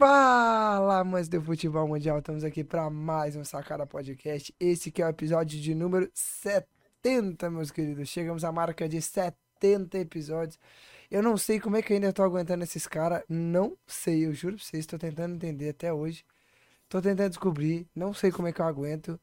Fala, 0.00 1.00
amantes 1.00 1.28
do 1.28 1.42
futebol 1.42 1.86
mundial, 1.86 2.20
estamos 2.20 2.42
aqui 2.42 2.64
para 2.64 2.88
mais 2.88 3.36
um 3.36 3.44
Sacada 3.44 3.84
Podcast. 3.86 4.54
Esse 4.58 4.90
que 4.90 5.02
é 5.02 5.04
o 5.04 5.10
episódio 5.10 5.60
de 5.60 5.74
número 5.74 6.10
70, 6.14 7.50
meus 7.50 7.70
queridos. 7.70 8.08
Chegamos 8.08 8.42
à 8.42 8.50
marca 8.50 8.88
de 8.88 9.02
70 9.02 9.98
episódios. 9.98 10.58
Eu 11.10 11.22
não 11.22 11.36
sei 11.36 11.60
como 11.60 11.76
é 11.76 11.82
que 11.82 11.92
eu 11.92 11.96
ainda 11.96 12.14
tô 12.14 12.22
aguentando 12.22 12.64
esses 12.64 12.86
caras, 12.86 13.22
não 13.28 13.76
sei, 13.86 14.24
eu 14.24 14.32
juro 14.32 14.56
pra 14.56 14.64
vocês, 14.64 14.86
tô 14.86 14.96
tentando 14.96 15.34
entender 15.34 15.68
até 15.68 15.92
hoje. 15.92 16.24
Tô 16.88 17.02
tentando 17.02 17.28
descobrir, 17.28 17.86
não 17.94 18.14
sei 18.14 18.32
como 18.32 18.48
é 18.48 18.52
que 18.54 18.60
eu 18.62 18.66
aguento, 18.66 19.20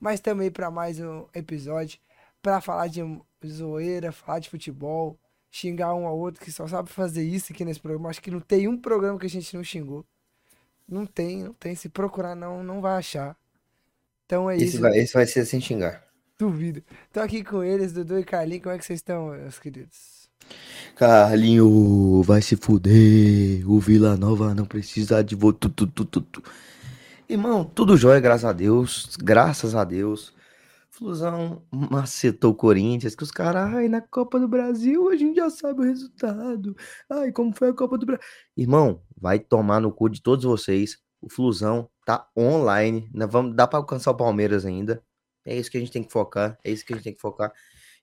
mas 0.00 0.18
também 0.18 0.50
para 0.50 0.72
mais 0.72 0.98
um 0.98 1.28
episódio 1.34 2.00
para 2.42 2.60
falar 2.60 2.88
de 2.88 3.00
zoeira, 3.46 4.10
falar 4.10 4.40
de 4.40 4.50
futebol, 4.50 5.16
xingar 5.52 5.94
um 5.94 6.04
ao 6.04 6.18
outro 6.18 6.44
que 6.44 6.50
só 6.50 6.66
sabe 6.66 6.90
fazer 6.90 7.22
isso 7.22 7.52
aqui 7.52 7.64
nesse 7.64 7.80
programa. 7.80 8.10
Acho 8.10 8.20
que 8.20 8.30
não 8.32 8.40
tem 8.40 8.66
um 8.66 8.76
programa 8.76 9.20
que 9.20 9.26
a 9.26 9.30
gente 9.30 9.54
não 9.54 9.62
xingou. 9.62 10.04
Não 10.88 11.04
tem, 11.06 11.42
não 11.44 11.52
tem. 11.52 11.74
Se 11.74 11.88
procurar, 11.88 12.34
não, 12.34 12.62
não 12.62 12.80
vai 12.80 12.96
achar. 12.98 13.36
Então 14.24 14.50
é 14.50 14.56
Esse 14.56 14.64
isso. 14.66 14.80
vai, 14.80 14.96
esse 14.98 15.14
vai 15.14 15.26
ser 15.26 15.44
sem 15.44 15.60
xingar. 15.60 16.04
Duvido. 16.38 16.82
Tô 17.12 17.20
aqui 17.20 17.42
com 17.42 17.62
eles, 17.64 17.92
Dudu 17.92 18.18
e 18.18 18.24
Carlinhos. 18.24 18.62
Como 18.62 18.74
é 18.74 18.78
que 18.78 18.84
vocês 18.84 18.98
estão, 18.98 19.28
meus 19.28 19.58
queridos? 19.58 20.28
Carlinho, 20.94 22.22
vai 22.22 22.42
se 22.42 22.56
fuder. 22.56 23.68
O 23.70 23.78
Vila 23.80 24.16
Nova 24.16 24.54
não 24.54 24.64
precisa 24.64 25.22
de 25.22 25.34
vo- 25.34 25.52
tu, 25.52 25.68
tu, 25.68 25.86
tu, 25.86 26.04
tu, 26.04 26.20
tu. 26.20 26.42
Irmão, 27.28 27.64
tudo 27.64 27.96
jóia, 27.96 28.20
graças 28.20 28.44
a 28.44 28.52
Deus. 28.52 29.16
Graças 29.20 29.74
a 29.74 29.82
Deus. 29.84 30.32
Flusão 30.96 31.62
macetou 31.70 32.52
o 32.52 32.54
Corinthians, 32.54 33.14
que 33.14 33.22
os 33.22 33.30
caras, 33.30 33.74
ai, 33.74 33.86
na 33.86 34.00
Copa 34.00 34.40
do 34.40 34.48
Brasil 34.48 35.10
a 35.10 35.16
gente 35.16 35.36
já 35.36 35.50
sabe 35.50 35.80
o 35.80 35.84
resultado. 35.84 36.74
Ai, 37.10 37.30
como 37.32 37.54
foi 37.54 37.68
a 37.68 37.74
Copa 37.74 37.98
do 37.98 38.06
Brasil? 38.06 38.24
Irmão, 38.56 39.02
vai 39.14 39.38
tomar 39.38 39.78
no 39.78 39.92
cu 39.92 40.08
de 40.08 40.22
todos 40.22 40.46
vocês. 40.46 40.98
O 41.20 41.28
Flusão 41.28 41.90
tá 42.06 42.26
online. 42.36 43.10
Nós 43.12 43.30
vamos, 43.30 43.54
dá 43.54 43.66
pra 43.66 43.78
alcançar 43.78 44.10
o 44.12 44.16
Palmeiras 44.16 44.64
ainda. 44.64 45.02
É 45.44 45.54
isso 45.54 45.70
que 45.70 45.76
a 45.76 45.80
gente 45.80 45.92
tem 45.92 46.02
que 46.02 46.10
focar. 46.10 46.58
É 46.64 46.70
isso 46.70 46.84
que 46.84 46.94
a 46.94 46.96
gente 46.96 47.04
tem 47.04 47.14
que 47.14 47.20
focar. 47.20 47.52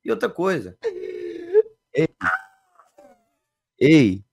E 0.06 0.12
outra 0.12 0.30
coisa. 0.30 0.78
Ei, 1.94 2.08
ei 3.80 4.26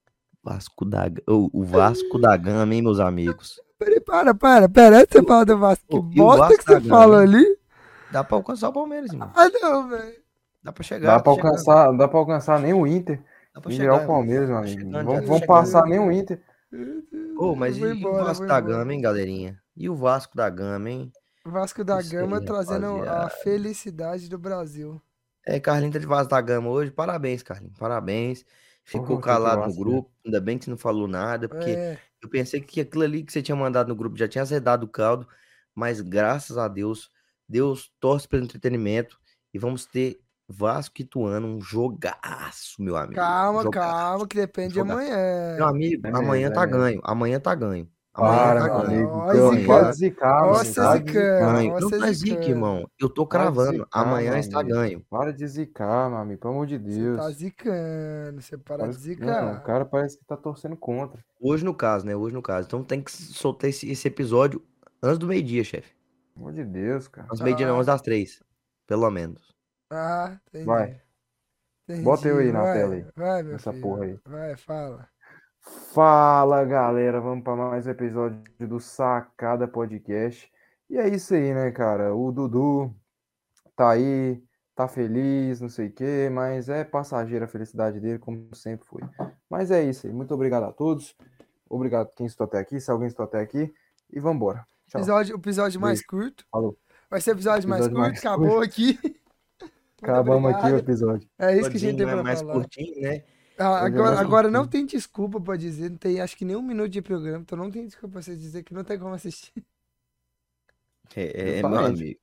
Vasco 0.42 0.84
da, 0.84 1.10
o, 1.26 1.50
o 1.60 1.64
Vasco 1.64 2.18
da 2.18 2.36
Gama, 2.36 2.74
hein, 2.74 2.82
meus 2.82 3.00
amigos? 3.00 3.60
Peraí, 3.78 4.00
para, 4.00 4.34
para, 4.34 4.68
pera. 4.68 5.06
Você 5.10 5.22
falar 5.22 5.44
do 5.44 5.58
Vasco, 5.58 6.10
que 6.10 6.16
bosta 6.16 6.48
Vasco 6.48 6.58
que 6.58 6.64
você 6.64 6.80
falou 6.82 7.16
ali. 7.16 7.59
Dá 8.12 8.24
pra 8.24 8.36
alcançar 8.36 8.68
o 8.68 8.72
Palmeiras, 8.72 9.12
irmão. 9.12 9.32
Ah, 9.34 9.48
não, 9.60 9.88
velho. 9.88 10.14
Dá 10.62 10.72
pra 10.72 10.82
chegar. 10.82 11.16
Dá 11.16 11.22
pra 11.22 11.32
chegando, 11.32 11.46
alcançar, 11.48 11.92
dá 11.96 12.08
pra 12.08 12.18
alcançar 12.18 12.60
nem 12.60 12.72
o 12.74 12.86
Inter 12.86 13.22
dá 13.54 13.60
pra 13.60 13.72
e 13.72 13.76
chegar, 13.76 13.92
virar 13.92 14.04
o. 14.04 14.06
Palmeiras, 14.06 14.48
meu 14.48 14.58
Tá 14.58 14.62
amigo. 14.64 14.90
Vamos, 14.90 15.26
vamos 15.26 15.46
passar 15.46 15.82
nem 15.86 15.98
o 15.98 16.12
Inter. 16.12 16.42
Ô, 17.38 17.54
mas 17.54 17.76
e, 17.76 17.80
e 17.80 17.90
embora, 17.90 18.22
o 18.22 18.26
Vasco 18.26 18.46
da 18.46 18.58
embora. 18.58 18.76
Gama, 18.78 18.92
hein, 18.94 19.00
galerinha? 19.00 19.60
E 19.76 19.88
o 19.88 19.96
Vasco 19.96 20.36
da 20.36 20.48
Gama, 20.50 20.90
hein? 20.90 21.12
Vasco 21.44 21.82
da 21.82 22.00
Isso 22.00 22.14
aí, 22.14 22.20
Gama 22.20 22.40
trazendo 22.44 22.86
a 22.86 22.90
rapaziada. 22.98 23.30
felicidade 23.42 24.28
do 24.28 24.38
Brasil. 24.38 25.00
É, 25.46 25.58
Carlinhos 25.58 25.94
tá 25.94 25.98
de 25.98 26.06
Vasco 26.06 26.30
da 26.30 26.40
Gama 26.40 26.68
hoje. 26.68 26.90
Parabéns, 26.90 27.42
Carlinhos. 27.42 27.78
Parabéns. 27.78 28.44
Ficou 28.84 29.16
que 29.16 29.24
calado 29.24 29.62
no 29.62 29.68
né? 29.68 29.74
grupo. 29.74 30.10
Ainda 30.24 30.40
bem 30.40 30.58
que 30.58 30.64
você 30.64 30.70
não 30.70 30.78
falou 30.78 31.08
nada, 31.08 31.48
porque 31.48 31.70
É, 31.70 31.98
eu 32.22 32.28
pensei 32.28 32.60
que 32.60 32.80
aquilo 32.80 33.04
ali 33.04 33.22
que 33.22 33.32
você 33.32 33.40
tinha 33.40 33.56
mandado 33.56 33.88
no 33.88 33.94
grupo 33.96 34.16
já 34.18 34.28
tinha 34.28 34.42
azedado 34.42 34.84
o 34.84 34.88
caldo. 34.88 35.26
Mas 35.74 36.00
graças 36.00 36.58
a 36.58 36.68
Deus, 36.68 37.10
Deus 37.50 37.90
torce 37.98 38.28
pelo 38.28 38.44
entretenimento. 38.44 39.18
E 39.52 39.58
vamos 39.58 39.84
ter 39.84 40.20
Vasco 40.48 40.94
e 40.98 41.02
Ituano, 41.02 41.46
um 41.46 41.60
jogaço, 41.60 42.80
meu 42.82 42.96
amigo. 42.96 43.14
calma, 43.14 43.62
Jogaço. 43.62 43.88
calma, 43.88 44.26
que 44.26 44.36
depende 44.36 44.68
de 44.70 44.74
Jogaço. 44.76 44.98
amanhã. 44.98 45.54
Meu 45.56 45.66
amigo, 45.66 46.06
É 46.06 46.10
amanhã 46.10 46.48
mesmo, 46.48 46.54
tá 46.54 46.62
é 46.62 46.66
mesmo. 46.66 46.78
ganho. 46.80 47.00
Amanhã 47.04 47.40
tá 47.40 47.54
ganho. 47.54 47.88
Amanhã 48.12 48.36
Para, 48.38 48.60
tá 48.60 48.68
ganho. 48.68 48.84
amigo. 48.86 49.10
Ó. 49.12 49.66
Pode 49.66 49.96
zicar, 49.96 50.48
você 50.48 50.64
de 50.64 50.98
zicando. 50.98 51.62
Não 51.62 51.70
você 51.80 51.98
tá 51.98 52.06
zica, 52.12 52.12
zicando. 52.30 52.48
irmão. 52.48 52.90
Eu 53.00 53.08
tô 53.08 53.22
de 53.22 53.28
cravando. 53.28 53.72
zicar, 53.84 53.86
Amanhã 53.92 54.38
está 54.38 54.60
amigo. 54.60 54.74
ganho. 54.76 55.04
Para 55.08 55.32
de 55.32 55.46
zicar, 55.46 56.08
meu 56.10 56.18
amigo. 56.18 56.40
Pelo 56.40 56.54
amor 56.54 56.66
de 56.66 56.78
Você 56.78 57.00
Deus. 57.00 57.16
tá 57.18 57.30
zicando, 57.30 58.40
você 58.42 58.58
para 58.58 58.76
de 58.76 58.82
Parece- 58.82 58.98
zicar. 59.00 59.44
Não, 59.44 59.54
o 59.54 59.60
cara 59.62 59.84
parece 59.84 60.18
que 60.18 60.24
tá 60.24 60.36
torcendo 60.36 60.76
contra. 60.76 61.24
Hoje 61.40 61.64
no 61.64 61.72
caso, 61.74 62.04
né? 62.04 62.16
Hoje 62.16 62.34
no 62.34 62.42
caso. 62.42 62.66
Então 62.66 62.82
tem 62.82 63.00
que 63.00 63.12
soltar 63.12 63.70
esse, 63.70 63.88
esse 63.90 64.08
episódio 64.08 64.60
antes 65.02 65.18
do 65.18 65.26
meio-dia, 65.28 65.62
chefe. 65.62 65.92
Amor 66.40 66.54
de 66.54 66.64
Deus, 66.64 67.06
cara. 67.06 67.28
Do 67.28 67.44
meio-dia 67.44 67.68
Ah. 67.68 67.72
antes 67.72 67.86
das 67.86 68.00
três. 68.00 68.42
Pelo 68.86 69.10
menos. 69.10 69.54
Ah, 69.90 70.38
entendi. 70.48 70.64
Vai. 70.64 71.00
Entendi. 71.84 72.02
Bota 72.02 72.28
eu 72.28 72.38
aí 72.38 72.50
na 72.50 72.62
vai, 72.62 72.72
tela 72.72 72.94
aí. 72.94 73.06
Vai, 73.14 73.42
meu 73.42 73.54
Essa 73.56 73.70
filho. 73.72 73.82
porra 73.82 74.04
aí. 74.04 74.18
Vai, 74.24 74.56
fala. 74.56 75.08
Fala, 75.92 76.64
galera. 76.64 77.20
Vamos 77.20 77.44
para 77.44 77.56
mais 77.56 77.86
um 77.86 77.90
episódio 77.90 78.42
do 78.66 78.80
Sacada 78.80 79.68
Podcast. 79.68 80.50
E 80.88 80.96
é 80.96 81.08
isso 81.08 81.34
aí, 81.34 81.52
né, 81.52 81.70
cara? 81.72 82.14
O 82.14 82.32
Dudu 82.32 82.94
tá 83.76 83.90
aí, 83.90 84.42
tá 84.74 84.88
feliz, 84.88 85.60
não 85.60 85.68
sei 85.68 85.88
o 85.88 85.92
quê, 85.92 86.30
mas 86.32 86.68
é 86.70 86.84
passageira 86.84 87.44
a 87.44 87.48
felicidade 87.48 88.00
dele, 88.00 88.18
como 88.18 88.48
sempre 88.54 88.86
foi. 88.86 89.02
Mas 89.48 89.70
é 89.70 89.82
isso 89.84 90.06
aí. 90.06 90.12
Muito 90.12 90.32
obrigado 90.32 90.64
a 90.64 90.72
todos. 90.72 91.14
Obrigado 91.68 92.10
quem 92.16 92.26
estou 92.26 92.44
até 92.46 92.58
aqui, 92.58 92.80
se 92.80 92.90
alguém 92.90 93.08
estou 93.08 93.24
até 93.24 93.40
aqui. 93.40 93.72
E 94.10 94.18
vambora. 94.18 94.58
Tchau. 94.60 94.79
Episódio, 94.94 95.36
o 95.36 95.38
episódio 95.38 95.80
mais 95.80 96.04
curto. 96.04 96.44
Falou. 96.50 96.76
Vai 97.08 97.20
ser 97.20 97.30
o 97.30 97.34
episódio, 97.34 97.68
mais 97.68 97.86
Episódio 97.86 97.96
curto. 97.96 98.24
mais 98.24 98.24
Acabou 98.24 98.60
aqui. 98.62 98.98
Acabamos 100.02 100.54
aqui 100.54 100.72
o 100.72 100.78
episódio. 100.78 101.28
É 101.38 101.56
isso 101.58 101.70
que 101.70 101.76
a 101.76 101.80
gente 101.80 101.96
tem 101.96 102.06
né? 102.06 102.12
pra 102.12 102.22
mais 102.22 102.40
falar. 102.40 102.54
curtinho, 102.54 103.00
né? 103.00 103.22
Ah, 103.58 103.82
é 103.82 103.86
agora, 103.86 104.18
agora 104.18 104.50
não 104.50 104.66
tem 104.66 104.86
desculpa 104.86 105.38
pra 105.38 105.54
dizer, 105.54 105.90
não 105.90 105.98
tem 105.98 106.18
acho 106.18 106.34
que 106.34 106.46
nem 106.46 106.56
um 106.56 106.62
minuto 106.62 106.88
de 106.88 107.02
programa, 107.02 107.42
então 107.42 107.58
não 107.58 107.70
tem 107.70 107.84
desculpa 107.84 108.14
pra 108.14 108.22
você 108.22 108.34
dizer 108.34 108.62
que 108.62 108.72
não 108.72 108.82
tem 108.82 108.98
como 108.98 109.12
assistir. 109.14 109.52
É, 111.14 111.58
é, 111.58 111.62
meu 111.62 111.70
Justamente. 111.70 112.02
amigo. 112.02 112.20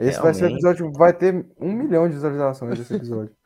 Esse 0.00 0.20
vai 0.20 0.34
ser 0.34 0.44
o 0.44 0.48
Realmente. 0.48 0.52
episódio, 0.54 0.92
vai 0.92 1.12
ter 1.12 1.46
um 1.60 1.72
milhão 1.72 2.08
de 2.08 2.14
visualizações 2.14 2.76
desse 2.76 2.94
episódio. 2.94 3.34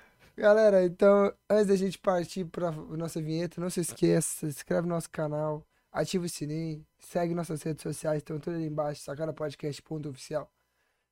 Galera, 0.36 0.84
então, 0.84 1.32
antes 1.50 1.66
da 1.66 1.76
gente 1.76 1.98
partir 1.98 2.44
pra 2.44 2.70
nossa 2.70 3.20
vinheta, 3.20 3.60
não 3.60 3.70
se 3.70 3.80
esqueça, 3.80 4.40
se 4.40 4.46
inscreve 4.46 4.86
no 4.86 4.94
nosso 4.94 5.10
canal, 5.10 5.66
ativa 5.92 6.26
o 6.26 6.28
sininho, 6.28 6.84
segue 7.04 7.34
nossas 7.34 7.62
redes 7.62 7.82
sociais, 7.82 8.18
estão 8.18 8.38
tudo 8.38 8.56
ali 8.56 8.66
embaixo, 8.66 9.02
sacarapodcast.oficial. 9.02 10.50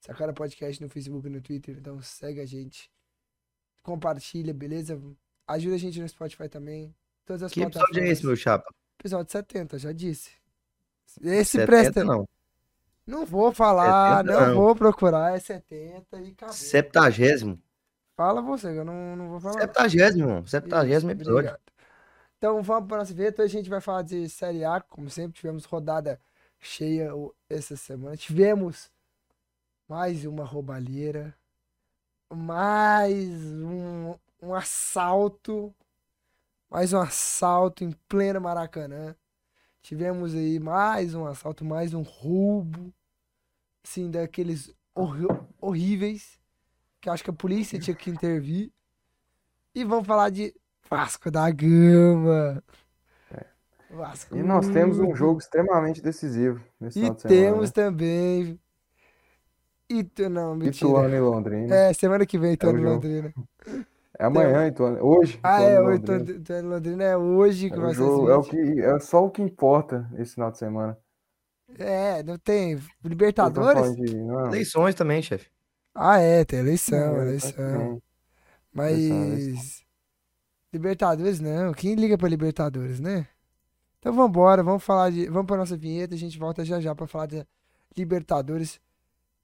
Sacara 0.03 0.33
Podcast 0.33 0.83
no 0.83 0.89
Facebook 0.89 1.29
e 1.29 1.31
no 1.31 1.41
Twitter, 1.41 1.77
então 1.79 2.03
segue 2.03 2.41
a 2.41 2.47
gente. 2.47 2.91
Compartilha, 3.85 4.53
beleza? 4.53 5.01
Ajuda 5.47 5.77
a 5.77 5.79
gente 5.79 6.01
no 6.01 6.09
Spotify 6.09 6.49
também. 6.49 6.93
Todas 7.25 7.45
as 7.45 7.53
Que 7.53 7.63
episódio 7.63 8.03
é 8.03 8.09
esse, 8.09 8.27
meu 8.27 8.35
chapa? 8.35 8.73
Episódio 8.99 9.31
70, 9.31 9.79
já 9.79 9.93
disse. 9.93 10.31
Esse 11.23 11.53
70 11.53 11.67
presta. 11.67 12.05
não. 12.05 12.29
Não 13.07 13.25
vou 13.25 13.53
falar, 13.53 14.25
70 14.25 14.41
não, 14.41 14.47
não. 14.49 14.55
vou 14.57 14.75
procurar, 14.75 15.37
é 15.37 15.39
70 15.39 16.21
e 16.21 16.31
acabou. 16.31 16.55
Septagésimo. 16.55 17.63
Fala 18.17 18.43
você, 18.43 18.77
eu 18.79 18.85
não, 18.85 19.17
não 19.17 19.29
vou 19.29 19.41
falar. 19.41 19.61
Septagésimo. 19.61 20.47
Septagésimo 20.49 21.13
episódio. 21.13 21.51
obrigado. 21.51 21.72
Então 22.43 22.61
vamos 22.61 22.89
para 22.89 22.99
nossa 22.99 23.15
vinheta. 23.15 23.41
Hoje 23.45 23.57
a 23.57 23.61
gente 23.61 23.71
vai 23.71 23.81
falar 23.81 24.03
de 24.03 24.29
Série 24.29 24.65
A, 24.65 24.81
como 24.81 25.09
sempre, 25.09 25.37
tivemos 25.39 25.65
rodada 25.65 26.21
cheia 26.59 27.15
o- 27.15 27.33
essa 27.49 27.77
semana. 27.77 28.17
Tivemos 28.17 28.91
mais 29.89 30.25
uma 30.25 30.45
roubalheira, 30.45 31.39
mais 32.29 33.31
um, 33.31 34.17
um 34.43 34.53
assalto, 34.53 35.73
mais 36.69 36.93
um 36.93 36.99
assalto 36.99 37.85
em 37.85 37.93
pleno 38.09 38.41
Maracanã. 38.41 39.15
Tivemos 39.81 40.35
aí 40.35 40.59
mais 40.59 41.15
um 41.15 41.25
assalto, 41.25 41.65
mais 41.65 41.95
um 41.95 42.03
roubo, 42.03 42.93
assim, 43.85 44.11
daqueles 44.11 44.75
horríveis, 45.61 46.41
que 47.01 47.09
acho 47.09 47.23
que 47.23 47.31
a 47.31 47.33
polícia 47.33 47.79
tinha 47.79 47.95
que 47.95 48.11
intervir. 48.11 48.73
E 49.77 49.85
vamos 49.85 50.09
falar 50.09 50.29
de 50.29 50.53
Vasco 50.97 51.31
da 51.31 51.51
Gama. 51.51 52.63
Vasco. 53.91 54.37
E 54.37 54.43
nós 54.43 54.69
temos 54.69 54.99
um 54.99 55.15
jogo 55.15 55.39
extremamente 55.39 56.03
decisivo 56.03 56.63
nesse 56.81 56.99
E 56.99 57.03
final 57.03 57.15
de 57.15 57.23
semana. 57.23 57.41
temos 57.51 57.69
né? 57.69 57.73
também. 57.75 58.61
Itu... 59.89 60.29
Não, 60.29 60.55
mentira. 60.55 60.87
Ituano 60.91 61.15
e 61.15 61.21
Londrina. 61.21 61.75
É, 61.75 61.93
semana 61.95 62.27
que 62.27 62.39
vem, 62.39 62.53
Ituano 62.53 62.79
e 62.79 62.81
o 62.81 62.85
jogo. 62.85 62.95
Londrina. 62.95 63.35
É 64.19 64.25
amanhã, 64.27 64.67
Ituano. 64.67 64.99
Hoje, 65.03 65.41
Ah, 65.43 65.61
Ituano 65.63 65.71
é, 65.71 65.75
e 65.75 65.81
Londrina. 65.99 66.31
Ituano 66.41 66.69
e 66.69 66.71
Londrina 66.75 67.05
é 67.05 67.17
hoje 67.17 67.71
que 67.71 67.77
É, 67.77 67.81
vai 67.81 67.91
ser 67.91 67.97
jogo- 67.97 68.31
é 68.31 68.37
o 68.37 68.43
que 68.43 68.81
é 68.81 68.99
só 69.01 69.25
o 69.25 69.31
que 69.31 69.43
importa 69.43 70.11
esse 70.19 70.35
final 70.35 70.51
de 70.51 70.59
semana. 70.59 70.99
É, 71.79 72.23
não 72.23 72.39
tem. 72.39 72.79
Libertadores? 73.03 73.97
de- 73.97 74.15
não, 74.17 74.47
Eleições 74.49 74.95
também, 74.95 75.23
chefe. 75.23 75.49
Ah, 75.95 76.19
é, 76.19 76.45
tem 76.45 76.59
eleição, 76.61 77.15
tá 77.15 77.23
eleição. 77.23 78.03
Mas. 78.73 78.93
Eleição, 78.99 79.25
eleição. 79.27 79.82
Libertadores 80.73 81.39
não, 81.39 81.75
quem 81.75 81.95
liga 81.95 82.17
para 82.17 82.29
Libertadores, 82.29 82.99
né? 82.99 83.29
Então 83.99 84.11
vamos 84.13 84.31
embora, 84.31 84.63
vamos 84.63 84.83
falar 84.83 85.11
de, 85.11 85.27
vamos 85.27 85.47
para 85.47 85.59
nossa 85.59 85.77
vinheta, 85.77 86.15
a 86.15 86.19
gente 86.19 86.39
volta 86.39 86.65
já 86.65 86.81
já 86.81 86.95
para 86.95 87.07
falar 87.07 87.27
de 87.27 87.47
Libertadores, 87.95 88.81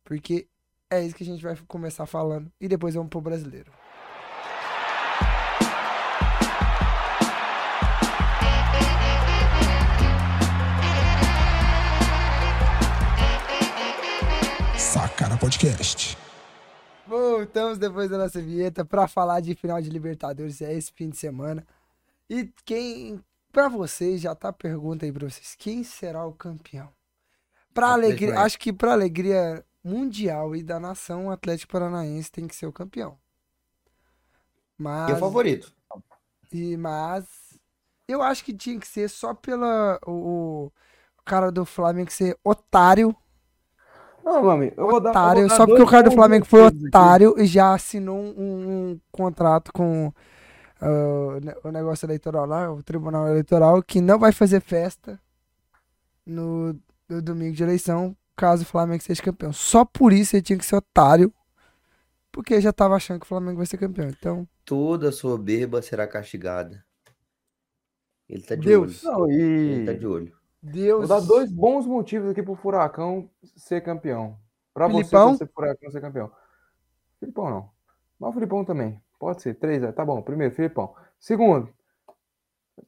porque 0.03 0.49
é 0.91 1.05
isso 1.05 1.15
que 1.15 1.23
a 1.23 1.27
gente 1.27 1.43
vai 1.43 1.55
começar 1.69 2.07
falando 2.07 2.51
e 2.59 2.67
depois 2.67 2.95
vamos 2.95 3.11
pro 3.11 3.21
brasileiro. 3.21 3.71
Sacana 14.79 15.37
Podcast. 15.37 16.28
Voltamos 17.09 17.79
depois 17.79 18.11
da 18.11 18.19
nossa 18.19 18.41
vinheta 18.41 18.85
para 18.85 19.09
falar 19.09 19.41
de 19.41 19.55
final 19.55 19.81
de 19.81 19.89
Libertadores 19.89 20.61
é 20.61 20.75
esse 20.75 20.93
fim 20.93 21.09
de 21.09 21.17
semana. 21.17 21.67
E 22.29 22.53
quem, 22.65 23.25
para 23.53 23.69
vocês, 23.69 24.21
já 24.21 24.35
tá 24.35 24.49
a 24.51 24.53
pergunta 24.53 25.07
aí 25.07 25.13
para 25.13 25.29
vocês, 25.29 25.55
quem 25.59 25.83
será 25.83 26.27
o 26.27 26.35
campeão? 26.35 26.93
Para 27.73 27.93
alegria, 27.93 28.29
Paranaense. 28.29 28.47
acho 28.47 28.59
que 28.59 28.73
para 28.73 28.93
alegria 28.93 29.65
mundial 29.83 30.55
e 30.55 30.63
da 30.63 30.79
nação, 30.79 31.27
o 31.27 31.31
Atlético 31.31 31.73
Paranaense 31.73 32.31
tem 32.31 32.47
que 32.47 32.55
ser 32.57 32.67
o 32.67 32.73
campeão. 32.73 33.19
E 35.07 35.13
Mas 35.13 35.13
o 35.13 35.17
favorito? 35.17 35.73
e 36.53 36.77
mas 36.77 37.59
eu 38.07 38.23
acho 38.23 38.45
que 38.45 38.55
tinha 38.55 38.79
que 38.79 38.87
ser 38.87 39.09
só 39.09 39.35
pela 39.35 39.99
o, 40.07 40.71
o 41.19 41.23
cara 41.25 41.51
do 41.53 41.65
Flamengo 41.65 42.11
ser 42.11 42.39
otário, 42.45 43.15
Não, 44.29 44.43
meu 44.43 44.51
amigo, 44.51 44.75
eu 44.77 44.87
vou 44.89 45.01
dar, 45.01 45.19
eu 45.23 45.31
vou 45.33 45.43
otário, 45.43 45.47
dar 45.47 45.57
só 45.57 45.67
porque 45.67 45.83
o 45.83 45.87
cara 45.87 46.03
do 46.05 46.11
Flamengo 46.13 46.45
foi 46.45 46.63
motivos 46.63 46.85
aqui. 46.85 46.87
otário 46.89 47.35
e 47.39 47.47
já 47.47 47.75
assinou 47.75 48.19
um, 48.19 48.93
um 48.93 49.01
contrato 49.11 49.73
com 49.73 50.13
ah, 50.81 50.89
o 51.37 51.41
ne- 51.41 51.57
o 51.65 51.73
negócio 51.73 52.07
eleitoral 52.07 52.47
lá, 52.47 52.73
o 52.73 52.83
Tribunal 52.83 53.29
Eleitoral, 53.29 53.83
que 53.83 54.01
não 54.01 54.19
vai 54.19 54.33
fazer 54.33 54.61
festa 54.61 55.21
no, 56.27 56.75
no 57.09 57.23
domingo 57.23 57.55
de 57.55 57.63
eleição, 57.63 58.17
caso 58.37 58.63
o 58.63 58.67
Flamengo 58.67 59.03
seja 59.03 59.23
campeão. 59.23 59.53
Só 59.53 59.85
por 59.85 60.13
isso 60.13 60.37
ele 60.37 60.43
tinha 60.43 60.59
que 60.59 60.67
ser 60.67 60.77
otário, 60.77 61.33
porque 62.33 62.61
já 62.61 62.73
tava 62.73 62.97
achando 62.97 63.21
que 63.21 63.27
o 63.27 63.29
Flamengo 63.29 63.59
vai 63.59 63.67
ser 63.67 63.79
campeão. 63.79 64.09
Então, 64.09 64.49
Toda 64.65 65.11
soberba 65.11 65.83
será 65.83 66.07
castigada. 66.07 66.85
Ele 68.29 68.43
tá 68.43 68.55
de 68.55 68.63
Deus. 68.65 69.05
olho. 69.05 69.13
Não, 69.13 69.31
Ele 69.67 69.81
tá 69.85 69.93
e 69.93 69.99
de 69.99 70.07
olho. 70.07 70.38
Deus. 70.63 71.09
vou 71.09 71.21
dar 71.21 71.27
dois 71.27 71.51
bons 71.53 71.87
motivos 71.87 72.31
aqui 72.31 72.43
pro 72.43 72.55
Furacão 72.55 73.31
ser 73.57 73.81
campeão. 73.81 74.39
Pra 74.75 74.87
você 74.87 74.97
Filipão? 74.97 75.29
torcer 75.31 75.47
pro 75.47 75.55
Furacão 75.55 75.91
ser 75.91 76.01
campeão. 76.01 76.31
Filipão 77.19 77.51
não. 77.51 77.71
Mas 78.19 78.31
o 78.31 78.33
Filipão 78.33 78.65
também. 78.65 79.01
Pode 79.19 79.43
ser. 79.43 79.55
Três, 79.55 79.83
é, 79.83 79.93
tá 79.93 80.05
bom. 80.05 80.23
Primeiro, 80.23 80.55
Filipão. 80.55 80.95
Segundo, 81.19 81.69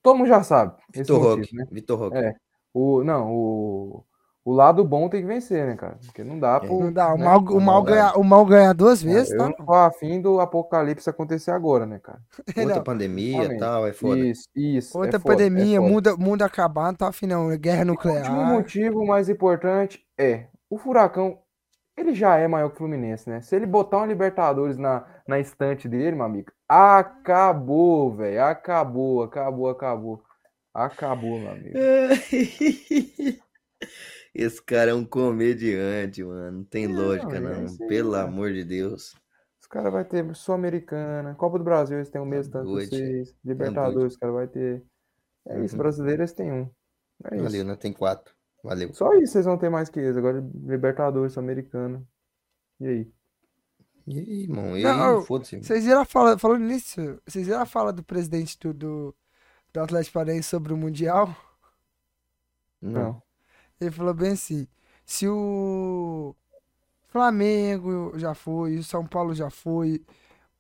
todo 0.03 0.17
mundo 0.17 0.29
já 0.29 0.43
sabe. 0.43 0.81
Vitor 0.93 1.21
Roque. 1.21 1.55
né? 1.55 1.67
Vitor 1.71 1.99
Roque. 1.99 2.17
É. 2.17 2.35
O, 2.73 3.03
não, 3.03 3.33
o, 3.33 4.05
o 4.45 4.53
lado 4.53 4.85
bom 4.85 5.09
tem 5.09 5.21
que 5.21 5.27
vencer, 5.27 5.67
né, 5.67 5.77
cara? 5.77 5.99
Porque 6.07 6.25
não 6.25 6.39
dá 6.39 6.57
É. 6.57 6.61
pro. 6.61 6.79
Não 6.81 6.93
dá, 6.93 7.13
o 7.15 7.19
né? 7.19 7.25
mal, 7.25 7.39
o 7.41 7.61
mal, 7.61 7.83
ganhar, 7.83 8.17
o 8.19 8.25
mal 8.25 8.45
ganhar 8.47 8.73
duas 8.73 9.03
vezes, 9.03 9.31
Eu 9.33 9.39
tá? 9.39 9.45
não 9.45 9.53
tô 9.53 9.73
afim 9.75 10.21
do 10.21 10.41
apocalipse 10.41 11.09
acontecer 11.11 11.51
agora, 11.51 11.87
né, 11.87 11.99
cara? 12.03 12.21
Outra 12.57 12.77
Não. 12.77 12.83
pandemia 12.83 13.45
e 13.45 13.59
tal, 13.59 13.87
é 13.87 13.93
foda. 13.93 14.19
Isso, 14.19 14.49
isso. 14.55 14.99
Outra 14.99 15.19
é 15.19 15.21
foda, 15.21 15.45
é 15.45 15.51
pandemia, 15.51 15.81
foda. 15.81 15.89
mundo, 15.91 16.19
mundo 16.19 16.43
acabar, 16.43 16.87
não 16.87 16.95
tá 16.95 17.09
afim 17.09 17.27
não. 17.27 17.57
Guerra 17.59 17.85
O 18.07 18.13
último 18.13 18.43
nuclear. 18.43 18.47
motivo 18.47 19.07
mais 19.07 19.29
importante 19.29 20.05
é 20.19 20.47
o 20.71 20.79
Furacão, 20.79 21.39
ele 21.97 22.15
já 22.15 22.37
é 22.39 22.49
maior 22.49 22.69
que 22.71 22.77
o 22.77 22.79
Fluminense, 22.79 23.29
né? 23.29 23.41
Se 23.43 23.55
ele 23.57 23.67
botar 23.67 23.99
um 23.99 24.07
Libertadores 24.07 24.79
na, 24.79 25.07
na 25.29 25.39
estante 25.39 25.89
dele, 25.89 26.17
meu 26.17 26.25
amigo, 26.27 26.51
acabou, 26.69 28.15
velho. 28.17 28.43
Acabou, 28.45 29.23
acabou, 29.23 29.69
acabou. 29.71 30.23
Acabou, 30.75 31.39
meu 31.39 31.51
amigo. 31.51 31.79
Esse 34.35 34.63
cara 34.63 34.93
é 34.93 34.95
um 34.95 35.05
comediante, 35.05 36.23
mano. 36.23 36.59
Não 36.59 36.65
tem 36.65 36.87
lógica, 36.87 37.41
não. 37.41 37.65
isso 37.65 37.83
aí, 37.83 37.89
Pelo 37.89 38.13
cara. 38.13 38.25
amor 38.25 38.53
de 38.53 38.65
Deus. 38.65 39.15
Os 39.61 39.67
caras 39.67 39.93
vão 39.93 40.05
ter 40.05 40.35
Sul-Americana, 40.37 41.35
Copa 41.35 41.59
do 41.59 41.65
Brasil, 41.65 41.97
eles 41.99 42.11
têm 42.11 42.21
o 42.21 42.27
mesmo 42.27 42.53
tanto 42.53 42.71
vocês. 42.71 43.35
Libertadores, 43.45 44.13
os 44.15 44.19
caras 44.19 44.35
vai 44.35 44.49
ter. 44.49 44.85
É 45.49 45.65
isso, 45.65 45.75
Uhum. 45.75 45.79
brasileiro 45.83 46.23
eles 46.23 46.33
têm 46.33 46.53
um. 46.53 46.71
É 47.25 47.35
isso. 47.35 47.45
Valeu, 47.45 47.65
né? 47.65 47.77
Tem 47.77 47.93
quatro. 47.93 48.35
Valeu. 48.63 48.93
Só 48.95 49.13
isso 49.15 49.33
vocês 49.33 49.45
vão 49.45 49.59
ter 49.59 49.69
mais 49.71 49.89
que 49.89 49.99
eles. 50.01 50.17
Agora 50.17 50.39
Libertadores, 50.55 51.33
Sul-Americana. 51.33 52.03
E 52.79 52.87
aí? 52.87 53.13
E 54.07 54.19
aí, 54.19 54.43
irmão? 54.45 54.77
E 54.77 54.83
Não, 54.83 55.19
aí, 55.19 55.25
foda-se. 55.25 55.59
Vocês 55.59 55.85
viram 55.85 56.01
a 56.01 56.05
fala, 56.05 56.39
falando 56.39 56.65
nisso, 56.65 57.21
vocês 57.27 57.47
viram 57.47 57.61
a 57.61 57.67
fala 57.67 57.93
do 57.93 58.03
presidente 58.03 58.59
do, 58.59 58.73
do, 58.73 59.15
do 59.73 59.81
Atlético 59.81 60.15
Paranaense 60.15 60.49
sobre 60.49 60.73
o 60.73 60.77
Mundial? 60.77 61.35
Não. 62.81 63.23
Ele 63.81 63.91
falou 63.91 64.13
bem 64.13 64.33
assim, 64.33 64.69
se 65.07 65.27
o 65.27 66.35
Flamengo 67.09 68.13
já 68.17 68.35
foi, 68.35 68.77
o 68.77 68.85
São 68.85 69.07
Paulo 69.07 69.35
já 69.35 69.51
foi, 69.51 70.05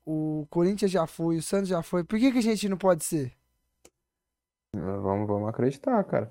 o 0.07 0.47
Corinthians 0.49 0.91
já 0.91 1.07
foi, 1.07 1.37
o 1.37 1.43
Santos 1.43 1.69
já 1.69 1.83
foi, 1.83 2.03
por 2.03 2.19
que 2.19 2.33
que 2.33 2.39
a 2.39 2.43
gente 2.43 2.69
não 2.69 2.77
pode 2.77 3.05
ser? 3.05 3.33
Vamos, 4.73 5.27
vamos 5.27 5.49
acreditar, 5.49 6.03
cara. 6.05 6.31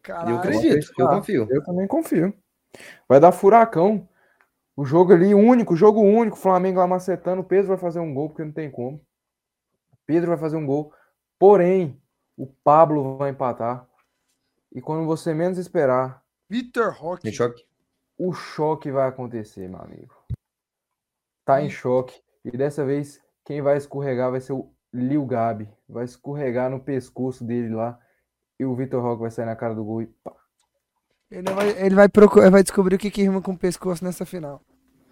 Eu 0.00 0.02
Caralho. 0.02 0.38
acredito, 0.38 0.92
eu 0.98 1.08
confio. 1.08 1.46
Eu 1.50 1.62
também 1.64 1.86
confio. 1.86 2.34
Vai 3.08 3.20
dar 3.20 3.32
furacão. 3.32 4.08
O 4.76 4.84
jogo 4.84 5.12
ali, 5.12 5.34
único, 5.34 5.76
jogo 5.76 6.00
único. 6.00 6.36
Flamengo 6.36 6.78
lá 6.78 6.86
macetando. 6.86 7.42
O 7.42 7.44
Pedro 7.44 7.68
vai 7.68 7.76
fazer 7.76 8.00
um 8.00 8.14
gol, 8.14 8.30
porque 8.30 8.44
não 8.44 8.52
tem 8.52 8.70
como. 8.70 9.00
Pedro 10.06 10.30
vai 10.30 10.38
fazer 10.38 10.56
um 10.56 10.64
gol. 10.64 10.92
Porém, 11.38 12.00
o 12.36 12.46
Pablo 12.46 13.18
vai 13.18 13.30
empatar. 13.30 13.86
E 14.72 14.80
quando 14.80 15.04
você 15.04 15.34
menos 15.34 15.58
esperar, 15.58 16.19
Vitor 16.50 16.92
Roque. 16.92 17.22
Tem 17.22 17.32
choque? 17.32 17.64
o 18.20 18.34
choque 18.34 18.90
vai 18.90 19.08
acontecer, 19.08 19.66
meu 19.66 19.80
amigo. 19.80 20.14
Tá 21.42 21.62
em 21.62 21.70
choque. 21.70 22.20
E 22.44 22.50
dessa 22.50 22.84
vez, 22.84 23.18
quem 23.46 23.62
vai 23.62 23.78
escorregar 23.78 24.30
vai 24.30 24.42
ser 24.42 24.52
o 24.52 24.70
Lil 24.92 25.24
Gabi. 25.24 25.66
Vai 25.88 26.04
escorregar 26.04 26.68
no 26.70 26.78
pescoço 26.78 27.42
dele 27.42 27.74
lá. 27.74 27.98
E 28.58 28.64
o 28.66 28.74
Vitor 28.76 29.02
Roque 29.02 29.22
vai 29.22 29.30
sair 29.30 29.46
na 29.46 29.56
cara 29.56 29.74
do 29.74 29.82
gol 29.82 30.02
e 30.02 30.06
pá. 30.06 30.34
Ele 31.30 31.50
vai, 31.50 31.70
ele 31.86 31.94
vai, 31.94 32.08
procurar, 32.10 32.50
vai 32.50 32.62
descobrir 32.62 32.96
o 32.96 32.98
que 32.98 33.10
que 33.10 33.22
rima 33.22 33.40
com 33.40 33.52
o 33.52 33.58
pescoço 33.58 34.04
nessa 34.04 34.26
final. 34.26 34.60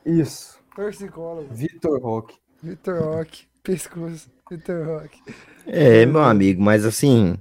Isso. 0.04 0.62
Torcicólogo. 0.76 1.48
Vitor 1.54 1.98
Roque. 2.02 2.38
Vitor 2.62 3.00
Roque. 3.00 3.46
Pescoço. 3.62 4.30
Vitor 4.50 4.86
Roque. 4.86 5.22
É, 5.66 6.04
meu 6.04 6.22
amigo, 6.22 6.60
mas 6.60 6.84
assim, 6.84 7.38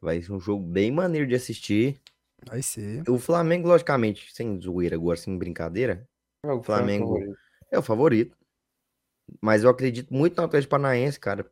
vai 0.00 0.22
ser 0.22 0.32
um 0.32 0.40
jogo 0.40 0.62
bem 0.62 0.92
maneiro 0.92 1.26
de 1.26 1.34
assistir. 1.34 2.00
Vai 2.48 2.62
ser. 2.62 3.08
O 3.08 3.18
Flamengo, 3.18 3.68
logicamente, 3.68 4.32
sem 4.34 4.60
zoeira 4.60 4.96
agora, 4.96 5.16
sem 5.16 5.36
brincadeira, 5.36 6.08
É 6.44 6.52
o 6.52 6.62
Flamengo. 6.62 7.18
é 7.70 7.78
o 7.78 7.82
favorito. 7.82 8.36
Mas 9.40 9.64
eu 9.64 9.70
acredito 9.70 10.12
muito 10.12 10.36
no 10.36 10.44
Atlético 10.44 10.70
Paranaense, 10.70 11.18
cara, 11.18 11.50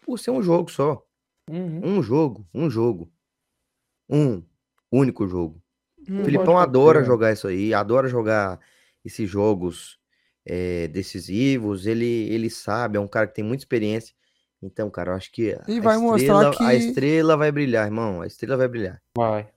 por 0.00 0.18
ser 0.18 0.30
um 0.30 0.42
jogo 0.42 0.70
só. 0.70 1.06
Uhum. 1.50 1.80
Um 1.98 2.02
jogo, 2.02 2.46
um 2.54 2.70
jogo. 2.70 3.12
Um 4.08 4.42
único 4.90 5.26
jogo. 5.28 5.62
Hum, 6.08 6.22
O 6.22 6.24
Filipão 6.24 6.58
adora 6.58 7.04
jogar 7.04 7.32
isso 7.32 7.46
aí, 7.46 7.74
adora 7.74 8.08
jogar 8.08 8.58
esses 9.04 9.28
jogos 9.28 9.98
é, 10.46 10.88
decisivos. 10.88 11.86
Ele, 11.86 12.04
ele 12.32 12.48
sabe, 12.50 12.96
é 12.96 13.00
um 13.00 13.06
cara 13.08 13.26
que 13.26 13.34
tem 13.34 13.44
muita 13.44 13.62
experiência. 13.62 14.14
Então, 14.62 14.90
cara, 14.90 15.12
eu 15.12 15.14
acho 15.16 15.30
que 15.30 15.52
a 15.52 15.64
E 15.68 15.80
vai 15.80 15.96
mostrar 15.98 16.16
estrela, 16.16 16.50
a 16.50 16.52
que- 16.52 16.76
estrela 16.76 17.36
vai 17.36 17.52
brilhar, 17.52 17.86
irmão. 17.86 18.20
A 18.22 18.26
estrela 18.26 18.56
vai 18.56 18.68
brilhar. 18.68 19.00
Vai. 19.16 19.48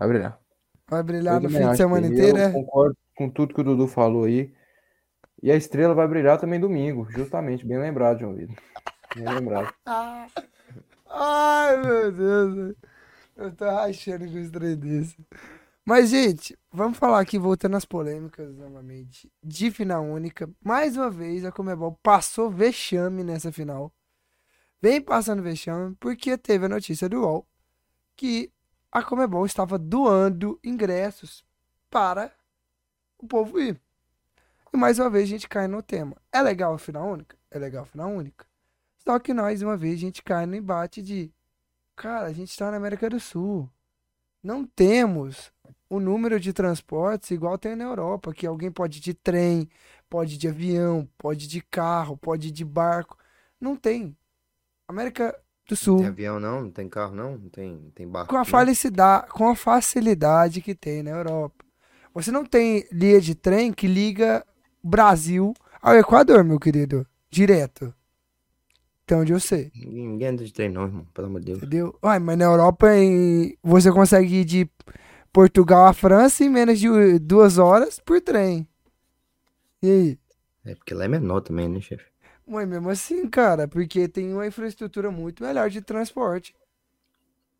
Vai 0.00 0.08
brilhar. 0.08 0.40
Vai 0.88 1.02
brilhar 1.02 1.34
Eu 1.34 1.40
no 1.42 1.48
também 1.48 1.62
fim 1.62 1.70
de 1.72 1.76
semana 1.76 2.06
inteira. 2.06 2.44
Eu 2.44 2.52
concordo 2.52 2.96
com 3.14 3.28
tudo 3.28 3.52
que 3.52 3.60
o 3.60 3.64
Dudu 3.64 3.86
falou 3.86 4.24
aí. 4.24 4.50
E 5.42 5.52
a 5.52 5.56
estrela 5.56 5.94
vai 5.94 6.08
brilhar 6.08 6.38
também 6.38 6.58
domingo, 6.58 7.06
justamente. 7.10 7.66
Bem 7.66 7.78
lembrado, 7.78 8.20
João 8.20 8.34
Vitor. 8.34 8.56
Bem 9.14 9.28
lembrado. 9.28 9.74
Ai, 11.06 11.82
meu 11.82 12.10
Deus. 12.12 12.74
Eu 13.36 13.52
tô 13.52 13.64
rachando 13.66 14.26
com 14.26 14.40
os 14.40 14.50
trem 14.50 14.74
desse. 14.74 15.16
Mas, 15.84 16.08
gente, 16.08 16.58
vamos 16.72 16.96
falar 16.96 17.20
aqui, 17.20 17.38
voltando 17.38 17.76
às 17.76 17.84
polêmicas 17.84 18.56
novamente. 18.56 19.30
De 19.42 19.70
final 19.70 20.02
única. 20.02 20.48
Mais 20.64 20.96
uma 20.96 21.10
vez, 21.10 21.44
a 21.44 21.52
Comebol 21.52 21.98
passou 22.02 22.50
vexame 22.50 23.22
nessa 23.22 23.52
final. 23.52 23.92
Vem 24.80 25.00
passando 25.00 25.42
vexame 25.42 25.94
porque 26.00 26.38
teve 26.38 26.64
a 26.64 26.70
notícia 26.70 27.06
do 27.06 27.20
UOL 27.20 27.46
que 28.16 28.50
a 28.92 29.02
Comebol 29.02 29.46
estava 29.46 29.78
doando 29.78 30.58
ingressos 30.64 31.44
para 31.88 32.32
o 33.18 33.26
povo 33.26 33.60
ir. 33.60 33.80
E 34.72 34.76
mais 34.76 34.98
uma 34.98 35.10
vez 35.10 35.24
a 35.24 35.28
gente 35.28 35.48
cai 35.48 35.66
no 35.66 35.82
tema. 35.82 36.16
É 36.32 36.40
legal 36.40 36.74
a 36.74 36.78
final 36.78 37.08
única? 37.08 37.36
É 37.50 37.58
legal 37.58 37.82
a 37.82 37.86
final 37.86 38.10
única. 38.10 38.46
Só 38.98 39.18
que 39.18 39.34
nós, 39.34 39.62
uma 39.62 39.76
vez, 39.76 39.94
a 39.94 40.00
gente 40.00 40.22
cai 40.22 40.46
no 40.46 40.54
embate 40.54 41.02
de. 41.02 41.32
Cara, 41.96 42.26
a 42.26 42.32
gente 42.32 42.50
está 42.50 42.70
na 42.70 42.76
América 42.76 43.08
do 43.10 43.18
Sul. 43.18 43.68
Não 44.42 44.64
temos 44.64 45.52
o 45.88 45.98
número 45.98 46.38
de 46.38 46.52
transportes 46.52 47.30
igual 47.30 47.58
tem 47.58 47.74
na 47.74 47.84
Europa, 47.84 48.32
que 48.32 48.46
alguém 48.46 48.70
pode 48.70 48.98
ir 48.98 49.02
de 49.02 49.12
trem, 49.12 49.68
pode 50.08 50.34
ir 50.34 50.38
de 50.38 50.48
avião, 50.48 51.08
pode 51.18 51.46
ir 51.46 51.48
de 51.48 51.60
carro, 51.60 52.16
pode 52.16 52.48
ir 52.48 52.50
de 52.52 52.64
barco. 52.64 53.18
Não 53.60 53.76
tem. 53.76 54.16
América 54.88 55.38
do 55.70 55.76
Sul, 55.76 55.98
Tem 55.98 56.06
avião 56.08 56.40
não? 56.40 56.62
Não 56.62 56.70
tem 56.70 56.88
carro 56.88 57.14
não? 57.14 57.38
Não 57.38 57.48
tem, 57.48 57.72
não 57.72 57.90
tem 57.90 58.08
barco 58.08 58.30
com 58.30 58.36
a, 58.36 58.40
não? 58.40 58.44
felicidade, 58.44 59.28
com 59.30 59.48
a 59.48 59.54
facilidade 59.56 60.60
que 60.60 60.74
tem 60.74 61.02
na 61.02 61.10
Europa. 61.10 61.64
Você 62.14 62.30
não 62.30 62.44
tem 62.44 62.84
linha 62.92 63.20
de 63.20 63.34
trem 63.34 63.72
que 63.72 63.86
liga 63.86 64.44
Brasil 64.82 65.54
ao 65.80 65.94
Equador, 65.94 66.42
meu 66.44 66.58
querido. 66.58 67.06
Direto. 67.30 67.94
Então, 69.04 69.20
onde 69.20 69.32
eu 69.32 69.40
sei. 69.40 69.70
Ninguém 69.74 70.28
anda 70.28 70.44
de 70.44 70.52
trem 70.52 70.68
não, 70.68 70.84
irmão. 70.84 71.06
Pelo 71.14 71.26
amor 71.28 71.40
de 71.40 71.46
Deus. 71.46 71.58
Entendeu? 71.58 71.96
Uai, 72.02 72.18
mas 72.18 72.38
na 72.38 72.44
Europa 72.44 72.92
em- 72.94 73.56
você 73.62 73.90
consegue 73.92 74.36
ir 74.40 74.44
de 74.44 74.70
Portugal 75.32 75.86
à 75.86 75.92
França 75.92 76.44
em 76.44 76.48
menos 76.48 76.78
de 76.78 77.18
duas 77.18 77.58
horas 77.58 77.98
por 78.00 78.20
trem. 78.20 78.66
E 79.82 79.90
aí? 79.90 80.18
É 80.64 80.74
porque 80.74 80.94
lá 80.94 81.04
é 81.04 81.08
menor 81.08 81.40
também, 81.40 81.68
né, 81.68 81.80
chefe? 81.80 82.04
Mas 82.50 82.68
mesmo 82.68 82.90
assim, 82.90 83.28
cara, 83.28 83.68
porque 83.68 84.08
tem 84.08 84.32
uma 84.32 84.44
infraestrutura 84.44 85.08
muito 85.08 85.44
melhor 85.44 85.70
de 85.70 85.80
transporte. 85.80 86.52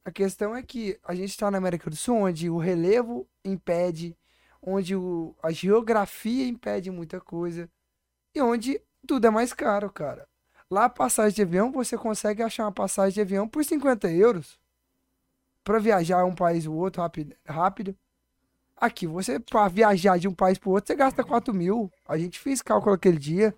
A 0.05 0.11
questão 0.11 0.57
é 0.57 0.65
que 0.65 0.99
a 1.05 1.15
gente 1.15 1.31
está 1.31 1.49
na 1.49 1.59
América 1.59 1.89
do 1.89 1.95
Sul, 1.95 2.17
onde 2.17 2.51
o 2.51 2.59
relevo 2.59 3.25
impede, 3.45 4.17
onde 4.61 4.97
o, 4.97 5.33
a 5.41 5.53
geografia 5.53 6.45
impede 6.49 6.91
muita 6.91 7.21
coisa 7.21 7.71
e 8.35 8.43
onde 8.43 8.83
tudo 9.07 9.29
é 9.29 9.31
mais 9.31 9.53
caro, 9.53 9.89
cara. 9.93 10.27
Lá, 10.69 10.89
passagem 10.89 11.37
de 11.37 11.43
avião, 11.43 11.71
você 11.71 11.97
consegue 11.97 12.43
achar 12.43 12.65
uma 12.65 12.73
passagem 12.73 13.15
de 13.15 13.21
avião 13.21 13.47
por 13.47 13.65
50 13.65 14.11
euros 14.11 14.59
para 15.63 15.79
viajar 15.79 16.25
um 16.25 16.35
país 16.35 16.67
ou 16.67 16.75
outro 16.75 17.01
rápido. 17.01 17.37
rápido. 17.47 17.97
Aqui, 18.77 19.07
você, 19.07 19.39
para 19.39 19.69
viajar 19.69 20.19
de 20.19 20.27
um 20.27 20.35
país 20.35 20.59
para 20.59 20.71
outro, 20.71 20.89
você 20.89 20.97
gasta 20.97 21.23
4 21.23 21.55
mil. 21.55 21.93
A 22.09 22.19
gente 22.19 22.41
fez 22.41 22.61
cálculo 22.61 22.97
aquele 22.97 23.19
dia. 23.19 23.55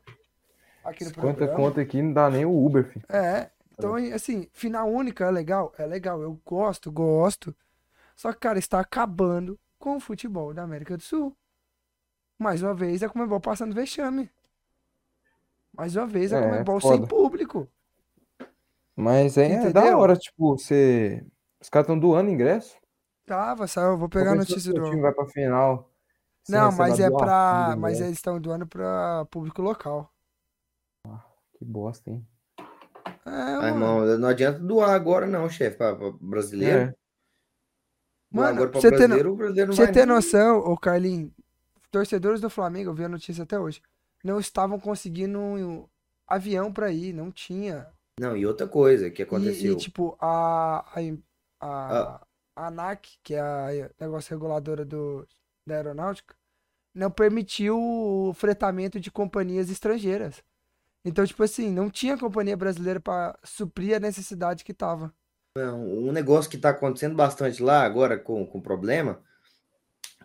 Aqui 0.85 1.05
no 1.05 1.11
50 1.11 1.35
programa. 1.37 1.57
conto 1.57 1.81
aqui 1.81 2.03
não 2.03 2.13
dá 2.13 2.29
nem 2.31 2.45
o 2.45 2.65
Uber, 2.65 2.85
filho. 2.85 3.05
É, 3.09 3.51
então, 3.73 3.95
assim, 4.15 4.49
final 4.53 4.89
única 4.89 5.25
é 5.25 5.31
legal? 5.31 5.73
É 5.79 5.87
legal, 5.87 6.21
eu 6.23 6.41
gosto, 6.45 6.91
gosto. 6.91 7.55
Só 8.15 8.33
que, 8.33 8.39
cara, 8.39 8.59
está 8.59 8.81
acabando 8.81 9.59
com 9.79 9.97
o 9.97 10.01
futebol 10.01 10.53
da 10.55 10.63
América 10.63 10.97
do 10.97 11.03
Sul. 11.03 11.37
Mais 12.39 12.63
uma 12.63 12.75
vez, 12.75 13.03
a 13.03 13.09
Comebol 13.09 13.41
passando 13.41 13.75
vexame. 13.75 14.31
Mais 15.77 15.97
uma 15.97 16.07
vez, 16.07 16.33
a 16.33 16.39
É, 16.39 16.49
Comebol 16.49 16.81
sem 16.81 16.91
foda. 16.91 17.07
público. 17.07 17.69
Mas 18.95 19.39
é, 19.39 19.53
é 19.53 19.71
da 19.73 19.97
hora, 19.97 20.17
tipo, 20.17 20.57
você. 20.57 21.25
Os 21.61 21.69
caras 21.69 21.85
estão 21.87 21.99
doando 21.99 22.31
ingresso. 22.31 22.77
Tava, 23.25 23.67
saiu, 23.67 23.93
eu 23.93 23.99
vou 23.99 24.09
pegar 24.09 24.33
a 24.33 24.35
notícia 24.35 24.73
do. 24.73 24.83
time 24.85 25.01
vai 25.01 25.13
pra 25.13 25.27
final. 25.27 25.91
Não, 26.49 26.73
mas 26.73 27.01
é 27.01 27.09
pra. 27.11 27.75
Mas 27.79 28.01
eles 28.01 28.19
estão 28.19 28.41
doando 28.41 28.67
pra 28.67 29.25
público 29.31 29.63
local. 29.63 30.13
Que 31.63 31.71
bosta, 31.71 32.11
hein? 32.11 32.27
É, 32.59 32.65
Ah, 33.25 33.31
mano. 33.57 33.67
irmão, 33.69 34.19
não 34.19 34.29
adianta 34.29 34.59
doar 34.59 34.91
agora 34.91 35.27
não, 35.29 35.49
chefe, 35.49 35.77
pra, 35.77 35.95
pra 35.95 36.11
brasileiro. 36.21 36.79
É. 36.91 36.95
Mano, 38.33 38.49
agora 38.49 38.71
pra 38.71 38.81
você 38.81 38.89
ter, 38.91 38.95
no- 38.97 38.99
brasileiro, 39.07 39.33
o 39.33 39.37
brasileiro 39.37 39.73
você 39.73 39.85
vai 39.85 39.93
ter 39.93 40.07
nem- 40.07 40.15
noção, 40.17 40.59
ô 40.59 40.77
Carlinhos, 40.77 41.31
torcedores 41.91 42.41
do 42.41 42.51
Flamengo, 42.51 42.91
eu 42.91 42.95
vi 42.95 43.05
a 43.05 43.09
notícia 43.09 43.45
até 43.45 43.59
hoje, 43.61 43.81
não 44.25 44.41
estavam 44.41 44.81
conseguindo 44.81 45.39
um 45.39 45.87
avião 46.27 46.73
pra 46.73 46.91
ir, 46.91 47.13
não 47.13 47.31
tinha. 47.31 47.87
Não, 48.19 48.37
e 48.37 48.45
outra 48.45 48.67
coisa 48.67 49.09
que 49.11 49.23
E, 49.23 49.25
aconteceu. 49.25 49.75
e, 49.75 49.77
tipo, 49.77 50.17
a, 50.21 50.79
a, 50.81 51.01
Ah. 51.61 52.21
a, 52.57 52.63
a 52.65 52.67
ANAC, 52.69 53.19
que 53.23 53.35
é 53.35 53.41
a 53.41 53.91
negócio 54.01 54.35
reguladora 54.35 54.85
do, 54.85 55.27
da 55.65 55.77
aeronáutica, 55.77 56.35
não 56.95 57.11
permitiu 57.11 57.79
o 57.81 58.35
fretamento 58.35 58.99
de 58.99 59.11
companhias 59.13 59.71
estrangeiras. 59.71 60.43
Então, 61.05 61.27
tipo 61.27 61.43
assim, 61.43 61.71
não 61.71 61.91
tinha 61.91 62.17
companhia 62.17 62.57
brasileira 62.57 63.01
pra 63.01 63.37
suprir 63.43 63.97
a 63.97 64.01
necessidade 64.01 64.65
que 64.65 64.73
tava. 64.73 65.13
Um 65.57 66.13
negócio 66.13 66.51
que 66.51 66.57
tá 66.57 66.71
acontecendo 66.71 67.15
bastante 67.15 67.63
lá 67.63 67.83
agora 67.83 68.19
com, 68.19 68.47
com 68.47 68.61
problema, 68.61 69.23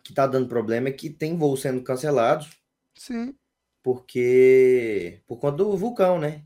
que 0.03 0.13
tá 0.13 0.25
dando 0.25 0.48
problema 0.48 0.88
é 0.88 0.91
que 0.91 1.10
tem 1.10 1.38
voos 1.38 1.62
sendo 1.62 1.84
cancelados, 1.84 2.50
Sim, 2.96 3.36
porque. 3.84 5.22
Por 5.27 5.38
conta 5.39 5.57
do 5.57 5.75
vulcão, 5.77 6.19
né? 6.19 6.46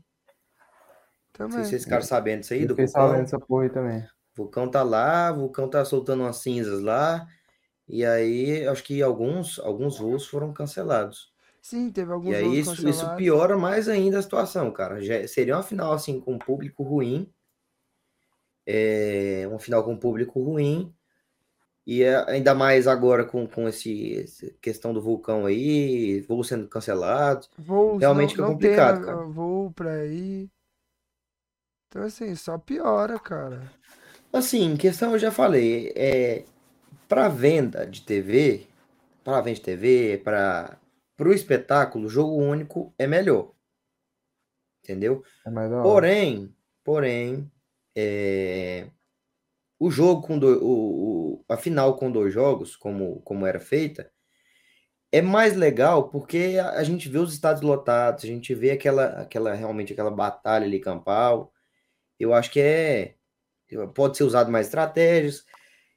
Não 1.38 1.50
sei 1.50 1.62
também. 1.62 1.64
se 1.64 1.70
vocês 1.70 1.84
ficaram 1.84 2.02
sabendo 2.04 2.40
disso 2.40 2.54
aí, 2.54 2.62
Eu 2.62 2.68
do 2.68 2.76
vulcão. 2.76 2.88
sabendo 2.88 3.22
dessa 3.22 3.38
porra 3.38 3.64
aí 3.64 3.70
também. 3.70 4.00
O 4.34 4.42
vulcão 4.42 4.70
tá 4.70 4.82
lá, 4.82 5.30
o 5.32 5.36
vulcão 5.40 5.68
tá 5.68 5.84
soltando 5.84 6.22
umas 6.22 6.36
cinzas 6.38 6.80
lá, 6.82 7.26
e 7.88 8.04
aí 8.04 8.66
acho 8.66 8.82
que 8.82 9.02
alguns, 9.02 9.58
alguns 9.58 9.98
voos 9.98 10.26
foram 10.26 10.52
cancelados. 10.52 11.31
Sim, 11.62 11.90
teve 11.90 12.12
E 12.24 12.34
alguns 12.34 12.34
aí 12.34 12.58
voos 12.58 12.58
isso, 12.58 12.88
isso 12.88 13.14
piora 13.14 13.56
mais 13.56 13.88
ainda 13.88 14.18
a 14.18 14.22
situação, 14.22 14.72
cara. 14.72 15.00
Já, 15.00 15.26
seria 15.28 15.56
uma 15.56 15.62
final 15.62 15.92
assim 15.92 16.18
com 16.20 16.34
um 16.34 16.38
público 16.38 16.82
ruim, 16.82 17.32
é, 18.66 19.46
uma 19.48 19.58
final 19.58 19.84
com 19.84 19.92
um 19.92 19.98
público 19.98 20.42
ruim, 20.42 20.94
e 21.86 22.02
é- 22.02 22.30
ainda 22.30 22.54
mais 22.54 22.86
agora 22.88 23.24
com, 23.24 23.46
com 23.48 23.68
esse, 23.68 24.20
essa 24.20 24.50
questão 24.62 24.92
do 24.94 25.02
vulcão 25.02 25.46
aí, 25.46 26.20
voos 26.22 26.48
sendo 26.48 26.68
cancelados. 26.68 27.50
Voos 27.56 28.00
Realmente 28.00 28.30
não, 28.32 28.32
fica 28.32 28.44
não 28.44 28.54
complicado, 28.54 29.00
tendo, 29.00 29.06
cara. 29.06 29.24
voo 29.32 29.72
pra 29.72 30.04
ir. 30.04 30.50
Então, 31.86 32.02
assim, 32.02 32.34
só 32.34 32.58
piora, 32.58 33.20
cara. 33.20 33.70
Assim, 34.32 34.62
em 34.72 34.76
questão 34.76 35.12
eu 35.12 35.18
já 35.18 35.30
falei, 35.30 35.92
é, 35.94 36.44
para 37.08 37.28
venda 37.28 37.86
de 37.86 38.02
TV, 38.02 38.66
para 39.24 39.40
venda 39.42 39.56
de 39.56 39.62
TV, 39.62 40.22
para 40.24 40.78
o 41.28 41.32
espetáculo, 41.32 42.08
jogo 42.08 42.36
único 42.36 42.94
é 42.98 43.06
melhor. 43.06 43.52
Entendeu? 44.82 45.22
É 45.46 45.50
hora. 45.78 45.82
Porém, 45.82 46.56
porém, 46.82 47.50
é, 47.96 48.88
o 49.78 49.90
jogo 49.90 50.26
com 50.26 50.38
do, 50.38 50.64
o, 50.64 51.34
o- 51.34 51.44
a 51.48 51.56
final 51.56 51.96
com 51.96 52.10
dois 52.10 52.32
jogos, 52.32 52.76
como, 52.76 53.20
como 53.22 53.46
era 53.46 53.60
feita, 53.60 54.10
é 55.10 55.20
mais 55.20 55.56
legal 55.56 56.08
porque 56.08 56.58
a, 56.60 56.70
a 56.78 56.84
gente 56.84 57.08
vê 57.08 57.18
os 57.18 57.32
estádios 57.32 57.62
lotados, 57.62 58.24
a 58.24 58.26
gente 58.26 58.54
vê 58.54 58.70
aquela, 58.72 59.06
aquela 59.20 59.54
realmente 59.54 59.92
aquela 59.92 60.10
batalha 60.10 60.64
ali 60.64 60.80
campal. 60.80 61.52
Eu 62.18 62.34
acho 62.34 62.50
que 62.50 62.60
é 62.60 63.14
pode 63.94 64.16
ser 64.16 64.24
usado 64.24 64.50
mais 64.50 64.66
estratégias. 64.66 65.44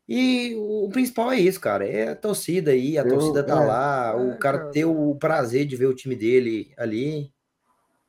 E 0.07 0.55
o, 0.57 0.89
principal 0.89 1.31
é 1.31 1.39
isso, 1.39 1.59
cara, 1.59 1.88
é 1.88 2.09
a 2.09 2.15
torcida 2.15 2.71
aí, 2.71 2.97
a 2.97 3.03
Eu- 3.03 3.09
torcida 3.09 3.43
tá 3.43 3.59
é, 3.59 3.62
lá, 3.62 4.15
é, 4.15 4.17
o 4.17 4.35
cara 4.38 4.59
cara. 4.59 4.71
ter 4.71 4.85
o 4.85 5.15
prazer 5.15 5.65
de 5.65 5.75
ver 5.75 5.88
o 5.88 5.95
time 5.95 6.15
dele 6.15 6.74
ali, 6.77 7.33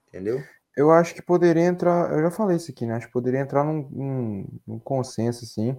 entendeu? 0.09 0.49
Eu 0.77 0.91
acho 0.93 1.15
que 1.15 1.23
poderia 1.23 1.65
entrar. 1.65 2.13
Eu 2.13 2.23
já 2.23 2.31
falei 2.31 2.57
isso 2.57 2.71
aqui, 2.71 2.87
né? 2.87 2.95
Acho 2.95 3.07
que 3.07 3.13
poderia 3.13 3.41
entrar 3.41 3.65
num, 3.65 3.89
num- 3.91 4.61
num 4.67 4.79
consenso, 4.79 5.45
assim. 5.45 5.77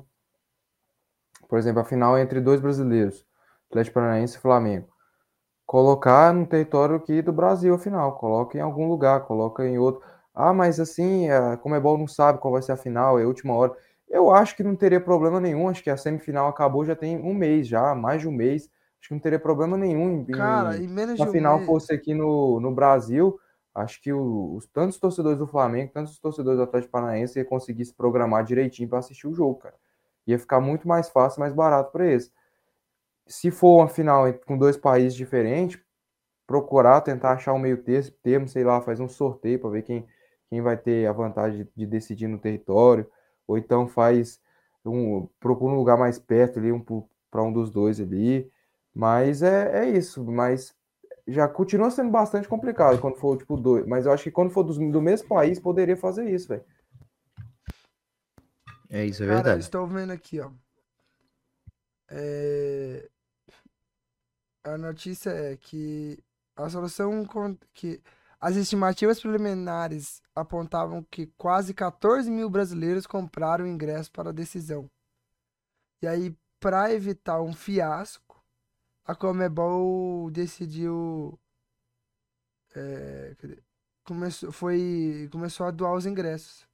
Por 1.47 1.57
exemplo, 1.59 1.81
a 1.81 1.86
final 1.86 2.17
é 2.17 2.21
entre 2.21 2.39
dois 2.41 2.59
brasileiros, 2.62 3.25
Atlético 3.69 3.95
Paranaense 3.95 4.38
e 4.38 4.41
Flamengo. 4.41 4.88
Colocar 5.65 6.33
no 6.33 6.47
território 6.47 6.95
aqui 6.97 7.21
do 7.21 7.33
Brasil 7.33 7.75
a 7.75 7.79
final. 7.79 8.17
Coloca 8.17 8.57
em 8.57 8.62
algum 8.62 8.88
lugar, 8.89 9.25
coloca 9.25 9.65
em 9.67 9.77
outro. 9.79 10.03
Ah, 10.36 10.53
mas 10.53 10.79
assim, 10.79 11.29
a 11.29 11.57
Comebol 11.57 11.97
não 11.97 12.07
sabe 12.07 12.39
qual 12.39 12.53
vai 12.53 12.62
ser 12.63 12.74
a 12.74 12.77
final, 12.77 13.19
é 13.19 13.24
a 13.24 13.27
última 13.27 13.53
hora. 13.55 13.75
Eu 14.10 14.32
acho 14.32 14.56
que 14.56 14.64
não 14.64 14.76
teria 14.76 15.02
problema 15.02 15.40
nenhum. 15.40 15.68
Acho 15.68 15.84
que 15.84 15.90
a 15.90 15.98
semifinal 15.98 16.48
acabou 16.48 16.86
já 16.86 16.96
tem 16.96 17.18
um 17.18 17.34
mês 17.34 17.68
já, 17.68 17.94
mais 17.96 18.22
de 18.22 18.28
um 18.28 18.32
mês. 18.32 18.70
Acho 19.00 19.10
que 19.10 19.14
não 19.14 19.20
teria 19.22 19.40
problema 19.40 19.78
nenhum 19.78 20.10
em, 20.10 20.26
Cara, 20.32 20.78
em- 20.80 20.84
em 20.84 20.88
menos 20.88 21.20
se 21.20 21.22
de 21.22 21.28
a 21.28 21.30
um 21.30 21.36
final 21.36 21.60
mês. 21.60 21.66
fosse 21.66 21.94
aqui 21.94 22.14
no, 22.14 22.60
no 22.60 22.74
Brasil, 22.74 23.38
acho 23.76 24.02
que 24.02 24.12
os 24.14 24.66
tantos 24.68 24.98
torcedores 25.00 25.38
do 25.40 25.48
Flamengo, 25.48 25.92
tantos 25.94 26.20
torcedores 26.20 26.58
do 26.58 26.64
Atlético 26.64 26.92
Paranaense 26.92 27.38
ia 27.40 27.46
conseguir 27.46 27.86
se 27.86 27.94
programar 27.94 28.44
direitinho 28.44 28.90
para 28.90 29.00
assistir 29.00 29.28
o 29.28 29.34
jogo, 29.34 29.56
cara. 29.60 29.76
Ia 30.26 30.40
ficar 30.40 30.60
muito 30.62 30.88
mais 30.88 31.10
fácil, 31.10 31.40
mais 31.40 31.54
barato 31.54 31.92
para 31.92 32.06
eles. 32.06 32.32
Se 33.28 33.52
for 33.52 33.80
uma 33.80 33.88
final 33.90 34.34
com 34.46 34.58
dois 34.58 34.78
países 34.78 35.16
diferentes, 35.16 35.80
procurar 36.48 37.02
tentar 37.02 37.34
achar 37.34 37.54
um 37.54 37.60
meio 37.60 37.84
termo, 38.24 38.48
sei 38.48 38.64
lá, 38.64 38.82
faz 38.82 39.00
um 39.00 39.10
sorteio 39.10 39.60
para 39.60 39.70
ver 39.72 39.84
quem, 39.84 40.08
quem 40.50 40.62
vai 40.62 40.78
ter 40.78 41.08
a 41.08 41.14
vantagem 41.14 41.68
de 41.76 41.86
decidir 41.88 42.28
no 42.28 42.40
território, 42.40 43.10
ou 43.48 43.58
então 43.58 43.88
faz 43.88 44.39
um, 44.86 45.27
procura 45.39 45.74
um 45.74 45.77
lugar 45.77 45.98
mais 45.98 46.20
perto 46.20 46.60
ali, 46.60 46.72
um, 46.72 46.84
para 47.32 47.44
um 47.44 47.51
dos 47.51 47.72
dois 47.72 48.00
ali. 48.00 48.50
Mas 48.94 49.42
é, 49.42 49.86
é 49.86 49.89
isso, 49.89 50.24
mas 50.25 50.75
já 51.27 51.48
continua 51.48 51.92
sendo 51.92 52.10
bastante 52.10 52.48
complicado 52.48 53.00
quando 53.00 53.16
for 53.18 53.38
tipo 53.38 53.58
dois. 53.58 53.86
Mas 53.86 54.06
eu 54.06 54.12
acho 54.12 54.24
que 54.24 54.32
quando 54.32 54.50
for 54.51 54.63
dos- 54.63 54.77
do 54.77 55.01
mesmo 55.01 55.27
país, 55.27 55.60
poderia 55.60 55.98
fazer 55.98 56.30
isso, 56.30 56.48
velho. 56.48 56.63
É 58.89 59.06
isso, 59.06 59.24
é 59.24 59.27
Cara, 59.27 59.36
verdade. 59.36 59.60
estou 59.63 59.86
vendo 59.88 60.12
aqui, 60.12 60.39
ó. 60.39 60.51
É, 62.10 63.08
A 64.63 64.77
notícia 64.77 65.30
é 65.30 65.56
que 65.56 66.20
a 66.56 66.70
solução 66.70 67.25
que 67.74 68.01
as 68.39 68.56
estimativas 68.56 69.20
preliminares 69.20 70.22
apontavam 70.36 71.03
que 71.10 71.27
quase 71.38 71.74
14 71.74 72.29
mil 72.29 72.50
brasileiros 72.50 73.08
compraram 73.08 73.65
ingresso 73.65 74.12
para 74.12 74.29
a 74.29 74.34
decisão. 74.34 74.89
E 76.01 76.08
aí, 76.08 76.36
para 76.60 76.94
evitar 76.94 77.41
um 77.41 77.53
fiasco, 77.53 78.44
a 79.06 79.15
Comebol 79.15 80.29
decidiu 80.32 81.39
é, 82.75 83.36
começou, 84.03 84.51
foi, 84.51 85.27
começou 85.32 85.65
a 85.65 85.72
doar 85.72 85.94
os 85.96 86.06
ingressos. 86.06 86.67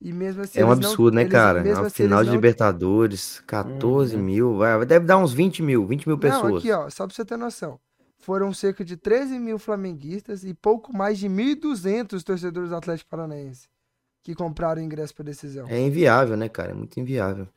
E 0.00 0.12
mesmo 0.14 0.40
assim, 0.42 0.58
É 0.60 0.64
um 0.64 0.68
eles 0.68 0.78
não- 0.80 0.88
absurdo, 0.90 1.14
né, 1.14 1.20
eles- 1.22 1.32
cara? 1.32 1.62
mesmo 1.62 1.84
A 1.84 1.86
assim, 1.88 2.04
final 2.04 2.22
de 2.22 2.28
não- 2.30 2.36
Libertadores, 2.36 3.40
14 3.40 4.16
Uhum. 4.16 4.22
mil, 4.22 4.56
vai, 4.56 4.86
deve 4.86 5.04
dar 5.04 5.18
uns 5.18 5.34
20 5.34 5.62
mil, 5.62 5.86
20 5.86 6.06
mil 6.06 6.16
Não, 6.16 6.20
pessoas. 6.20 6.62
aqui, 6.62 6.72
ó, 6.72 6.88
só 6.88 7.06
pra 7.06 7.14
você 7.14 7.24
ter 7.24 7.36
noção. 7.36 7.78
Foram 8.20 8.52
cerca 8.52 8.84
de 8.84 8.96
13 8.96 9.38
mil 9.38 9.58
flamenguistas 9.58 10.44
e 10.44 10.52
pouco 10.54 10.94
mais 10.96 11.18
de 11.18 11.28
1.200 11.28 12.22
torcedores 12.22 12.70
do 12.70 12.76
Atlético 12.76 13.10
Paranaense 13.10 13.68
que 14.22 14.34
compraram 14.34 14.82
ingresso 14.82 15.14
para 15.14 15.24
decisão. 15.24 15.66
É 15.68 15.80
inviável, 15.80 16.36
né, 16.36 16.48
cara? 16.48 16.72
É 16.72 16.74
muito 16.74 17.00
inviável. 17.00 17.48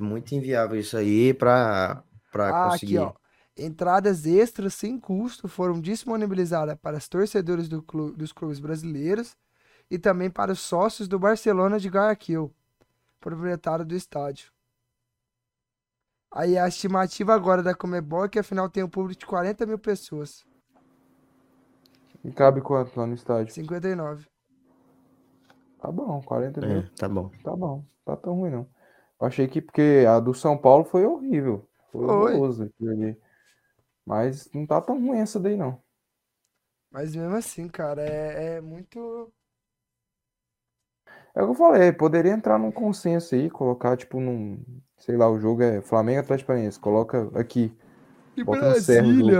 Muito 0.00 0.34
inviável 0.34 0.78
isso 0.78 0.96
aí 0.96 1.34
pra 1.34 2.02
Ah, 2.32 2.66
aqui, 2.68 2.70
conseguir. 2.70 2.98
ó. 2.98 3.12
Entradas 3.56 4.26
extras 4.26 4.74
sem 4.74 4.98
custo 4.98 5.46
foram 5.46 5.80
disponibilizadas 5.80 6.76
para 6.80 6.96
os 6.96 7.06
torcedores 7.08 7.68
do 7.68 7.80
dos 8.16 8.32
clubes 8.32 8.58
brasileiros 8.58 9.36
e 9.88 9.98
também 9.98 10.28
para 10.28 10.50
os 10.52 10.58
sócios 10.58 11.06
do 11.06 11.18
Barcelona 11.18 11.78
de 11.78 11.88
Guayaquil, 11.88 12.52
proprietário 13.20 13.84
do 13.84 13.94
estádio. 13.94 14.50
Aí 16.36 16.58
a 16.58 16.66
estimativa 16.66 17.32
agora 17.32 17.62
da 17.62 17.76
Comebol 17.76 18.24
é 18.24 18.28
que 18.28 18.40
afinal 18.40 18.68
tem 18.68 18.82
um 18.82 18.88
público 18.88 19.20
de 19.20 19.24
40 19.24 19.64
mil 19.66 19.78
pessoas. 19.78 20.44
E 22.24 22.32
cabe 22.32 22.60
quanto 22.60 22.98
lá 22.98 23.06
no 23.06 23.14
estádio? 23.14 23.54
59. 23.54 24.26
Tá 25.80 25.92
bom, 25.92 26.20
40 26.22 26.60
mil. 26.60 26.78
É, 26.78 26.90
tá 26.96 27.08
bom. 27.08 27.30
Tá 27.44 27.54
bom, 27.54 27.84
tá 28.04 28.16
tão 28.16 28.34
ruim 28.34 28.50
não. 28.50 28.68
Eu 29.20 29.28
achei 29.28 29.46
que 29.46 29.62
porque 29.62 30.04
a 30.08 30.18
do 30.18 30.34
São 30.34 30.58
Paulo 30.58 30.84
foi 30.84 31.06
horrível. 31.06 31.68
Foi 31.92 32.04
Foi. 32.04 32.32
horroroso 32.34 32.64
aquilo 32.64 32.90
ali. 32.90 33.16
Mas 34.04 34.50
não 34.52 34.66
tá 34.66 34.80
tão 34.80 35.00
ruim 35.00 35.20
essa 35.20 35.38
daí 35.38 35.56
não. 35.56 35.80
Mas 36.90 37.14
mesmo 37.14 37.36
assim, 37.36 37.68
cara, 37.68 38.02
é, 38.02 38.56
é 38.56 38.60
muito. 38.60 39.32
É 41.32 41.42
o 41.42 41.46
que 41.46 41.50
eu 41.52 41.54
falei, 41.54 41.92
poderia 41.92 42.32
entrar 42.32 42.58
num 42.58 42.72
consenso 42.72 43.36
aí, 43.36 43.48
colocar 43.48 43.96
tipo 43.96 44.18
num, 44.18 44.60
sei 44.98 45.16
lá, 45.16 45.28
o 45.30 45.38
jogo 45.38 45.62
é 45.62 45.80
Flamengo 45.80 46.20
Atlético 46.20 46.48
Paranaense, 46.48 46.78
coloca 46.78 47.28
aqui, 47.34 47.72
E 48.36 48.42
Bota 48.44 48.70
no 48.70 48.74
Serra 48.80 49.02
Brasília, 49.02 49.38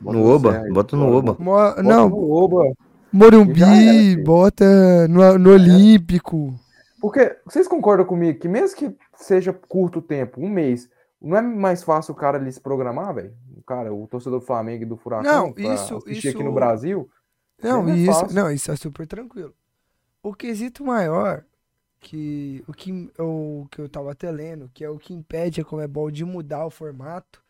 bota 0.00 0.18
No 0.18 0.26
Oba, 0.26 0.52
Serra 0.52 0.64
aí, 0.64 0.72
bota 0.72 0.96
no 0.96 1.16
Oba. 1.16 1.36
Mo- 1.38 1.44
bota 1.44 1.82
Não, 1.82 2.08
no 2.08 2.30
Oba. 2.30 2.64
Era, 2.66 2.74
Morumbi, 3.12 3.60
filho. 3.60 4.24
bota 4.24 5.08
no, 5.08 5.38
no 5.38 5.50
Olímpico. 5.50 6.54
Porque 7.00 7.36
vocês 7.44 7.66
concordam 7.66 8.04
comigo 8.06 8.38
que 8.38 8.48
mesmo 8.48 8.76
que 8.76 8.96
seja 9.16 9.52
curto 9.52 10.00
tempo, 10.02 10.40
um 10.40 10.48
mês, 10.48 10.88
não 11.20 11.36
é 11.36 11.42
mais 11.42 11.82
fácil 11.82 12.12
o 12.12 12.16
cara 12.16 12.38
ali 12.38 12.52
se 12.52 12.60
programar, 12.60 13.14
velho? 13.14 13.32
O 13.56 13.62
cara, 13.62 13.92
o 13.92 14.06
torcedor 14.06 14.40
do 14.40 14.46
Flamengo 14.46 14.82
e 14.82 14.86
do 14.86 14.96
Furacão, 14.96 15.46
Não, 15.46 15.52
pra 15.52 15.62
isso- 15.74 15.96
assistir 15.96 16.28
aqui 16.28 16.38
isso- 16.38 16.44
no 16.44 16.52
Brasil, 16.52 17.08
Não, 17.62 17.82
Não 17.82 17.92
é 17.92 17.96
isso, 17.96 18.12
fácil. 18.20 18.34
não, 18.34 18.50
isso 18.50 18.72
é 18.72 18.76
super 18.76 19.06
tranquilo. 19.06 19.52
O 20.22 20.32
quesito 20.32 20.82
maior 20.84 21.44
que 22.00 22.64
o 22.68 22.72
que 22.72 23.12
o 23.18 23.66
que 23.70 23.80
eu 23.80 23.88
tava 23.88 24.12
até 24.12 24.30
lendo, 24.30 24.70
que 24.74 24.84
é 24.84 24.90
o 24.90 24.98
que 24.98 25.14
impede 25.14 25.60
a 25.60 25.64
Comebol 25.64 26.10
de 26.10 26.24
mudar 26.24 26.66
o 26.66 26.70
formato, 26.70 27.42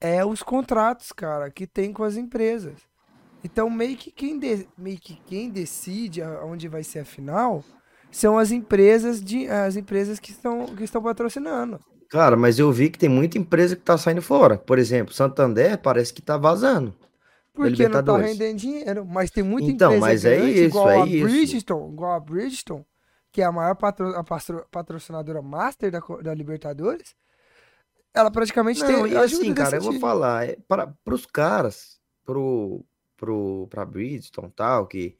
é 0.00 0.24
os 0.24 0.42
contratos, 0.42 1.12
cara, 1.12 1.50
que 1.50 1.66
tem 1.66 1.92
com 1.92 2.04
as 2.04 2.16
empresas. 2.16 2.80
Então, 3.44 3.70
meio 3.70 3.96
que 3.96 4.10
quem, 4.12 4.38
de- 4.38 4.68
meio 4.78 4.98
que 4.98 5.16
quem 5.26 5.50
decide 5.50 6.22
onde 6.22 6.68
vai 6.68 6.84
ser 6.84 7.00
a 7.00 7.04
final 7.04 7.64
são 8.10 8.38
as 8.38 8.50
empresas 8.52 9.22
de 9.24 9.48
as 9.48 9.76
empresas 9.76 10.18
que 10.20 10.30
estão 10.32 10.66
que 10.76 10.84
estão 10.84 11.02
patrocinando. 11.02 11.80
Cara, 12.10 12.36
mas 12.36 12.58
eu 12.58 12.72
vi 12.72 12.90
que 12.90 12.98
tem 12.98 13.08
muita 13.08 13.38
empresa 13.38 13.76
que 13.76 13.82
tá 13.82 13.96
saindo 13.98 14.22
fora. 14.22 14.58
Por 14.58 14.78
exemplo, 14.78 15.12
Santander 15.12 15.78
parece 15.78 16.12
que 16.12 16.22
tá 16.22 16.36
vazando. 16.36 16.94
Porque 17.52 17.88
não 17.88 18.02
tá 18.02 18.16
rendendo 18.16 18.56
dinheiro. 18.58 19.04
Mas 19.06 19.30
tem 19.30 19.42
muita 19.42 19.70
Então, 19.70 19.70
empresa 19.70 20.00
mas 20.00 20.24
é 20.24 20.36
grande, 20.36 20.64
isso, 20.64 20.64
igual 20.64 20.88
é 20.88 21.02
a 21.02 21.04
isso. 21.04 21.26
Bridgestone, 21.26 21.92
igual 21.92 22.12
a 22.12 22.20
Bridgestone, 22.20 22.86
que 23.38 23.42
é 23.42 23.44
a 23.44 23.52
maior 23.52 23.76
patro- 23.76 24.16
a 24.16 24.24
pastro- 24.24 24.66
patrocinadora 24.68 25.40
master 25.40 25.92
da, 25.92 26.00
da 26.00 26.34
Libertadores. 26.34 27.14
Ela 28.12 28.32
praticamente 28.32 28.80
Não, 28.80 28.86
tem 28.88 29.12
e 29.12 29.16
assim, 29.16 29.54
cara, 29.54 29.76
eu 29.76 29.80
vou 29.80 30.00
falar, 30.00 30.48
é, 30.48 30.56
para 30.66 30.88
pros 31.04 31.24
caras, 31.24 32.00
pro, 32.24 32.84
pro, 33.16 33.68
pra 33.70 33.84
Bridgestone 33.84 34.50
tal, 34.56 34.88
que, 34.88 35.16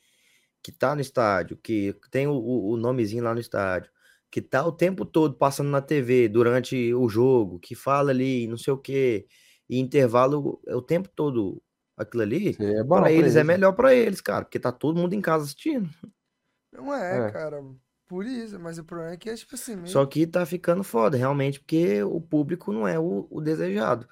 que 0.60 0.72
tá 0.72 0.96
no 0.96 1.00
estádio, 1.00 1.56
que 1.58 1.94
tem 2.10 2.26
o, 2.26 2.34
o 2.34 2.76
nomezinho 2.76 3.22
lá 3.22 3.32
no 3.32 3.38
estádio, 3.38 3.88
que 4.32 4.42
tá 4.42 4.66
o 4.66 4.72
tempo 4.72 5.04
todo 5.04 5.36
passando 5.36 5.70
na 5.70 5.80
TV 5.80 6.28
durante 6.28 6.92
o 6.94 7.08
jogo, 7.08 7.60
que 7.60 7.76
fala 7.76 8.10
ali, 8.10 8.48
não 8.48 8.56
sei 8.58 8.72
o 8.72 8.78
quê, 8.78 9.28
e 9.70 9.78
intervalo 9.78 10.60
é 10.66 10.74
o 10.74 10.82
tempo 10.82 11.08
todo 11.14 11.62
aquilo 11.96 12.24
ali, 12.24 12.56
é 12.58 12.82
bom 12.82 12.96
pra 12.96 13.02
pra 13.02 13.12
eles 13.12 13.36
é 13.36 13.38
eles. 13.38 13.46
melhor 13.46 13.72
pra 13.74 13.94
eles, 13.94 14.20
cara, 14.20 14.44
porque 14.44 14.58
tá 14.58 14.72
todo 14.72 14.98
mundo 14.98 15.12
em 15.14 15.20
casa 15.20 15.44
assistindo. 15.44 15.88
Não 16.72 16.92
é, 16.92 17.28
É. 17.28 17.30
cara. 17.30 17.62
Por 18.08 18.24
isso, 18.24 18.58
mas 18.58 18.78
o 18.78 18.84
problema 18.84 19.12
é 19.12 19.16
que 19.18 19.28
é 19.28 19.34
tipo 19.34 19.54
assim, 19.54 19.76
meio- 19.76 19.88
Só 19.88 20.04
que 20.06 20.26
tá 20.26 20.44
ficando 20.46 20.82
foda, 20.82 21.16
realmente, 21.16 21.60
porque 21.60 22.02
o 22.02 22.20
público 22.20 22.72
não 22.72 22.88
é 22.88 22.98
o, 22.98 23.26
o 23.30 23.40
desejado. 23.40 24.08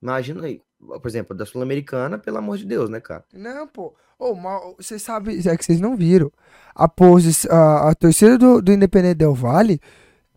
Imagina 0.00 0.46
aí, 0.46 0.62
por 0.78 1.06
exemplo, 1.06 1.36
da 1.36 1.44
Sul-Americana, 1.44 2.16
pelo 2.18 2.38
amor 2.38 2.56
de 2.58 2.64
Deus, 2.64 2.88
né, 2.88 3.00
cara? 3.00 3.24
Não, 3.34 3.66
pô. 3.66 3.94
Ô, 4.18 4.34
mal, 4.34 4.76
vocês 4.78 5.02
sabem, 5.02 5.36
é 5.44 5.56
que 5.56 5.64
vocês 5.64 5.80
não 5.80 5.96
viram. 5.96 6.30
A, 6.74 6.86
posi- 6.88 7.48
a, 7.50 7.90
a 7.90 7.94
torcida 7.94 8.38
do, 8.38 8.62
do 8.62 8.72
Independente 8.72 9.16
Del 9.16 9.34
Vale, 9.34 9.80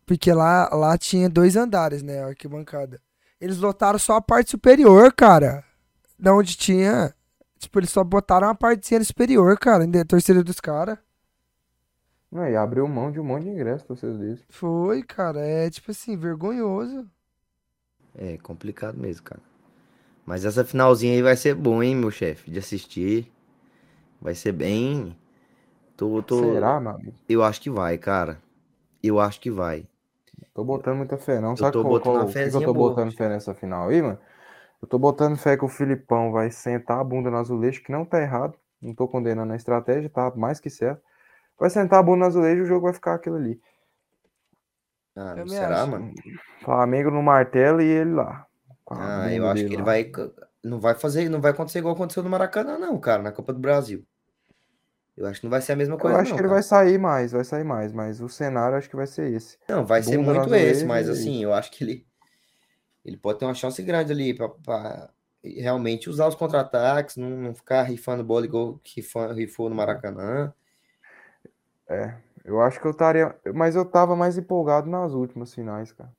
porque 0.05 0.33
lá, 0.33 0.69
lá 0.73 0.97
tinha 0.97 1.29
dois 1.29 1.55
andares, 1.55 2.01
né? 2.01 2.23
A 2.23 2.27
arquibancada. 2.27 2.99
Eles 3.39 3.57
lotaram 3.59 3.99
só 3.99 4.15
a 4.15 4.21
parte 4.21 4.49
superior, 4.51 5.13
cara. 5.13 5.63
Da 6.17 6.33
onde 6.33 6.55
tinha. 6.57 7.13
Tipo, 7.59 7.79
eles 7.79 7.89
só 7.91 8.03
botaram 8.03 8.47
a 8.49 8.55
partezinha 8.55 9.03
superior, 9.03 9.57
cara. 9.59 9.83
A 9.83 10.05
torcida 10.05 10.43
dos 10.43 10.59
caras. 10.59 10.97
Não, 12.33 12.45
e 12.49 12.57
abriu 12.57 12.85
mão 12.85 13.09
de 13.13 13.17
um 13.21 13.23
monte 13.23 13.43
de 13.43 13.49
ingresso 13.51 13.85
pra 13.85 13.95
vocês 13.95 14.17
deles. 14.17 14.45
Foi, 14.49 15.03
cara. 15.03 15.45
É 15.45 15.69
tipo 15.69 15.91
assim, 15.91 16.15
vergonhoso. 16.17 17.09
É 18.15 18.37
complicado 18.37 18.97
mesmo, 18.97 19.23
cara. 19.23 19.41
Mas 20.25 20.45
essa 20.45 20.65
finalzinha 20.65 21.13
aí 21.13 21.21
vai 21.23 21.37
ser 21.37 21.55
bom, 21.55 21.83
hein, 21.83 21.95
meu 21.95 22.11
chefe, 22.11 22.51
de 22.51 22.59
assistir. 22.59 23.31
Vai 24.21 24.35
ser 24.35 24.53
bem. 24.53 25.15
Tô, 25.97 26.21
tô... 26.23 26.39
Será, 26.39 26.79
meu 26.81 26.91
amigo? 26.91 27.17
Eu 27.29 27.43
acho 27.43 27.61
que 27.61 27.69
vai, 27.69 27.97
cara. 27.97 28.41
Eu 29.03 29.19
acho 29.19 29.39
que 29.41 29.51
vai. 29.51 29.87
Tô 30.53 30.63
botando 30.63 30.97
muita 30.97 31.17
fé, 31.17 31.39
não. 31.39 31.55
Sabe 31.55 31.77
tô 31.77 31.83
qual, 31.83 31.97
botando 31.99 32.25
qual- 32.25 32.33
que 32.35 32.49
que 32.51 32.57
eu 32.57 32.61
tô 32.61 32.73
boa, 32.73 32.73
botando 32.73 33.11
fé 33.15 33.29
nessa 33.29 33.53
final 33.53 33.89
aí, 33.89 34.01
mano? 34.01 34.19
Eu 34.81 34.87
tô 34.89 34.99
botando 34.99 35.37
fé 35.37 35.57
que 35.57 35.65
o 35.65 35.69
Filipão 35.69 36.31
vai 36.31 36.51
sentar 36.51 36.99
a 36.99 37.03
bunda 37.05 37.31
no 37.31 37.37
azulejo, 37.37 37.83
que 37.83 37.91
não 37.91 38.05
tá 38.05 38.21
errado. 38.21 38.57
Não 38.81 38.95
tô 38.95 39.07
condenando 39.07 39.53
a 39.53 39.55
estratégia, 39.55 40.09
tá 40.09 40.31
mais 40.35 40.59
que 40.59 40.69
certo. 40.69 41.03
Vai 41.59 41.69
sentar 41.69 41.99
a 41.99 42.03
bunda 42.03 42.19
no 42.19 42.25
azulejo 42.25 42.61
e 42.61 42.63
o 42.63 42.67
jogo 42.67 42.85
vai 42.85 42.93
ficar 42.93 43.13
aquilo 43.15 43.35
ali. 43.37 43.59
Ah, 45.15 45.33
Eu 45.37 45.45
não 45.45 45.47
será, 45.47 45.81
acho. 45.81 45.91
mano? 45.91 46.13
Flamengo 46.61 47.11
no 47.11 47.21
martelo 47.21 47.81
e 47.81 47.85
ele 47.85 48.11
lá. 48.13 48.45
Ah, 48.89 49.31
eu 49.31 49.47
acho 49.47 49.65
que 49.65 49.73
ele 49.73 49.77
lá. 49.77 49.83
vai. 49.85 50.11
Não 50.63 50.79
vai 50.79 50.95
fazer, 50.95 51.29
não 51.29 51.41
vai 51.41 51.51
acontecer 51.51 51.79
igual 51.79 51.93
aconteceu 51.93 52.23
no 52.23 52.29
Maracanã, 52.29 52.77
não, 52.77 52.99
cara, 52.99 53.21
na 53.21 53.31
Copa 53.31 53.53
do 53.53 53.59
Brasil. 53.59 54.05
Eu 55.15 55.27
acho 55.27 55.41
que 55.41 55.45
não 55.45 55.51
vai 55.51 55.61
ser 55.61 55.73
a 55.73 55.75
mesma 55.75 55.95
Eu 55.95 55.99
coisa, 55.99 56.17
acho 56.17 56.31
não, 56.31 56.35
que 56.37 56.41
ele 56.41 56.47
cara. 56.47 56.53
vai 56.55 56.63
sair 56.63 56.97
mais, 56.97 57.31
vai 57.31 57.43
sair 57.43 57.63
mais, 57.63 57.93
mas 57.93 58.19
o 58.19 58.27
cenário 58.27 58.73
eu 58.73 58.77
acho 58.79 58.89
que 58.89 58.95
vai 58.95 59.05
ser 59.05 59.31
esse. 59.31 59.57
Não, 59.69 59.85
vai 59.85 60.01
ser 60.01 60.17
Bunda 60.17 60.33
no 60.33 60.39
muito 60.39 60.55
esse, 60.55 60.85
mas 60.85 61.07
e- 61.07 61.11
assim, 61.11 61.43
eu 61.43 61.53
acho 61.53 61.69
que 61.71 61.83
ele, 61.83 62.07
ele 63.05 63.17
pode 63.17 63.37
ter 63.39 63.45
uma 63.45 63.53
chance 63.53 63.81
grande 63.83 64.11
ali 64.11 64.33
pra, 64.33 64.49
pra 64.49 65.09
realmente 65.43 66.09
usar 66.09 66.27
os 66.27 66.35
contra-ataques, 66.35 67.17
não, 67.17 67.29
não 67.29 67.53
ficar 67.53 67.83
rifando 67.83 68.23
bola 68.23 68.45
igual 68.45 68.79
rifa- 68.83 69.33
rifou 69.33 69.69
no 69.69 69.75
Maracanã. 69.75 70.51
É, 71.87 72.15
eu 72.43 72.61
acho 72.61 72.79
que 72.79 72.87
eu 72.87 72.91
estaria. 72.91 73.35
Mas 73.53 73.75
eu 73.75 73.85
tava 73.85 74.15
mais 74.15 74.37
empolgado 74.37 74.89
nas 74.89 75.13
últimas 75.13 75.53
finais, 75.53 75.91
cara. 75.91 76.11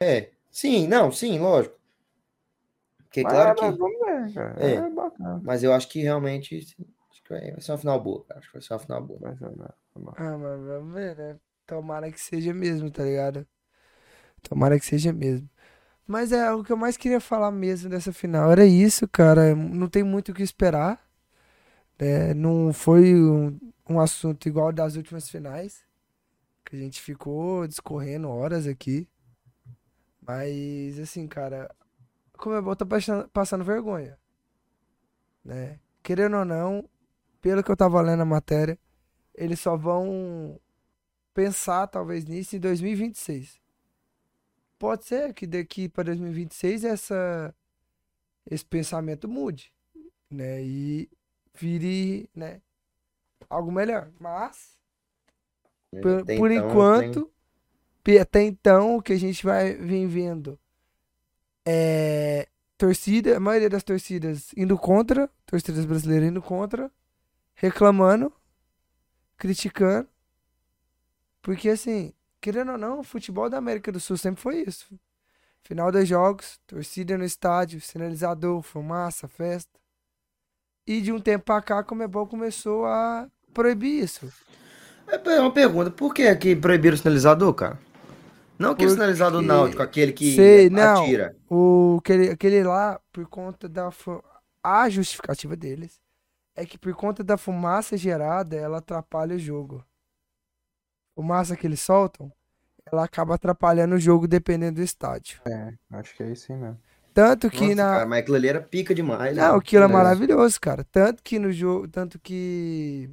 É, 0.00 0.30
sim, 0.50 0.86
não, 0.86 1.10
sim, 1.10 1.38
lógico. 1.38 1.76
Porque 2.98 3.22
Mas 3.22 3.32
claro 3.32 3.50
é, 3.50 3.54
que. 3.54 3.78
ver, 3.78 4.34
cara. 4.34 4.56
É. 4.58 4.74
É, 4.74 4.90
bacana. 4.90 5.40
Mas 5.42 5.62
eu 5.62 5.72
acho 5.72 5.88
que 5.88 6.02
realmente 6.02 6.58
acho 7.10 7.22
que 7.22 7.30
vai, 7.30 7.60
ser 7.60 7.72
uma 7.72 7.78
final 7.78 8.00
boa, 8.00 8.24
cara. 8.24 8.40
Acho 8.40 8.48
que 8.48 8.54
vai 8.54 8.62
ser 8.62 8.72
uma 8.74 8.78
final 8.80 9.02
boa. 9.02 9.20
Vai 9.20 9.36
ser, 9.36 9.50
bom. 9.94 10.12
Ah, 10.16 10.36
mas 10.36 10.60
vamos 10.60 10.94
ver, 10.94 11.16
né? 11.16 11.36
Tomara 11.66 12.10
que 12.12 12.20
seja 12.20 12.52
mesmo, 12.52 12.90
tá 12.90 13.02
ligado? 13.02 13.46
Tomara 14.42 14.78
que 14.78 14.84
seja 14.84 15.12
mesmo. 15.12 15.48
Mas 16.06 16.30
é 16.30 16.52
o 16.52 16.62
que 16.62 16.72
eu 16.72 16.76
mais 16.76 16.96
queria 16.96 17.20
falar 17.20 17.50
mesmo 17.50 17.90
dessa 17.90 18.12
final. 18.12 18.52
Era 18.52 18.64
isso, 18.64 19.08
cara. 19.08 19.54
Não 19.56 19.88
tem 19.88 20.04
muito 20.04 20.30
o 20.30 20.34
que 20.34 20.42
esperar. 20.42 21.05
Né? 21.98 22.34
não 22.34 22.72
foi 22.72 23.14
um, 23.14 23.58
um 23.88 24.00
assunto 24.00 24.46
igual 24.48 24.72
das 24.72 24.96
últimas 24.96 25.28
finais. 25.28 25.84
Que 26.64 26.76
a 26.76 26.78
gente 26.78 27.00
ficou 27.00 27.66
discorrendo 27.66 28.28
horas 28.28 28.66
aqui. 28.66 29.08
Mas, 30.20 30.98
assim, 30.98 31.26
cara. 31.28 31.72
Como 32.36 32.54
é 32.54 32.60
bom, 32.60 32.74
tá 32.74 32.84
passando, 32.84 33.28
passando 33.28 33.64
vergonha. 33.64 34.18
Né? 35.44 35.78
Querendo 36.02 36.36
ou 36.36 36.44
não, 36.44 36.88
pelo 37.40 37.62
que 37.62 37.70
eu 37.70 37.76
tava 37.76 38.00
lendo 38.00 38.22
a 38.22 38.26
matéria, 38.26 38.78
eles 39.34 39.60
só 39.60 39.76
vão 39.76 40.60
pensar 41.32 41.86
talvez 41.86 42.24
nisso 42.24 42.56
em 42.56 42.60
2026. 42.60 43.60
Pode 44.78 45.04
ser 45.04 45.32
que 45.32 45.46
daqui 45.46 45.88
para 45.88 46.04
2026 46.04 46.84
essa 46.84 47.54
esse 48.48 48.64
pensamento 48.64 49.28
mude, 49.28 49.72
né? 50.30 50.62
E 50.62 51.08
vire, 51.56 52.28
né, 52.34 52.60
algo 53.50 53.72
melhor. 53.72 54.12
Mas 54.20 54.78
por, 56.00 56.26
por 56.34 56.50
então, 56.50 56.52
enquanto, 56.52 57.30
pe- 58.04 58.18
até 58.20 58.42
então 58.42 58.96
o 58.96 59.02
que 59.02 59.14
a 59.14 59.18
gente 59.18 59.44
vai 59.44 59.74
vir 59.76 60.06
vendo 60.08 60.58
é 61.64 62.48
torcida, 62.78 63.36
a 63.36 63.40
maioria 63.40 63.70
das 63.70 63.82
torcidas 63.82 64.52
indo 64.56 64.78
contra, 64.78 65.30
torcidas 65.46 65.84
brasileiras 65.84 66.28
indo 66.28 66.42
contra, 66.42 66.90
reclamando, 67.54 68.32
criticando. 69.36 70.08
Porque 71.42 71.68
assim, 71.68 72.12
querendo 72.40 72.72
ou 72.72 72.78
não, 72.78 73.00
o 73.00 73.04
futebol 73.04 73.48
da 73.48 73.58
América 73.58 73.92
do 73.92 74.00
Sul 74.00 74.16
sempre 74.16 74.40
foi 74.40 74.62
isso. 74.66 74.98
Final 75.64 75.92
dos 75.92 76.08
jogos, 76.08 76.60
torcida 76.66 77.18
no 77.18 77.24
estádio, 77.24 77.80
sinalizador, 77.80 78.62
fumaça, 78.62 79.28
festa. 79.28 79.80
E 80.86 81.00
de 81.00 81.12
um 81.12 81.18
tempo 81.20 81.44
pra 81.44 81.60
cá, 81.60 81.80
a 81.80 81.82
Comebol 81.84 82.26
começou 82.26 82.86
a 82.86 83.28
proibir 83.52 84.04
isso. 84.04 84.30
É 85.08 85.40
uma 85.40 85.52
pergunta, 85.52 85.90
por 85.90 86.12
que 86.14 86.34
que 86.36 86.54
proibiram 86.56 86.94
o 86.94 86.98
sinalizador, 86.98 87.52
cara? 87.54 87.78
Não 88.58 88.70
aquele 88.70 88.88
Porque- 88.88 89.00
sinalizador 89.02 89.42
náutico, 89.42 89.82
aquele 89.82 90.12
que 90.12 90.34
Sei, 90.34 90.70
não. 90.70 91.02
atira. 91.02 91.36
O, 91.50 91.98
aquele, 92.00 92.30
aquele 92.30 92.62
lá, 92.64 93.00
por 93.12 93.26
conta 93.28 93.68
da. 93.68 93.90
A 94.62 94.88
justificativa 94.88 95.54
deles 95.54 96.00
é 96.56 96.64
que 96.64 96.78
por 96.78 96.94
conta 96.94 97.22
da 97.22 97.36
fumaça 97.36 97.96
gerada, 97.96 98.56
ela 98.56 98.78
atrapalha 98.78 99.36
o 99.36 99.38
jogo. 99.38 99.84
Fumaça 101.14 101.56
que 101.56 101.66
eles 101.66 101.80
soltam, 101.80 102.32
ela 102.90 103.04
acaba 103.04 103.34
atrapalhando 103.34 103.94
o 103.94 103.98
jogo 104.00 104.26
dependendo 104.26 104.76
do 104.76 104.82
estádio. 104.82 105.40
Acho 105.90 106.14
que 106.16 106.22
é 106.22 106.32
isso 106.32 106.50
aí 106.52 106.58
mesmo. 106.58 106.78
Tanto 107.16 107.48
que 107.50 107.62
Nossa, 107.62 107.74
na. 107.76 107.92
cara, 107.94 108.06
mas 108.06 108.18
aquilo 108.18 108.36
ali 108.36 108.46
era 108.48 108.60
pica 108.60 108.94
demais. 108.94 109.34
né? 109.34 109.42
Não, 109.42 109.56
aquilo 109.56 109.84
é 109.84 109.88
maravilhoso, 109.88 110.60
cara. 110.60 110.84
Tanto 110.84 111.22
que 111.22 111.38
no 111.38 111.50
jogo. 111.50 111.88
Tanto 111.88 112.18
que. 112.18 113.08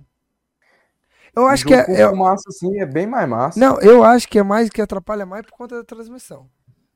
Eu 1.33 1.47
acho 1.47 1.65
que 1.65 1.73
é. 1.73 1.85
eu- 2.03 2.09
fumaça, 2.09 2.43
assim, 2.49 2.81
é 2.81 2.85
bem 2.85 3.07
mais 3.07 3.29
massa. 3.29 3.57
Não, 3.57 3.79
eu 3.79 4.03
acho 4.03 4.27
que 4.27 4.37
é 4.37 4.43
mais 4.43 4.69
que 4.69 4.81
atrapalha 4.81 5.25
mais 5.25 5.45
por 5.45 5.53
conta 5.53 5.77
da 5.77 5.83
transmissão. 5.85 6.49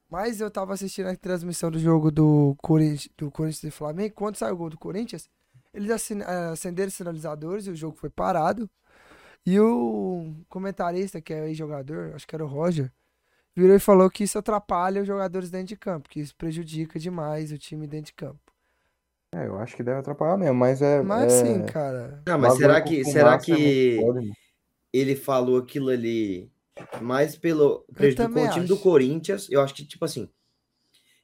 Mas 0.09 0.41
eu 0.41 0.51
tava 0.51 0.73
assistindo 0.73 1.07
a 1.07 1.15
transmissão 1.15 1.71
do 1.71 1.79
jogo 1.79 2.11
do 2.11 2.55
Corinthians, 2.61 3.09
do 3.17 3.31
Corinthians 3.31 3.63
e 3.63 3.71
Flamengo. 3.71 4.13
Quando 4.13 4.35
saiu 4.35 4.53
o 4.55 4.57
gol 4.57 4.69
do 4.69 4.77
Corinthians, 4.77 5.29
eles 5.73 5.89
eh, 6.11 6.49
acenderam 6.51 6.89
os 6.89 6.93
sinalizadores 6.93 7.67
e 7.67 7.71
o 7.71 7.75
jogo 7.75 7.95
foi 7.97 8.09
parado. 8.09 8.69
E 9.45 9.57
o 9.59 10.33
comentarista, 10.49 11.21
que 11.21 11.33
é 11.33 11.47
ex-jogador, 11.47 12.11
acho 12.15 12.27
que 12.27 12.35
era 12.35 12.43
o 12.43 12.47
Roger, 12.49 12.91
virou 13.59 13.75
e 13.75 13.79
falou 13.79 14.09
que 14.09 14.23
isso 14.23 14.37
atrapalha 14.37 15.01
os 15.01 15.07
jogadores 15.07 15.49
dentro 15.49 15.67
de 15.67 15.77
campo, 15.77 16.09
que 16.09 16.19
isso 16.19 16.35
prejudica 16.35 16.99
demais 16.99 17.51
o 17.51 17.57
time 17.57 17.87
dentro 17.87 18.07
de 18.07 18.13
campo. 18.13 18.39
É, 19.33 19.47
eu 19.47 19.57
acho 19.59 19.75
que 19.75 19.83
deve 19.83 19.99
atrapalhar 19.99 20.37
mesmo, 20.37 20.55
mas 20.55 20.81
é. 20.81 21.01
Mas 21.01 21.33
é... 21.33 21.41
assim, 21.41 21.65
cara. 21.65 22.21
Não, 22.25 22.37
mas 22.37 22.57
bagulho 22.57 22.57
será 22.57 22.81
que, 22.81 23.03
será 23.05 23.33
é 23.33 23.37
que 23.39 23.99
ele 24.93 25.15
falou 25.15 25.57
aquilo 25.57 25.89
ali 25.89 26.51
mais 27.01 27.35
pelo 27.35 27.85
prejudicou 27.93 28.45
o 28.45 28.49
time 28.49 28.67
do 28.67 28.73
acho. 28.75 28.83
Corinthians? 28.83 29.47
Eu 29.49 29.61
acho 29.61 29.73
que 29.73 29.85
tipo 29.85 30.05
assim, 30.05 30.29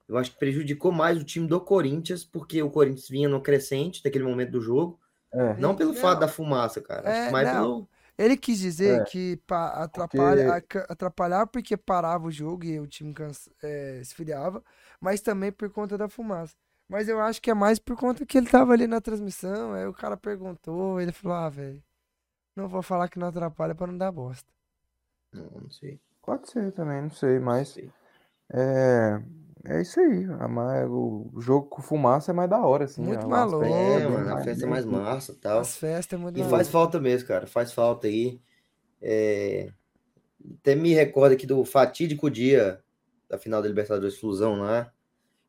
eu 0.08 0.18
acho 0.18 0.32
que 0.32 0.40
prejudicou 0.40 0.92
mais 0.92 1.18
o 1.18 1.24
time 1.24 1.48
do 1.48 1.62
Corinthians 1.62 2.24
porque 2.26 2.62
o 2.62 2.70
Corinthians 2.70 3.08
vinha 3.08 3.30
no 3.30 3.42
crescente 3.42 4.04
daquele 4.04 4.24
momento 4.26 4.52
do 4.52 4.62
jogo, 4.62 5.00
É, 5.34 5.56
não 5.58 5.76
pelo 5.76 5.94
Não. 5.94 6.02
fato 6.02 6.20
da 6.20 6.28
fumaça, 6.28 6.82
cara, 6.82 7.10
acho 7.10 7.20
É, 7.22 7.26
que 7.28 7.32
mais 7.32 7.48
não. 7.48 7.54
pelo 7.54 7.90
Ele 8.18 8.38
quis 8.38 8.60
dizer 8.60 9.02
É, 9.02 9.04
que 9.04 9.38
pa- 9.48 9.84
atrapalha, 9.84 10.44
aca- 10.48 10.86
atrapalhar 10.90 11.48
porque 11.48 11.76
parava 11.78 12.28
o 12.28 12.32
jogo 12.32 12.64
e 12.66 12.80
o 12.80 12.88
time 12.88 13.14
cansa, 13.14 13.52
é, 13.64 14.00
esfriava, 14.02 14.64
mas 15.02 15.22
também 15.22 15.52
por 15.52 15.70
conta 15.72 15.98
da 15.98 16.08
fumaça. 16.10 16.56
Mas 16.88 17.08
eu 17.10 17.20
acho 17.22 17.42
que 17.42 17.50
é 17.50 17.54
mais 17.54 17.80
por 17.80 17.98
conta 17.98 18.26
que 18.26 18.38
ele 18.38 18.50
tava 18.50 18.74
ali 18.74 18.88
na 18.88 19.02
transmissão, 19.02 19.74
aí 19.74 19.86
o 19.88 19.94
cara 19.94 20.16
perguntou, 20.18 21.02
ele 21.02 21.12
falou, 21.12 21.38
ah, 21.38 21.50
velho, 21.50 21.84
não 22.56 22.68
vou 22.70 22.84
falar 22.84 23.10
que 23.10 23.20
não 23.20 23.28
atrapalha 23.30 23.76
pra 23.76 23.88
não 23.88 23.98
dar 23.98 24.12
bosta. 24.12 24.52
não, 25.32 25.50
não 25.62 25.70
sei. 25.70 26.00
pode 26.22 26.50
ser 26.50 26.72
também, 26.72 27.02
não 27.02 27.12
sei, 27.12 27.40
não 27.56 27.64
mas 27.64 27.74
sei. 27.74 27.94
é, 28.54 29.20
é 29.66 29.82
isso 29.82 30.00
aí. 30.00 30.26
a 30.40 30.48
ma- 30.48 30.86
O 30.86 31.40
jogo 31.42 31.68
com 31.68 31.82
fumaça 31.82 32.32
é 32.32 32.34
mais 32.34 32.50
da 32.50 32.60
hora, 32.66 32.86
assim. 32.86 33.02
Muito 33.02 33.28
o 33.28 33.30
mais 33.30 33.46
aspecto 33.46 33.76
louco, 33.78 34.02
É, 34.02 34.08
mano, 34.08 34.30
a 34.32 34.38
festa 34.38 34.66
é 34.66 34.70
mais 34.70 34.86
massa 34.86 35.32
e 35.32 35.36
tal. 35.36 35.62
As 35.62 35.76
festas 35.78 36.20
é 36.20 36.22
muito 36.22 36.36
E 36.36 36.40
mais 36.40 36.50
faz 36.50 36.70
falta 36.70 37.00
mesmo, 37.00 37.28
cara. 37.28 37.48
Faz 37.48 37.74
falta 37.74 38.08
aí. 38.08 38.42
É, 39.02 39.72
Até 40.62 40.76
me 40.76 40.94
recordo 40.94 41.34
aqui 41.34 41.46
do 41.48 41.64
fatídico 41.66 42.30
dia 42.32 42.84
da 43.30 43.38
final 43.38 43.62
da 43.62 43.68
Libertadores 43.68 44.18
Flusão 44.20 44.58
lá. 44.62 44.92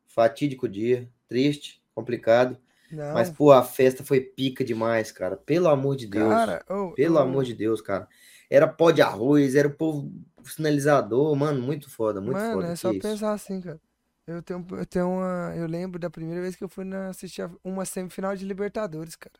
Fatídico 0.07 0.69
dia. 0.69 1.09
Triste, 1.29 1.83
complicado. 1.95 2.57
Não, 2.89 3.03
Mas, 3.13 3.29
pô, 3.29 3.51
a 3.53 3.63
festa 3.63 4.03
foi 4.03 4.21
pica 4.21 4.63
demais, 4.65 5.11
cara. 5.11 5.37
Pelo 5.37 5.69
amor 5.69 5.95
de 5.97 6.07
Deus. 6.07 6.43
cara, 6.43 6.63
ô, 6.69 6.95
Pelo 6.95 7.17
ô, 7.17 7.19
amor 7.19 7.45
de 7.45 7.53
Deus, 7.55 7.81
cara. 7.81 8.07
Era 8.49 8.67
pó 8.67 8.91
de 8.91 9.01
arroz, 9.01 9.55
era 9.55 9.67
o 9.67 9.73
povo 9.75 10.11
sinalizador, 10.45 11.35
mano, 11.35 11.61
muito 11.61 11.89
foda, 11.89 12.21
muito 12.21 12.43
Mano, 12.43 12.45
foda. 12.45 12.73
é 12.73 12.75
que 12.75 12.75
só 12.75 12.93
isso. 12.97 13.01
pensar 13.01 13.31
assim, 13.33 13.61
cara. 13.61 13.79
Eu 14.27 14.41
tenho, 14.41 14.65
eu 14.71 14.85
tenho 14.85 15.09
uma. 15.09 15.53
Eu 15.55 15.67
lembro 15.67 15.99
da 15.99 16.09
primeira 16.09 16.41
vez 16.41 16.55
que 16.55 16.63
eu 16.63 16.69
fui 16.69 16.83
na, 16.83 17.09
assistir 17.09 17.43
a- 17.43 17.51
uma 17.63 17.85
semifinal 17.85 18.35
de 18.35 18.45
Libertadores, 18.45 19.15
cara. 19.15 19.39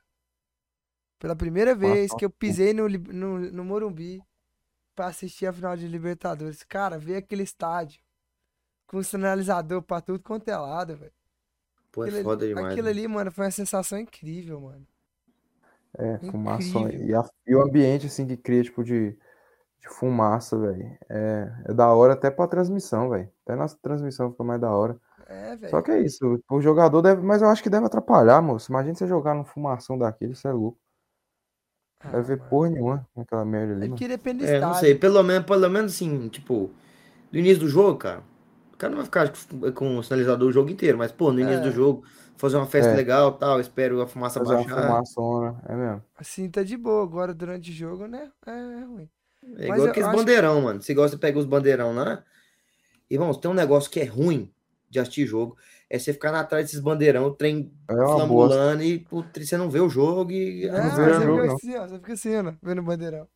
Pela 1.20 1.36
primeira 1.36 1.74
vez 1.74 2.14
que 2.14 2.26
eu 2.26 2.30
pisei 2.30 2.74
no, 2.74 2.88
no, 2.88 3.40
no 3.40 3.66
Morumbi 3.66 4.22
pra 4.96 5.08
assistir 5.08 5.48
a 5.48 5.54
final 5.54 5.76
de 5.76 5.88
Libertadores. 5.88 6.64
Cara, 6.64 7.00
ver 7.00 7.18
aquele 7.18 7.44
estádio 7.44 8.00
com 8.88 9.02
sinalizador 9.02 9.82
pra 9.82 10.02
tudo 10.02 10.20
quanto 10.22 10.48
é 10.50 10.58
lado, 10.58 10.96
velho. 10.96 11.14
Pô, 11.92 12.04
é 12.04 12.08
Aquilo, 12.08 12.18
ali- 12.18 12.24
foda 12.24 12.48
demais. 12.48 12.68
aquilo 12.68 12.86
né? 12.86 12.92
ali, 12.92 13.08
mano, 13.08 13.32
foi 13.32 13.46
uma 13.46 13.52
sensação 13.52 13.98
incrível, 13.98 14.62
mano. 14.62 14.86
É, 15.98 16.20
fumaça. 16.20 16.68
E, 16.94 17.14
a- 17.16 17.30
e 17.48 17.56
o 17.56 17.62
ambiente, 17.64 18.08
assim, 18.08 18.28
que 18.28 18.36
cria, 18.38 18.62
tipo, 18.64 18.84
de, 18.84 19.18
de 19.88 19.94
fumaça, 19.94 20.58
velho. 20.58 20.98
É, 21.10 21.52
é 21.66 21.74
da 21.74 21.88
hora 21.94 22.14
até 22.14 22.32
pra 22.32 22.48
transmissão, 22.48 23.10
velho. 23.10 23.30
Até 23.44 23.56
na 23.56 23.68
transmissão 23.68 24.32
fica 24.32 24.44
mais 24.44 24.60
da 24.60 24.72
hora. 24.72 25.00
É, 25.28 25.52
Só 25.70 25.82
velho. 25.82 25.84
que 25.84 25.92
é 25.92 26.02
isso. 26.02 26.42
O 26.50 26.62
jogador 26.62 27.02
deve. 27.02 27.22
Mas 27.22 27.42
eu 27.42 27.48
acho 27.50 27.62
que 27.64 27.70
deve 27.70 27.86
atrapalhar, 27.86 28.42
moço. 28.42 28.72
Imagina 28.72 28.96
você 28.96 29.08
jogar 29.08 29.34
num 29.36 29.46
fumação 29.46 29.98
daquele, 29.98 30.34
isso 30.34 30.48
é 30.48 30.52
louco. 30.52 30.80
Ah, 32.00 32.12
Deve 32.12 32.24
ver 32.24 32.38
mano. 32.38 32.50
porra 32.50 32.70
nenhuma 32.70 33.08
naquela 33.16 33.46
merda 33.46 33.74
ali, 33.74 33.86
É 33.86 33.88
mano. 33.88 33.92
porque 33.94 34.08
depende 34.08 34.40
do 34.40 34.46
É, 34.46 34.52
não 34.60 34.70
estádio. 34.70 34.80
sei, 34.80 34.96
pelo 34.96 35.24
menos, 35.24 35.46
pelo 35.48 35.70
menos 35.70 35.94
assim, 35.94 36.30
tipo, 36.30 36.70
no 37.32 37.40
início 37.40 37.60
do 37.62 37.68
jogo, 37.70 37.98
cara, 37.98 38.22
o 38.74 38.78
cara 38.78 38.92
não 38.92 38.98
vai 38.98 39.06
ficar 39.06 39.32
com- 39.74 39.98
o 39.98 40.04
sinalizador 40.04 40.50
o 40.50 40.52
jogo 40.52 40.70
inteiro, 40.70 40.98
mas, 40.98 41.12
pô, 41.12 41.32
no 41.32 41.40
início 41.40 41.62
do 41.62 41.70
É. 41.70 41.72
jogo, 41.72 42.04
fazer 42.38 42.58
uma 42.58 42.68
festa 42.68 42.92
É. 42.92 42.96
legal 42.96 43.32
tal, 43.38 43.60
espero 43.60 44.02
a 44.02 44.08
fumaça 44.08 44.40
Fazer 44.40 44.56
uma 44.56 44.64
baixar. 44.66 44.84
fumaçona, 44.88 45.62
é 45.68 45.76
mesmo. 45.76 46.04
Assim 46.16 46.50
tá 46.50 46.64
de 46.64 46.78
boa. 46.78 47.04
Agora, 47.04 47.34
durante 47.34 47.72
o 47.72 47.74
jogo, 47.74 48.08
né? 48.08 48.32
É 48.46 48.84
ruim. 48.86 49.10
É 49.58 49.68
Mas 49.68 49.78
igual 49.78 49.90
aqueles 49.90 50.10
bandeirão, 50.12 50.62
mano. 50.62 50.82
Você 50.82 50.94
gosta 50.94 51.16
de 51.16 51.22
pegar 51.22 51.40
os 51.40 51.46
bandeirão 51.46 51.94
lá. 51.94 52.24
Irmãos, 53.10 53.38
tem 53.38 53.50
um 53.50 53.54
negócio 53.54 53.90
que 53.90 54.00
é 54.00 54.06
ruim 54.06 54.52
de 54.90 55.00
assistir 55.00 55.26
jogo. 55.28 55.58
É 55.90 56.00
você 56.00 56.12
ficar 56.14 56.34
atrás 56.34 56.66
desses 56.66 56.80
bandeirão, 56.80 57.26
o 57.26 57.32
trem 57.32 57.72
É 57.90 57.94
flambulando 57.94 58.84
e 58.84 59.00
putz, 59.00 59.48
você 59.48 59.58
não 59.58 59.70
vê 59.70 59.80
o 59.80 59.90
jogo 59.90 60.32
e. 60.32 60.68
Não, 60.68 60.78
não 60.84 60.90
você 60.90 61.06
vejo 61.06 61.14
fica 61.20 61.26
jogo, 61.26 61.46
não. 61.46 61.56
assim, 61.56 61.76
ó. 61.76 61.88
Você 61.88 61.96
fica 62.00 62.14
assim, 62.14 62.36
ó, 62.38 62.54
vendo 62.62 62.80
o 62.80 62.84
bandeirão. 62.84 63.28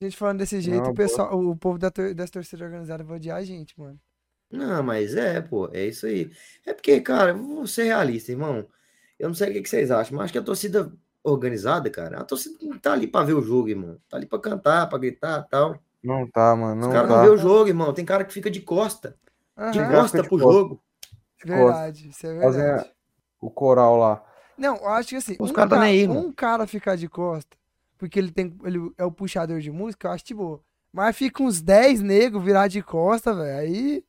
A 0.00 0.04
gente 0.04 0.16
falando 0.16 0.38
desse 0.38 0.56
Não, 0.56 0.62
jeito, 0.62 0.80
o 0.80 0.82
boa. 0.84 0.94
pessoal, 0.94 1.40
o 1.40 1.56
povo 1.56 1.78
da 1.78 1.90
tor- 1.90 2.14
das 2.14 2.30
torcidas 2.30 2.64
organizadas 2.66 3.06
vai 3.06 3.16
odiar 3.16 3.38
a 3.38 3.44
gente, 3.44 3.78
mano. 3.80 3.98
Não, 4.50 4.82
mas 4.82 5.14
é, 5.16 5.40
pô, 5.40 5.68
é 5.72 5.86
isso 5.86 6.06
aí. 6.06 6.30
É 6.64 6.72
porque, 6.72 7.00
cara, 7.00 7.34
vou 7.34 7.66
ser 7.66 7.84
realista, 7.84 8.30
irmão. 8.30 8.68
Eu 9.18 9.28
não 9.28 9.34
sei 9.34 9.50
o 9.50 9.52
que 9.54 9.62
que 9.62 9.68
vocês 9.68 9.90
acham, 9.90 10.16
mas 10.16 10.24
acho 10.24 10.32
que 10.34 10.38
a 10.38 10.42
torcida 10.42 10.92
organizada, 11.30 11.90
cara, 11.90 12.20
a 12.20 12.24
torcida 12.24 12.56
não 12.62 12.78
tá 12.78 12.92
ali 12.92 13.06
pra 13.06 13.22
ver 13.24 13.34
o 13.34 13.42
jogo, 13.42 13.68
irmão. 13.68 13.98
Tá 14.08 14.16
ali 14.16 14.26
pra 14.26 14.38
cantar, 14.38 14.88
pra 14.88 14.98
gritar 14.98 15.44
e 15.46 15.50
tal. 15.50 15.78
Não 16.02 16.26
tá, 16.30 16.54
mano. 16.54 16.80
Os 16.80 16.86
Não 16.86 16.92
caras 16.92 17.08
tá. 17.10 17.16
não 17.16 17.24
vê 17.24 17.30
o 17.30 17.36
jogo, 17.36 17.68
irmão. 17.68 17.92
Tem 17.92 18.04
cara 18.04 18.24
que 18.24 18.32
fica 18.32 18.50
de 18.50 18.60
costa, 18.60 19.16
de 19.72 19.78
Aham, 19.80 19.88
gosta 19.90 20.00
costa 20.00 20.22
de 20.22 20.28
pro 20.28 20.38
costa. 20.38 20.52
jogo. 20.52 20.82
de 21.44 21.50
verdade, 21.50 22.08
isso 22.08 22.26
é 22.26 22.40
Fazer 22.40 22.62
verdade. 22.62 22.90
o 23.40 23.50
coral 23.50 23.96
lá. 23.96 24.24
Não, 24.56 24.76
eu 24.76 24.88
acho 24.88 25.08
que 25.10 25.16
assim, 25.16 25.36
Os 25.38 25.50
um, 25.50 25.52
caras 25.52 25.70
tá 25.70 25.80
aí, 25.80 26.08
um 26.08 26.32
cara 26.32 26.66
ficar 26.66 26.96
de 26.96 27.08
costa, 27.08 27.56
porque 27.98 28.18
ele 28.18 28.30
tem, 28.30 28.56
ele 28.64 28.90
é 28.96 29.04
o 29.04 29.12
puxador 29.12 29.60
de 29.60 29.70
música, 29.70 30.08
eu 30.08 30.12
acho 30.12 30.24
de 30.24 30.34
boa. 30.34 30.60
Mas 30.92 31.14
fica 31.16 31.42
uns 31.42 31.60
10 31.60 32.00
negros 32.00 32.42
virar 32.42 32.68
de 32.68 32.82
costa, 32.82 33.34
velho, 33.34 33.58
aí... 33.58 34.04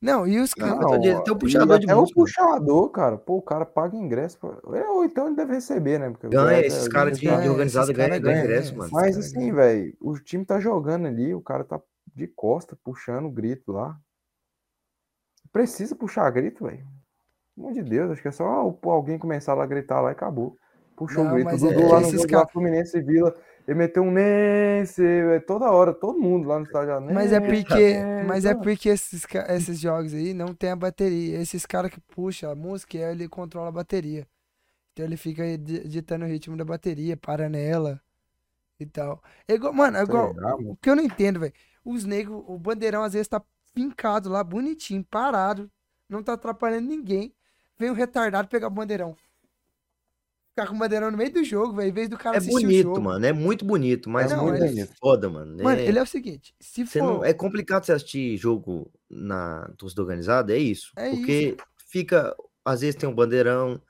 Não, 0.00 0.26
e 0.26 0.38
os 0.38 0.54
caras... 0.54 0.76
mas 0.76 0.86
tô 0.86 0.98
dizendo, 0.98 1.22
tem 1.24 1.32
um 1.32 1.36
e 1.36 1.40
puxador 1.40 1.78
de 1.80 1.86
música. 1.88 2.20
o 2.20 2.22
puxador, 2.24 2.88
cara. 2.90 3.16
Pô, 3.18 3.36
o 3.38 3.42
cara 3.42 3.66
paga 3.66 3.96
ingresso. 3.96 4.38
pra- 4.38 4.78
é, 4.78 4.88
Ou 4.88 5.04
então 5.04 5.26
ele 5.26 5.34
deve 5.36 5.54
receber, 5.54 5.98
né? 5.98 6.08
Porque 6.10 6.28
Ganha, 6.28 6.60
esses 6.60 6.86
é- 6.86 6.90
caras 6.90 7.18
de, 7.18 7.26
de 7.26 7.48
organizado 7.48 7.92
ganham 7.92 8.10
cara 8.10 8.20
ganha 8.20 8.34
ganha, 8.34 8.44
ingresso, 8.44 8.62
esses 8.68 8.76
mano. 8.76 8.90
cara 8.90 9.02
Mas 9.06 9.18
assim, 9.18 9.52
velho, 9.52 9.96
o 10.00 10.14
time 10.18 10.44
tá 10.44 10.60
jogando 10.60 11.06
ali, 11.06 11.34
o 11.34 11.40
cara 11.40 11.64
tá 11.64 11.80
de 12.14 12.26
costa, 12.28 12.76
puxando 12.84 13.26
o 13.26 13.30
grito 13.30 13.72
lá. 13.72 13.96
Precisa 15.52 15.94
puxar 15.96 16.30
grito, 16.30 16.64
velho. 16.64 16.86
Pelo 17.56 17.68
amor 17.68 17.72
de 17.72 17.82
Deus, 17.82 18.10
acho 18.12 18.22
que 18.22 18.28
é 18.28 18.32
só 18.32 18.44
alguém 18.84 19.18
começar 19.18 19.54
lá 19.54 19.64
a 19.64 19.66
gritar 19.66 20.00
lá 20.00 20.10
e 20.10 20.12
acabou. 20.12 20.56
Puxou 20.96 21.24
o 21.26 21.30
grito. 21.30 21.56
Dudu 21.56 21.80
é- 21.80 21.86
lá 21.88 22.00
no 22.00 22.06
esses 22.06 22.20
jogo 22.20 22.28
ca- 22.28 22.40
da 22.42 22.46
Fluminense 22.48 22.96
e 22.98 23.00
Vila, 23.02 23.34
ele 23.68 23.78
meteu 23.78 24.02
um 24.02 24.10
Nense, 24.10 25.04
é, 25.04 25.40
toda 25.40 25.70
hora, 25.70 25.92
todo 25.92 26.18
mundo 26.18 26.48
lá 26.48 26.58
no 26.58 26.64
estádio. 26.64 26.94
lá, 26.94 27.00
Mas 27.02 27.32
é 27.32 27.38
"Nense, 27.38 27.52
porque, 27.64 27.74
Nense", 27.94 28.26
mas 28.26 28.44
é 28.46 28.54
porque 28.54 28.88
esses, 28.88 29.26
esses 29.50 29.78
jogos 29.78 30.14
aí 30.14 30.32
não 30.32 30.54
tem 30.54 30.70
a 30.70 30.76
bateria. 30.76 31.38
Esses 31.38 31.66
caras 31.66 31.90
que 31.90 32.00
puxam 32.00 32.50
a 32.50 32.54
música, 32.54 32.96
ele 32.96 33.28
controla 33.28 33.68
a 33.68 33.72
bateria. 33.72 34.26
Então 34.92 35.04
ele 35.04 35.18
fica 35.18 35.44
ditando 35.58 36.24
o 36.24 36.28
ritmo 36.28 36.56
da 36.56 36.64
bateria, 36.64 37.14
para 37.14 37.46
nela 37.50 38.00
e 38.80 38.86
tal. 38.86 39.22
É 39.46 39.52
igual, 39.52 39.74
mano, 39.74 39.98
é 39.98 40.02
igual. 40.02 40.32
Mano? 40.32 40.70
O 40.70 40.76
que 40.76 40.88
eu 40.88 40.96
não 40.96 41.02
entendo, 41.04 41.40
velho. 41.40 41.52
Os 41.84 42.04
negros, 42.04 42.42
o 42.46 42.58
bandeirão 42.58 43.02
às 43.02 43.12
vezes 43.12 43.28
tá 43.28 43.42
fincado 43.74 44.30
lá, 44.30 44.42
bonitinho, 44.42 45.04
parado, 45.04 45.70
não 46.08 46.22
tá 46.22 46.32
atrapalhando 46.32 46.88
ninguém. 46.88 47.34
Vem 47.78 47.90
um 47.90 47.94
retardado 47.94 48.48
pegar 48.48 48.68
o 48.68 48.70
bandeirão. 48.70 49.14
Ficar 50.58 50.70
com 50.70 50.74
o 50.74 50.78
bandeirão 50.78 51.10
no 51.12 51.16
meio 51.16 51.32
do 51.32 51.44
jogo, 51.44 51.72
velho. 51.74 51.88
Em 51.88 51.92
vez 51.92 52.08
do 52.08 52.18
cara 52.18 52.34
É 52.36 52.38
assistir 52.38 52.56
o 52.56 52.60
bonito, 52.62 52.82
jogo. 52.88 53.00
mano. 53.00 53.24
É 53.24 53.32
muito 53.32 53.64
bonito, 53.64 54.10
mas 54.10 54.32
Não, 54.32 54.44
muito 54.46 54.64
ele- 54.64 54.88
foda, 55.00 55.30
mano. 55.30 55.62
Mano, 55.62 55.78
É- 55.80 55.84
ele 55.86 55.98
é 55.98 56.02
o 56.02 56.06
seguinte: 56.06 56.52
se 56.58 56.84
Você 56.84 56.98
for. 56.98 57.04
não, 57.04 57.24
é 57.24 57.32
complicado 57.32 57.84
você 57.84 57.92
assistir 57.92 58.36
jogo 58.36 58.90
na 59.08 59.70
torcida 59.78 60.02
organizada, 60.02 60.52
é 60.52 60.58
isso. 60.58 60.90
É 60.96 61.10
porque 61.10 61.56
fica, 61.86 62.34
às 62.64 62.80
vezes 62.80 62.96
tem 62.96 63.08
um 63.08 63.14
bandeirão, 63.14 63.80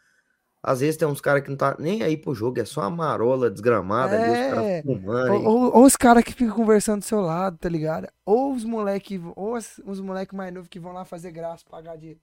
às 0.63 0.81
vezes 0.81 0.99
tem 0.99 1.09
uns 1.09 1.23
caras 1.23 1.43
que 1.43 1.49
não 1.49 1.57
tá 1.57 1.75
nem 1.79 2.03
aí 2.03 2.19
pro 2.19 2.35
jogo, 2.35 2.61
é 2.61 2.67
só 2.67 2.83
uma 2.83 2.91
marola 2.91 3.51
desgramada 3.51 4.15
ali, 4.21 4.31
os 4.31 4.37
É. 4.37 4.51
caras 4.51 4.83
fumando. 4.85 5.33
Ou, 5.33 5.45
ou- 5.47 5.77
ou 5.79 5.85
os 5.87 5.97
caras 5.97 6.23
que 6.23 6.35
ficam 6.35 6.55
conversando 6.55 6.99
do 7.01 7.05
seu 7.07 7.21
lado, 7.23 7.57
tá 7.57 7.69
ligado? 7.71 8.09
Ou 8.27 8.53
os 8.53 8.63
moleque, 8.65 9.19
ou 9.35 9.55
as- 9.55 9.81
os 9.87 10.01
moleque 10.01 10.35
mais 10.37 10.53
novos 10.53 10.69
que 10.69 10.79
vão 10.79 10.93
lá 10.93 11.07
fazer 11.07 11.31
graça, 11.31 11.65
pagar 11.71 11.97
de. 11.97 12.19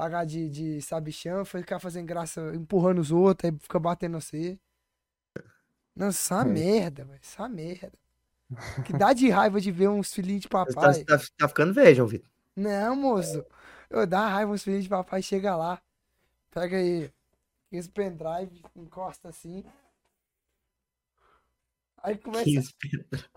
Pagar 0.00 0.24
de, 0.24 0.48
de 0.48 0.80
sabichão, 0.80 1.44
ficar 1.44 1.78
fazendo 1.78 2.06
graça, 2.06 2.40
empurrando 2.54 3.00
os 3.00 3.12
outros, 3.12 3.50
aí 3.50 3.58
fica 3.60 3.78
batendo 3.78 4.18
você. 4.18 4.58
Isso 5.94 6.32
é 6.32 6.36
uma 6.38 6.42
É. 6.42 6.52
merda, 6.54 7.04
velho. 7.04 7.20
Isso 7.20 7.36
é 7.38 7.42
uma 7.42 7.48
merda. 7.50 7.92
Que 8.86 8.94
dá 8.94 9.12
de 9.12 9.28
raiva 9.28 9.60
de 9.60 9.70
ver 9.70 9.88
uns 9.90 10.10
filhinhos 10.10 10.40
de 10.40 10.48
tá, 10.48 10.64
papai. 10.64 10.94
você 10.94 11.04
tá- 11.04 11.18
tá 11.36 11.46
ficando 11.48 11.74
velho, 11.74 11.94
João 11.96 12.08
Vitor. 12.08 12.30
Não, 12.56 12.96
moço. 12.96 13.44
Eu 13.90 14.06
dá 14.06 14.26
raiva 14.26 14.50
uns 14.50 14.62
filhinhos 14.64 14.84
de 14.84 14.88
papai, 14.88 15.20
chega 15.20 15.54
lá. 15.54 15.78
Pega 16.50 16.78
aí 16.78 17.12
esse 17.70 17.90
pendrive, 17.90 18.64
encosta 18.74 19.28
assim. 19.28 19.62
Aí 22.02 22.16
começa. 22.16 22.72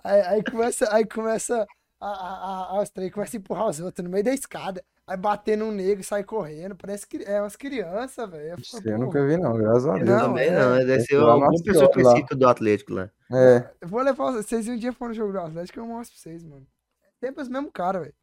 Aí, 0.01 0.21
aí 0.21 0.43
começa, 0.45 0.95
aí 0.95 1.05
começa 1.05 1.67
a, 1.99 2.07
a, 2.07 2.77
a, 2.77 2.81
os 2.81 2.89
três 2.89 3.11
começa 3.11 3.35
a 3.35 3.39
empurrar 3.39 3.67
os 3.67 3.81
outros 3.81 4.01
no 4.01 4.09
meio 4.09 4.23
da 4.23 4.33
escada. 4.33 4.81
Aí 5.05 5.17
bater 5.17 5.57
num 5.57 5.69
negro 5.71 5.99
e 5.99 6.03
sai 6.03 6.23
correndo. 6.23 6.75
Parece 6.75 7.05
que 7.05 7.17
é 7.23 7.41
umas 7.41 7.57
crianças, 7.57 8.29
velho. 8.29 8.55
Isso 8.59 8.79
eu 8.87 8.97
nunca 8.97 9.25
vi, 9.25 9.35
não, 9.37 9.57
graças 9.57 9.85
a 9.85 9.93
Deus. 9.95 10.07
Não, 10.09 10.19
Também 10.29 10.47
é. 10.47 10.59
não, 10.59 10.77
deve 10.77 11.01
ser 11.01 11.15
alguma 11.17 11.51
pessoa 11.61 11.85
específica 11.85 12.35
do 12.35 12.47
Atlético 12.47 12.93
lá. 12.93 13.09
É, 13.33 13.69
Eu 13.81 13.87
vou 13.89 14.01
levar 14.01 14.31
vocês 14.31 14.67
um 14.69 14.77
dia 14.77 14.93
for 14.93 15.09
no 15.09 15.13
jogo 15.13 15.33
do 15.33 15.39
Atlético, 15.39 15.79
eu 15.79 15.85
mostro 15.85 16.15
pra 16.15 16.21
vocês, 16.31 16.43
mano. 16.45 16.65
Sempre 17.19 17.41
os 17.41 17.49
mesmos 17.49 17.71
caras, 17.73 18.01
velho. 18.03 18.13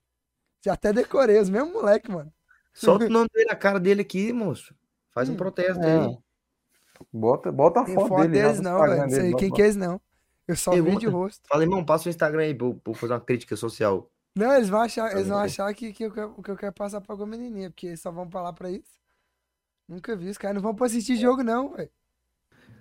Já 0.65 0.73
até 0.73 0.93
decorei, 0.93 1.39
os 1.39 1.51
mesmos 1.51 1.73
moleque, 1.73 2.11
mano. 2.11 2.33
Solta 2.73 3.05
o 3.05 3.09
nome 3.11 3.29
dele, 3.35 3.51
a 3.51 3.57
cara 3.57 3.79
dele 3.79 4.01
aqui, 4.01 4.33
moço. 4.33 4.75
Faz 5.13 5.29
um 5.29 5.35
Hum. 5.35 5.37
protesto 5.37 5.83
É. 5.83 5.99
aí. 6.07 6.19
bota, 7.13 7.53
bota 7.53 7.81
a 7.81 7.85
Tem 7.85 7.95
foto, 7.95 8.09
foto 8.09 8.23
dele. 8.23 8.43
deles 8.43 8.61
não, 8.61 8.81
velho. 8.81 9.03
Não 9.03 9.11
sei 9.11 9.19
dele, 9.23 9.35
quem 9.37 9.49
bota 9.49 9.57
que 9.57 9.63
é 9.63 9.65
eles 9.67 9.77
não. 9.77 10.01
Eu 10.49 10.57
só 10.57 10.71
vi 10.73 10.97
de 10.97 11.07
rosto. 11.07 11.43
Fala, 11.47 11.63
irmão, 11.63 11.85
passa 11.85 12.09
o 12.09 12.11
Instagram 12.11 12.43
aí 12.43 12.55
pra 12.55 12.95
fazer 12.95 13.13
uma 13.13 13.21
crítica 13.21 13.55
social. 13.55 14.11
Não, 14.41 14.55
eles 14.55 14.69
vão 14.69 14.81
achar, 14.81 15.13
eles 15.13 15.29
vão 15.29 15.39
achar 15.39 15.73
que, 15.75 15.93
que, 15.93 16.05
eu, 16.05 16.13
quero- 16.13 16.43
que 16.43 16.51
eu 16.51 16.57
quero 16.57 16.73
passar 16.73 17.01
pra 17.01 17.13
alguma 17.13 17.31
menininha, 17.37 17.71
porque 17.71 17.87
eles 17.89 18.01
só 18.01 18.11
vão 18.11 18.29
pra 18.29 18.43
lá 18.43 18.53
pra 18.53 18.71
isso. 18.71 18.99
Nunca 19.89 20.17
vi, 20.17 20.31
os 20.31 20.39
caras 20.39 20.55
não 20.57 20.63
vão 20.63 20.75
pra 20.75 20.87
assistir 20.87 21.17
jogo, 21.17 21.43
não, 21.43 21.71
velho. 21.75 21.91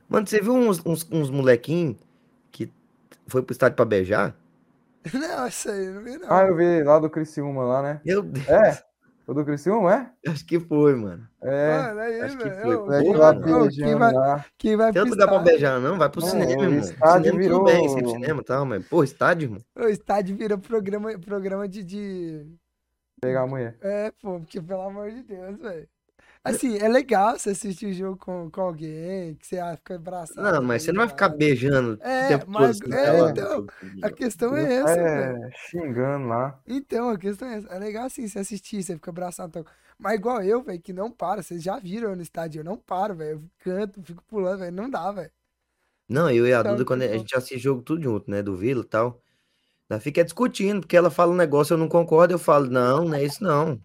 Mano, 0.08 0.26
você 0.26 0.41
viu 0.41 0.54
uns, 0.54 0.84
uns, 0.86 1.08
uns 1.12 1.30
molequinhos 1.30 1.98
que 2.52 2.72
foi 3.28 3.41
pro 3.43 3.54
estádio 3.54 3.76
pra 3.76 3.86
beijar? 3.86 4.36
Não, 5.13 5.48
isso 5.48 5.69
aí, 5.69 5.88
não 5.88 6.04
vi, 6.04 6.17
não. 6.17 6.30
Ah, 6.32 6.43
eu 6.43 6.56
vi 6.56 6.84
lá 6.84 7.00
do 7.00 7.10
Criciúma 7.10 7.63
lá, 7.63 7.82
né? 7.82 8.02
Meu 8.04 8.22
Deus, 8.22 8.48
É, 8.48 8.84
o 9.30 9.34
do 9.34 9.46
Criciúma, 9.46 9.94
é? 10.26 10.30
acho 10.32 10.46
que 10.46 10.60
foi, 10.60 10.96
mano. 10.96 11.28
É, 11.42 11.78
Mano, 11.82 12.00
aí, 12.00 12.22
acho 12.22 12.38
que 12.38 12.44
velho. 12.50 12.62
foi. 12.62 12.76
ô, 12.76 12.80
moleque 12.86 13.04
quem 13.06 13.15
lá 13.15 13.32
vai- 13.32 13.44
quem 13.44 13.96
vai, 13.98 14.44
quem 14.58 14.76
vai 14.76 14.92
Tem 14.92 15.02
pro 15.02 15.12
outro 15.12 15.12
lugar 15.12 15.28
pra 15.28 15.39
beijar, 15.39 15.80
não? 15.80 15.98
Vai 15.98 16.10
pro 16.10 16.22
Não, 16.22 16.28
cinema, 16.28 16.62
o 16.62 16.65
irmão. 16.65 16.80
estádio 16.80 17.24
cinema 17.24 17.38
virou- 17.39 17.60
tudo 17.60 17.72
bem, 17.72 17.89
sempre 17.89 18.12
cinema 18.12 18.42
e 18.42 18.44
tal, 18.44 18.65
mas, 18.65 18.88
pô, 18.88 19.04
estádio, 19.04 19.46
irmão. 19.46 19.62
O 19.78 19.84
estádio 19.89 20.36
vira 20.36 20.58
programa, 20.58 21.18
programa 21.20 21.68
de, 21.68 21.84
de. 21.84 22.46
Pegar 23.22 23.42
a 23.44 23.48
mulher. 23.48 23.78
É, 23.82 24.12
pô, 24.22 24.39
porque 24.39 24.62
pelo 24.62 24.82
amor 24.82 25.12
de 25.12 25.22
Deus, 25.24 25.58
velho. 25.60 25.88
Assim, 26.43 26.78
é 26.78 26.88
legal 26.88 27.38
você 27.38 27.49
assistir 27.49 27.88
o 27.88 27.93
jogo 27.93 28.17
com, 28.17 28.49
com 28.49 28.62
alguém, 28.62 29.36
que 29.36 29.45
você 29.45 29.60
ah, 29.60 29.75
fica 29.75 29.95
abraçado. 29.95 30.41
Não, 30.41 30.62
mas 30.63 30.84
você 30.84 30.91
não 30.93 30.99
vai 31.02 31.10
ficar 31.10 31.30
beijando 31.30 31.99
É, 32.02 32.25
o 32.25 32.28
tempo 32.30 32.45
todo. 32.45 32.54
mas- 32.54 32.82
assim, 32.82 32.93
é, 32.93 33.12
pelado. 33.12 33.32
então, 33.32 33.67
A 34.02 34.10
questão 34.12 34.56
é 34.56 34.73
essa, 34.73 34.95
velho. 34.95 35.43
É, 35.45 35.52
xingando 35.69 36.28
lá. 36.28 36.60
Então, 36.65 37.10
a 37.10 37.17
questão 37.17 37.47
é 37.47 37.58
essa. 37.58 37.67
É 37.67 37.78
legal 37.80 38.06
assim 38.06 38.25
você 38.28 38.39
assistir, 38.39 38.82
você 38.82 38.95
fica 38.95 39.12
abraçado. 39.12 39.49
Então. 39.49 39.65
Mas 39.97 40.13
igual 40.15 40.41
eu, 40.41 40.63
velho, 40.63 40.82
que 40.82 40.93
não 40.93 41.12
paro. 41.12 41.43
Vocês 41.43 41.62
já 41.62 41.78
viram 41.78 42.12
eu 42.12 42.15
no 42.15 42.21
estádio, 42.21 42.62
eu 42.62 42.63
não 42.63 42.78
paro, 42.78 43.15
velho. 43.15 43.32
Eu 43.32 43.43
canto, 43.60 44.02
fico 44.02 44.23
pulando, 44.28 44.60
velho. 44.60 44.71
Não 44.71 44.89
dá, 44.89 45.12
velho. 45.12 45.32
Não, 46.08 46.32
eu 46.32 46.47
e 46.47 46.54
a 46.54 46.62
Então, 46.62 46.71
Duda, 46.71 46.86
quando 46.86 47.02
a 47.02 47.06
tipo- 47.08 47.19
gente 47.19 47.36
assiste 47.36 47.60
jogo 47.60 47.82
tudo 47.82 48.02
junto, 48.02 48.32
né, 48.32 48.41
do 48.41 48.56
Vila 48.56 48.82
e 48.82 48.86
tal, 48.86 49.21
nós 49.89 50.02
fica 50.02 50.23
discutindo, 50.23 50.80
porque 50.80 50.95
ela 50.97 51.12
fala 51.12 51.32
um 51.34 51.36
negócio, 51.36 51.73
eu 51.73 51.78
não 51.78 51.88
concordo, 51.89 52.34
eu 52.34 52.39
falo, 52.39 52.67
não, 52.67 53.04
não 53.06 53.13
é 53.13 53.23
isso 53.23 53.43
não. 53.43 53.80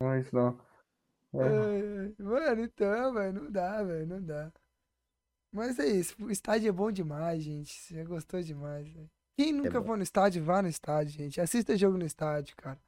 Não 0.00 0.12
é 0.12 0.20
isso 0.20 0.34
não. 0.34 0.56
É. 1.34 2.22
Mano, 2.22 2.62
então, 2.62 3.12
velho, 3.14 3.32
não 3.42 3.50
dá, 3.50 3.82
velho, 3.82 4.06
não 4.06 4.22
dá. 4.22 4.50
Mas 5.52 5.78
é 5.78 5.86
isso, 5.86 6.14
o 6.20 6.30
estádio 6.30 6.68
é 6.68 6.72
bom 6.72 6.90
demais, 6.90 7.42
gente. 7.42 7.72
Você 7.72 8.04
gostou 8.04 8.42
demais, 8.42 8.88
velho. 8.88 9.08
Quem 9.38 9.52
nunca 9.52 9.78
É 9.78 9.82
for 9.82 9.96
no 9.96 10.02
estádio, 10.02 10.42
vá 10.42 10.62
no 10.62 10.68
estádio, 10.68 11.12
gente. 11.12 11.40
Assista 11.40 11.76
jogo 11.76 11.98
no 11.98 12.04
estádio, 12.06 12.54
cara. 12.56 12.78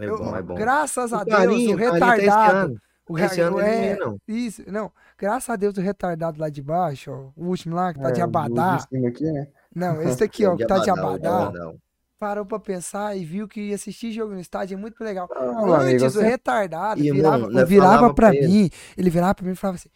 É 0.00 0.06
Eu- 0.06 0.18
bom, 0.18 0.36
é 0.36 0.42
bom. 0.42 0.54
Graças 0.54 1.12
a 1.12 1.22
O 1.22 1.24
Deus, 1.24 1.36
Carlinho, 1.36 1.76
o 1.76 1.78
tá 1.78 2.14
retardado. 2.14 2.80
O 3.06 3.18
Esse 3.18 3.40
ano 3.40 3.60
é, 3.60 3.96
não. 3.96 4.18
Isso, 4.26 4.62
não. 4.70 4.90
Graças 5.18 5.50
a 5.50 5.56
Deus, 5.56 5.76
o 5.76 5.80
retardado 5.80 6.40
lá 6.40 6.48
de 6.48 6.62
baixo, 6.62 7.10
ó, 7.12 7.32
o 7.36 7.48
último 7.48 7.76
lá, 7.76 7.92
que 7.92 8.00
tá 8.00 8.10
de 8.10 8.20
É, 8.20 8.24
abadá. 8.24 8.76
de 8.76 8.88
cima 8.88 9.08
aqui, 9.08 9.30
né? 9.30 9.48
Não, 9.74 10.00
esse 10.02 10.24
aqui, 10.24 10.46
ó, 10.46 10.56
que 10.56 10.66
tá 10.66 10.78
de 10.78 10.88
Abadá, 10.90 11.08
abadá. 11.28 11.48
Abadá. 11.64 11.78
Parou 12.24 12.46
pra 12.46 12.58
pensar 12.58 13.14
e 13.18 13.22
viu 13.22 13.46
que 13.46 13.74
assistir 13.74 14.10
jogo 14.10 14.32
no 14.32 14.40
estádio 14.40 14.76
é 14.76 14.78
muito 14.78 15.04
legal. 15.04 15.28
Não, 15.30 15.66
meu 15.66 15.74
amigo, 15.74 16.02
Antes, 16.04 16.16
o 16.16 16.20
retardado 16.22 16.98
virava, 17.02 17.50
nós 17.50 17.68
virava 17.68 17.92
falava 17.96 18.14
pra 18.14 18.28
pra 18.30 18.34
ele. 18.34 18.48
mim, 18.48 18.70
ele 18.96 19.10
virava 19.10 19.34
pra 19.34 19.44
mim 19.44 19.52
e 19.52 19.54
falava 19.54 19.76
assim: 19.76 19.90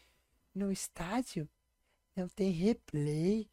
No 0.54 0.70
estádio 0.70 1.48
não 2.14 2.28
tem 2.28 2.50
replay, 2.50 3.48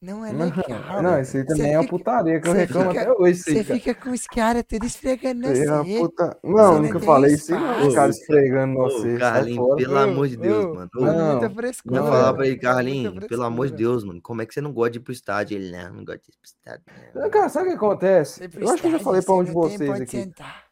não 0.00 0.24
é 0.24 0.32
legal. 0.32 1.02
Não, 1.02 1.20
isso 1.20 1.36
aí 1.36 1.44
também 1.44 1.72
é 1.74 1.76
uma 1.76 1.82
fica- 1.84 1.96
putaria 1.98 2.40
que 2.40 2.48
eu 2.48 2.52
reclamo 2.52 2.90
fica- 2.90 3.02
até 3.02 3.12
hoje. 3.12 3.38
Você 3.42 3.64
cara. 3.64 3.78
fica 3.78 3.94
com 3.94 4.10
os 4.10 4.26
caras 4.26 4.64
tudo 4.68 4.86
esfregando 4.86 5.46
é 5.46 5.54
você. 5.54 5.98
puta... 5.98 6.38
Não, 6.42 6.74
eu 6.76 6.82
nunca 6.82 7.00
falei 7.00 7.34
isso 7.34 7.52
não. 7.52 7.86
Os 7.88 7.94
caras 7.94 8.18
esfregando 8.18 8.74
você. 8.76 9.18
Carlinhos, 9.18 9.76
pelo 9.76 9.98
amor 9.98 10.28
de 10.28 10.36
Deus, 10.36 10.74
mano. 10.74 10.90
Ô, 10.96 11.06
É 11.06 11.12
Não, 11.12 11.30
muita 11.32 11.50
frescura. 11.50 11.96
Não, 11.96 12.04
Não, 12.04 12.12
falar 12.12 12.30
é. 12.30 12.32
pra 12.34 12.46
ele, 12.46 12.56
Carlinhos, 12.58 13.26
pelo 13.26 13.42
amor 13.42 13.66
de. 13.68 13.74
Deus, 13.74 14.04
mano, 14.04 14.20
como 14.22 14.42
é 14.42 14.46
que 14.46 14.54
você 14.54 14.60
não 14.60 14.72
gosta 14.72 14.90
de 14.92 14.98
ir 14.98 15.02
pro 15.02 15.12
estádio? 15.12 15.56
Ele, 15.56 15.70
não, 15.70 15.92
não 15.94 16.04
gosta 16.04 16.22
de 16.22 16.30
ir 16.30 16.36
pro 16.38 16.44
estádio. 16.46 16.84
não." 17.14 17.30
Cara, 17.30 17.48
sabe 17.48 17.66
o 17.66 17.70
que 17.70 17.76
acontece? 17.76 18.48
Eu 18.58 18.70
acho 18.70 18.80
que 18.82 18.88
eu 18.88 18.92
já 18.92 18.98
falei 19.00 19.22
pra 19.22 19.34
um 19.34 19.44
de 19.44 19.50
vocês 19.52 19.90
aqui. 19.90 20.10
sentar. 20.10 20.64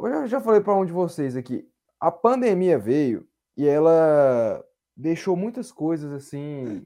Eu 0.00 0.08
já, 0.08 0.26
já 0.26 0.40
falei 0.40 0.60
pra 0.60 0.74
um 0.74 0.84
de 0.84 0.92
vocês 0.92 1.36
aqui. 1.36 1.66
A 2.00 2.10
pandemia 2.10 2.78
veio 2.78 3.26
e 3.56 3.66
ela 3.68 4.64
deixou 4.96 5.36
muitas 5.36 5.70
coisas 5.70 6.10
assim 6.12 6.84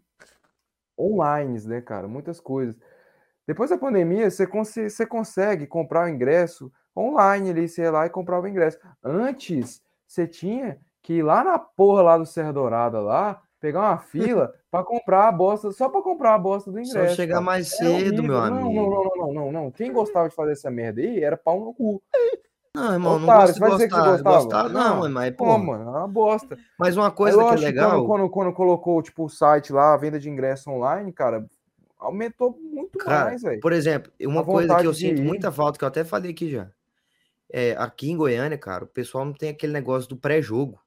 online, 0.99 1.61
né, 1.67 1.81
cara? 1.81 2.07
Muitas 2.09 2.41
coisas. 2.41 2.77
Depois 3.47 3.71
da 3.71 3.79
pandemia, 3.79 4.31
você, 4.31 4.47
conse- 4.47 4.91
você 4.91 5.07
consegue 5.07 5.67
comprar 5.67 6.07
o 6.07 6.09
ingresso 6.09 6.73
online 6.97 7.51
ali, 7.51 7.69
você 7.69 7.83
ia 7.83 7.91
lá 7.91 8.07
e 8.07 8.11
comprar 8.11 8.41
o 8.41 8.47
ingresso. 8.49 8.79
Antes, 9.03 9.81
você 10.07 10.27
tinha 10.27 10.79
que 11.03 11.15
ir 11.15 11.23
lá 11.23 11.45
na 11.45 11.59
porra 11.59 12.03
lá 12.03 12.19
do 12.19 12.27
Serra 12.27 12.53
Dourada 12.53 12.99
lá, 13.01 13.41
pegar 13.61 13.81
uma 13.81 13.99
fila 13.99 14.53
pra 14.71 14.83
comprar 14.83 15.29
a 15.29 15.33
bosta, 15.33 15.71
só 15.71 15.89
pra 15.89 16.03
comprar 16.03 16.35
a 16.35 16.39
bosta 16.39 16.73
do 16.73 16.81
ingresso. 16.81 17.11
Só 17.11 17.15
chegar 17.17 17.41
mais 17.41 17.69
cedo, 17.69 18.23
meu 18.23 18.37
amigo. 18.39 18.75
não, 18.75 18.91
não, 18.91 19.11
não, 19.17 19.33
não, 19.33 19.53
não. 19.53 19.71
Quem 19.71 19.93
gostava 19.93 20.29
de 20.29 20.35
fazer 20.35 20.53
essa 20.53 20.71
merda 20.71 21.01
aí 21.01 21.23
era 21.23 21.37
pau 21.37 21.61
no 21.61 21.73
cu. 21.75 22.03
Não, 22.77 22.93
irmão, 22.93 23.19
não 23.19 23.25
Otário, 23.25 23.41
gosto 23.43 23.47
você 23.47 23.55
de 23.55 23.61
vai 23.61 23.71
dizer 23.71 23.89
que 23.89 23.95
você 23.95 24.01
gostar. 24.01 24.23
gostava? 24.23 24.45
Gostar, 24.45 24.69
não, 24.69 25.01
Não, 25.03 25.11
mas, 25.11 25.37
Pô, 25.37 25.45
pô, 25.45 25.59
mano, 25.59 25.83
é 25.85 25.91
uma 25.99 26.09
bosta. 26.09 26.59
mas 26.79 26.97
uma 26.97 27.07
Aí, 27.07 27.13
coisa 27.13 27.37
que 27.39 27.55
é 27.55 27.57
legal. 27.57 27.91
Quando, 27.91 28.07
quando, 28.07 28.31
quando 28.31 28.53
colocou, 28.53 29.03
tipo, 29.03 29.25
o 29.25 29.29
site 29.29 29.73
lá, 29.73 29.95
a 29.95 29.97
venda 29.97 30.19
de 30.21 30.29
ingresso 30.29 30.71
online, 30.71 31.13
cara, 31.13 31.47
aumentou 31.99 32.59
muito 32.61 32.99
Cara, 32.99 33.25
mais, 33.31 33.43
velho. 33.43 33.61
por 33.61 33.73
exemplo, 33.73 34.13
uma 34.21 34.43
A 34.43 34.45
coisa 34.45 34.77
que 34.77 34.87
eu 34.87 34.95
sinto 34.95 35.21
ir. 35.21 35.25
muita 35.25 35.51
falta, 35.51 35.79
que 35.79 35.85
eu 35.85 35.89
até 35.89 36.05
falei 36.05 36.31
aqui 36.33 36.51
já. 36.51 36.71
É, 37.49 37.73
aqui 37.79 38.11
em 38.11 38.17
Goiânia, 38.17 38.59
cara, 38.59 38.85
o 38.85 38.89
pessoal 38.89 39.25
não 39.25 39.33
tem 39.33 39.51
aquele 39.51 39.73
negócio 39.73 40.09
do 40.09 40.17
pré-jogo. 40.17 40.81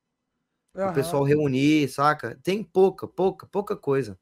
O 0.76 0.94
pessoal 0.94 1.24
reunir, 1.24 1.88
saca? 1.90 2.38
Tem 2.44 2.64
pouca, 2.64 3.08
pouca, 3.08 3.46
pouca 3.48 3.76
coisa. 3.76 4.18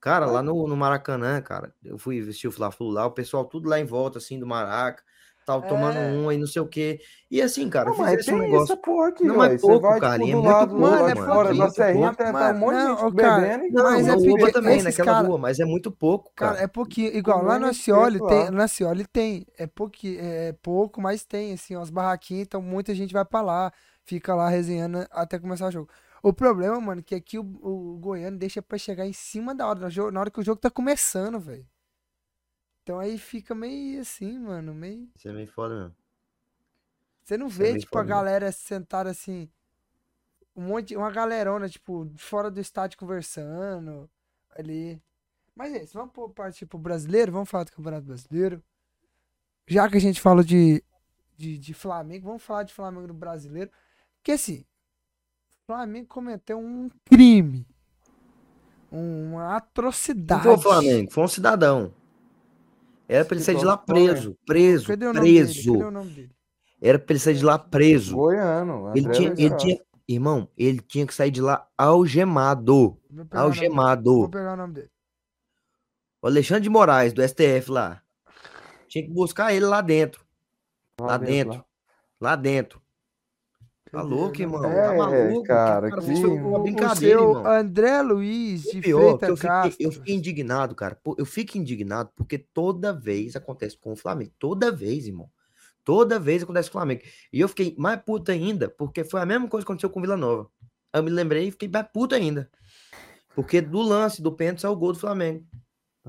Cara, 0.00 0.26
lá 0.26 0.42
no, 0.42 0.66
no 0.68 0.76
Maracanã, 0.76 1.40
cara, 1.40 1.74
eu 1.82 1.98
fui 1.98 2.20
vestir 2.20 2.46
o 2.48 2.52
Fla-Flu 2.52 2.88
lá, 2.90 3.06
o 3.06 3.10
pessoal 3.10 3.44
tudo 3.44 3.68
lá 3.68 3.80
em 3.80 3.84
volta, 3.84 4.18
assim, 4.18 4.38
do 4.38 4.46
Maraca, 4.46 5.02
tal, 5.48 5.62
tomando 5.62 5.96
É. 5.96 6.10
um 6.12 6.30
e 6.30 6.36
não 6.36 6.46
sei 6.46 6.60
o 6.62 6.66
quê. 6.66 7.00
E 7.30 7.40
assim, 7.42 7.68
cara, 7.68 7.90
Não, 7.90 7.96
mas 7.98 8.10
fizesse 8.10 8.32
um 8.34 8.38
tem 8.40 8.50
negócio. 8.50 8.72
essa 8.72 8.76
porra 8.82 9.08
aqui, 9.08 9.24
Não 9.24 9.42
é 9.44 9.58
pouco, 9.58 9.80
vai, 9.80 9.94
tipo, 9.94 10.06
é 10.06 10.18
muito 10.18 10.40
lado, 10.46 10.68
pouco, 10.68 10.80
mano, 10.82 11.08
é 11.08 11.14
fora, 11.16 11.26
na 11.26 11.34
pouquinho, 11.34 11.70
serrinha, 11.70 12.06
pouco. 12.08 12.16
tem, 12.22 12.32
tá 12.32 12.50
um 12.50 12.58
monte 12.58 12.74
de 12.74 12.80
gente 12.86 13.16
cara, 13.16 13.40
bebendo 13.40 13.74
Não, 13.74 13.82
Mas 13.84 14.06
na 14.06 14.12
é 14.12 14.16
porque 14.16 14.52
também, 14.52 14.82
naquela 14.82 15.12
cara- 15.12 15.26
rua, 15.28 15.38
mas 15.38 15.58
é 15.60 15.64
muito 15.64 15.90
pouco, 15.90 16.30
cara. 16.34 16.52
Cara, 16.52 16.64
é 16.64 16.66
pouquinho. 16.66 17.16
Igual 17.16 17.42
lá 17.44 17.58
no 17.58 17.68
espeto 17.70 18.26
tem. 18.26 18.44
lá. 18.44 18.50
No 18.50 18.62
Acioli 18.62 19.06
tem. 19.06 19.46
É, 19.58 19.66
pouqui, 19.66 20.18
é 20.20 20.54
pouco, 20.62 21.00
mas 21.00 21.24
tem, 21.24 21.52
assim, 21.54 21.76
umas 21.76 21.90
barraquinhas, 21.90 22.42
então 22.42 22.60
muita 22.62 22.94
gente 22.94 23.12
vai 23.12 23.24
pra 23.24 23.40
lá, 23.40 23.72
fica 24.04 24.34
lá 24.34 24.48
resenhando 24.48 25.06
até 25.10 25.38
começar 25.38 25.66
o 25.68 25.70
jogo. 25.70 25.88
O 26.22 26.32
problema, 26.32 26.80
mano, 26.80 27.00
é 27.00 27.04
que 27.04 27.14
aqui 27.14 27.38
o, 27.38 27.42
o 27.42 27.98
Goiano 28.00 28.36
deixa 28.36 28.60
pra 28.60 28.76
chegar 28.76 29.06
em 29.06 29.12
cima 29.12 29.54
da 29.54 29.66
hora, 29.66 29.88
na 30.12 30.20
hora 30.20 30.30
que 30.30 30.40
o 30.40 30.44
jogo 30.44 30.60
tá 30.60 30.68
começando, 30.70 31.38
velho. 31.38 31.64
Então 32.88 32.98
aí 32.98 33.18
fica 33.18 33.54
meio 33.54 34.00
assim, 34.00 34.38
mano, 34.38 34.74
meio. 34.74 35.10
Isso 35.14 35.28
é 35.28 35.32
meio 35.34 35.46
foda 35.46 35.74
mesmo. 35.74 35.94
Você 37.22 37.36
não 37.36 37.48
é 37.48 37.50
vê, 37.50 37.74
meio 37.74 37.80
tipo, 37.80 37.98
a 37.98 38.00
foda 38.00 38.04
mesmo. 38.04 38.24
galera 38.24 38.50
sentada 38.50 39.10
assim. 39.10 39.50
um 40.56 40.62
monte, 40.62 40.96
uma 40.96 41.10
galerona, 41.10 41.68
tipo, 41.68 42.10
fora 42.16 42.50
do 42.50 42.58
estádio 42.58 42.98
conversando 42.98 44.08
ali. 44.56 44.98
Mas 45.54 45.74
é 45.74 45.82
isso, 45.84 45.92
vamos 45.98 46.14
partir 46.34 46.64
pro 46.64 46.78
brasileiro, 46.78 47.30
vamos 47.30 47.50
falar 47.50 47.64
do 47.64 47.72
Campeonato 47.72 48.06
Brasileiro. 48.06 48.64
Já 49.66 49.86
que 49.90 49.98
a 49.98 50.00
gente 50.00 50.18
falou 50.18 50.42
de, 50.42 50.82
de, 51.36 51.58
de 51.58 51.74
Flamengo, 51.74 52.26
vamos 52.26 52.42
falar 52.42 52.62
de 52.62 52.72
Flamengo 52.72 53.08
no 53.08 53.12
brasileiro. 53.12 53.70
Porque 54.16 54.32
assim, 54.32 54.64
o 55.62 55.66
Flamengo 55.66 56.08
cometeu 56.08 56.58
um 56.58 56.88
crime. 57.04 57.66
Uma 58.90 59.50
Não 59.50 59.50
atrocidade. 59.50 60.42
foi 60.42 60.54
o 60.54 60.58
Flamengo, 60.58 61.12
foi 61.12 61.24
um 61.24 61.28
cidadão. 61.28 61.92
Era 63.08 63.24
pra 63.24 63.36
ele 63.36 63.44
sair 63.44 63.56
de 63.56 63.64
lá 63.64 63.76
preso, 63.76 64.36
preso, 64.46 64.86
Cadê 64.86 65.06
o 65.06 65.12
nome 65.14 65.26
dele? 65.26 65.44
preso. 65.44 65.72
Cadê 65.72 65.84
o 65.84 65.90
nome 65.90 66.10
dele? 66.10 66.30
Era 66.80 66.98
pra 66.98 67.12
ele 67.12 67.18
sair 67.20 67.34
de 67.34 67.44
lá 67.44 67.58
preso. 67.58 68.14
Goiano. 68.14 68.92
Ele 68.94 69.10
tinha, 69.10 69.28
ele 69.30 69.56
tinha, 69.56 69.80
irmão, 70.06 70.48
ele 70.56 70.80
tinha 70.80 71.06
que 71.06 71.14
sair 71.14 71.30
de 71.30 71.40
lá 71.40 71.66
algemado. 71.76 72.98
Vou 73.10 73.24
pegar 73.24 73.40
o 73.40 73.48
nome 73.48 73.54
dele. 73.54 73.66
Algemado. 73.66 74.14
Vou 74.14 74.28
pegar 74.28 74.52
o 74.52 74.56
nome 74.56 74.74
dele. 74.74 74.90
O 76.20 76.26
Alexandre 76.26 76.62
de 76.62 76.70
Moraes, 76.70 77.12
do 77.12 77.22
STF 77.26 77.70
lá. 77.70 78.02
Tinha 78.88 79.04
que 79.04 79.10
buscar 79.10 79.52
ele 79.52 79.64
lá 79.64 79.80
dentro. 79.80 80.24
Lá 81.00 81.16
dentro. 81.16 81.64
Lá 82.20 82.36
dentro. 82.36 82.82
Tá 83.90 84.02
louco, 84.02 84.36
o 84.36 84.40
irmão? 84.42 84.62
nome 84.62 84.74
É, 84.74 84.82
Tá 84.88 84.94
maluco? 84.94 85.42
cara, 85.44 85.86
O 85.86 85.90
cara 85.90 86.02
que- 86.02 86.16
foi 86.20 86.30
uma 86.30 86.58
O 86.58 86.62
brincadeira, 86.62 87.18
seu 87.20 87.28
irmão. 87.30 87.46
André 87.46 88.02
Luiz 88.02 88.62
de 88.62 88.78
O 88.78 88.82
pior, 88.82 88.98
é 88.98 89.02
Freitas 89.18 89.28
eu 89.28 89.36
fiquei, 89.36 89.50
eu 89.50 89.62
Castro. 89.62 89.92
fiquei 89.92 90.14
indignado, 90.14 90.74
cara. 90.74 90.98
Eu 91.16 91.24
fico 91.26 91.58
indignado 91.58 92.10
porque 92.14 92.38
toda 92.38 92.92
vez 92.92 93.34
acontece 93.36 93.76
com 93.78 93.92
o 93.92 93.96
Flamengo. 93.96 94.32
Toda 94.38 94.70
vez, 94.70 95.06
irmão. 95.06 95.30
Toda 95.84 96.18
vez 96.20 96.42
acontece 96.42 96.68
com 96.70 96.76
o 96.76 96.80
Flamengo. 96.80 97.02
E 97.32 97.40
eu 97.40 97.48
fiquei 97.48 97.74
mais 97.78 97.98
puto 98.02 98.30
ainda, 98.30 98.68
porque 98.68 99.04
foi 99.04 99.20
a 99.22 99.26
mesma 99.26 99.48
coisa 99.48 99.64
que 99.64 99.72
aconteceu 99.72 99.88
com 99.88 99.98
o 100.00 100.02
Vila 100.02 100.16
Nova. 100.16 100.48
Eu 100.92 101.02
me 101.02 101.10
lembrei 101.10 101.48
e 101.48 101.50
fiquei 101.50 101.68
mais 101.68 101.86
puto 101.92 102.14
ainda. 102.14 102.50
Porque 103.34 103.60
do 103.60 103.80
lance 103.80 104.20
do 104.20 104.32
pênalti 104.32 104.60
saiu 104.60 104.72
o 104.72 104.76
gol 104.76 104.92
do 104.92 104.98
Flamengo. 104.98 105.44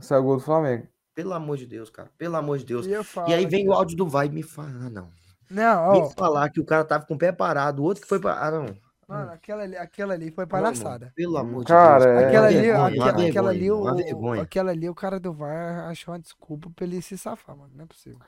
Saiu 0.02 0.22
o 0.22 0.24
gol 0.24 0.36
do 0.38 0.42
Flamengo. 0.44 0.88
Pelo 1.16 1.34
amor 1.34 1.58
de 1.58 1.66
Deus, 1.66 1.90
cara. 1.90 2.10
Pelo 2.18 2.36
amor 2.36 2.58
de 2.58 2.66
Deus. 2.66 2.86
E, 2.86 2.92
eu 2.92 3.06
E 3.28 3.34
aí 3.34 3.46
vem 3.46 3.68
o 3.68 3.74
áudio 3.74 3.96
do 3.96 4.08
Vai 4.08 4.28
e 4.28 4.30
me 4.30 4.42
fala, 4.44 4.70
ah, 4.86 4.90
não. 4.90 5.10
Não, 5.50 5.84
ó. 5.90 6.02
Me 6.08 6.14
falar 6.14 6.50
que 6.50 6.60
o 6.60 6.66
cara 6.66 6.84
tava 6.86 7.06
com 7.06 7.16
o 7.16 7.18
pé 7.18 7.32
parado, 7.32 7.82
o 7.82 7.86
outro 7.86 8.02
que 8.04 8.08
foi 8.10 8.20
pra. 8.20 8.34
Ah, 8.40 8.52
não. 8.52 8.66
Mano, 9.08 9.32
aquela 9.32 9.64
ali, 9.64 9.76
aquela 9.76 10.14
ali 10.14 10.30
foi 10.30 10.46
palhaçada. 10.46 11.12
Pelo 11.16 11.38
amor 11.38 11.62
de 11.62 11.68
Cara, 11.68 12.06
Deus. 12.06 12.22
é- 12.22 12.28
Aquela 12.28 12.48
ali, 12.48 12.62
vergonha, 12.62 12.86
aquela, 12.88 13.18
uma 13.18 13.28
aquela 13.28 13.50
ali, 13.50 13.60
vergonha, 13.60 13.92
o, 13.92 13.96
vergonha. 13.96 14.42
aquela 14.44 14.72
ali, 14.72 14.90
o 14.90 14.94
cara 14.96 15.20
do 15.20 15.34
VAR 15.34 15.90
achou 15.90 16.14
uma 16.14 16.20
desculpa 16.20 16.70
pra 16.76 16.86
ele 16.86 17.02
se 17.02 17.18
safar, 17.18 17.58
mano. 17.58 17.72
Não 17.76 17.86
é 17.86 17.88
possível. 17.88 18.20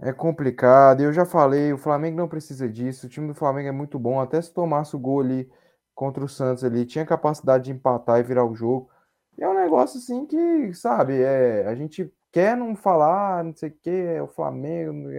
É 0.00 0.12
complicado. 0.12 1.00
Eu 1.02 1.12
já 1.12 1.24
falei, 1.26 1.72
o 1.72 1.78
Flamengo 1.78 2.16
não 2.16 2.28
precisa 2.28 2.68
disso. 2.68 3.06
O 3.06 3.08
time 3.10 3.26
do 3.26 3.34
Flamengo 3.34 3.68
é 3.68 3.72
muito 3.72 3.98
bom. 3.98 4.20
Até 4.20 4.40
se 4.40 4.54
tomasse 4.54 4.94
o 4.94 4.98
gol 5.00 5.20
ali 5.22 5.50
contra 5.92 6.24
o 6.24 6.28
Santos 6.28 6.62
ali, 6.62 6.86
tinha 6.86 7.04
capacidade 7.04 7.64
de 7.64 7.72
empatar 7.72 8.20
e 8.20 8.22
virar 8.22 8.44
o 8.44 8.54
jogo. 8.54 8.88
E 9.36 9.42
é 9.42 9.48
um 9.48 9.54
negócio 9.60 9.98
assim 9.98 10.24
que, 10.24 10.72
sabe, 10.72 11.20
é, 11.20 11.66
a 11.66 11.74
gente 11.74 12.12
quer 12.30 12.56
não 12.56 12.76
falar, 12.76 13.42
não 13.42 13.52
sei 13.56 13.70
o 13.70 13.74
que, 13.82 13.90
é 13.90 14.22
o 14.22 14.28
Flamengo. 14.28 14.92
não 14.92 15.10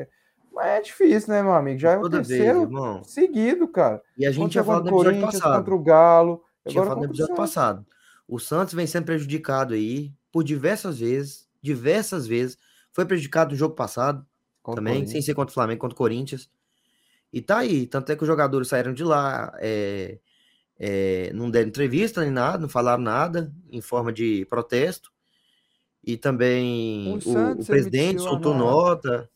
é 0.61 0.81
difícil, 0.81 1.33
né, 1.33 1.41
meu 1.41 1.53
amigo? 1.53 1.79
Já 1.79 1.91
é 1.91 1.97
o 1.97 2.01
Toda 2.01 2.17
vez, 2.17 2.27
terceiro 2.27 2.61
irmão. 2.63 3.03
seguido, 3.03 3.67
cara. 3.67 4.01
E 4.17 4.25
a 4.25 4.31
gente 4.31 4.53
já 4.53 4.63
falou 4.63 4.83
no 4.83 4.89
episódio 4.89 5.21
passado. 5.21 5.57
contra 5.57 5.75
o 5.75 5.83
Galo. 5.83 6.43
Agora 6.65 6.85
falado 6.87 6.99
no 6.99 7.05
episódio 7.05 7.35
passado. 7.35 7.85
O 8.27 8.39
Santos 8.39 8.73
vem 8.73 8.85
sendo 8.85 9.05
prejudicado 9.05 9.73
aí 9.73 10.13
por 10.31 10.43
diversas 10.43 10.99
vezes. 10.99 11.47
Diversas 11.61 12.27
vezes. 12.27 12.57
Foi 12.91 13.05
prejudicado 13.05 13.51
no 13.51 13.57
jogo 13.57 13.75
passado 13.75 14.25
Contra 14.61 14.83
também, 14.83 15.05
sem 15.07 15.21
ser 15.21 15.33
contra 15.33 15.51
o 15.51 15.53
Flamengo, 15.53 15.79
contra 15.81 15.95
o 15.95 15.97
Corinthians. 15.97 16.49
E 17.31 17.41
tá 17.41 17.59
aí. 17.59 17.87
Tanto 17.87 18.11
é 18.11 18.15
que 18.15 18.23
os 18.23 18.27
jogadores 18.27 18.67
saíram 18.67 18.93
de 18.93 19.03
lá, 19.03 19.53
é, 19.59 20.19
é, 20.77 21.31
não 21.33 21.49
deram 21.49 21.69
entrevista 21.69 22.21
nem 22.21 22.31
nada, 22.31 22.57
não 22.59 22.69
falaram 22.69 23.01
nada 23.01 23.51
em 23.71 23.81
forma 23.81 24.11
de 24.11 24.45
protesto. 24.45 25.11
E 26.03 26.17
também 26.17 27.11
O 27.13 27.17
o, 27.17 27.21
Santos 27.21 27.65
o 27.65 27.71
presidente 27.71 28.21
soltou 28.21 28.55
nota. 28.55 29.29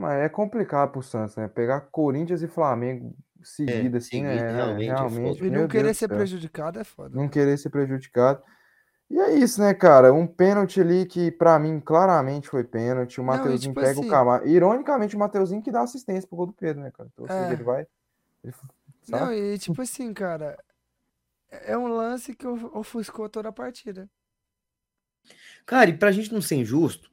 Mas 0.00 0.22
é 0.22 0.28
complicado 0.28 0.92
pro 0.92 1.02
Santos, 1.02 1.36
né? 1.36 1.46
Pegar 1.48 1.82
Corinthians 1.92 2.42
e 2.42 2.48
Flamengo 2.48 3.14
seguida, 3.42 3.98
assim, 3.98 4.22
seguido, 4.24 4.28
né? 4.44 4.52
realmente, 4.52 4.90
é 4.90 4.94
Realmente. 4.94 5.44
E 5.44 5.50
não 5.50 5.68
querer 5.68 5.84
Deus 5.84 5.98
ser 5.98 6.08
céu. 6.08 6.16
prejudicado 6.16 6.78
é 6.78 6.84
foda. 6.84 7.14
não 7.16 7.28
querer 7.28 7.56
ser 7.58 7.70
prejudicado. 7.70 8.42
E 9.10 9.18
é 9.18 9.34
isso, 9.34 9.60
né, 9.60 9.74
cara? 9.74 10.12
Um 10.12 10.26
pênalti 10.26 10.80
ali 10.80 11.04
que 11.04 11.30
pra 11.32 11.58
mim 11.58 11.80
claramente 11.80 12.48
foi 12.48 12.62
pênalti. 12.62 13.20
O 13.20 13.24
Não, 13.24 13.32
Mateuzinho 13.32 13.72
tipo 13.74 13.74
pega 13.80 13.90
assim- 14.00 14.06
o 14.06 14.10
Camargo. 14.10 14.46
Ironicamente, 14.46 15.16
o 15.16 15.18
Mateuzinho 15.18 15.60
que 15.62 15.72
dá 15.72 15.82
assistência 15.82 16.28
pro 16.28 16.36
gol 16.36 16.46
do 16.46 16.52
Pedro, 16.52 16.82
né, 16.82 16.90
cara? 16.92 17.08
Então, 17.12 17.26
seja, 17.26 17.48
É. 17.48 17.52
ele 17.52 17.62
vai. 17.64 17.86
ele- 18.44 18.54
sabe? 19.02 19.24
Não, 19.24 19.32
e 19.34 19.58
tipo 19.58 19.82
assim, 19.82 20.14
cara, 20.14 20.56
é 21.50 21.76
um 21.76 21.88
lance 21.88 22.34
que 22.34 22.46
of- 22.46 22.70
ofuscou 22.72 23.28
toda 23.28 23.48
a 23.48 23.52
partida. 23.52 24.08
Cara, 25.66 25.90
e 25.90 25.96
pra 25.98 26.12
gente 26.12 26.32
não 26.32 26.40
ser 26.40 26.56
injusto, 26.56 27.10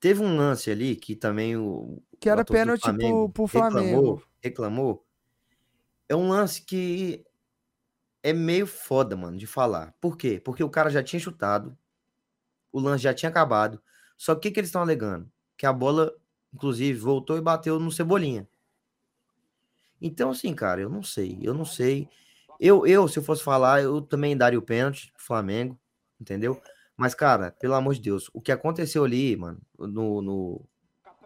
teve 0.00 0.22
um 0.22 0.36
lance 0.36 0.70
ali 0.70 0.96
que 0.96 1.14
também 1.14 1.56
o, 1.56 2.02
Que 2.18 2.28
o 2.28 2.32
era 2.32 2.44
pênalti 2.44 2.80
pro, 2.80 2.90
Flamengo 2.90 3.28
pro 3.28 3.46
Flamengo. 3.46 3.86
Reclamou, 3.86 4.22
reclamou. 4.40 5.06
É 6.08 6.16
um 6.16 6.28
lance 6.28 6.62
que 6.62 7.24
é 8.22 8.32
meio 8.32 8.66
foda, 8.66 9.16
mano, 9.16 9.36
de 9.36 9.46
falar. 9.46 9.94
Por 10.00 10.16
quê? 10.16 10.40
Porque 10.42 10.64
o 10.64 10.70
cara 10.70 10.90
já 10.90 11.02
tinha 11.02 11.20
chutado, 11.20 11.76
o 12.72 12.80
lance 12.80 13.04
já 13.04 13.14
tinha 13.14 13.28
acabado. 13.28 13.80
Só 14.16 14.34
que 14.34 14.38
o 14.38 14.40
que, 14.42 14.50
que 14.50 14.60
eles 14.60 14.68
estão 14.68 14.82
alegando? 14.82 15.30
Que 15.56 15.66
a 15.66 15.72
bola, 15.72 16.12
inclusive, 16.52 16.98
voltou 16.98 17.36
e 17.36 17.40
bateu 17.40 17.78
no 17.78 17.92
Cebolinha. 17.92 18.48
Então, 20.00 20.30
assim, 20.30 20.54
cara, 20.54 20.80
eu 20.80 20.88
não 20.88 21.02
sei, 21.02 21.38
eu 21.42 21.54
não 21.54 21.64
sei. 21.64 22.08
Eu, 22.58 22.86
eu, 22.86 23.06
se 23.06 23.18
eu 23.18 23.22
fosse 23.22 23.42
falar, 23.42 23.82
eu 23.82 24.00
também 24.00 24.36
daria 24.36 24.58
o 24.58 24.62
pênalti 24.62 25.12
pro 25.12 25.24
Flamengo, 25.24 25.78
entendeu? 26.20 26.60
Mas, 27.00 27.14
cara, 27.14 27.50
pelo 27.58 27.74
amor 27.74 27.94
de 27.94 28.00
Deus, 28.02 28.28
o 28.34 28.40
que 28.42 28.52
aconteceu 28.52 29.04
ali, 29.04 29.34
mano, 29.36 29.58
no, 29.78 30.20
no, 30.20 30.64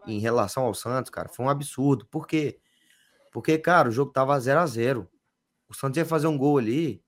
em 0.07 0.21
relação 0.21 0.63
ao 0.65 0.73
Santos, 0.75 1.11
cara, 1.11 1.29
foi 1.29 1.45
um 1.45 1.49
absurdo. 1.49 2.07
Por 2.07 2.27
quê? 2.29 2.61
Porque, 3.33 3.59
cara, 3.59 3.89
o 3.89 3.93
jogo 3.93 4.13
tava 4.13 4.39
0 4.39 4.61
a 4.61 4.67
0 4.67 5.09
O 5.69 5.75
Santos 5.75 5.97
ia 5.99 6.05
fazer 6.05 6.29
um 6.29 6.39
gol 6.39 6.59
ali, 6.59 7.03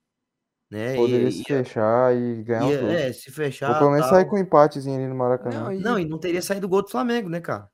né? 0.69 0.97
Poderia 0.97 1.29
e, 1.29 1.33
se 1.33 1.39
ia- 1.41 1.45
fechar 1.65 2.17
e 2.17 2.43
ganhar 2.43 2.65
o 2.67 2.71
ia- 2.73 2.79
jogo. 2.81 2.91
é, 2.93 3.13
se 3.13 3.29
Ou 3.29 3.35
fechar. 3.37 3.79
pelo 3.79 3.91
menos 3.93 4.07
sair 4.09 4.25
com 4.25 4.35
um 4.35 4.41
empatezinho 4.41 4.97
ali 4.99 5.07
no 5.07 5.15
Maracanã. 5.15 5.61
Não, 5.61 5.73
e, 5.73 5.79
Não, 5.79 5.99
e 6.01 6.05
não 6.05 6.19
teria 6.19 6.43
saído 6.43 6.67
o 6.67 6.69
gol 6.69 6.83
do 6.83 6.91
Flamengo, 6.91 7.29
né, 7.29 7.41
cara? 7.41 7.71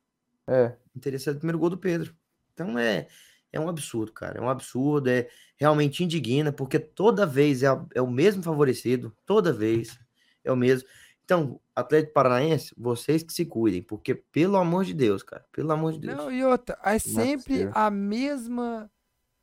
É. 0.47 0.77
Não 0.95 1.01
teria 1.01 1.19
sido 1.19 1.37
o 1.37 1.39
primeiro 1.39 1.59
gol 1.59 1.71
do 1.71 1.79
Pedro. 1.79 2.15
Então 2.53 2.79
é, 2.79 3.09
é 3.51 3.59
um 3.59 3.67
absurdo, 3.69 4.13
cara. 4.13 4.39
É 4.39 4.43
um 4.43 4.51
absurdo, 4.51 5.09
é 5.09 5.27
realmente 5.57 6.05
indigna, 6.05 6.53
porque 6.53 6.79
toda 6.79 7.25
vez 7.25 7.63
é, 7.63 7.69
é 7.95 8.03
o 8.03 8.11
mesmo 8.11 8.43
favorecido, 8.43 9.17
toda 9.25 9.55
vez 9.55 9.99
é 10.45 10.53
o 10.53 10.57
mesmo. 10.57 10.89
Então, 11.25 11.61
Atlético 11.75 12.13
Paranaense, 12.13 12.75
vocês 12.77 13.23
que 13.23 13.33
se 13.33 13.47
cuidem, 13.47 13.81
porque 13.83 14.15
pelo 14.15 14.57
amor 14.57 14.85
de 14.85 14.93
Deus, 14.93 15.23
cara, 15.23 15.45
pelo 15.53 15.71
amor 15.73 15.93
de 15.93 16.01
Deus. 16.01 16.17
não, 16.17 16.33
e 16.33 16.45
outra, 16.45 16.79
é 16.85 16.99
sempre 16.99 17.55
possível. 17.55 17.73
a 17.75 17.91
mesma 17.91 18.91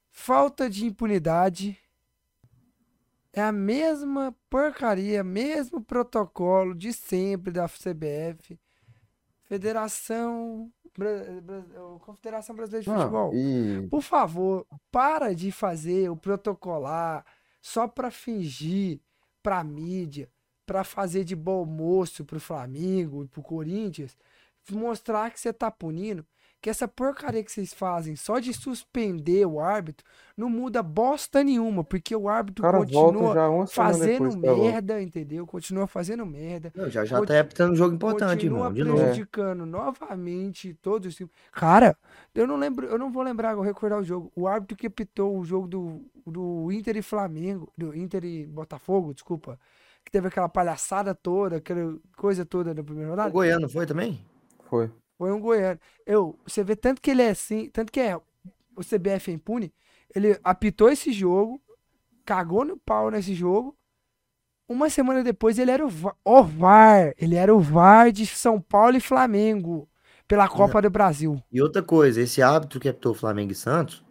falta 0.10 0.70
de 0.70 0.86
impunidade. 0.86 1.78
É 3.32 3.42
a 3.42 3.52
mesma 3.52 4.36
porcaria, 4.50 5.24
mesmo 5.24 5.82
protocolo 5.82 6.74
de 6.74 6.92
sempre 6.92 7.52
da 7.54 7.68
CBF. 7.68 8.60
Federação, 9.46 10.72
Confederação 12.02 12.56
Brasileira 12.56 12.84
de 12.84 12.90
Não, 12.90 12.98
Futebol. 12.98 13.32
e 13.34 13.88
Por 13.90 14.02
favor, 14.02 14.66
para 14.92 15.34
de 15.34 15.52
fazer 15.52 16.10
o 16.10 16.16
protocolar 16.16 17.26
só 17.62 17.88
para 17.88 18.12
fingir 18.12 19.00
pra 19.42 19.64
mídia, 19.64 20.30
pra 20.70 20.84
fazer 20.84 21.24
de 21.24 21.36
bom 21.36 21.66
moço 21.66 22.24
pro 22.24 22.40
Flamengo 22.40 23.24
e 23.24 23.28
pro 23.28 23.42
Corinthians, 23.42 24.16
mostrar 24.70 25.32
que 25.32 25.40
você 25.40 25.52
tá 25.52 25.72
punindo, 25.72 26.24
que 26.62 26.70
essa 26.70 26.88
porcaria 26.88 27.44
que 27.44 27.52
vocês 27.52 27.74
fazem 27.74 28.16
só 28.16 28.38
de 28.38 28.54
suspender 28.54 29.48
o 29.48 29.60
árbitro 29.60 30.06
não 30.38 30.48
muda 30.48 30.84
bosta 30.84 31.44
nenhuma, 31.44 31.84
porque 31.84 32.16
o 32.16 32.30
árbitro 32.30 32.62
cara 32.62 32.78
continua 32.78 33.66
fazendo 33.66 34.30
depois. 34.30 34.36
volta. 34.36 34.72
merda, 34.72 35.02
entendeu? 35.02 35.48
Continua 35.48 35.88
fazendo 35.88 36.24
merda. 36.24 36.72
Não, 36.76 36.88
já 36.88 37.04
já 37.04 37.20
tá 37.26 37.40
apitando 37.40 37.72
um 37.72 37.76
jogo 37.76 37.96
importante, 37.96 38.48
Continua 38.48 38.60
irmão, 38.60 38.74
de 38.74 38.84
novo. 38.84 38.98
prejudicando 39.00 39.66
novamente 39.66 40.76
todos 40.84 41.08
os 41.08 41.16
times. 41.16 41.32
Cara, 41.52 41.98
eu 42.36 42.46
não 42.46 42.58
lembro, 42.58 42.86
eu 42.86 43.00
não 43.00 43.12
vou 43.12 43.24
lembrar, 43.24 43.56
vou 43.56 43.64
recordar 43.64 43.98
o 43.98 44.04
jogo. 44.04 44.32
O 44.36 44.48
árbitro 44.48 44.78
que 44.78 44.86
apitou 44.86 45.36
o 45.36 45.44
jogo 45.44 45.68
do, 45.68 46.06
do 46.28 46.72
Inter 46.72 46.96
e 46.96 47.02
Flamengo, 47.02 47.74
do 47.76 47.98
Inter 47.98 48.24
e 48.24 48.46
Botafogo, 48.46 49.16
desculpa, 49.16 49.58
que 50.10 50.14
teve 50.14 50.28
aquela 50.28 50.50
palhaçada 50.50 51.14
toda, 51.16 51.58
aquela 51.58 51.98
coisa 52.18 52.46
toda 52.46 52.74
na 52.74 52.84
primeira 52.84 53.10
O 53.22 53.30
rodada, 53.30 53.30
Goiano 53.30 53.70
foi 53.70 53.86
também? 53.86 54.20
Foi. 54.70 54.92
foi 55.18 55.32
um 55.32 55.40
goiano. 55.40 55.80
Eu, 56.06 56.38
você 56.46 56.64
vê 56.64 56.76
tanto 56.76 57.02
que 57.02 57.12
ele 57.12 57.22
é 57.22 57.30
assim, 57.32 57.70
tanto 57.70 57.92
que 57.92 58.00
é 58.00 58.16
o 58.76 58.84
CBF 58.84 59.32
é 59.32 59.34
impune, 59.34 59.74
ele 60.16 60.40
apitou 60.44 60.90
esse 60.90 61.12
jogo, 61.12 61.62
cagou 62.26 62.66
no 62.66 62.78
pau 62.78 63.12
nesse 63.12 63.34
jogo. 63.36 63.78
Uma 64.68 64.90
semana 64.90 65.24
depois 65.24 65.60
ele 65.60 65.72
era 65.72 65.86
o 65.86 65.90
Va- 65.90 66.16
o 66.26 66.44
VAR, 66.44 67.14
ele 67.18 67.36
era 67.36 67.54
o 67.56 67.60
VAR 67.60 68.12
de 68.12 68.26
São 68.26 68.62
Paulo 68.62 68.98
e 68.98 69.02
Flamengo 69.02 69.90
pela 70.28 70.48
Copa 70.50 70.82
do 70.82 70.90
Brasil. 70.90 71.42
E 71.52 71.62
outra 71.62 71.82
coisa, 71.82 72.22
esse 72.22 72.42
árbitro 72.42 72.80
que 72.80 72.90
apitou 72.90 73.14
Flamengo 73.14 73.52
e 73.52 73.56
Santos, 73.56 74.04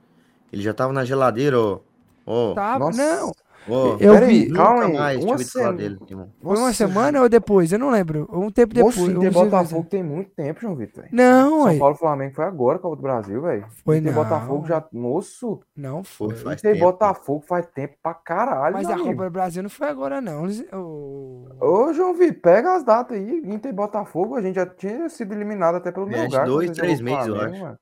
ele 0.53 0.63
já 0.63 0.75
tava 0.75 0.93
na 0.93 1.05
geladeira, 1.05 1.59
ó, 1.61 1.81
Ó, 2.27 2.55
Tava, 2.55 2.79
Nossa. 2.79 2.99
não. 2.99 3.33
Ó. 3.73 3.97
Eu 4.01 4.13
Pera 4.15 4.27
aí, 4.27 4.45
vi- 4.47 4.53
calma 4.53 4.85
aí. 4.85 4.93
mais 4.95 5.25
Uma 5.25 5.39
semana. 5.39 5.73
dele, 5.73 5.99
uma 6.43 6.73
semana 6.73 7.23
ou 7.23 7.29
depois? 7.29 7.73
Eu 7.73 7.79
não 7.79 7.91
lembro. 7.91 8.29
Um 8.33 8.51
tempo 8.51 8.75
depois. 8.75 8.95
Dias 8.97 9.33
Botafogo 9.35 9.87
tem 9.89 10.03
muito 10.03 10.31
tempo, 10.31 10.61
João 10.61 10.75
Vitor. 10.77 11.05
Não, 11.13 11.65
São. 11.65 11.79
Paulo 11.79 11.95
Flamengo 11.95 12.35
foi 12.35 12.45
agora, 12.45 12.79
Copa 12.79 12.97
do 12.97 13.03
Brasil, 13.03 13.41
velho. 13.43 13.65
Foi 13.85 13.99
Inter 13.99 14.15
não. 14.15 14.23
Botafogo 14.23 14.67
já. 14.67 14.85
Moço, 14.93 15.61
Não 15.77 16.03
foi. 16.05 16.29
Foi, 16.31 16.37
faz 16.37 16.59
Inter 16.61 16.73
tempo. 16.75 16.85
Botafogo 16.85 17.45
faz 17.47 17.67
tempo 17.67 17.95
pra 18.03 18.15
caralho, 18.15 18.75
Mas 18.75 18.89
a 18.89 18.99
Copa 18.99 19.25
do 19.25 19.31
Brasil 19.31 19.63
não 19.63 19.71
foi 19.71 19.89
agora, 19.89 20.21
não. 20.21 20.47
O- 20.73 21.49
Ô, 21.61 21.93
João 21.93 22.15
Vitor, 22.15 22.41
pega 22.41 22.75
as 22.77 22.83
datas 22.85 23.17
aí. 23.17 23.43
Inter 23.45 23.71
e 23.71 23.75
Botafogo, 23.75 24.35
a 24.37 24.43
gente 24.43 24.55
já 24.57 24.67
tinha 24.67 25.09
sido 25.09 25.33
eliminado 25.35 25.77
até 25.77 25.91
pelo 25.93 26.07
meu 26.07 26.23
lugar. 26.23 26.47
dois, 26.47 26.71
três 26.71 27.01
meses, 27.01 27.27
eu 27.27 27.41
acho. 27.41 27.77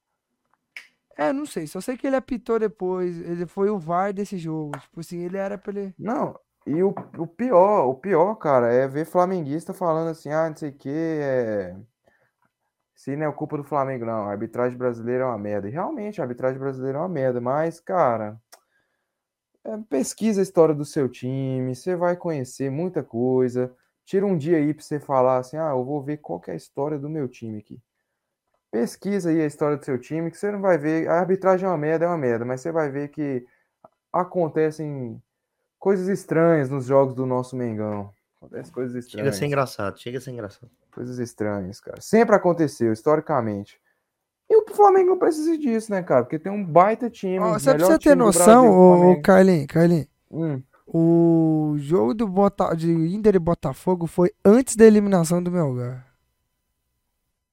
É, 1.17 1.33
não 1.33 1.47
sei. 1.47 1.67
Só 1.67 1.81
sei 1.81 1.97
que 1.97 2.07
ele 2.07 2.17
apitou 2.17 2.59
depois. 2.59 3.21
Ele 3.21 3.47
foi 3.47 3.71
o 3.71 3.79
VAR 3.79 4.13
desse 4.13 4.37
jogo. 4.37 4.79
Tipo 4.79 5.01
assim, 5.01 5.19
ele 5.21 5.37
era 5.37 5.57
pra 5.57 5.73
ele. 5.73 5.95
Não, 5.99 6.39
e 6.67 6.83
o, 6.83 6.93
o 7.17 7.27
pior, 7.29 7.87
o 7.89 7.95
pior, 7.95 8.35
cara, 8.35 8.73
é 8.73 8.89
ver 8.89 9.07
flamenguista 9.07 9.73
falando 9.73 10.09
assim, 10.09 10.31
ah, 10.31 10.49
não 10.49 10.57
sei 10.57 10.71
o 10.71 10.75
que, 10.75 10.91
é... 10.91 11.77
Se 12.93 13.15
não 13.15 13.27
é 13.27 13.33
culpa 13.33 13.57
do 13.57 13.63
Flamengo, 13.63 14.05
não, 14.05 14.25
a 14.25 14.31
arbitragem 14.33 14.77
brasileira 14.77 15.23
é 15.23 15.27
uma 15.27 15.39
merda. 15.39 15.69
E 15.69 15.71
realmente, 15.71 16.21
a 16.21 16.25
arbitragem 16.25 16.59
brasileira 16.59 16.99
é 16.99 17.01
uma 17.01 17.09
merda, 17.09 17.41
mas, 17.41 17.79
cara, 17.79 18.41
é, 19.65 19.77
pesquisa 19.89 20.41
a 20.41 20.43
história 20.43 20.75
do 20.75 20.85
seu 20.85 21.09
time, 21.09 21.75
você 21.75 21.95
vai 21.95 22.17
conhecer 22.17 22.71
muita 22.71 23.05
coisa. 23.05 23.73
Tira 24.05 24.27
um 24.27 24.37
dia 24.37 24.57
aí 24.57 24.75
pra 24.75 24.83
você 24.83 24.99
falar 24.99 25.39
assim, 25.39 25.57
ah, 25.57 25.71
eu 25.71 25.85
vou 25.85 26.03
ver 26.03 26.17
qual 26.17 26.43
é 26.49 26.53
a 26.53 26.57
história 26.57 26.99
do 26.99 27.09
meu 27.09 27.29
time 27.29 27.59
aqui. 27.59 27.81
Pesquisa 28.77 29.31
aí 29.31 29.41
a 29.41 29.47
história 29.47 29.79
do 29.79 29.85
seu 29.87 29.99
time, 29.99 30.31
que 30.31 30.37
você 30.37 30.51
não 30.51 30.61
vai 30.61 30.77
ver. 30.77 31.09
A 31.09 31.15
arbitragem 31.19 31.65
é 31.65 31.69
uma 31.71 31.79
merda, 31.79 32.05
é 32.05 32.09
uma 32.09 32.19
merda, 32.19 32.45
mas 32.45 32.61
você 32.61 32.71
vai 32.71 32.91
ver 32.91 33.09
que 33.09 33.43
acontecem 34.13 35.19
coisas 35.79 36.09
estranhas 36.09 36.69
nos 36.69 36.85
jogos 36.85 37.15
do 37.15 37.25
nosso 37.25 37.57
Mengão. 37.57 38.11
Acontecem 38.37 38.73
coisas 38.75 38.93
Chega 38.93 38.99
a 38.99 39.09
estranhas. 39.09 39.37
ser 39.37 39.47
engraçado, 39.47 39.99
chega 39.99 40.19
a 40.19 40.21
ser 40.21 40.31
engraçado. 40.33 40.71
Coisas 40.93 41.19
estranhas, 41.19 41.81
cara. 41.81 42.03
Sempre 42.03 42.35
aconteceu, 42.37 42.93
historicamente. 42.93 43.81
E 44.51 44.55
o 44.55 44.67
Flamengo 44.75 45.09
não 45.11 45.19
precisa 45.19 45.57
disso, 45.57 45.91
né, 45.91 46.03
cara? 46.03 46.25
Porque 46.25 46.39
tem 46.39 46.53
um 46.53 46.63
baita 46.63 47.09
time. 47.09 47.39
Ó, 47.39 47.57
o 47.57 47.59
só 47.59 47.71
pra 47.71 47.75
melhor 47.79 47.87
você 47.87 47.93
ter 47.95 47.99
time 48.11 48.15
do 48.17 48.25
noção, 48.27 48.63
Brasil, 48.63 49.11
o 49.11 49.23
Carlinhos. 49.23 50.07
Hum, 50.31 50.63
O 50.87 51.77
jogo 51.79 52.13
do 52.13 52.29
Bota... 52.29 52.75
de 52.77 52.93
Inter 52.93 53.37
e 53.37 53.39
Botafogo 53.39 54.07
foi 54.07 54.33
antes 54.45 54.77
da 54.77 54.85
eliminação 54.85 55.43
do 55.43 55.51
Melgar. 55.51 56.07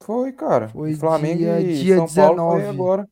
Foi, 0.03 0.31
cara. 0.33 0.67
Foi 0.69 0.93
Flamengo 0.95 1.37
dia- 1.39 1.59
e 1.61 1.75
dia 1.81 1.95
São 1.97 2.07
Paulo 2.07 2.51
foi 2.51 2.59
19. 2.61 2.67
agora. 2.67 3.09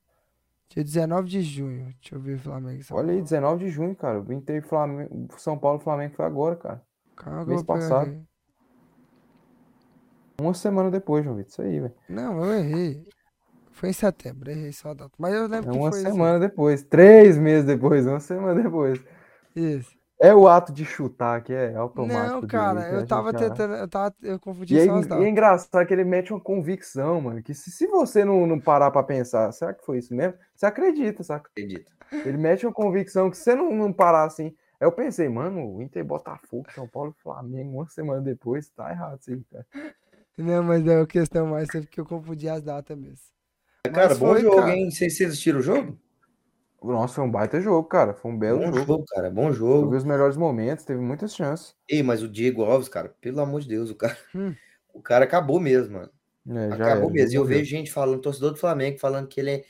Dia 0.70 0.84
19 0.84 1.28
de 1.30 1.42
junho. 1.42 1.86
Deixa 2.00 2.16
eu 2.16 2.20
ver 2.20 2.38
Flamengo. 2.38 2.80
e 2.80 2.84
São 2.84 2.98
Olha 2.98 3.08
aí, 3.12 3.16
Paulo. 3.18 3.24
19 3.24 3.66
de 3.66 3.70
junho, 3.72 3.96
cara. 3.96 4.22
O 4.22 4.32
Inter 4.34 4.58
e 4.58 4.62
Flamengo, 4.62 5.28
São 5.38 5.58
Paulo 5.58 5.80
e 5.80 5.84
Flamengo 5.84 6.16
foi 6.16 6.26
agora, 6.26 6.56
cara. 6.56 6.82
Calma 7.16 7.42
que 7.44 7.50
mês 7.50 7.62
eu 7.62 7.66
passado. 7.66 8.10
aqui. 8.10 8.22
Uma 10.39 10.54
semana 10.54 10.89
depois, 10.89 11.24
João 11.24 11.36
Vitor. 11.36 11.52
Isso 11.52 11.62
aí, 11.62 11.80
velho. 11.80 11.94
Não, 12.10 12.44
eu 12.44 12.54
errei. 12.54 13.06
Foi 13.72 13.89
em 13.89 13.94
setembro, 13.94 14.50
errei 14.50 14.72
só 14.74 14.89
a 14.89 14.94
data. 14.94 15.12
Mas 15.18 15.34
eu 15.34 15.46
É 15.46 15.48
lembro 15.48 15.72
que 15.72 15.78
uma 15.78 15.92
foi 15.92 16.02
isso. 16.02 16.10
semana 16.12 16.39
depois. 16.39 16.84
Três 16.84 17.38
meses 17.38 17.66
depois. 17.66 18.06
Uma 18.08 18.20
semana 18.20 18.62
depois. 18.62 19.00
Isso. 19.56 19.92
É 20.22 20.36
o 20.36 20.48
ato 20.48 20.72
de 20.72 20.86
chutar 20.86 21.42
que 21.42 21.52
é 21.52 21.76
automático. 21.76 22.34
Não, 22.34 22.42
dele, 22.42 22.52
cara, 22.52 22.80
a 22.82 22.90
eu 22.92 23.08
tava 23.08 23.32
já- 23.32 23.40
tentando. 23.40 23.74
Eu, 23.74 23.88
tava, 23.88 24.16
eu 24.22 24.40
confundi 24.40 24.76
E 24.76 24.80
é, 24.80 24.86
só 24.86 24.96
as 24.98 25.08
e 25.08 25.14
é 25.14 25.28
engraçado 25.28 25.88
que 25.88 25.94
ele 25.94 26.04
mete 26.04 26.32
uma 26.32 26.40
convicção, 26.40 27.20
mano. 27.22 27.42
Que 27.42 27.56
se, 27.56 27.72
se 27.72 27.88
você 27.88 28.24
não, 28.24 28.46
não 28.46 28.60
parar 28.60 28.92
pra 28.92 29.02
pensar, 29.02 29.52
será 29.52 29.74
que 29.74 29.84
foi 29.84 29.98
isso 29.98 30.14
mesmo? 30.14 30.36
Você 30.56 30.68
acredita, 30.68 31.24
saca? 31.24 31.50
Acredito. 31.50 31.92
Ele 32.12 32.38
mete 32.38 32.68
uma 32.68 32.74
convicção 32.74 33.32
que 33.32 33.38
se 33.38 33.44
você 33.46 33.56
não, 33.56 33.74
não 33.76 33.92
parar 33.92 34.26
assim. 34.26 34.56
Aí 34.80 34.88
eu 34.88 34.92
pensei, 34.92 35.28
mano, 35.28 35.76
o 35.76 35.82
Inter 35.82 36.06
Botafogo, 36.06 36.68
São 36.76 36.88
Paulo 36.88 37.16
e 37.18 37.22
Flamengo, 37.24 37.78
uma 37.78 37.88
semana 37.88 38.22
depois, 38.22 38.70
tá 38.70 38.92
errado 38.92 39.20
isso 39.22 39.32
aí, 39.32 39.44
cara. 39.52 39.66
Não, 40.38 40.64
mas 40.64 40.86
é 40.88 41.02
a 41.02 41.06
questão 41.08 41.48
mais 41.48 41.68
é 41.74 41.82
porque 41.82 42.00
eu 42.00 42.06
confundi 42.06 42.48
as 42.48 42.62
datas 42.62 42.96
mesmo. 42.98 43.26
Cara, 43.84 44.10
Mas 44.10 44.20
bom 44.20 44.28
foi, 44.28 44.42
jogo, 44.42 44.56
cara. 44.58 44.76
hein? 44.76 44.92
Vocês 44.92 45.18
vocês 45.18 45.30
assistiram 45.32 45.60
o 45.60 45.64
jogo? 45.64 45.98
Nossa, 46.84 47.16
foi 47.16 47.24
um 47.24 47.32
baita 47.32 47.60
jogo, 47.62 47.88
cara. 47.88 48.14
Foi 48.14 48.32
um 48.32 48.38
belo 48.38 48.60
Bom 48.60 48.66
jogo. 48.74 48.86
jogo, 48.86 49.06
cara, 49.08 49.30
bom 49.30 49.48
Eu 49.48 49.54
jogo. 49.54 49.90
vi 49.92 49.98
os 49.98 50.04
melhores 50.04 50.36
momentos, 50.36 50.84
teve 50.84 51.00
muitas 51.00 51.36
chances. 51.36 51.76
Ei, 51.88 52.02
mas 52.02 52.24
o 52.24 52.28
Diego 52.28 52.64
Alves, 52.64 52.90
cara, 52.90 53.10
pelo 53.22 53.40
amor 53.42 53.62
de 53.62 53.68
Deus, 53.68 53.90
o 53.92 53.96
cara, 53.96 54.18
Hum. 54.34 54.56
o 54.94 55.02
cara 55.02 55.26
acabou 55.26 55.60
mesmo, 55.60 55.94
mano. 55.96 56.12
É, 56.50 56.70
já 56.70 56.86
Acabou 56.86 57.04
era, 57.06 57.14
mesmo. 57.14 57.34
E 57.34 57.36
eu 57.36 57.46
vejo 57.46 57.70
gente 57.70 57.92
falando, 57.92 58.20
torcedor 58.22 58.52
do 58.52 58.58
Flamengo, 58.58 58.98
falando 59.00 59.28
que 59.28 59.40
ele 59.40 59.52
é, 59.52 59.64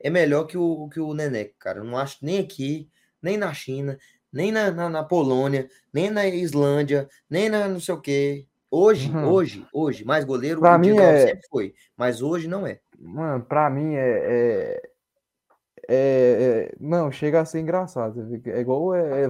é 0.00 0.10
melhor 0.10 0.44
que 0.44 0.56
o, 0.56 0.88
que 0.88 1.00
o 1.00 1.12
Neneca, 1.12 1.54
cara. 1.58 1.80
Eu 1.80 1.84
não 1.84 1.98
acho 1.98 2.18
nem 2.22 2.38
aqui, 2.38 2.88
nem 3.20 3.36
na 3.36 3.52
China, 3.52 3.98
nem 4.32 4.52
na, 4.52 4.70
na, 4.70 4.88
na 4.88 5.02
Polônia, 5.04 5.68
nem 5.92 6.10
na 6.10 6.26
Islândia, 6.26 7.08
nem 7.28 7.48
na 7.48 7.66
não 7.68 7.80
sei 7.80 7.94
o 7.94 8.00
quê. 8.00 8.46
Hoje, 8.70 9.10
Uhum. 9.10 9.28
hoje, 9.32 9.66
hoje, 9.72 10.04
mais 10.04 10.24
goleiro, 10.24 10.60
Pra 10.60 10.76
o 10.76 10.78
mim 10.78 10.88
Diego 10.88 11.02
Alves 11.02 11.22
é- 11.22 11.26
sempre 11.28 11.46
foi. 11.50 11.74
Mas 11.96 12.22
hoje 12.22 12.46
não 12.48 12.66
é. 12.66 12.80
Mano, 12.98 13.44
pra 13.44 13.68
mim 13.70 13.94
é, 13.96 14.80
é, 15.88 16.70
é- 16.72 16.76
Não, 16.80 17.10
chega 17.10 17.40
a 17.40 17.44
ser 17.44 17.60
engraçado. 17.60 18.20
É 18.46 18.60
igual 18.60 18.94
é, 18.94 19.24
é. 19.24 19.28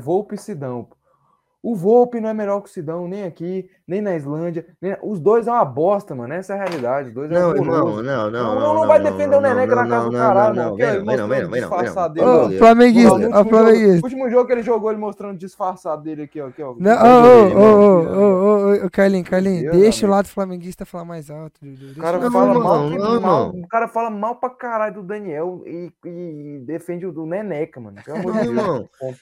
O 1.66 1.74
Volpe 1.74 2.20
não 2.20 2.28
é 2.28 2.34
melhor 2.34 2.60
que 2.60 2.68
o 2.68 2.72
Sidão, 2.72 3.08
nem 3.08 3.24
aqui, 3.24 3.66
nem 3.88 4.02
na 4.02 4.14
Islândia. 4.14 4.66
nem- 4.82 4.98
Os 5.02 5.18
dois 5.18 5.46
é 5.46 5.50
uma 5.50 5.64
bosta, 5.64 6.14
mano. 6.14 6.34
Essa 6.34 6.52
é 6.52 6.56
a 6.56 6.58
realidade. 6.62 7.08
Os 7.08 7.14
dois 7.14 7.30
é 7.30 7.34
Não, 7.34 7.56
irmão, 7.56 7.74
horroroso. 7.76 8.02
não, 8.02 8.30
não, 8.30 8.30
Não, 8.30 8.54
não. 8.54 8.60
não, 8.60 8.74
não 8.74 8.86
vai 8.86 9.00
defender 9.00 9.34
o 9.34 9.40
Neneca 9.40 9.74
na 9.74 9.88
casa 9.88 10.10
do 10.10 10.12
caralho, 10.12 10.54
não, 10.56 10.76
mano. 10.76 10.76
não, 12.50 12.58
flamenguista, 12.58 13.12
ó, 13.12 13.14
último 13.16 13.32
jogo, 13.34 13.48
flamenguista. 13.48 14.06
último 14.06 14.30
jogo 14.30 14.46
que 14.46 14.52
ele 14.52 14.62
jogou, 14.62 14.90
ele 14.90 15.00
mostrando 15.00 15.38
disfarçado 15.38 16.02
dele 16.02 16.24
aqui, 16.24 16.38
ó. 16.38 16.48
Aqui, 16.48 16.62
ó 16.62 16.74
Não, 16.78 16.92
Igual 16.92 17.24
ô, 17.24 17.28
ô, 17.28 17.62
ô, 17.64 18.12
ô, 18.12 18.82
ô, 18.82 18.86
ô, 18.86 18.90
Carlinhos, 18.90 19.26
Carlinhos, 19.30 19.72
deixa 19.72 20.06
o 20.06 20.10
lado 20.10 20.28
flamenguista 20.28 20.84
falar 20.84 21.06
mais 21.06 21.30
alto. 21.30 21.60
O 21.62 21.98
cara 21.98 22.18
o 22.18 22.30
fala 22.30 22.54
mal, 23.20 23.50
o 23.54 23.68
cara 23.68 23.88
fala 23.88 24.10
mal 24.10 24.36
pra 24.36 24.50
caralho 24.50 24.96
do 24.96 25.02
Daniel 25.02 25.62
e, 25.64 25.90
defende 26.66 27.06
o 27.06 27.12
do 27.12 27.24
Neneca, 27.24 27.80
mano. 27.80 27.96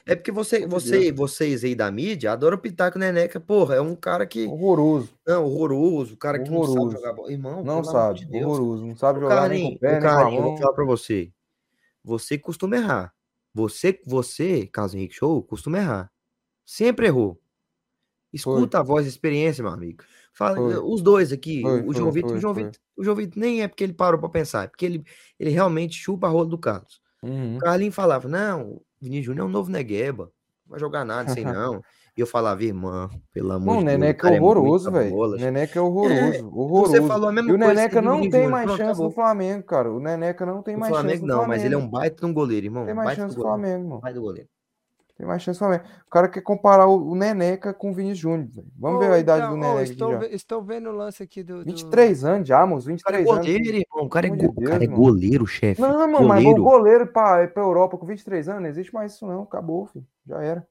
É 0.07 0.16
porque 0.16 0.32
você, 0.32 0.66
vocês 0.66 1.62
aí 1.62 1.74
da 1.76 1.88
mídia 1.90 2.31
adoram 2.32 2.58
pitar 2.58 2.90
que 2.90 2.96
o 2.96 3.00
Neneca, 3.00 3.38
porra, 3.38 3.76
é 3.76 3.80
um 3.80 3.94
cara 3.94 4.26
que. 4.26 4.46
Horroroso. 4.46 5.10
Não, 5.26 5.44
horroroso, 5.44 6.14
o 6.14 6.16
cara 6.16 6.38
que 6.38 6.50
não 6.50 6.64
sabe 6.64 6.92
jogar 6.92 7.12
bola. 7.12 7.32
Irmão, 7.32 7.62
Não 7.62 7.84
sabe. 7.84 8.20
de 8.20 8.26
Deus. 8.26 8.44
Horroroso. 8.44 8.86
Não 8.86 8.96
sabe 8.96 9.20
jogar 9.20 9.48
nem 9.48 9.78
Carlinhos, 9.78 9.78
com 9.78 9.86
o 9.86 10.00
pé, 10.00 10.16
o 10.16 10.30
nem 10.30 10.42
vou 10.42 10.56
falar 10.56 10.72
pra 10.72 10.84
você. 10.84 11.32
Você 12.04 12.38
costuma 12.38 12.76
errar. 12.76 13.14
Você, 13.54 14.00
você, 14.06 14.66
Carlos 14.66 14.94
Henrique 14.94 15.14
Show, 15.14 15.42
costuma 15.42 15.78
errar. 15.78 16.10
Sempre 16.64 17.06
errou. 17.06 17.38
Escuta 18.32 18.80
a 18.80 18.82
voz 18.82 19.04
da 19.04 19.10
experiência, 19.10 19.62
meu 19.62 19.72
amigo. 19.72 20.02
Fala, 20.32 20.56
Foi. 20.56 20.78
os 20.78 21.02
dois 21.02 21.32
aqui, 21.32 21.60
Foi, 21.60 21.80
o 21.80 21.84
foi, 21.84 21.94
João 21.94 22.10
Vitor, 22.10 22.30
foi, 22.30 22.38
o 22.38 22.40
João 22.40 22.54
foi. 22.54 22.64
Vitor, 22.64 22.80
o 22.96 23.04
João 23.04 23.16
Vitor 23.16 23.38
nem 23.38 23.62
é 23.62 23.68
porque 23.68 23.84
ele 23.84 23.92
parou 23.92 24.18
pra 24.18 24.30
pensar, 24.30 24.64
é 24.64 24.66
porque 24.68 24.86
ele, 24.86 25.04
ele 25.38 25.50
realmente 25.50 25.94
chupa 25.94 26.26
a 26.26 26.30
rola 26.30 26.46
do 26.46 26.56
Carlos. 26.56 27.02
Uhum. 27.22 27.56
O 27.56 27.58
Carlinhos 27.58 27.94
falava, 27.94 28.26
não, 28.26 28.72
o 28.72 28.82
Vinícius 28.98 29.26
Júnior 29.26 29.46
é 29.46 29.48
um 29.48 29.52
novo 29.52 29.70
Negueba, 29.70 30.32
não 30.64 30.70
vai 30.70 30.80
jogar 30.80 31.04
nada, 31.04 31.32
sei 31.34 31.44
não. 31.44 31.82
E 32.14 32.20
eu 32.20 32.26
falava, 32.26 32.62
irmão, 32.62 33.08
pelo 33.32 33.52
amor 33.52 33.76
o 33.76 33.78
de 33.78 33.84
Deus, 33.86 33.96
o 33.96 33.98
Neneca 33.98 34.22
cara 34.22 34.34
é 34.34 34.36
é 34.36 34.40
muito 34.40 34.58
horroroso, 34.58 34.90
velho. 34.90 35.10
bola. 35.10 35.36
Neneca 35.38 35.78
é 35.78 35.82
horroroso. 35.82 36.46
horroroso. 36.52 36.90
Você 36.92 37.02
falou 37.02 37.28
a 37.28 37.32
mesma 37.32 37.50
E 37.50 37.54
o 37.54 37.56
Neneca 37.58 38.02
do 38.02 38.04
não 38.08 38.28
tem 38.28 38.48
mais 38.48 38.64
pronto, 38.66 38.76
chance 38.76 38.90
acabou. 38.90 39.04
no 39.06 39.10
Flamengo, 39.12 39.62
cara. 39.64 39.90
O 39.92 39.98
Neneca 39.98 40.44
não 40.44 40.62
tem 40.62 40.74
No 40.74 40.80
mais 40.80 40.92
Flamengo 40.92 41.12
chance 41.14 41.22
no 41.22 41.28
não, 41.28 41.34
Flamengo. 41.36 41.52
mas 41.56 41.64
ele 41.64 41.74
é 41.74 41.78
um 41.78 41.88
baita 41.88 42.16
de 42.20 42.26
um 42.26 42.34
goleiro, 42.34 42.66
irmão. 42.66 42.84
Tem 42.84 42.94
mais 42.94 43.06
baita 43.06 43.22
chance 43.22 43.34
do 43.34 43.38
no 43.42 43.44
goleiro. 43.48 43.66
Flamengo, 43.68 43.88
mano. 43.88 44.00
Baita 44.02 44.18
do 44.18 44.22
goleiro. 44.22 44.48
Tem 45.16 45.26
mais 45.26 45.42
chance 45.42 45.58
no 45.60 45.66
Flamengo. 45.66 45.84
O 46.06 46.10
cara 46.10 46.28
quer 46.28 46.40
comparar 46.42 46.86
o 46.86 47.10
o 47.12 47.14
Neneca 47.14 47.72
com 47.72 47.92
o 47.92 47.94
Vinícius 47.94 48.18
Júnior, 48.18 48.48
velho. 48.50 48.66
Vamos 48.78 48.98
ver 49.00 49.12
a 49.12 49.18
idade 49.18 49.46
do 49.46 49.56
então, 49.56 49.60
Neneca 49.60 49.80
aqui 49.82 49.92
estou, 49.92 50.10
já. 50.12 50.18
ve- 50.18 50.28
estou 50.34 50.62
vendo 50.62 50.88
o 50.90 50.92
lance 50.92 51.22
aqui 51.22 51.42
do. 51.42 51.58
do- 51.60 51.64
23 51.64 52.24
anos 52.24 52.46
já, 52.46 52.66
moço. 52.66 52.92
O 52.92 52.96
cara 53.02 53.16
é 53.16 53.20
23 53.20 53.28
anos. 53.30 53.46
goleiro, 53.46 53.76
irmão. 53.90 54.06
O 54.06 54.08
cara 54.10 54.26
é, 54.26 54.30
go- 54.30 54.36
de 54.36 54.46
o 54.46 54.54
cara 54.68 54.84
é 54.84 54.86
Deus, 54.86 54.98
goleiro, 54.98 55.46
chefe. 55.46 55.80
Não, 55.80 55.92
mano, 56.10 56.28
mas 56.28 56.40
o 56.44 56.44
Goleiro. 56.44 56.62
goleiro 56.62 57.06
pra, 57.06 57.48
pra 57.48 57.62
Europa 57.62 57.96
com 57.96 58.04
23 58.04 58.48
anos, 58.50 58.60
não 58.62 58.68
existe 58.68 58.92
mais 58.92 59.14
isso 59.14 59.26
não. 59.26 59.44
Acabou, 59.44 59.86
filho. 59.86 60.04
Já 60.26 60.42
era. 60.42 60.66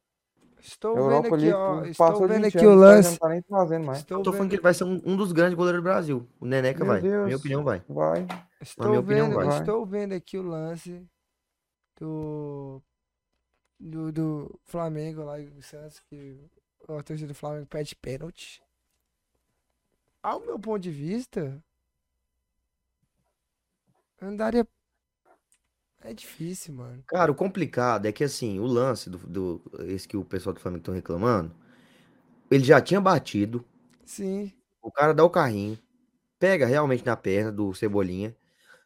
Estou 0.62 0.92
A 0.92 0.96
vendo 0.96 1.04
Europa 1.06 1.36
aqui, 1.36 1.46
ali 1.46 1.54
ó. 1.54 1.84
Estou 1.86 2.28
vendo 2.28 2.44
20 2.44 2.58
aqui 2.58 2.66
o 2.66 2.70
anos, 2.70 2.82
já 2.82 2.96
lance. 2.96 3.10
não 3.10 3.18
tá 3.18 3.30
nem 3.30 3.42
trazendo 3.42 3.86
mais. 3.86 4.00
Estou 4.00 4.18
Eu 4.20 4.24
tô 4.24 4.32
falando 4.32 4.50
que 4.50 4.56
ele 4.56 4.62
vai 4.62 4.74
ser 4.74 4.84
um, 4.84 5.02
um 5.04 5.18
dos 5.18 5.32
grandes 5.32 5.56
goleiros 5.56 5.82
do 5.82 5.84
Brasil. 5.84 6.28
O 6.40 6.46
Neneca 6.46 6.80
Meu 6.80 6.88
vai. 6.88 7.02
Na 7.02 7.10
Deus. 7.10 7.26
minha 7.26 7.38
opinião, 7.38 7.64
vai. 7.64 7.84
Vai. 7.90 8.28
estou 8.62 8.88
minha 8.88 9.00
opinião, 9.00 9.28
vendo, 9.28 9.36
vai. 9.36 9.60
estou 9.60 9.86
vendo 9.86 10.14
aqui 10.14 10.38
o 10.38 10.44
lance 10.44 11.04
do 12.00 12.82
do, 13.80 14.12
do 14.12 14.60
Flamengo 14.64 15.24
lá 15.24 15.40
e 15.40 15.48
o 15.48 15.62
Santos 15.64 16.00
que 16.02 16.40
a 16.88 17.02
torcida 17.04 17.28
do 17.28 17.36
Flamengo 17.36 17.66
pede 17.66 17.96
pênalti. 17.96 18.62
Ao 20.22 20.40
meu 20.40 20.60
ponto 20.60 20.80
de 20.80 20.92
vista, 20.92 21.64
andaria 24.22 24.68
é 26.04 26.14
difícil, 26.14 26.74
mano. 26.74 27.04
Cara, 27.08 27.32
o 27.32 27.36
complicado 27.36 28.06
é 28.08 28.12
que 28.12 28.24
assim, 28.24 28.60
o 28.60 28.66
lance 28.66 29.10
do, 29.10 29.18
do 29.20 29.62
esse 29.88 30.08
que 30.08 30.18
o 30.18 30.26
pessoal 30.26 30.54
do 30.54 30.60
Flamengo 30.60 30.82
estão 30.82 30.94
reclamando, 30.94 31.54
ele 32.52 32.64
já 32.64 32.82
tinha 32.82 33.02
batido, 33.02 33.66
Sim. 34.06 34.52
o 34.82 34.92
cara 34.92 35.14
dá 35.14 35.24
o 35.24 35.30
carrinho, 35.30 35.78
pega 36.40 36.66
realmente 36.68 37.06
na 37.06 37.18
perna 37.18 37.52
do 37.52 37.74
Cebolinha, 37.74 38.36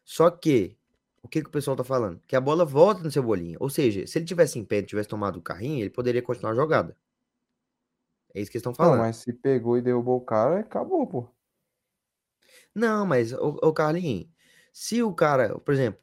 só 0.04 0.30
que 0.30 0.76
o 1.22 1.28
que, 1.28 1.42
que 1.42 1.48
o 1.48 1.52
pessoal 1.52 1.76
tá 1.76 1.84
falando? 1.84 2.20
Que 2.26 2.36
a 2.36 2.40
bola 2.40 2.64
volta 2.64 3.02
no 3.02 3.10
Cebolinha. 3.10 3.56
Ou 3.60 3.70
seja, 3.70 4.06
se 4.06 4.18
ele 4.18 4.26
tivesse 4.26 4.58
em 4.58 4.64
pé 4.64 4.78
e 4.78 4.84
tivesse 4.84 5.08
tomado 5.08 5.38
o 5.38 5.42
carrinho, 5.42 5.80
ele 5.82 5.90
poderia 5.90 6.22
continuar 6.22 6.52
a 6.52 6.56
jogada. 6.56 6.96
É 8.32 8.40
isso 8.40 8.50
que 8.50 8.56
eles 8.56 8.60
estão 8.66 8.72
Não, 8.78 8.96
falando. 8.96 8.98
mas 8.98 9.16
se 9.16 9.32
pegou 9.34 9.76
e 9.76 9.82
derrubou 9.82 10.16
o 10.18 10.24
cara, 10.24 10.60
acabou, 10.60 11.06
pô. 11.06 11.28
Não, 12.74 13.06
mas, 13.06 13.32
o, 13.32 13.58
o 13.62 13.72
Carlinhos, 13.72 14.28
se 14.72 15.02
o 15.02 15.12
cara, 15.14 15.58
por 15.60 15.72
exemplo, 15.74 16.00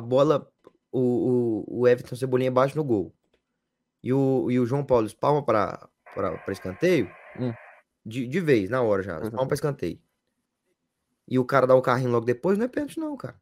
a 0.00 0.02
bola, 0.02 0.50
o, 0.90 1.64
o, 1.68 1.80
o 1.82 1.88
Everton 1.88 2.16
Cebolinha 2.16 2.50
bate 2.50 2.74
no 2.74 2.82
gol 2.82 3.14
e 4.02 4.12
o, 4.12 4.50
e 4.50 4.58
o 4.58 4.66
João 4.66 4.84
Paulo 4.84 5.06
espalma 5.06 5.44
para 5.44 5.90
escanteio, 6.48 7.08
Hum. 7.38 7.52
de, 8.04 8.26
de 8.26 8.40
vez, 8.40 8.68
na 8.70 8.82
hora 8.82 9.02
já, 9.02 9.20
espalma 9.20 9.46
para 9.46 9.54
escanteio. 9.54 10.00
E 11.28 11.38
o 11.38 11.44
cara 11.44 11.66
dá 11.66 11.74
o 11.76 11.82
carrinho 11.82 12.10
logo 12.10 12.26
depois, 12.26 12.58
não 12.58 12.64
é 12.64 12.68
pênalti, 12.68 12.98
não, 12.98 13.16
cara. 13.16 13.40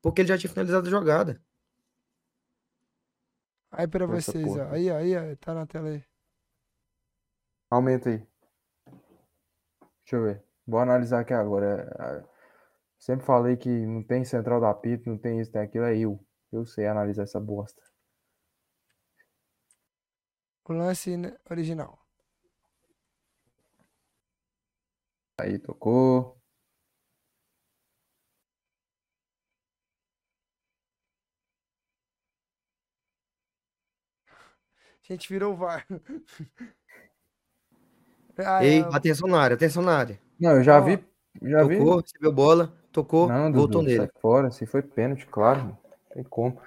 Porque 0.00 0.22
ele 0.22 0.28
já 0.28 0.38
tinha 0.38 0.48
finalizado 0.50 0.86
a 0.86 0.90
jogada. 0.90 1.42
Aí 3.70 3.86
pra 3.86 4.04
Essa 4.06 4.32
vocês, 4.32 4.44
porra. 4.46 4.68
ó. 4.68 4.72
Aí, 4.72 4.90
aí, 4.90 5.14
ó, 5.16 5.36
tá 5.36 5.52
na 5.52 5.66
tela 5.66 5.88
aí. 5.88 6.02
Aumenta 7.70 8.08
aí. 8.08 8.26
Deixa 10.02 10.16
eu 10.16 10.22
ver. 10.22 10.42
Vou 10.66 10.80
analisar 10.80 11.20
aqui 11.20 11.34
agora. 11.34 12.24
Sempre 12.98 13.24
falei 13.24 13.56
que 13.56 13.68
não 13.68 14.02
tem 14.02 14.24
central 14.24 14.60
da 14.60 14.70
apito, 14.70 15.08
não 15.08 15.16
tem 15.16 15.40
isso, 15.40 15.52
tem 15.52 15.62
aquilo, 15.62 15.84
é 15.84 15.96
eu. 15.96 16.18
Eu 16.52 16.66
sei 16.66 16.86
analisar 16.86 17.22
essa 17.22 17.38
bosta. 17.38 17.80
O 20.64 20.72
lance 20.72 21.16
né, 21.16 21.36
original. 21.50 21.98
Aí, 25.40 25.58
tocou. 25.58 26.36
A 35.08 35.12
gente 35.12 35.28
virou 35.28 35.54
o 35.54 35.56
VAR. 35.56 35.86
Ei, 38.62 38.82
atenção 38.92 39.26
na 39.28 39.40
área, 39.40 39.56
atenção 39.56 39.82
na 39.82 39.96
área. 39.96 40.20
Não, 40.38 40.52
eu 40.52 40.62
já 40.62 40.78
vi. 40.80 41.02
Já 41.42 41.62
vi. 41.64 41.78
Tocou, 41.78 42.00
recebeu 42.00 42.32
bola, 42.32 42.72
tocou, 42.92 43.28
Não, 43.28 43.52
voltou 43.52 43.80
Dudu, 43.82 43.90
sai 43.90 43.98
nele. 44.00 44.10
fora. 44.20 44.50
Se 44.50 44.66
foi 44.66 44.82
pênalti, 44.82 45.26
claro. 45.26 45.64
Não 45.64 45.78
tem 46.14 46.24
como. 46.24 46.58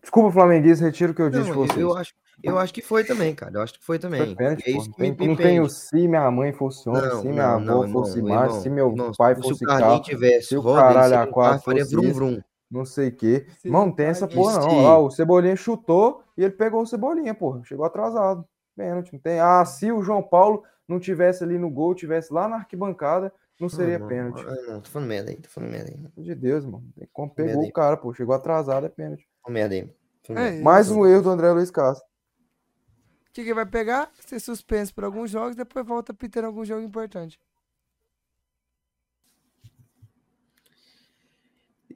Desculpa, 0.00 0.30
flamenguista, 0.32 0.84
retiro 0.84 1.12
o 1.12 1.14
que 1.14 1.22
eu 1.22 1.30
disse 1.30 1.42
Não, 1.50 1.50
eu, 1.50 1.54
vocês. 1.66 1.78
eu 1.80 1.96
acho, 1.96 2.14
eu 2.42 2.58
acho 2.58 2.72
que 2.72 2.80
foi 2.82 3.02
também, 3.04 3.34
cara. 3.34 3.52
Eu 3.54 3.62
acho 3.62 3.72
que 3.74 3.84
foi 3.84 3.98
Foi 3.98 4.10
também. 4.10 4.34
pênalti, 4.36 4.62
É 4.66 4.70
isso 4.70 4.86
Não 4.86 4.92
que 4.92 4.98
tem, 4.98 5.10
me 5.12 5.26
não 5.28 5.36
tem 5.36 5.60
o 5.60 5.68
se 5.68 6.06
minha 6.08 6.30
mãe 6.30 6.52
fosse 6.52 6.88
homem, 6.88 7.02
Não, 7.02 7.20
se 7.22 7.28
minha 7.28 7.58
não, 7.58 7.60
não, 7.60 7.82
avó 7.82 7.92
fosse 7.92 8.18
irmão, 8.18 8.50
se 8.50 8.70
meu 8.70 8.88
irmão, 8.90 9.12
pai 9.16 9.34
se 9.34 9.42
fosse 9.42 9.64
carro, 9.64 10.00
tivesse 10.02 10.48
se 10.48 10.56
o 10.56 10.62
caralho 10.62 11.18
a 11.18 11.26
quatro 11.26 11.64
faria 11.64 11.84
vrum 11.84 12.12
vrum. 12.12 12.40
não 12.70 12.84
sei 12.84 13.08
o 13.08 13.16
quê. 13.16 13.46
Se 13.58 13.66
Irmão, 13.68 13.82
o 13.82 13.86
não 13.86 13.92
tem 13.92 14.06
essa 14.06 14.28
porra 14.28 14.58
não. 14.60 14.82
lá, 14.82 14.98
o 14.98 15.10
Cebolinha 15.10 15.56
chutou 15.56 16.22
e 16.36 16.42
ele 16.44 16.52
pegou 16.52 16.82
o 16.82 16.86
Cebolinha, 16.86 17.34
porra. 17.34 17.62
Chegou 17.64 17.84
atrasado. 17.84 18.44
Pênalti, 18.76 19.12
não 19.12 19.18
tem. 19.20 19.40
Ah, 19.40 19.64
se 19.64 19.90
o 19.90 20.02
João 20.02 20.22
Paulo 20.22 20.62
não 20.88 20.98
tivesse 21.00 21.42
ali 21.42 21.58
no 21.58 21.70
gol, 21.70 21.94
tivesse 21.94 22.32
lá 22.32 22.48
na 22.48 22.56
arquibancada, 22.56 23.32
não 23.60 23.68
seria 23.68 23.96
Ah, 23.96 23.98
não, 24.00 24.08
pênalti. 24.08 24.44
ah, 24.46 24.62
não, 24.72 24.80
tô 24.80 24.90
falando 24.90 25.08
merda 25.08 25.30
aí, 25.30 25.36
tô 25.36 25.48
falando 25.48 25.70
merda 25.70 25.90
aí. 25.90 25.96
Tô 25.96 26.02
Pelo 26.02 26.12
amor 26.16 26.24
de 26.24 26.34
Deus, 26.34 26.64
mano. 26.64 26.92
Como 27.12 27.34
pegou 27.34 27.64
o 27.64 27.72
cara, 27.72 27.96
pô. 27.96 28.12
Chegou 28.14 28.34
atrasado, 28.34 28.86
é 28.86 28.88
pênalti. 28.88 29.26
falando 29.42 29.54
merda 29.54 29.74
aí. 29.74 29.90
tô 30.22 30.34
É. 30.34 30.60
Mais 30.60 30.90
um 30.90 31.06
erro 31.06 31.22
do 31.22 31.30
André 31.30 31.50
Luiz 31.52 31.70
Castro. 31.70 32.06
O 33.28 33.32
que, 33.32 33.44
que 33.44 33.52
vai 33.54 33.66
pegar? 33.66 34.10
Ser 34.20 34.40
suspenso 34.40 34.94
por 34.94 35.04
alguns 35.04 35.30
jogos, 35.30 35.54
depois 35.56 35.86
volta 35.86 36.14
pitando 36.14 36.46
algum 36.46 36.64
jogo 36.64 36.80
importante. 36.82 37.38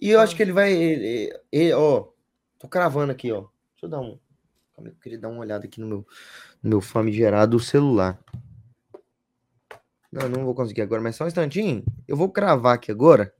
E 0.01 0.11
eu 0.11 0.21
acho 0.21 0.35
que 0.35 0.43
ele 0.43 0.53
vai. 0.53 0.73
ele- 0.73 1.39
ele- 1.53 1.73
ó, 1.75 2.09
tô 2.59 2.69
cravando 2.69 3.13
aqui, 3.13 3.31
ó. 3.33 3.41
Deixa 3.73 3.85
eu 3.85 3.89
dar 3.89 4.01
um. 4.01 4.19
calma 4.75 4.89
aí, 4.89 4.95
Eu 4.95 4.95
queria 5.01 5.19
dar 5.19 5.29
uma 5.29 5.41
olhada 5.41 5.65
aqui 5.67 5.81
no 5.81 5.87
meu, 5.87 6.07
no 6.63 6.71
meu 6.71 6.81
famigerado 6.81 7.59
celular. 7.59 8.19
Não, 10.13 10.29
não 10.29 10.45
vou 10.45 10.55
conseguir 10.55 10.83
agora, 10.83 11.01
mas 11.01 11.17
só 11.17 11.25
um 11.25 11.29
instantinho. 11.29 11.85
Eu 12.07 12.17
vou 12.17 12.31
cravar 12.31 12.75
aqui 12.75 12.91
agora. 12.91 13.35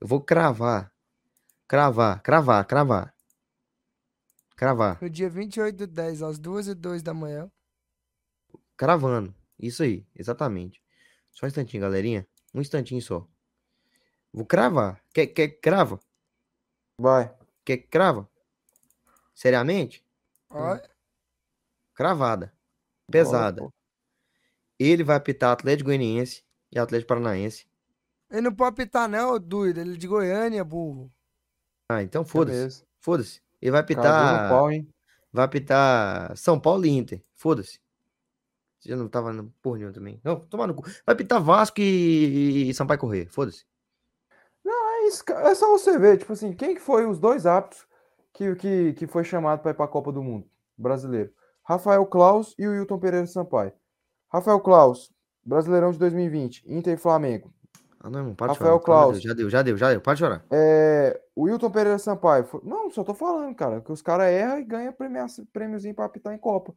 Eu 0.00 0.06
vou 0.06 0.20
cravar. 0.20 0.92
Cravar, 1.68 2.22
cravar, 2.22 2.66
cravar. 2.66 3.14
Cravar. 4.56 5.02
No 5.02 5.10
dia 5.10 5.28
28 5.28 5.76
do 5.76 5.86
10, 5.86 6.22
às 6.22 6.38
2 6.38 6.68
e 6.68 6.74
2 6.74 7.02
da 7.02 7.12
manhã. 7.12 7.50
Cravando. 8.76 9.34
Isso 9.58 9.82
aí, 9.82 10.06
exatamente. 10.14 10.82
Só 11.30 11.46
um 11.46 11.48
instantinho, 11.48 11.82
galerinha. 11.82 12.26
Um 12.54 12.60
instantinho 12.60 13.00
só. 13.02 13.26
Vou 14.32 14.44
cravar. 14.46 15.00
Quer, 15.14 15.26
quer 15.28 15.48
que 15.48 15.60
crava? 15.60 16.00
Vai. 16.98 17.34
Quer 17.64 17.78
que 17.78 17.88
crava? 17.88 18.28
Seriamente? 19.34 20.04
Ó, 20.50 20.78
Cravada. 21.94 22.52
Pesada. 23.10 23.62
Pô. 23.62 23.72
Ele 24.78 25.02
vai 25.02 25.16
apitar 25.16 25.52
Atlético 25.52 25.88
Goianiense 25.88 26.44
e 26.70 26.78
Atlético 26.78 27.08
Paranaense. 27.08 27.66
ele 28.30 28.42
não 28.42 28.54
pode 28.54 28.76
pitar, 28.76 29.08
não, 29.08 29.38
doido. 29.38 29.80
Ele 29.80 29.94
é 29.94 29.96
de 29.96 30.06
Goiânia, 30.06 30.64
burro. 30.64 31.10
Ah, 31.88 32.02
então 32.02 32.24
foda-se. 32.24 32.84
Foda-se. 33.00 33.40
Ele 33.60 33.70
vai 33.70 33.80
apitar. 33.80 34.48
pau, 34.48 34.70
hein? 34.70 34.88
Vai 35.32 35.44
apitar 35.44 36.36
São 36.36 36.58
Paulo 36.58 36.84
e 36.86 36.90
Inter. 36.90 37.22
Foda-se. 37.34 37.80
Você 38.78 38.90
já 38.90 38.96
não 38.96 39.08
tava 39.08 39.32
no 39.32 39.50
porra 39.62 39.78
nenhuma 39.78 39.94
também. 39.94 40.20
Não, 40.22 40.40
toma 40.40 40.66
no 40.66 40.74
cu. 40.74 40.82
Vai 40.82 41.14
apitar 41.14 41.42
Vasco 41.42 41.80
e, 41.80 42.68
e 42.70 42.74
Sampaio 42.74 43.00
Correr. 43.00 43.26
Foda-se. 43.28 43.64
É 44.66 45.08
isso. 45.08 45.22
É 45.28 45.54
só 45.54 45.70
você 45.70 45.98
ver, 45.98 46.18
tipo 46.18 46.32
assim, 46.32 46.52
quem 46.52 46.74
que 46.74 46.80
foi 46.80 47.06
os 47.06 47.18
dois 47.18 47.46
árbitros 47.46 47.86
que, 48.32 48.54
que, 48.56 48.92
que 48.94 49.06
foi 49.06 49.24
chamado 49.24 49.60
para 49.60 49.70
ir 49.70 49.74
para 49.74 49.84
a 49.84 49.88
Copa 49.88 50.12
do 50.12 50.22
Mundo 50.22 50.48
brasileiro? 50.76 51.32
Rafael 51.62 52.04
Claus 52.06 52.54
e 52.58 52.66
o 52.66 52.70
Wilton 52.70 52.98
Pereira 52.98 53.26
Sampaio. 53.26 53.72
Rafael 54.32 54.60
Claus, 54.60 55.12
Brasileirão 55.44 55.90
de 55.92 55.98
2020, 55.98 56.64
Inter 56.66 56.94
e 56.94 56.96
Flamengo. 56.96 57.52
Ah, 58.00 58.10
não, 58.10 58.20
irmão, 58.20 58.34
para 58.34 58.52
de 58.52 58.58
Rafael 58.58 58.72
chorar. 58.74 58.78
de 58.80 58.84
Claus. 58.84 59.12
Deus. 59.12 59.22
Já 59.24 59.32
deu, 59.34 59.50
já 59.50 59.62
deu, 59.62 59.76
já 59.76 59.90
deu. 59.90 60.00
Pode 60.00 60.18
chorar. 60.18 60.44
É, 60.50 61.20
o 61.34 61.44
Wilton 61.44 61.70
Pereira 61.70 61.98
Sampaio. 61.98 62.46
Não, 62.62 62.90
só 62.90 63.02
tô 63.02 63.14
falando, 63.14 63.54
cara, 63.54 63.80
que 63.80 63.90
os 63.92 64.02
caras 64.02 64.26
erram 64.28 64.58
e 64.58 64.64
ganham 64.64 64.94
prêmiozinho 65.52 65.94
para 65.94 66.04
apitar 66.04 66.32
em 66.34 66.38
Copa. 66.38 66.74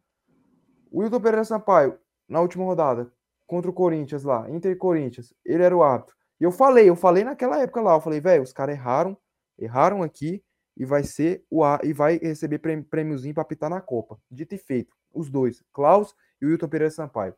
O 0.91 1.02
Wilton 1.02 1.20
Pereira 1.20 1.43
Sampaio, 1.43 1.97
na 2.28 2.39
última 2.41 2.64
rodada, 2.64 3.12
contra 3.45 3.70
o 3.70 3.74
Corinthians 3.74 4.24
lá, 4.24 4.50
Inter 4.50 4.72
e 4.72 4.76
Corinthians, 4.76 5.34
ele 5.45 5.64
era 5.64 5.76
o 5.76 5.84
árbitro. 5.84 6.16
E 6.39 6.43
eu 6.43 6.52
falei, 6.52 6.89
eu 6.89 6.95
falei 6.95 7.24
naquela 7.24 7.60
época 7.62 7.82
lá, 7.82 7.95
eu 7.95 8.02
falei, 8.02 8.22
velho, 8.22 8.41
os 8.43 8.54
caras 8.54 8.76
erraram, 8.76 9.18
erraram 9.58 10.02
aqui 10.02 10.41
e 10.78 10.86
vai 10.86 11.04
ser 11.04 11.43
o 11.50 11.64
e 11.84 11.91
vai 11.93 12.18
receber 12.18 12.60
prêmio- 12.60 12.86
prêmiozinho 12.86 13.34
para 13.34 13.41
apitar 13.43 13.70
na 13.70 13.82
Copa. 13.82 14.18
Dito 14.32 14.56
e 14.56 14.58
feito, 14.58 14.95
os 15.14 15.30
dois, 15.30 15.62
Klaus 15.74 16.16
e 16.42 16.46
o 16.46 16.50
Wilton 16.50 16.68
Pereira 16.68 16.92
Sampaio. 16.92 17.36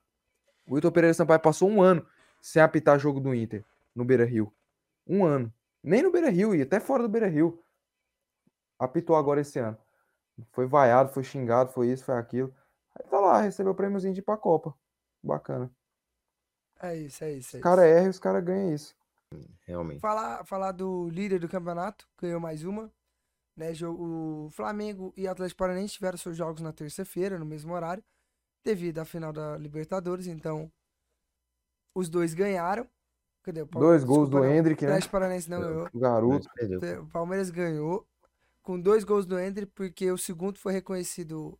O 0.68 0.76
Wilton 0.76 0.91
Pereira 0.91 1.14
Sampaio 1.14 1.39
passou 1.39 1.70
um 1.70 1.82
ano 1.82 2.06
sem 2.41 2.62
apitar 2.62 2.99
jogo 2.99 3.20
do 3.20 3.34
Inter 3.34 3.64
no 3.95 4.06
Beira-Rio. 4.06 4.54
Um 5.08 5.26
ano. 5.26 5.54
Nem 5.84 6.04
no 6.04 6.12
Beira-Rio, 6.12 6.54
e 6.56 6.62
até 6.62 6.80
fora 6.80 7.04
do 7.04 7.10
Beira-Rio. 7.10 7.64
Apitou 8.80 9.16
agora 9.16 9.41
esse 9.41 9.60
ano. 9.60 9.78
Foi 10.52 10.66
vaiado, 10.66 11.12
foi 11.12 11.24
xingado, 11.24 11.72
foi 11.72 11.88
isso, 11.88 12.04
foi 12.04 12.16
aquilo. 12.16 12.54
Aí 12.95 13.08
tá 13.10 13.20
lá, 13.20 13.41
recebeu 13.41 13.72
o 13.74 13.76
prêmiozinho 13.76 14.14
de 14.14 14.20
ir 14.20 14.24
pra 14.24 14.38
Copa. 14.38 14.74
Bacana. 15.24 15.72
É 16.82 16.95
isso, 16.95 17.24
é 17.24 17.32
isso. 17.34 17.49
Os 17.49 17.56
É 17.56 17.60
caras 17.60 17.86
isso. 17.86 17.93
erram 17.95 18.08
e 18.08 18.10
os 18.10 18.20
caras 18.20 18.43
ganham 18.43 18.74
isso. 18.74 18.95
Realmente. 19.66 19.99
Falar, 19.99 20.43
falar 20.45 20.72
do 20.72 21.10
líder 21.10 21.39
do 21.39 21.47
campeonato, 21.47 22.08
ganhou 22.20 22.39
mais 22.39 22.64
uma. 22.64 22.91
Né, 23.56 23.72
o 23.86 24.49
Flamengo 24.52 25.14
e 25.16 25.28
Atlético 25.28 25.60
Paranaense 25.60 25.93
tiveram 25.93 26.18
seus 26.18 26.36
jogos 26.36 26.62
na 26.62 26.72
terça-feira, 26.72 27.38
no 27.38 27.45
mesmo 27.45 27.74
horário, 27.74 28.04
devido 28.64 28.99
à 28.99 29.05
final 29.05 29.32
da 29.34 29.57
Libertadores. 29.57 30.28
Então, 30.28 30.72
os 31.95 32.09
dois 32.09 32.34
ganharam. 32.34 32.88
Cadê? 33.43 33.62
O 33.62 33.68
Pal- 33.68 33.82
Dois 33.82 34.03
gols 34.03 34.30
desculpa, 34.30 34.45
do 34.45 34.49
não, 34.49 34.55
Hendrick, 34.55 34.84
O 34.84 34.88
né? 34.88 34.91
Atlético 34.93 35.12
Paranaense 35.12 35.49
não 35.49 35.59
ganhou. 35.62 35.89
O 35.93 35.99
garoto. 35.99 36.47
Perdeu. 36.53 37.03
O 37.03 37.07
Palmeiras 37.07 37.49
ganhou 37.49 38.07
com 38.62 38.80
dois 38.80 39.03
gols 39.03 39.26
do 39.26 39.39
Hendrick, 39.39 39.72
porque 39.74 40.12
o 40.12 40.18
segundo 40.18 40.59
foi 40.59 40.74
reconhecido 40.74 41.57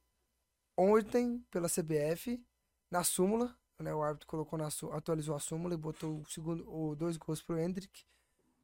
ontem 0.78 1.44
pela 1.50 1.68
CBF 1.68 2.44
na 2.90 3.04
súmula. 3.04 3.56
Né, 3.80 3.92
o 3.96 4.04
árbitro 4.04 4.28
colocou 4.28 4.60
na 4.60 4.70
atualizou 4.92 5.36
a 5.36 5.40
súmula 5.40 5.74
e 5.74 5.78
botou 5.78 6.20
o 6.20 6.26
segundo, 6.30 6.64
o 6.72 6.96
dois 6.96 7.18
gols 7.18 7.42
pro 7.42 7.58
Hendrick. 7.58 8.04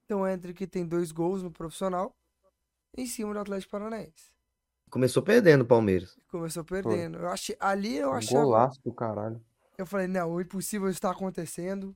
Então 0.06 0.22
o 0.22 0.28
Hendrick 0.28 0.68
tem 0.68 0.86
dois 0.86 1.12
gols 1.12 1.42
no 1.42 1.52
profissional 1.52 2.16
em 2.96 3.08
cima 3.08 3.34
do 3.34 3.40
Atlético 3.40 3.72
Paranaense. 3.72 4.32
Começou 4.90 5.22
perdendo 5.22 5.62
o 5.62 5.66
Palmeiras. 5.66 6.18
Começou 6.30 6.64
perdendo. 6.64 7.18
Eu 7.20 7.28
achei, 7.30 7.56
ali 7.60 7.98
eu 7.98 8.10
Um 8.10 8.14
achava. 8.14 8.44
golaço 8.44 8.82
do 8.84 8.94
caralho. 8.94 9.42
Eu 9.78 9.86
falei, 9.86 10.08
não, 10.08 10.32
o 10.32 10.42
impossível 10.42 10.90
está 10.90 11.12
acontecendo. 11.12 11.96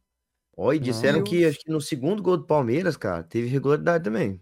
Ó, 0.56 0.72
e 0.74 0.80
disseram 0.80 1.20
Não. 1.20 1.24
que 1.24 1.46
acho 1.46 1.60
que 1.60 1.72
no 1.72 1.80
segundo 1.82 2.22
gol 2.22 2.38
do 2.38 2.46
Palmeiras, 2.46 2.98
cara, 2.98 3.24
teve 3.24 3.48
irregularidade 3.48 4.04
também. 4.04 4.40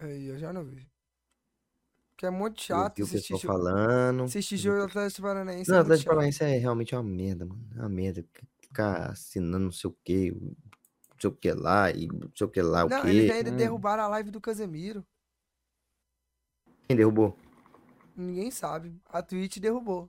Aí 0.00 0.26
eu 0.26 0.38
já 0.38 0.52
não 0.52 0.64
vi. 0.64 0.88
Que 2.16 2.26
é 2.26 2.30
muito 2.30 2.60
chato 2.62 3.00
o 3.02 3.08
pessoal 3.08 3.38
jo- 3.40 3.46
falando. 3.46 4.22
assistir 4.24 4.56
jogo 4.56 4.78
do 4.78 4.84
Atlético 4.84 5.22
Paranaense. 5.22 5.70
Não, 5.70 5.76
é 5.78 5.80
o 5.80 5.82
muito 5.82 5.92
Atlético. 5.92 6.08
Paranaense 6.10 6.44
é 6.44 6.58
realmente 6.58 6.94
uma 6.94 7.02
merda, 7.02 7.44
mano. 7.46 7.64
É 7.76 7.80
uma 7.80 7.88
merda. 7.88 8.24
Ficar 8.60 9.10
assinando 9.10 9.58
não 9.66 9.72
sei 9.72 9.90
o 9.90 9.96
quê. 10.04 10.34
sei 11.20 11.30
o 11.30 11.32
que 11.34 11.52
lá, 11.52 11.90
e 11.90 12.06
não 12.06 12.30
sei 12.36 12.46
o 12.46 12.50
que 12.50 12.62
lá, 12.62 12.84
o 12.84 12.88
Não, 12.88 13.02
quê. 13.02 13.08
eles 13.08 13.30
ainda 13.30 13.50
Hum. 13.50 13.56
derrubaram 13.56 14.04
a 14.04 14.08
live 14.08 14.30
do 14.30 14.40
Casemiro. 14.40 15.04
Quem 16.88 16.96
derrubou? 16.96 17.36
Ninguém 18.16 18.50
sabe. 18.50 18.98
A 19.10 19.22
Twitch 19.22 19.58
derrubou. 19.58 20.08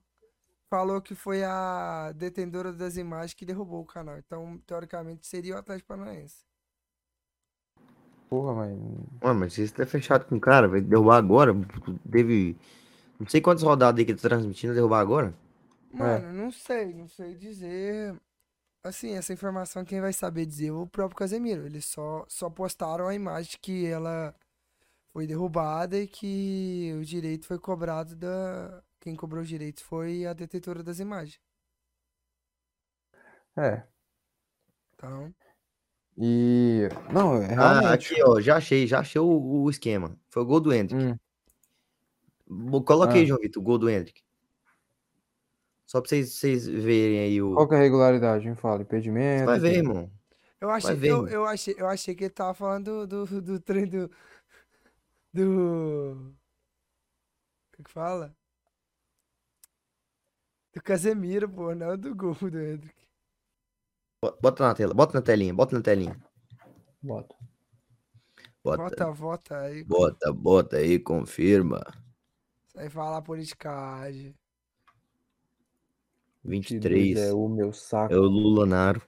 Falou 0.69 1.01
que 1.01 1.13
foi 1.13 1.43
a 1.43 2.13
detentora 2.15 2.71
das 2.71 2.95
imagens 2.95 3.33
que 3.33 3.45
derrubou 3.45 3.81
o 3.81 3.85
canal. 3.85 4.17
Então, 4.17 4.57
teoricamente, 4.65 5.27
seria 5.27 5.55
o 5.55 5.57
Atlético 5.57 5.89
Paranaense. 5.89 6.45
Porra, 8.29 8.53
mas. 8.53 8.77
Ué, 9.23 9.33
mas 9.33 9.53
você 9.53 9.67
tá 9.67 9.85
fechado 9.85 10.25
com 10.25 10.37
o 10.37 10.39
cara, 10.39 10.67
vai 10.67 10.79
derrubar 10.79 11.17
agora? 11.17 11.51
Teve. 12.09 12.55
Não 13.19 13.27
sei 13.27 13.41
quantas 13.41 13.63
rodadas 13.63 13.99
aí 13.99 14.05
que 14.05 14.11
ele 14.11 14.19
tá 14.19 14.29
transmitindo, 14.29 14.73
derrubar 14.73 15.01
agora? 15.01 15.33
Mano, 15.91 16.31
não 16.31 16.51
sei, 16.51 16.93
não 16.93 17.07
sei 17.07 17.35
dizer. 17.35 18.15
Assim, 18.83 19.15
essa 19.15 19.33
informação 19.33 19.83
quem 19.83 19.99
vai 19.99 20.13
saber 20.13 20.45
dizer 20.45 20.67
é 20.67 20.71
o 20.71 20.87
próprio 20.87 21.17
Casemiro. 21.17 21.65
Eles 21.65 21.85
só, 21.85 22.23
só 22.29 22.49
postaram 22.49 23.07
a 23.07 23.15
imagem 23.15 23.57
que 23.61 23.85
ela 23.85 24.33
foi 25.11 25.25
derrubada 25.27 25.97
e 25.97 26.07
que 26.07 26.93
o 26.99 27.03
direito 27.05 27.45
foi 27.45 27.59
cobrado 27.59 28.15
da. 28.15 28.83
Quem 28.99 29.15
cobrou 29.15 29.41
os 29.41 29.47
direitos 29.49 29.81
foi 29.83 30.25
a 30.25 30.33
detetora 30.33 30.83
das 30.83 30.99
imagens. 30.99 31.39
É. 33.57 33.83
Então, 34.93 35.33
E. 36.17 36.89
Não, 37.13 37.41
é 37.41 37.53
Ah, 37.55 37.79
realmente. 37.79 38.13
aqui, 38.13 38.23
ó, 38.23 38.41
já 38.41 38.57
achei, 38.57 38.85
já 38.85 38.99
achei 38.99 39.21
o, 39.21 39.25
o 39.63 39.69
esquema. 39.69 40.17
Foi 40.29 40.43
o 40.43 40.45
gol 40.45 40.59
do 40.59 40.73
Hendrick. 40.73 41.01
Hum, 41.01 41.17
aí, 43.17 43.23
Ah. 43.23 43.25
João 43.25 43.39
Vitor, 43.39 43.61
o 43.61 43.65
gol 43.65 43.77
do 43.77 43.89
Hendrick. 43.89 44.21
Só 45.85 46.01
pra 46.01 46.09
vocês, 46.09 46.33
vocês 46.33 46.67
verem 46.67 47.19
aí 47.19 47.41
o. 47.41 47.53
qual 47.53 47.67
que 47.67 47.73
é 47.75 47.77
a 47.77 47.81
regularidade? 47.81 48.47
Me 48.47 48.55
fala, 48.55 48.77
Você 48.77 48.83
impedimento. 48.83 49.45
vai 49.45 49.59
ver, 49.59 49.77
irmão. 49.77 50.11
eu 50.61 50.69
achei, 50.69 50.95
ver, 50.95 51.07
eu, 51.09 51.17
mano. 51.17 51.29
eu 51.29 51.45
achei, 51.45 51.75
eu 51.77 51.87
achei 51.87 52.13
que 52.15 52.25
ele 52.25 52.33
tava 52.33 52.53
falando 52.53 53.07
do, 53.07 53.25
do, 53.25 53.41
do 53.41 53.59
trem 53.59 53.87
do. 53.87 54.11
Do. 55.33 56.33
O 56.33 57.77
que 57.77 57.83
que 57.83 57.91
fala? 57.91 58.35
Do 60.73 60.81
Casemiro, 60.83 61.49
pô, 61.49 61.73
não 61.73 61.97
do 61.97 62.15
gol 62.15 62.33
do 62.35 62.59
Hendrick. 62.59 63.07
Bo- 64.21 64.37
Bota 64.41 64.67
na 64.67 64.73
tela, 64.75 64.93
bota 64.93 65.13
na 65.13 65.21
telinha, 65.21 65.53
bota 65.53 65.75
na 65.75 65.81
telinha. 65.81 66.19
Bota. 67.01 67.35
Bota, 68.63 68.83
Vota, 68.83 69.11
vota 69.11 69.57
aí. 69.61 69.83
bota, 69.83 70.33
bota 70.33 70.77
aí, 70.77 70.99
confirma. 70.99 71.81
Isso 72.67 72.77
aí 72.79 72.89
fala 72.89 73.21
politicagem. 73.21 74.35
23. 76.43 77.17
É 77.17 77.33
o 77.33 77.47
meu 77.47 77.71
saco. 77.71 78.13
É 78.13 78.17
o 78.17 78.23
Lulanaro. 78.23 79.01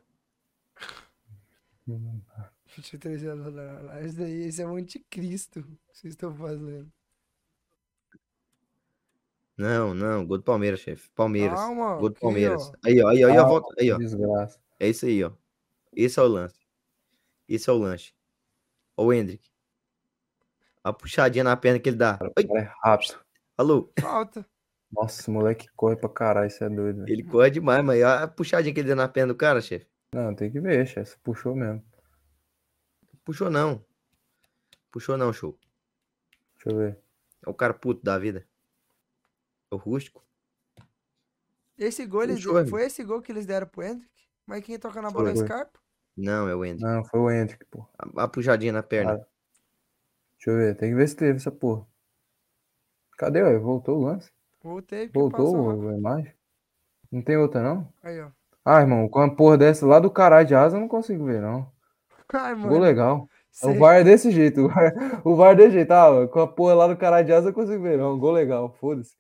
23 2.76 3.26
anos 3.26 3.54
lá. 3.54 4.02
Isso 4.02 4.18
daí, 4.18 4.44
esse 4.44 4.62
é 4.62 4.66
o 4.66 4.76
anticristo 4.76 5.64
que 5.64 5.78
vocês 5.94 6.14
estão 6.14 6.36
fazendo. 6.36 6.92
Não, 9.58 9.94
não, 9.94 10.26
gol 10.26 10.38
do 10.38 10.44
Palmeiras, 10.44 10.80
chefe. 10.80 11.10
Palmeiras. 11.14 11.60
Calma, 11.60 11.98
Gol 11.98 12.10
do 12.10 12.20
Palmeiras. 12.20 12.72
Aí, 12.84 13.02
ó, 13.02 13.10
aí, 13.10 13.24
ó, 13.24 13.30
aí, 13.30 13.38
ó, 13.38 13.48
volta. 13.48 13.76
Aí, 13.80 13.92
ó. 13.92 13.98
Desgraça. 13.98 14.60
É 14.80 14.88
isso 14.88 15.06
aí, 15.06 15.24
ó. 15.24 15.32
Esse 15.94 16.20
é 16.20 16.24
o 16.24 16.28
lance. 16.28 16.60
Esse 17.48 17.70
é 17.70 17.74
o 17.74 17.78
lanche. 17.78 18.14
Ó 18.98 19.06
o 19.06 19.14
Hendrick. 19.14 19.50
A 20.84 20.92
puxadinha 20.92 21.44
na 21.44 21.56
perna 21.56 21.80
que 21.80 21.90
ele 21.90 21.98
dá. 21.98 22.18
O 22.22 22.48
cara 22.48 22.60
é 22.60 22.74
rápido. 22.82 23.20
falou. 23.56 23.92
Falta. 24.00 24.46
Nossa, 24.92 25.22
esse 25.22 25.30
moleque 25.30 25.68
corre 25.76 25.96
pra 25.96 26.10
caralho, 26.10 26.48
isso 26.48 26.64
é 26.64 26.70
doido. 26.70 27.08
Ele 27.08 27.24
corre 27.24 27.50
demais, 27.50 27.84
mas 27.84 27.98
olha 27.98 28.24
a 28.24 28.28
puxadinha 28.28 28.74
que 28.74 28.80
ele 28.80 28.88
deu 28.88 28.96
na 28.96 29.08
perna 29.08 29.34
do 29.34 29.38
cara, 29.38 29.62
chefe. 29.62 29.88
Não, 30.14 30.34
tem 30.34 30.52
que 30.52 30.60
ver, 30.60 30.86
chefe. 30.88 31.18
Puxou 31.24 31.56
mesmo. 31.56 31.84
Puxou 33.24 33.50
não. 33.50 33.84
Puxou 34.92 35.18
não, 35.18 35.32
show. 35.32 35.58
Deixa 36.56 36.70
eu 36.70 36.78
ver. 36.78 37.00
É 37.46 37.50
o 37.50 37.54
cara 37.54 37.74
puto 37.74 38.04
da 38.04 38.18
vida. 38.18 38.48
É 39.72 39.76
o 39.76 39.78
rústico. 39.78 40.24
Esse 41.78 42.06
gol, 42.06 42.24
eles, 42.24 42.44
Puxou, 42.44 42.68
foi 42.68 42.86
esse 42.86 43.04
gol 43.04 43.22
que 43.22 43.32
eles 43.32 43.46
deram 43.46 43.68
pro 43.68 43.84
Hendrick? 43.84 44.12
Mas 44.46 44.64
quem 44.64 44.78
toca 44.78 45.02
na 45.02 45.10
bola 45.10 45.30
é 45.30 45.34
o. 45.34 45.38
Scarpa? 45.38 45.80
Não, 46.16 46.48
é 46.48 46.56
o 46.56 46.64
Hendrick. 46.64 46.84
Não, 46.84 47.06
foi 47.06 47.20
o 47.20 47.32
Hendrick, 47.32 47.66
pô. 47.66 47.88
A, 47.98 48.24
a 48.24 48.28
puxadinha 48.28 48.74
na 48.74 48.84
perna. 48.84 49.18
Cara, 49.18 49.28
Deixa 50.38 50.50
eu 50.50 50.58
ver. 50.58 50.76
Tem 50.76 50.90
que 50.90 50.96
ver 50.96 51.08
se 51.08 51.16
teve 51.16 51.38
essa 51.38 51.52
porra. 51.52 51.86
Cadê, 53.18 53.44
ué? 53.44 53.58
Voltou 53.58 54.00
o 54.00 54.06
lance? 54.06 54.32
Voltei 54.64 55.08
Voltou 55.10 55.90
a 55.90 55.94
imagem? 55.96 56.34
Não 57.12 57.22
tem 57.22 57.38
outra, 57.38 57.62
não? 57.62 57.92
Aí, 58.02 58.20
ó. 58.20 58.30
Ah, 58.64 58.80
irmão, 58.82 59.08
com 59.10 59.20
uma 59.20 59.36
porra 59.36 59.58
dessa 59.58 59.86
lá 59.86 60.00
do 60.00 60.10
caralho 60.10 60.48
de 60.48 60.56
asa, 60.56 60.78
eu 60.78 60.82
não 60.82 60.88
consigo 60.88 61.26
ver, 61.26 61.42
não. 61.42 61.72
Ai, 62.34 62.54
Gol 62.56 62.64
mano. 62.64 62.80
legal. 62.80 63.18
O 63.24 63.28
cê- 63.52 63.78
VAR 63.78 63.96
é 63.98 64.04
desse 64.04 64.32
jeito. 64.32 64.62
O 64.66 64.68
VAR, 64.70 64.94
o 65.26 65.36
VAR 65.36 65.52
é 65.52 65.56
desse 65.56 65.72
jeito. 65.72 65.92
Ah, 65.92 66.28
com 66.28 66.40
a 66.40 66.48
porra 66.48 66.74
lá 66.74 66.88
do 66.88 66.96
caralho 66.98 67.26
de 67.26 67.34
asa, 67.34 67.50
eu 67.50 67.54
consigo 67.54 67.84
ver, 67.84 67.98
não. 67.98 68.18
Gol 68.18 68.32
legal, 68.32 68.72
foda-se. 68.80 69.16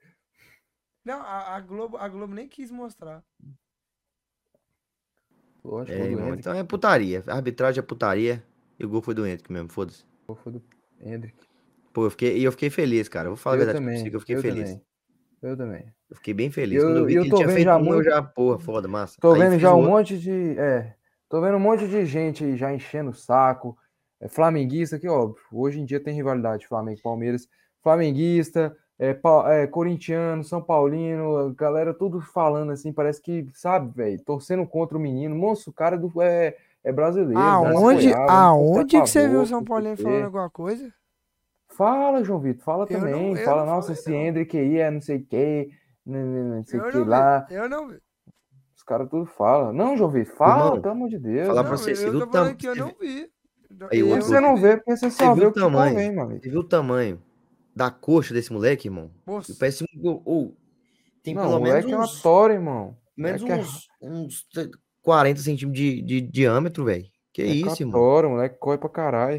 Não, 1.03 1.19
a, 1.21 1.55
a 1.55 1.59
Globo, 1.59 1.97
a 1.97 2.07
Globo 2.07 2.33
nem 2.33 2.47
quis 2.47 2.71
mostrar. 2.71 3.23
Lógico, 5.63 5.93
É, 5.95 5.97
gol 5.99 6.07
irmão, 6.07 6.25
Hendrick. 6.27 6.39
então 6.39 6.53
é 6.53 6.63
putaria. 6.63 7.23
A 7.27 7.35
arbitragem 7.35 7.79
é 7.79 7.83
putaria. 7.83 8.43
E 8.79 8.85
o 8.85 8.89
gol 8.89 9.01
foi 9.01 9.13
do 9.13 9.25
Hendrick 9.25 9.51
mesmo, 9.51 9.69
foda-se. 9.69 10.03
Gol 10.27 10.35
foi 10.35 10.53
do 10.53 10.61
Hendrick. 10.99 11.35
Pô, 11.93 12.05
eu 12.05 12.11
fiquei, 12.11 12.37
e 12.37 12.43
eu 12.43 12.51
fiquei 12.51 12.69
feliz, 12.69 13.07
cara. 13.09 13.27
Eu 13.27 13.31
vou 13.31 13.37
falar 13.37 13.55
a 13.55 13.59
Eu 13.59 13.65
verdade 13.65 13.77
pra 13.83 13.85
também. 13.91 14.03
você 14.03 14.09
que 14.09 14.15
eu 14.15 14.19
fiquei 14.21 14.35
eu 14.37 14.41
feliz. 14.41 14.69
também. 14.69 14.85
Eu 15.43 15.57
também. 15.57 15.93
Eu 16.09 16.15
fiquei 16.15 16.33
bem 16.33 16.49
feliz. 16.51 16.81
Eu- 16.81 16.89
Quando 16.89 16.97
eu 16.97 17.05
vi 17.05 17.13
eu 17.15 17.21
que 17.23 17.27
ele 17.27 17.29
tô 17.31 17.35
tinha 17.37 17.47
vendo 17.47 17.55
feito 17.55 17.65
já 17.67 17.75
um, 17.77 17.79
eu 17.79 17.85
muito- 17.85 18.03
já, 18.05 18.21
porra, 18.23 18.59
foda, 18.59 18.87
massa. 18.87 19.17
Tô 19.19 19.33
Aí 19.33 19.39
vendo 19.39 19.59
já 19.59 19.71
o 19.71 19.73
um 19.73 19.77
outro. 19.77 19.91
monte 19.91 20.17
de. 20.19 20.57
É. 20.57 20.95
Tô 21.31 21.39
vendo 21.39 21.55
um 21.55 21.61
monte 21.61 21.87
de 21.87 22.05
gente 22.05 22.43
aí 22.43 22.57
já 22.57 22.73
enchendo 22.73 23.11
o 23.11 23.15
saco. 23.15 23.77
É, 24.19 24.27
flamenguista, 24.27 24.99
que 24.99 25.07
óbvio. 25.07 25.41
Hoje 25.51 25.79
em 25.79 25.85
dia 25.85 25.97
tem 26.03 26.13
rivalidade 26.13 26.67
Flamengo 26.67 26.99
e 26.99 27.01
Palmeiras. 27.01 27.47
Flamenguista, 27.81 28.75
é, 28.99 29.13
pa- 29.13 29.51
é, 29.51 29.65
corintiano, 29.65 30.43
São 30.43 30.61
Paulino, 30.61 31.53
galera 31.55 31.93
tudo 31.93 32.19
falando 32.19 32.71
assim, 32.73 32.91
parece 32.91 33.21
que, 33.21 33.47
sabe, 33.53 33.95
velho, 33.95 34.21
torcendo 34.23 34.67
contra 34.67 34.97
o 34.97 35.01
menino. 35.01 35.33
Moço, 35.33 35.69
o 35.69 35.73
cara 35.73 35.97
do, 35.97 36.21
é, 36.21 36.57
é 36.83 36.91
brasileiro. 36.91 37.39
Aonde, 37.41 38.13
aonde 38.13 38.85
que 38.85 38.99
você 38.99 39.27
viu 39.27 39.41
o 39.41 39.47
São 39.47 39.59
não 39.61 39.65
Paulino 39.65 39.95
falando 39.97 40.25
alguma 40.25 40.49
coisa? 40.49 40.93
Fala, 41.69 42.23
João 42.25 42.41
Vitor, 42.41 42.63
fala 42.65 42.85
Eu 42.89 42.99
não- 42.99 43.07
também. 43.07 43.37
eu 43.37 43.45
fala, 43.45 43.65
não 43.65 43.75
nossa, 43.75 43.87
falei, 43.95 43.99
esse 44.01 44.09
não. 44.11 44.17
Hendrick 44.17 44.57
aí 44.57 44.77
é 44.77 44.91
não 44.91 45.01
sei 45.01 45.17
o 45.17 45.25
que, 45.25 45.71
não 46.05 46.63
sei 46.65 46.79
o 46.79 46.83
que 46.91 46.97
não 46.97 47.05
lá. 47.05 47.47
Eu 47.49 47.69
não 47.69 47.87
vi. 47.87 47.97
Os 48.81 48.83
caras 48.83 49.07
tudo 49.11 49.27
falam. 49.27 49.71
Não, 49.71 49.95
João 49.95 50.09
Vitor, 50.09 50.35
fala, 50.35 50.81
pelo 50.81 50.91
amor 50.95 51.07
de 51.09 51.19
Deus. 51.19 51.45
falar 51.47 51.61
não, 51.61 51.69
pra 51.69 51.77
você, 51.77 51.93
você 51.95 52.07
eu 52.07 52.11
viu 52.13 52.23
o 52.23 52.27
falando 52.31 52.47
tam- 52.47 52.55
que 52.55 52.67
eu 52.67 52.73
você 52.73 52.79
não 52.79 52.95
vi. 52.99 53.29
Aí, 53.91 53.99
Eu 53.99 54.07
o 54.07 54.09
outro- 54.09 54.25
você 54.25 54.39
não 54.41 54.57
vê, 54.57 54.75
porque 54.77 54.97
você 54.97 55.11
só 55.11 55.17
Você 55.27 55.33
vê 55.35 55.39
viu 55.41 55.49
o 55.49 55.53
que 55.53 55.59
o 55.59 55.63
tamanho? 55.63 56.15
mano. 56.15 56.39
Você 56.41 56.49
viu 56.49 56.59
o 56.61 56.63
tamanho 56.67 57.21
da 57.75 57.91
coxa 57.91 58.33
desse 58.33 58.51
moleque, 58.51 58.87
irmão? 58.87 59.11
Moço, 59.25 59.55
Parece 59.59 59.83
um 59.83 60.21
ou 60.25 60.57
tem 61.23 61.35
Não, 61.35 61.43
pelo 61.43 61.57
o 61.57 61.59
menos 61.61 61.69
moleque 61.85 61.93
é 61.93 61.95
uma 61.95 62.05
uns, 62.05 62.21
tora, 62.23 62.53
irmão. 62.53 62.97
menos 63.15 63.41
moleque 63.43 63.61
é- 63.61 63.63
uns, 63.63 63.87
uns 64.01 64.47
40 65.03 65.39
centímetros 65.41 65.79
de, 65.79 66.01
de 66.01 66.21
diâmetro, 66.21 66.83
velho. 66.83 67.05
Que 67.31 67.43
É 67.43 67.45
isso, 67.45 67.83
irmão? 67.83 67.93
tora, 68.01 68.27
o 68.27 68.31
moleque 68.31 68.57
corre 68.57 68.79
pra 68.79 68.89
caralho. 68.89 69.35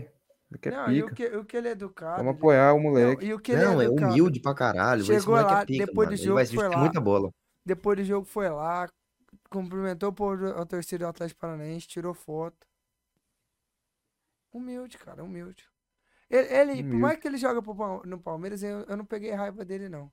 Ele 0.50 0.58
quer 0.60 0.72
não, 0.72 0.90
e 0.92 1.02
o 1.02 1.06
pica. 1.08 1.14
que, 1.30 1.36
o 1.36 1.44
que 1.44 1.56
ele 1.56 1.68
é 1.68 1.72
educado. 1.72 2.18
Vamos 2.18 2.30
ele- 2.30 2.38
apoiar 2.38 2.72
o 2.72 2.76
Não, 2.76 2.82
moleque. 2.84 3.26
e 3.26 3.34
o 3.34 3.40
que 3.40 3.52
ele 3.52 3.64
Não, 3.64 3.80
é 3.82 3.86
é 3.86 3.88
humilde 3.90 4.38
pra 4.40 4.54
caralho. 4.54 5.00
Esse 5.02 5.12
Chegou 5.14 5.34
moleque 5.34 5.52
lá, 5.52 5.62
é 5.62 5.66
pica, 5.66 5.86
depois 5.86 6.08
do 6.08 6.12
mano. 6.12 6.14
Ele 6.20 6.24
jogo 6.24 6.34
vai 6.36 6.46
foi 6.46 6.68
lá. 6.68 6.76
muita 6.78 7.00
bola. 7.00 7.30
Depois 7.66 7.98
do 7.98 8.04
jogo 8.04 8.26
foi 8.26 8.48
lá, 8.48 8.88
cumprimentou 9.52 10.10
o 10.10 10.12
povo 10.14 10.36
do- 10.38 10.54
a 10.60 10.66
torcida 10.66 11.04
do 11.04 11.08
Atlético 11.10 11.40
Paranaense, 11.40 11.86
tirou 11.88 12.14
foto. 12.14 12.66
Humilde, 14.52 14.98
cara, 14.98 15.24
humilde. 15.24 15.64
Ele, 16.30 16.48
ele 16.54 16.84
por 16.84 16.98
Humilde. 16.98 17.00
mais 17.00 17.18
que 17.20 17.28
ele 17.28 17.38
joga 17.38 17.62
pro 17.62 17.74
no 18.06 18.20
Palmeiras, 18.20 18.62
eu, 18.62 18.80
eu 18.82 18.96
não 18.96 19.04
peguei 19.06 19.32
raiva 19.32 19.64
dele, 19.64 19.88
não. 19.88 20.12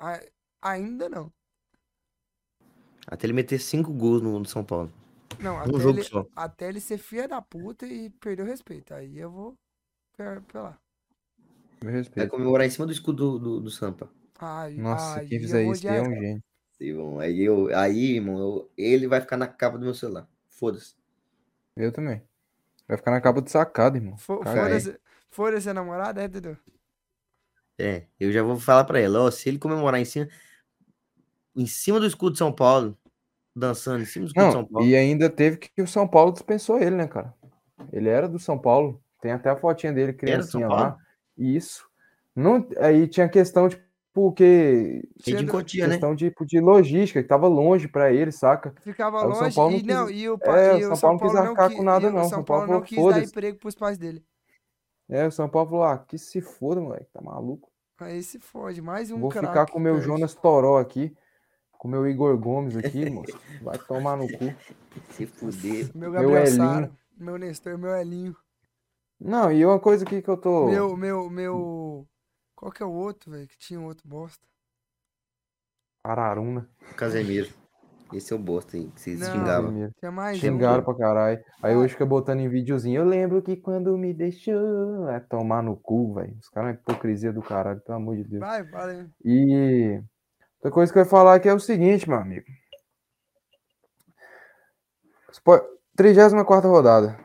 A- 0.00 0.20
ainda 0.62 1.08
não. 1.08 1.32
Até 3.06 3.26
ele 3.26 3.32
meter 3.32 3.58
cinco 3.60 3.92
gols 3.92 4.22
no, 4.22 4.38
no 4.38 4.44
São 4.46 4.64
Paulo. 4.64 4.90
Não, 5.38 5.58
Um 5.66 5.78
até 5.78 5.82
jogo 5.82 5.98
ele, 5.98 6.04
só. 6.04 6.26
até 6.36 6.68
ele 6.68 6.80
ser 6.80 6.98
filha 6.98 7.26
da 7.26 7.40
puta 7.42 7.86
e 7.86 8.10
perder 8.10 8.42
o 8.42 8.46
respeito. 8.46 8.94
Aí 8.94 9.18
eu 9.18 9.30
vou 9.30 9.58
pe- 10.16 10.40
pelar. 10.52 10.80
Meu 11.82 11.92
Vai 12.16 12.26
respeito. 12.26 12.28
comemorar 12.28 12.66
em 12.66 12.70
cima 12.70 12.86
do 12.86 12.92
escudo 12.92 13.38
do, 13.38 13.38
do, 13.38 13.60
do 13.62 13.70
Sampa. 13.70 14.08
Ai, 14.40 14.76
Nossa, 14.76 15.20
ai, 15.20 15.26
quem 15.28 15.40
fizer 15.40 15.64
isso 15.64 15.90
é 15.92 16.02
um 16.02 16.14
gênio. 16.14 16.42
Irmão. 16.80 17.18
Aí, 17.20 17.42
eu, 17.42 17.76
aí 17.76 18.14
irmão, 18.16 18.38
eu- 18.38 18.70
ele 18.76 19.06
vai 19.06 19.20
ficar 19.20 19.36
na 19.36 19.46
capa 19.46 19.76
do 19.78 19.84
meu 19.84 19.94
celular. 19.94 20.26
Foda-se. 20.48 20.94
Eu 21.76 21.92
também. 21.92 22.22
Vai 22.88 22.96
ficar 22.96 23.10
na 23.10 23.20
capa 23.20 23.40
do 23.40 23.50
sacado, 23.50 23.96
irmão. 23.96 24.16
Foda-se 25.30 25.72
namorada, 25.72 26.22
é, 26.22 26.28
Dudu? 26.28 26.56
É, 27.78 28.06
eu 28.18 28.32
já 28.32 28.42
vou 28.42 28.56
falar 28.58 28.84
pra 28.84 28.98
ela, 28.98 29.20
ó, 29.22 29.30
se 29.30 29.48
ele 29.48 29.58
comemorar 29.58 30.00
em 30.00 30.04
cima, 30.04 30.28
em 31.56 31.66
cima 31.66 31.98
do 31.98 32.06
escudo 32.06 32.32
de 32.32 32.38
São 32.38 32.52
Paulo, 32.52 32.96
dançando 33.54 34.02
em 34.02 34.06
cima 34.06 34.26
do 34.26 34.28
escudo 34.28 34.46
de 34.46 34.52
São 34.52 34.62
Não, 34.62 34.68
Paulo. 34.68 34.86
e 34.88 34.94
ainda 34.96 35.30
teve 35.30 35.56
que 35.56 35.80
o 35.80 35.86
São 35.86 36.06
Paulo 36.06 36.32
dispensou 36.32 36.78
ele, 36.78 36.96
né, 36.96 37.06
cara? 37.06 37.32
Ele 37.92 38.08
era 38.08 38.28
do 38.28 38.38
São 38.38 38.58
Paulo. 38.58 39.02
Tem 39.20 39.32
até 39.32 39.50
a 39.50 39.56
fotinha 39.56 39.92
dele, 39.92 40.12
criancinha 40.12 40.68
lá. 40.68 40.98
Isso. 41.36 41.88
Não, 42.34 42.66
aí 42.78 43.06
tinha 43.08 43.28
questão, 43.28 43.68
tipo, 43.68 43.82
tipo, 44.28 44.32
que. 44.32 45.08
Cheio 45.22 45.36
de 45.38 45.42
Tinha- 45.44 45.50
Cotia, 45.52 45.86
né? 45.86 45.94
Questão 45.94 46.14
tipo, 46.16 46.44
de 46.46 46.60
logística, 46.60 47.22
que 47.22 47.28
tava 47.28 47.48
longe 47.48 47.88
pra 47.88 48.12
ele, 48.12 48.30
saca? 48.32 48.74
Ficava 48.82 49.22
Aí 49.22 49.26
o 49.28 49.32
São 49.34 49.42
longe 49.44 49.56
Paulo 49.56 49.74
e 49.76 49.82
não 49.82 49.94
não, 49.94 50.06
quis- 50.06 50.16
e 50.22 50.28
o, 50.28 50.38
pa- 50.38 50.58
é, 50.58 50.78
e 50.78 50.84
o 50.86 50.96
São 50.96 51.18
Paulo 51.18 51.18
não 51.20 51.28
quis 51.28 51.48
arcar 51.50 51.68
qui- 51.70 51.76
com 51.76 51.82
nada, 51.82 52.08
o 52.08 52.12
não. 52.12 52.20
São 52.22 52.28
São 52.30 52.44
Paulo 52.44 52.62
Paulo 52.66 52.72
não 52.80 52.86
quis 52.86 52.98
dar 53.04 53.22
emprego 53.22 53.58
pros 53.58 53.74
pais 53.74 53.98
dele. 53.98 54.24
É, 55.08 55.26
o 55.26 55.30
São 55.32 55.48
Paulo 55.48 55.68
falou, 55.70 55.84
ah, 55.84 55.98
que 55.98 56.16
se 56.18 56.40
foda, 56.40 56.80
moleque, 56.80 57.10
tá 57.12 57.20
maluco? 57.20 57.68
Aí 57.98 58.22
se 58.22 58.38
fode, 58.38 58.80
mais 58.80 59.10
um 59.10 59.18
Vou 59.18 59.28
craque 59.28 59.46
ficar 59.48 59.66
com 59.66 59.78
o 59.78 59.82
meu. 59.82 60.00
Jonas 60.00 60.34
Toró 60.34 60.78
aqui, 60.78 61.12
com 61.72 61.88
o 61.88 61.90
meu 61.90 62.06
Igor 62.08 62.36
Gomes 62.38 62.76
aqui, 62.76 63.10
moço. 63.10 63.38
Vai 63.62 63.76
tomar 63.78 64.16
no 64.16 64.26
cu. 64.26 64.44
Se 65.10 65.26
fuder. 65.26 65.90
Meu 65.94 66.10
Meu 66.10 66.12
Gabriel 66.12 66.42
Elinho. 66.46 66.56
Sara, 66.56 66.90
meu 67.18 67.36
Nestor, 67.36 67.76
meu 67.76 67.90
Elinho. 67.94 68.34
Não, 69.20 69.52
e 69.52 69.66
uma 69.66 69.78
coisa 69.78 70.04
aqui 70.04 70.22
que 70.22 70.28
eu 70.30 70.36
tô. 70.36 70.68
Meu, 70.70 70.96
meu, 70.96 71.28
meu. 71.28 72.06
Qual 72.60 72.70
que 72.70 72.82
é 72.82 72.86
o 72.86 72.92
outro, 72.92 73.30
velho? 73.30 73.48
Que 73.48 73.56
tinha 73.56 73.80
um 73.80 73.86
outro 73.86 74.06
bosta. 74.06 74.46
Araruna. 76.04 76.68
Casemiro. 76.94 77.48
Esse 78.12 78.34
é 78.34 78.36
o 78.36 78.38
bosta 78.38 78.76
aí, 78.76 78.86
que 78.90 79.00
vocês 79.00 79.18
Não. 79.18 79.32
xingavam. 79.32 79.92
Tinha 79.98 80.10
mais 80.12 80.36
um. 80.36 80.40
Xingaram 80.40 80.82
pra 80.84 80.94
caralho. 80.94 81.42
Aí 81.62 81.72
Ah. 81.74 81.78
hoje 81.78 81.94
fica 81.94 82.04
botando 82.04 82.40
em 82.40 82.50
videozinho. 82.50 83.00
Eu 83.00 83.04
lembro 83.06 83.40
que 83.40 83.56
quando 83.56 83.96
me 83.96 84.12
deixou. 84.12 85.08
É 85.08 85.20
tomar 85.20 85.62
no 85.62 85.74
cu, 85.74 86.12
velho. 86.14 86.36
Os 86.38 86.50
caras 86.50 86.72
é 86.72 86.74
hipocrisia 86.74 87.32
do 87.32 87.40
caralho, 87.40 87.80
pelo 87.80 87.96
amor 87.96 88.16
de 88.16 88.24
Deus. 88.24 88.40
Vai, 88.40 88.60
aí. 88.74 89.08
E 89.24 90.02
outra 90.56 90.70
coisa 90.70 90.92
que 90.92 90.98
eu 90.98 91.02
ia 91.04 91.08
falar 91.08 91.36
aqui 91.36 91.48
é 91.48 91.54
o 91.54 91.58
seguinte, 91.60 92.06
meu 92.06 92.18
amigo. 92.18 92.44
Spo- 95.32 95.64
34 95.96 96.68
rodada. 96.68 97.18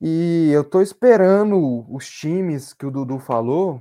E 0.00 0.50
eu 0.52 0.62
tô 0.62 0.80
esperando 0.82 1.84
os 1.92 2.06
times 2.08 2.72
que 2.74 2.84
o 2.86 2.90
Dudu 2.92 3.18
falou 3.18 3.80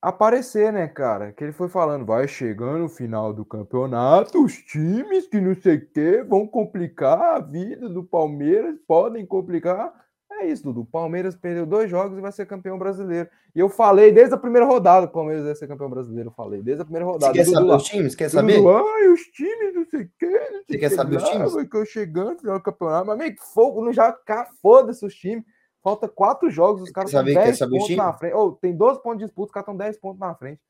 aparecer, 0.00 0.72
né, 0.72 0.88
cara? 0.88 1.32
Que 1.32 1.44
ele 1.44 1.52
foi 1.52 1.68
falando, 1.68 2.06
vai 2.06 2.26
chegando 2.26 2.84
o 2.84 2.88
final 2.88 3.32
do 3.32 3.44
campeonato, 3.44 4.42
os 4.42 4.56
times 4.56 5.26
que 5.26 5.40
não 5.40 5.54
sei 5.54 5.76
o 5.76 5.86
que 5.86 6.22
vão 6.22 6.46
complicar 6.46 7.36
a 7.36 7.38
vida 7.38 7.88
do 7.88 8.02
Palmeiras, 8.02 8.76
podem 8.86 9.26
complicar. 9.26 9.92
É 10.32 10.46
isso, 10.46 10.62
Dudu. 10.64 10.80
O 10.82 10.86
Palmeiras 10.86 11.36
perdeu 11.36 11.66
dois 11.66 11.90
jogos 11.90 12.16
e 12.16 12.20
vai 12.20 12.32
ser 12.32 12.46
campeão 12.46 12.78
brasileiro. 12.78 13.28
E 13.54 13.58
eu 13.60 13.68
falei 13.68 14.10
desde 14.10 14.34
a 14.34 14.38
primeira 14.38 14.66
rodada 14.66 15.06
que 15.06 15.10
o 15.10 15.14
Palmeiras 15.14 15.44
ia 15.44 15.54
ser 15.54 15.68
campeão 15.68 15.90
brasileiro. 15.90 16.30
Eu 16.30 16.32
falei 16.34 16.62
desde 16.62 16.80
a 16.80 16.84
primeira 16.84 17.04
Você 17.04 17.12
rodada. 17.12 17.32
quer 17.34 17.44
Dudu 17.44 17.56
saber 17.56 17.74
os 17.74 17.82
times? 17.82 18.14
Quer 18.14 18.24
Dudu, 18.30 18.36
saber? 18.36 18.54
Ai, 18.56 19.08
os 19.08 19.20
times, 19.22 19.74
não 19.74 19.84
sei 19.84 20.00
o 20.02 20.10
que. 20.18 20.26
Você 20.66 20.78
quer 20.78 20.88
que 20.88 20.96
saber 20.96 21.16
os 21.16 21.22
lá, 21.24 21.30
times? 21.30 21.52
vai 21.52 21.66
que 21.66 21.76
eu 21.76 21.84
chegando, 21.84 22.38
final 22.38 22.56
do 22.56 22.62
campeonato. 22.62 23.06
Mas, 23.08 23.20
amigo, 23.20 23.36
fogo, 23.52 23.84
não 23.84 23.92
já 23.92 24.12
cá, 24.12 24.48
foda-se 24.62 25.04
os 25.04 25.14
times. 25.14 25.44
Falta 25.82 26.08
quatro 26.08 26.50
jogos, 26.50 26.82
os 26.82 26.90
caras 26.90 27.10
estão 27.10 27.20
saber- 27.20 27.32
quer 27.34 27.44
10 27.44 27.58
saber 27.58 27.76
os 27.76 27.82
pontos 27.82 27.96
na 27.96 28.04
times? 28.04 28.18
frente. 28.18 28.34
Ô, 28.34 28.52
tem 28.52 28.76
12 28.76 29.02
pontos 29.02 29.18
de 29.20 29.24
disputa, 29.24 29.46
os 29.46 29.52
caras 29.52 29.64
estão 29.64 29.76
10 29.76 29.98
pontos 29.98 30.20
na 30.20 30.34
frente. 30.34 30.60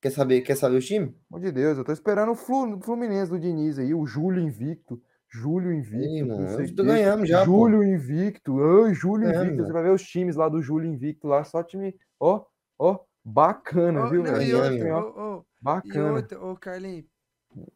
Quer 0.00 0.10
saber, 0.10 0.40
quer 0.42 0.54
saber 0.56 0.76
os 0.76 0.86
times? 0.86 1.08
Pelo 1.10 1.20
amor 1.32 1.40
de 1.40 1.50
Deus, 1.52 1.78
eu 1.78 1.84
tô 1.84 1.92
esperando 1.92 2.32
o 2.32 2.34
Flu- 2.36 2.78
Fluminense 2.82 3.30
do 3.30 3.38
Diniz 3.40 3.78
aí, 3.78 3.94
o 3.94 4.06
Júlio 4.06 4.40
invicto. 4.42 5.00
Júlio 5.28 5.72
invicto. 5.72 6.26
Não 6.26 6.36
mano, 6.36 6.62
o 6.62 6.66
quê. 6.66 6.72
ganhamos 6.84 7.28
já, 7.28 7.38
pô. 7.40 7.44
Júlio 7.46 7.82
invicto. 7.82 8.62
Ai, 8.84 8.94
Júlio 8.94 9.26
Ganhamos, 9.28 9.46
invicto. 9.48 9.66
Você 9.66 9.72
vai 9.72 9.82
ver 9.82 9.90
os 9.92 10.02
times 10.04 10.36
lá 10.36 10.48
do 10.48 10.62
Júlio 10.62 10.88
invicto 10.88 11.26
lá, 11.26 11.42
só 11.42 11.62
time, 11.62 11.96
ó, 12.20 12.44
ó, 12.78 12.98
bacana, 13.24 14.04
Ô, 14.04 14.10
viu, 14.10 14.22
não, 14.22 14.32
velho? 14.34 14.42
e 14.44 14.54
outra, 14.54 14.98
ô, 14.98 15.36
ô, 15.38 15.38
e 15.40 15.44
Bacana. 15.60 16.12
outra, 16.12 16.40
ô, 16.44 16.54
Carlinhos. 16.56 17.06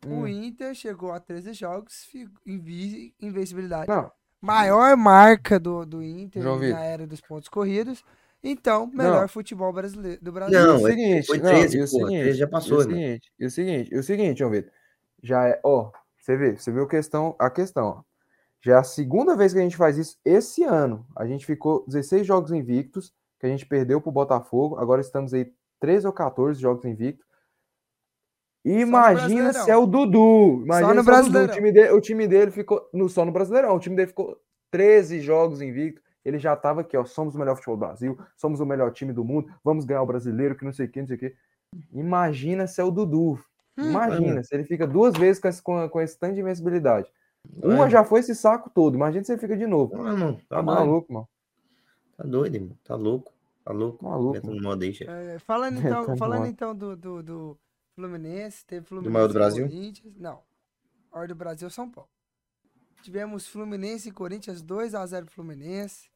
O 0.07 0.09
Hum. 0.09 0.29
Inter 0.29 0.74
chegou 0.74 1.11
a 1.12 1.18
13 1.20 1.53
jogos, 1.53 2.07
invencibilidade. 3.20 3.89
Não, 3.89 4.11
Maior 4.41 4.97
marca 4.97 5.59
do, 5.59 5.84
do 5.84 6.03
Inter 6.03 6.43
João 6.43 6.55
na 6.57 6.61
Vitor. 6.61 6.80
era 6.80 7.07
dos 7.07 7.20
pontos 7.20 7.49
corridos. 7.49 8.05
Então, 8.43 8.86
melhor 8.86 9.28
futebol 9.28 9.72
brasileiro 9.72 10.22
do 10.22 10.30
Brasil. 10.30 10.59
E 10.59 10.62
Não, 10.62 10.80
o 10.80 10.86
é- 10.89 10.91
seguinte, 10.93 11.26
foi 11.26 11.39
não, 11.39 11.45
13, 11.51 11.76
e 11.76 11.80
o 11.80 11.82
pô, 11.82 11.89
seguinte, 11.89 12.22
13 12.22 12.39
já 12.39 12.45
e 12.45 12.49
passou, 12.51 12.78
o 12.78 12.80
irmão. 12.82 12.97
seguinte, 12.97 13.32
e 13.39 13.47
o 13.47 13.51
seguinte, 13.51 13.91
e 13.93 13.99
o 13.99 14.03
seguinte, 14.03 14.39
João 14.39 14.51
Vitor, 14.53 14.72
já 15.22 15.49
é, 15.49 15.61
ó, 15.64 15.91
você 16.16 16.36
vê, 16.36 16.57
você 16.57 16.70
viu 16.70 16.84
a 16.84 16.89
questão, 16.89 17.34
a 17.39 17.51
questão, 17.51 17.86
ó. 17.86 18.03
Já 18.61 18.74
é 18.74 18.78
a 18.78 18.84
segunda 18.84 19.36
vez 19.36 19.53
que 19.53 19.59
a 19.59 19.62
gente 19.62 19.76
faz 19.76 19.97
isso 19.99 20.16
esse 20.24 20.62
ano. 20.64 21.05
A 21.16 21.26
gente 21.26 21.45
ficou 21.47 21.84
16 21.89 22.26
jogos 22.26 22.51
invictos, 22.53 23.12
que 23.41 23.47
a 23.47 23.49
gente 23.49 23.66
perdeu 23.66 24.01
pro 24.01 24.11
Botafogo, 24.12 24.76
agora 24.78 25.01
estamos 25.01 25.32
aí 25.34 25.53
13 25.80 26.07
ou 26.07 26.12
14 26.12 26.61
jogos 26.61 26.84
invictos. 26.84 27.26
Imagina 28.65 29.53
se 29.53 29.71
é 29.71 29.77
o 29.77 29.87
Dudu. 29.87 30.63
Imagina 30.65 30.95
no 30.95 31.03
se 31.03 31.09
é. 31.09 31.13
Brasileirão. 31.13 31.51
O 31.51 31.55
time, 31.55 31.73
dele, 31.73 31.91
o 31.91 32.01
time 32.01 32.27
dele 32.27 32.51
ficou 32.51 32.89
no, 32.93 33.09
só 33.09 33.25
no 33.25 33.33
Brasileirão. 33.33 33.77
O 33.77 33.81
time 33.81 33.97
dele 33.97 34.09
ficou 34.09 34.39
13 34.71 35.21
jogos 35.21 35.63
invicto. 35.63 36.03
Ele 36.25 36.39
já 36.39 36.55
tava 36.55 36.83
aqui, 36.83 36.97
ó. 36.97 37.05
Somos 37.05 37.35
o 37.35 37.39
melhor 37.39 37.55
futebol 37.57 37.77
do 37.77 37.81
Brasil, 37.81 38.19
somos 38.37 38.61
o 38.61 38.67
melhor 38.67 38.93
time 38.93 39.13
do 39.13 39.25
mundo, 39.25 39.51
vamos 39.65 39.85
ganhar 39.85 40.03
o 40.03 40.07
brasileiro, 40.07 40.55
que 40.55 40.65
não 40.65 40.73
sei 40.73 40.87
o 40.87 40.91
que, 40.91 41.01
não 41.01 41.07
sei 41.07 41.17
o 41.17 41.19
que. 41.19 41.35
Imagina 41.93 42.67
se 42.67 42.81
é 42.81 42.85
o 42.85 42.91
Dudu. 42.91 43.39
Hum. 43.79 43.91
Imagina 43.91 44.43
se 44.43 44.55
ele 44.55 44.65
fica 44.65 44.87
duas 44.87 45.17
vezes 45.17 45.41
com 45.41 45.49
esse, 45.49 45.63
com, 45.63 45.89
com 45.89 46.01
esse 46.01 46.19
tanto 46.19 46.35
de 46.35 46.41
invencibilidade. 46.41 47.11
Vai. 47.57 47.75
Uma 47.75 47.89
já 47.89 48.05
foi 48.05 48.21
esse 48.21 48.35
saco 48.35 48.69
todo. 48.69 48.95
Imagina 48.97 49.25
se 49.25 49.33
ele 49.33 49.41
fica 49.41 49.57
de 49.57 49.67
novo. 49.67 49.97
Não, 49.97 50.13
irmão, 50.13 50.35
tá, 50.49 50.57
Tá 50.57 50.63
doido. 50.63 50.77
maluco, 50.77 51.13
mano. 51.13 51.29
Tá 52.17 52.25
doido, 52.25 52.55
irmão. 52.57 52.77
Tá 52.85 52.95
louco. 52.97 53.33
Tá 53.65 53.73
louco. 53.73 54.05
Maluco, 54.05 54.47
no 54.51 54.73
aí, 54.73 54.93
chefe. 54.93 55.11
É, 55.11 55.39
falando 55.39 55.81
Tá 55.81 55.89
então, 55.89 56.17
falando 56.17 56.43
bom. 56.43 56.47
então 56.47 56.75
do, 56.75 56.97
do, 56.97 57.23
do 57.23 57.59
Fluminense, 57.99 58.65
teve 58.65 58.87
Fluminense 58.87 59.13
maior 59.13 59.27
do 59.27 59.35
Brasil? 59.35 59.69
Corinthians. 59.69 60.15
Não. 60.17 60.41
Maior 61.13 61.27
do 61.27 61.35
Brasil, 61.35 61.69
São 61.69 61.91
Paulo. 61.91 62.09
Tivemos 63.03 63.49
Fluminense 63.49 64.09
e 64.09 64.13
Corinthians 64.13 64.63
2x0 64.63 65.25
pro 65.25 65.35
Fluminense. 65.35 66.09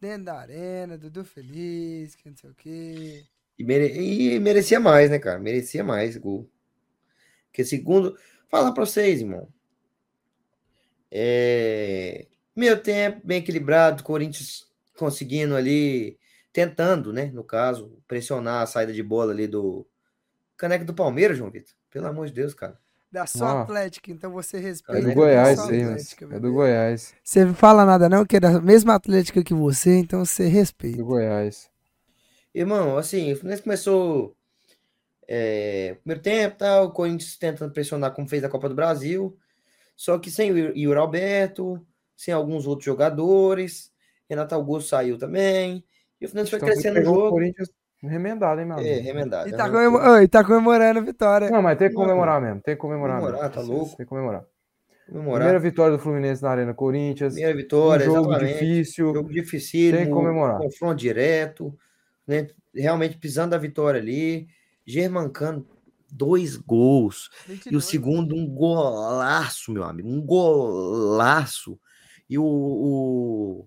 Dentro 0.00 0.24
da 0.24 0.40
arena, 0.40 0.98
Dudu 0.98 1.24
feliz, 1.24 2.16
que 2.16 2.28
não 2.28 2.36
sei 2.36 2.50
o 2.50 2.54
quê. 2.54 3.24
E, 3.56 3.62
mere- 3.64 3.92
e 3.96 4.40
merecia 4.40 4.80
mais, 4.80 5.08
né, 5.08 5.20
cara? 5.20 5.38
Merecia 5.38 5.84
mais 5.84 6.16
gol. 6.16 6.50
Porque 7.46 7.64
segundo. 7.64 8.18
Falar 8.48 8.72
pra 8.72 8.84
vocês, 8.84 9.20
irmão. 9.20 9.48
É... 11.10 12.26
Meu 12.56 12.82
tempo, 12.82 13.24
bem 13.24 13.38
equilibrado, 13.38 14.02
Corinthians 14.02 14.66
conseguindo 14.96 15.54
ali, 15.54 16.18
tentando, 16.52 17.12
né? 17.12 17.26
No 17.26 17.44
caso, 17.44 18.02
pressionar 18.08 18.62
a 18.62 18.66
saída 18.66 18.92
de 18.92 19.02
bola 19.02 19.30
ali 19.32 19.46
do 19.46 19.86
Caneco 20.58 20.84
do 20.84 20.92
Palmeiras, 20.92 21.38
João 21.38 21.50
Vitor. 21.50 21.72
Pelo 21.90 22.06
amor 22.06 22.26
de 22.26 22.32
Deus, 22.34 22.52
cara. 22.52 22.78
Da 23.10 23.24
sua 23.26 23.60
Ah. 23.60 23.62
Atlética, 23.62 24.10
então 24.10 24.30
você 24.30 24.58
É 24.58 24.60
respeita. 24.60 25.00
do 25.00 25.08
Ele 25.08 25.14
Goiás, 25.14 25.58
mano. 25.58 25.90
Atlética, 25.92 26.28
É 26.30 26.38
do 26.38 26.52
Goiás. 26.52 27.14
Você 27.24 27.44
não 27.46 27.54
fala 27.54 27.86
nada 27.86 28.06
não, 28.06 28.26
que 28.26 28.36
é 28.36 28.40
da 28.40 28.60
mesma 28.60 28.94
Atlética 28.94 29.42
que 29.42 29.54
você, 29.54 29.96
então 29.96 30.22
você 30.26 30.46
respeita. 30.46 30.98
Do 30.98 31.06
Goiás. 31.06 31.70
Irmão, 32.54 32.98
assim, 32.98 33.32
o 33.32 33.36
Fluminense 33.36 33.62
começou 33.62 34.36
é, 35.26 35.96
primeiro 36.02 36.22
tempo, 36.22 36.56
tal, 36.58 36.86
o 36.86 36.90
Corinthians 36.90 37.36
tentando 37.36 37.72
pressionar 37.72 38.12
como 38.12 38.28
fez 38.28 38.42
a 38.44 38.48
Copa 38.48 38.68
do 38.68 38.74
Brasil, 38.74 39.36
só 39.96 40.18
que 40.18 40.30
sem 40.30 40.50
o 40.50 40.56
Yuri- 40.58 40.98
Alberto, 40.98 41.84
sem 42.16 42.32
alguns 42.32 42.66
outros 42.66 42.84
jogadores, 42.86 43.92
Renato 44.28 44.54
Augusto 44.54 44.88
saiu 44.88 45.18
também, 45.18 45.84
e 46.20 46.24
o 46.24 46.28
Fluminense 46.28 46.50
foi 46.50 46.58
Então, 46.58 46.68
crescendo 46.68 46.94
no 46.94 47.00
pegou 47.00 47.14
o 47.14 47.18
jogo, 47.20 47.30
Corinthians 47.30 47.68
remendado, 48.02 48.60
hein, 48.60 48.66
meu 48.66 48.76
é, 48.78 48.80
amigo? 48.80 49.04
remendado. 49.04 49.48
E 49.48 49.52
é 49.54 49.56
tá, 49.56 49.68
comemo- 49.68 49.96
loucura. 49.96 50.12
Oi, 50.12 50.28
tá 50.28 50.44
comemorando 50.44 50.98
a 51.00 51.02
vitória. 51.02 51.50
Não, 51.50 51.62
mas 51.62 51.78
tem 51.78 51.88
que 51.88 51.94
Não, 51.94 52.02
comemorar 52.02 52.40
mesmo. 52.40 52.60
Tem 52.60 52.74
que 52.74 52.80
comemorar, 52.80 53.20
Comemorar, 53.20 53.48
mesmo. 53.50 53.54
tá 53.54 53.60
louco. 53.68 53.96
Tem 53.96 54.06
que 54.06 54.10
comemorar. 54.10 54.44
Comemorar. 55.08 55.38
Primeira 55.38 55.58
vitória 55.60 55.96
do 55.96 56.02
Fluminense 56.02 56.42
na 56.42 56.50
Arena 56.50 56.74
Corinthians. 56.74 57.32
Primeira 57.32 57.56
vitória, 57.56 58.08
um 58.10 58.14
jogo 58.14 58.30
exatamente. 58.30 58.52
difícil. 58.54 59.14
Jogo 59.14 59.32
difícil, 59.32 59.96
Tem 59.96 60.06
que 60.06 60.12
comemorar. 60.12 60.58
confronto 60.58 60.96
direto, 60.96 61.74
né? 62.26 62.46
Realmente 62.74 63.16
pisando 63.16 63.54
a 63.54 63.58
vitória 63.58 63.98
ali, 64.00 64.46
Germancano, 64.86 65.66
dois 66.12 66.56
gols. 66.56 67.30
E 67.48 67.52
o 67.52 67.54
22. 67.54 67.84
segundo, 67.84 68.34
um 68.36 68.46
golaço, 68.46 69.72
meu 69.72 69.82
amigo. 69.84 70.08
Um 70.08 70.20
golaço. 70.20 71.78
E 72.28 72.38
o, 72.38 72.44
o, 72.44 73.66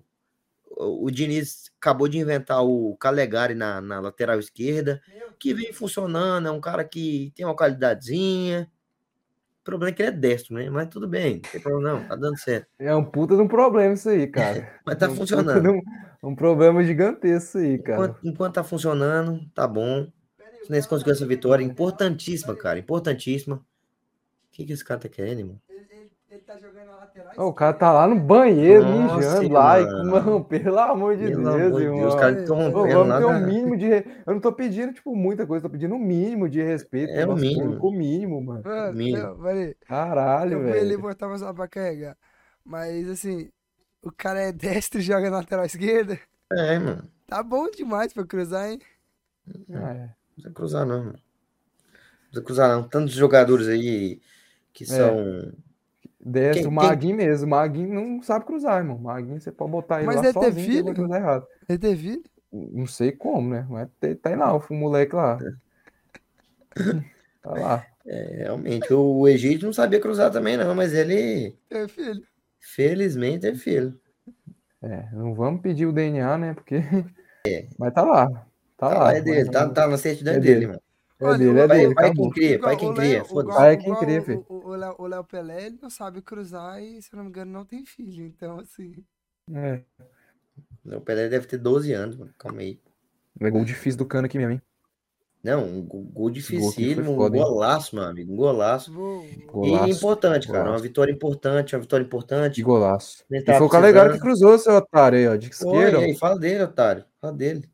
o, 0.78 1.10
Diniz 1.12 1.72
acabou 1.80 2.08
de 2.08 2.18
inventar 2.18 2.64
o 2.64 2.96
Calegari 2.98 3.56
na, 3.56 3.82
na 3.82 4.00
lateral 4.00 4.40
esquerda, 4.40 5.02
que 5.40 5.54
vem 5.54 5.74
funcionando. 5.74 6.48
É 6.48 6.52
um 6.52 6.62
cara 6.62 6.84
que 6.84 7.32
tem 7.36 7.46
uma 7.46 7.56
qualidadezinha. 7.56 8.70
O 9.62 9.64
problema 9.64 9.90
é 9.90 9.94
que 9.94 10.02
ele 10.02 10.10
é 10.10 10.12
destro, 10.12 10.56
né? 10.56 10.70
Mas 10.70 10.88
tudo 10.88 11.08
bem, 11.08 11.36
não 11.36 11.52
tem 11.52 11.62
problema 11.62 11.94
não, 11.94 12.08
tá 12.08 12.16
dando 12.16 12.38
certo. 12.40 12.68
É 12.80 12.96
um 12.96 13.06
puta 13.06 13.36
de 13.36 13.42
um 13.42 13.48
problema 13.48 13.94
isso 13.94 14.10
aí, 14.10 14.28
cara. 14.28 14.72
Mas 14.86 14.98
tá 14.98 15.06
um 15.06 15.10
puta 15.10 15.20
funcionando. 15.20 15.72
Um, 15.72 16.30
um 16.30 16.36
problema 16.36 16.84
gigantesco 16.84 17.48
isso 17.48 17.58
aí, 17.60 17.78
cara. 17.78 18.04
Enquanto, 18.04 18.28
enquanto 18.28 18.54
tá 18.56 18.64
funcionando, 18.64 19.46
tá 19.54 19.68
bom. 19.68 20.04
O 20.04 20.66
Fluminense 20.66 20.88
conseguiu 20.88 21.14
essa 21.14 21.26
vitória 21.26 21.64
importantíssima, 21.64 22.56
cara. 22.56 22.80
Importantíssima. 22.80 23.58
O 23.58 23.62
que, 24.52 24.66
que 24.66 24.74
esse 24.74 24.84
cara 24.84 25.00
tá 25.00 25.10
querendo, 25.10 25.40
irmão? 25.40 25.62
Tá 26.54 26.58
jogando 26.60 26.86
na 26.88 26.96
lateral 26.98 27.48
o 27.48 27.54
cara 27.54 27.74
tá 27.74 27.92
lá 27.94 28.08
no 28.08 28.20
banheiro, 28.20 28.84
Nossa, 28.84 29.16
mijando 29.18 29.54
lá. 29.54 29.80
E, 29.80 29.86
mano. 29.86 30.12
mano, 30.12 30.44
pelo 30.46 30.80
amor 30.80 31.16
de 31.18 31.28
Pelo 31.28 31.44
Deus, 31.44 31.66
amor 31.68 31.82
irmão. 31.82 32.08
Os 32.08 32.16
caras 32.16 32.42
estão 32.42 32.56
rompendo 32.58 32.88
vamos 32.94 33.08
lá 33.08 33.18
ter 33.20 33.26
um 33.26 33.32
na- 33.32 33.40
mínimo 33.40 33.78
de. 33.78 33.88
re- 33.88 34.06
Eu 34.26 34.34
não 34.34 34.42
tô 34.42 34.52
pedindo, 34.52 34.94
tipo, 34.94 35.16
muita 35.16 35.46
coisa, 35.48 35.64
tô 35.64 35.70
pedindo 35.70 35.96
um 35.96 36.00
mínimo 36.00 36.50
de 36.50 36.62
respeito. 36.62 37.12
É 37.14 37.26
o 37.26 37.36
mínimo. 37.36 37.62
público, 37.64 37.88
O 37.88 37.92
mínimo, 37.92 38.42
mano. 38.42 38.62
Mano, 38.66 38.94
Mínimo. 38.98 39.24
não, 39.24 39.38
peraí. 39.42 39.76
Caralho, 39.88 40.54
Eu 40.54 40.62
fui 40.62 40.72
ali 40.72 40.80
e 40.80 40.90
velho. 40.90 41.02
botava 41.02 41.38
só 41.38 41.54
pra 41.54 41.68
carregar. 41.68 42.18
Mas 42.66 43.10
assim, 43.10 43.50
o 44.04 44.12
cara 44.12 44.40
é 44.42 44.52
destro 44.52 45.00
e 45.00 45.04
joga 45.04 45.30
na 45.30 45.38
lateral 45.38 45.66
esquerda. 45.66 46.20
É, 46.52 46.78
mano. 46.80 47.04
Tá 47.28 47.42
bom 47.42 47.70
demais 47.72 48.12
pra 48.14 48.26
cruzar, 48.26 48.70
hein? 48.70 48.80
É. 49.70 49.74
Não 49.74 50.52
precisa 50.52 50.54
cruzar, 50.54 50.86
não. 50.86 51.04
Não 51.06 51.12
precisa 51.14 52.46
cruzar, 52.46 52.70
não. 52.70 52.84
Tantos 52.84 53.14
jogadores 53.14 53.68
aí 53.68 54.20
que 54.74 54.86
são. 54.86 55.52
Destro, 56.24 56.62
Quem- 56.64 56.68
o 56.68 56.72
Maguinho 56.72 57.16
mesmo. 57.18 57.48
O 57.48 57.50
Maguinho 57.50 57.94
não 57.94 58.22
sabe 58.22 58.46
cruzar, 58.46 58.78
irmão. 58.80 58.98
Maguinho 58.98 59.42
você 59.42 59.52
pode 59.52 59.72
botar 59.72 59.98
ele 59.98 60.06
Mas 60.08 60.18
lá 60.18 60.24
ele 60.26 60.34
teve 60.34 60.46
sozinho 60.46 60.66
que 60.66 60.72
ele 60.72 60.84
vai 60.84 60.94
filho? 60.94 60.96
cruzar 61.08 61.22
errado. 61.22 61.48
Ele 61.68 61.80
teve 61.80 62.02
filho? 62.10 62.24
Não 62.54 62.86
sei 62.88 63.12
como, 63.12 63.50
né? 63.50 63.66
Mas 63.70 63.88
tem- 64.00 64.16
tá 64.16 64.30
aí 64.30 64.36
lá, 64.36 64.56
o 64.56 64.74
moleque 64.74 65.16
lá. 65.16 65.38
Tá 67.42 67.52
lá. 67.52 67.86
É, 68.06 68.44
realmente, 68.44 68.94
o 68.94 69.28
Egito 69.28 69.66
não 69.66 69.74
sabia 69.74 70.00
cruzar 70.00 70.32
também, 70.32 70.58
não, 70.58 70.76
mas 70.76 70.94
ele, 70.94 71.56
Teve 71.70 71.88
filho. 71.88 72.22
felizmente, 72.60 73.40
teve 73.42 73.58
filho. 73.58 74.00
É, 74.82 75.10
não 75.14 75.34
vamos 75.34 75.62
pedir 75.62 75.86
o 75.88 75.92
DNA, 75.92 76.38
né? 76.38 76.54
Porque. 76.54 76.76
Mas 77.80 77.94
tá 77.94 78.04
lá. 78.04 78.28
Tá, 78.30 78.44
Tá 78.78 78.88
lá. 78.90 79.00
lá, 79.06 79.14
é 79.16 79.22
dele, 79.22 79.50
tá, 79.50 79.68
tá 79.70 79.88
na 79.88 79.98
certidão 79.98 80.34
É 80.36 80.40
dele, 80.40 80.54
dele. 80.54 80.66
irmão. 80.66 80.82
É 81.22 81.26
Olha, 81.26 81.38
dele, 81.38 81.52
o- 81.52 81.60
é 81.60 81.68
dele. 81.68 81.96
pai 81.96 82.06
acabou. 82.06 82.32
quem 82.32 82.34
cria, 82.34 82.60
pai 82.60 82.74
Igual 82.74 82.78
quem 82.78 82.90
o 82.90 82.94
cria, 82.96 83.24
é 83.72 83.78
quem 83.78 83.96
cria, 83.96 84.22
o- 84.22 84.24
filho. 84.26 84.46
O, 84.50 85.06
Léo, 85.06 85.24
Pelé, 85.24 85.66
ele 85.68 85.80
não 85.82 85.90
sabe 85.90 86.22
cruzar 86.22 86.82
e, 86.82 87.02
se 87.02 87.16
não 87.16 87.24
me 87.24 87.30
engano, 87.30 87.52
não 87.52 87.64
tem 87.64 87.86
filho. 87.86 88.26
Então, 88.26 88.60
assim. 88.60 88.96
É. 89.54 89.82
O 90.86 91.00
Pelé 91.02 91.30
deve 91.30 91.46
ter 91.46 91.58
12 91.58 91.94
anos, 91.94 92.16
mano. 92.16 92.34
Calma 92.40 92.62
aí. 92.62 92.80
É 93.40 93.50
gol 93.52 93.64
difícil 93.64 93.98
do 94.00 94.06
cano 94.06 94.26
aqui 94.26 94.38
mesmo, 94.38 94.54
hein? 94.54 94.62
Não, 95.44 95.64
um 95.66 95.82
go- 95.82 96.02
gol 96.02 96.12
gol 96.14 96.30
dificílimo, 96.30 97.14
um 97.14 97.16
foda, 97.16 97.36
hein? 97.38 97.44
golaço, 97.44 97.96
meu 97.96 98.04
amigo, 98.06 98.32
um 98.32 98.36
golaço. 98.36 98.92
Golaço, 98.94 99.88
E 99.88 99.92
importante, 99.92 100.48
cara, 100.48 100.60
uma 100.60 100.66
golaço. 100.66 100.84
vitória 100.84 101.12
importante, 101.12 101.76
uma 101.76 101.82
vitória 101.82 102.04
De 102.04 102.08
importante. 102.08 102.62
golaço. 102.62 103.24
Nem 103.30 103.42
E 103.42 103.46
foi 103.46 103.62
o 103.66 103.70
Calegari 103.70 104.14
que 104.14 104.20
cruzou, 104.20 104.58
seu 104.60 104.74
otário 104.76 105.18
aí, 105.18 105.28
ó. 105.28 105.36
De 105.36 105.50
esquerda. 105.50 105.98
e 105.98 106.02
ó. 106.02 106.06
aí, 106.06 106.16
fala 106.18 106.38
dele, 106.38 106.64
otário, 106.64 107.06
fala 107.20 107.34
dele. 107.34 107.68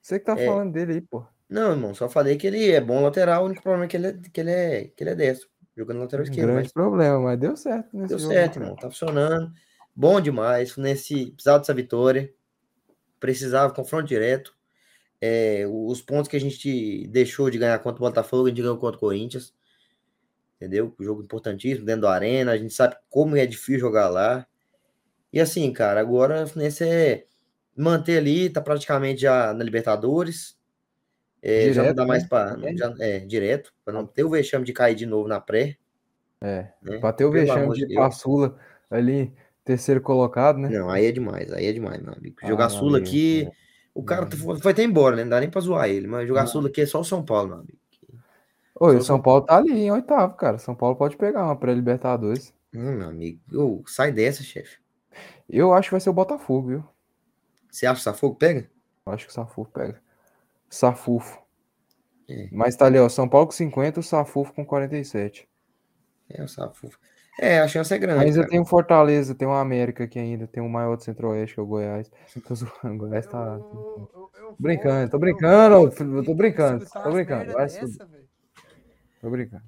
Você 0.00 0.18
que 0.18 0.24
tá 0.24 0.32
É. 0.36 0.46
falando 0.46 0.72
dele 0.72 0.94
aí, 0.94 1.00
pô. 1.00 1.24
Não, 1.52 1.72
irmão, 1.72 1.94
só 1.94 2.08
falei 2.08 2.38
que 2.38 2.46
ele 2.46 2.70
é 2.70 2.80
bom 2.80 3.02
lateral, 3.02 3.42
o 3.42 3.46
único 3.46 3.62
problema 3.62 3.84
é 3.84 3.88
que 3.88 3.96
ele 3.98 4.06
é, 4.06 4.12
que 4.32 4.40
ele 4.40 4.50
é, 4.50 4.84
que 4.84 5.04
ele 5.04 5.10
é 5.10 5.14
destro, 5.14 5.50
jogando 5.76 6.00
lateral 6.00 6.22
Um 6.22 6.24
esquerdo, 6.24 6.52
grande 6.52 6.62
mas 6.62 6.72
problema, 6.72 7.20
mas 7.20 7.38
deu 7.38 7.54
certo 7.56 7.94
deu 8.06 8.18
jogo. 8.18 8.32
certo, 8.32 8.56
irmão, 8.56 8.74
tá 8.74 8.88
funcionando, 8.88 9.52
bom 9.94 10.18
demais, 10.18 10.74
nesse, 10.78 11.26
precisava 11.32 11.58
dessa 11.58 11.74
vitória, 11.74 12.32
precisava, 13.20 13.74
confronto 13.74 14.06
direto, 14.06 14.56
é, 15.20 15.66
os 15.68 16.00
pontos 16.00 16.26
que 16.28 16.36
a 16.36 16.40
gente 16.40 17.06
deixou 17.08 17.50
de 17.50 17.58
ganhar 17.58 17.78
contra 17.80 18.02
o 18.02 18.08
Botafogo, 18.08 18.46
a 18.46 18.48
gente 18.48 18.62
ganhou 18.62 18.78
contra 18.78 18.96
o 18.96 19.00
Corinthians, 19.00 19.54
entendeu? 20.56 20.96
Um 20.98 21.04
jogo 21.04 21.22
importantíssimo, 21.22 21.84
dentro 21.84 22.02
da 22.02 22.12
arena, 22.12 22.52
a 22.52 22.56
gente 22.56 22.72
sabe 22.72 22.96
como 23.10 23.36
é 23.36 23.44
difícil 23.44 23.78
jogar 23.78 24.08
lá, 24.08 24.46
e 25.30 25.38
assim, 25.38 25.70
cara, 25.70 26.00
agora 26.00 26.50
nesse 26.56 26.88
é 26.88 27.26
manter 27.76 28.16
ali, 28.16 28.48
tá 28.48 28.62
praticamente 28.62 29.20
já 29.20 29.52
na 29.52 29.62
Libertadores, 29.62 30.56
é, 31.42 31.72
já 31.72 31.82
não 31.82 31.88
Direto, 31.92 31.96
dá 31.96 32.06
mais 32.06 32.22
né? 32.22 32.28
para 32.28 32.50
Também. 32.54 32.76
é, 33.00 33.18
direto, 33.20 33.74
para 33.84 33.92
não 33.92 34.06
ter 34.06 34.24
o 34.24 34.30
vexame 34.30 34.64
de 34.64 34.72
cair 34.72 34.94
de 34.94 35.04
novo 35.06 35.28
na 35.28 35.40
pré, 35.40 35.76
É. 36.40 36.68
né? 36.82 36.98
Bateu 36.98 37.28
o 37.28 37.32
Pelo 37.32 37.44
vexame 37.46 37.74
de 37.74 37.86
Deus. 37.86 37.98
Paçula 37.98 38.56
ali, 38.90 39.32
terceiro 39.64 40.00
colocado, 40.00 40.58
né? 40.58 40.68
Não, 40.68 40.88
aí 40.88 41.06
é 41.06 41.12
demais, 41.12 41.52
aí 41.52 41.66
é 41.66 41.72
demais, 41.72 42.00
meu 42.02 42.12
amigo. 42.14 42.36
Ah, 42.42 42.48
Jogar 42.48 42.68
meu 42.68 42.78
Sula 42.78 42.98
amigo, 42.98 43.08
aqui, 43.10 43.44
é. 43.44 43.52
o 43.94 44.02
cara 44.04 44.28
Não. 44.30 44.56
foi, 44.60 44.72
até 44.72 44.82
embora, 44.84 45.16
né? 45.16 45.22
Não 45.24 45.30
dá 45.30 45.40
nem 45.40 45.50
pra 45.50 45.60
zoar 45.60 45.88
ele, 45.88 46.06
mas 46.06 46.28
jogar 46.28 46.42
Não. 46.42 46.48
Sula 46.48 46.68
aqui 46.68 46.80
é 46.82 46.86
só 46.86 47.00
o 47.00 47.04
São 47.04 47.24
Paulo, 47.24 47.48
meu 47.48 47.58
amigo. 47.58 47.78
Oi, 48.80 48.96
o 48.96 49.02
São 49.02 49.20
Paulo 49.20 49.42
tá 49.42 49.56
ali 49.58 49.72
em 49.72 49.90
oitavo, 49.92 50.34
cara. 50.34 50.58
São 50.58 50.74
Paulo 50.74 50.96
pode 50.96 51.16
pegar 51.16 51.44
uma 51.44 51.54
pré-Libertadores. 51.56 52.52
Hum, 52.74 52.96
meu 52.98 53.08
amigo, 53.08 53.38
Ô, 53.54 53.82
sai 53.86 54.10
dessa, 54.10 54.42
chefe. 54.42 54.78
Eu 55.48 55.72
acho 55.74 55.88
que 55.88 55.92
vai 55.92 56.00
ser 56.00 56.10
o 56.10 56.14
Botafogo, 56.14 56.68
viu? 56.68 56.84
Você 57.70 57.86
acha 57.86 57.96
que 57.96 58.00
o 58.00 58.04
Safogo 58.04 58.34
pega? 58.34 58.68
Eu 59.06 59.12
acho 59.12 59.26
que 59.26 59.30
o 59.30 59.34
Safufo 59.34 59.70
pega. 59.70 60.00
Safufo. 60.74 61.38
É. 62.28 62.48
Mas 62.50 62.74
tá 62.76 62.86
ali, 62.86 62.98
ó. 62.98 63.08
São 63.08 63.28
Paulo 63.28 63.46
com 63.46 63.52
50, 63.52 64.00
o 64.00 64.02
Safufo 64.02 64.52
com 64.54 64.64
47. 64.64 65.46
É, 66.30 66.42
o 66.42 66.48
Safogo. 66.48 66.94
É, 67.38 67.60
a 67.60 67.68
chance 67.68 67.92
é 67.92 67.98
grande, 67.98 68.24
Mas 68.24 68.36
eu 68.36 68.42
cara. 68.42 68.50
tenho 68.50 68.64
Fortaleza, 68.64 69.34
tem 69.34 69.48
o 69.48 69.52
América 69.52 70.04
aqui 70.04 70.18
ainda, 70.18 70.46
tem 70.46 70.62
o 70.62 70.68
maior 70.68 70.96
do 70.96 71.02
Centro-Oeste, 71.02 71.54
que 71.54 71.60
é 71.60 71.62
o 71.62 71.66
Goiás. 71.66 72.10
Tô 72.46 72.54
zoando, 72.54 72.94
o 72.94 72.96
Goiás 73.08 73.26
tá. 73.26 73.38
Eu- 73.58 74.10
eu- 74.14 74.30
eu 74.38 74.56
Brincando, 74.58 75.10
tô 75.10 75.18
brincando, 75.18 75.90
filho, 75.92 76.16
eu 76.18 76.24
tô 76.24 76.34
brincando, 76.34 76.84
tô 76.86 77.10
brincando, 77.10 77.52
vai 77.52 77.64
dessa. 77.66 78.06
Tô 79.20 79.30
brincando. 79.30 79.62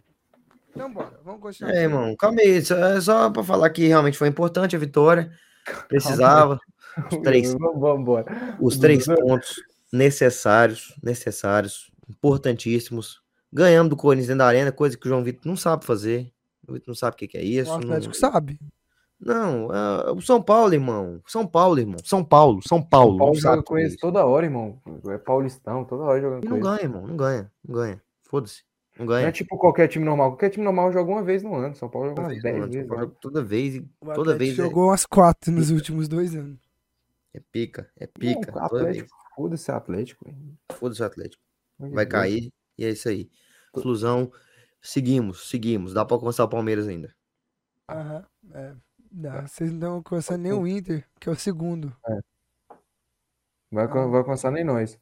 Então, 0.70 0.92
bora, 0.92 1.18
vamos 1.24 1.40
continuar. 1.40 1.70
É, 1.70 1.76
aqui. 1.76 1.82
irmão, 1.84 2.14
calma 2.16 2.40
aí. 2.42 2.62
Só, 2.62 2.76
é 2.76 3.00
só 3.00 3.30
pra 3.30 3.42
falar 3.42 3.70
que 3.70 3.86
realmente 3.86 4.18
foi 4.18 4.28
importante 4.28 4.76
a 4.76 4.78
vitória. 4.78 5.30
Precisava. 5.88 6.58
Os 7.10 7.16
três, 7.22 7.54
Vamos, 7.54 7.80
vamos 7.80 8.00
embora. 8.02 8.56
os 8.60 8.76
três 8.76 9.06
pontos 9.06 9.56
necessários, 9.94 10.94
necessários, 11.02 11.90
importantíssimos. 12.08 13.22
Ganhamos 13.52 13.90
do 13.90 13.96
Corinthians 13.96 14.26
dentro 14.26 14.38
da 14.40 14.46
arena, 14.46 14.72
coisa 14.72 14.98
que 14.98 15.06
o 15.06 15.08
João 15.08 15.22
Vitor 15.22 15.46
não 15.46 15.56
sabe 15.56 15.84
fazer. 15.84 16.32
O 16.66 16.72
Vitor 16.72 16.88
não 16.88 16.94
sabe 16.94 17.14
o 17.14 17.16
que, 17.28 17.36
é 17.38 17.42
isso. 17.42 17.70
O 17.70 17.74
não- 17.74 17.80
Atlético 17.80 18.14
sabe. 18.14 18.58
Não, 19.20 19.72
é 19.72 20.10
o 20.10 20.20
São 20.20 20.42
Paulo, 20.42 20.74
irmão. 20.74 21.22
São 21.26 21.46
Paulo, 21.46 21.78
irmão. 21.78 21.96
São 22.04 22.22
Paulo, 22.24 22.60
São 22.66 22.82
Paulo. 22.82 23.14
O 23.14 23.18
Paulo 23.18 23.34
não 23.34 23.40
sabe 23.40 23.54
joga 23.56 23.62
com 23.66 23.78
eles 23.78 23.96
toda 23.96 24.26
hora, 24.26 24.44
irmão. 24.44 24.78
É 25.08 25.16
paulistão, 25.18 25.84
toda 25.84 26.02
hora 26.02 26.20
jogando 26.20 26.44
E 26.44 26.48
com 26.48 26.50
não 26.50 26.56
eles. 26.56 26.68
ganha, 26.68 26.82
irmão. 26.82 27.06
Não 27.06 27.16
ganha. 27.16 27.50
Não 27.66 27.74
ganha. 27.74 28.02
Foda-se. 28.24 28.64
Não 28.98 29.06
Não 29.06 29.14
é 29.14 29.20
ganha. 29.20 29.32
tipo 29.32 29.56
qualquer 29.56 29.88
time 29.88 30.04
normal. 30.04 30.32
Qualquer 30.32 30.50
time 30.50 30.64
normal 30.64 30.92
joga 30.92 31.10
uma 31.10 31.22
vez 31.22 31.42
no 31.42 31.54
ano. 31.54 31.74
São 31.74 31.88
Paulo 31.88 32.08
joga 32.08 32.20
umas 32.22 32.30
vez, 32.32 32.42
10 32.42 32.58
mano. 32.58 32.72
vezes. 32.72 32.90
Né? 32.90 33.10
Toda 33.20 33.42
vez, 33.42 33.74
e 33.76 33.88
O 34.00 34.12
toda 34.12 34.36
vez 34.36 34.50
é, 34.52 34.54
jogou 34.56 34.88
umas 34.88 35.06
quatro 35.06 35.52
nos 35.52 35.70
últimos 35.70 36.06
dois 36.08 36.34
anos. 36.34 36.58
é 37.32 37.40
pica. 37.52 37.88
É 37.98 38.06
Não, 38.06 38.12
pica. 38.20 38.52
Toda 38.52 38.84
vez. 38.84 38.98
Atlético, 38.98 39.16
foda-se 39.34 39.70
Atlético. 39.70 40.26
Foda-se 40.72 41.02
o 41.02 41.04
Atlético. 41.04 41.42
Vai 41.78 42.06
cair 42.06 42.52
e 42.78 42.84
é 42.84 42.90
isso 42.90 43.08
aí. 43.08 43.30
Flusão. 43.74 44.32
Seguimos, 44.80 45.48
seguimos. 45.48 45.92
Dá 45.94 46.04
pra 46.04 46.16
alcançar 46.16 46.44
o 46.44 46.48
Palmeiras 46.48 46.86
ainda. 46.86 47.14
Aham. 47.88 48.26
É. 48.52 48.74
Não, 49.10 49.46
vocês 49.46 49.70
não 49.70 49.76
estão 49.78 49.92
alcançando 49.94 50.42
nem 50.42 50.52
o 50.52 50.66
Inter, 50.66 51.08
que 51.20 51.28
é 51.28 51.32
o 51.32 51.36
segundo. 51.36 51.94
Vai, 53.70 53.84
Ah. 53.84 53.88
vai 54.06 54.18
alcançar 54.18 54.50
nem 54.50 54.64
nós. 54.64 54.98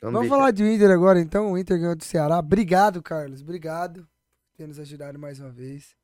Vamos, 0.00 0.14
Vamos 0.14 0.28
falar 0.28 0.50
de 0.50 0.64
Inter 0.64 0.90
agora, 0.90 1.20
então. 1.20 1.52
O 1.52 1.58
Inter 1.58 1.78
ganhou 1.78 1.96
do 1.96 2.04
Ceará. 2.04 2.38
Obrigado, 2.38 3.02
Carlos. 3.02 3.40
Obrigado 3.42 4.02
por 4.02 4.56
ter 4.56 4.66
nos 4.66 4.78
ajudado 4.78 5.18
mais 5.18 5.40
uma 5.40 5.50
vez. 5.50 5.96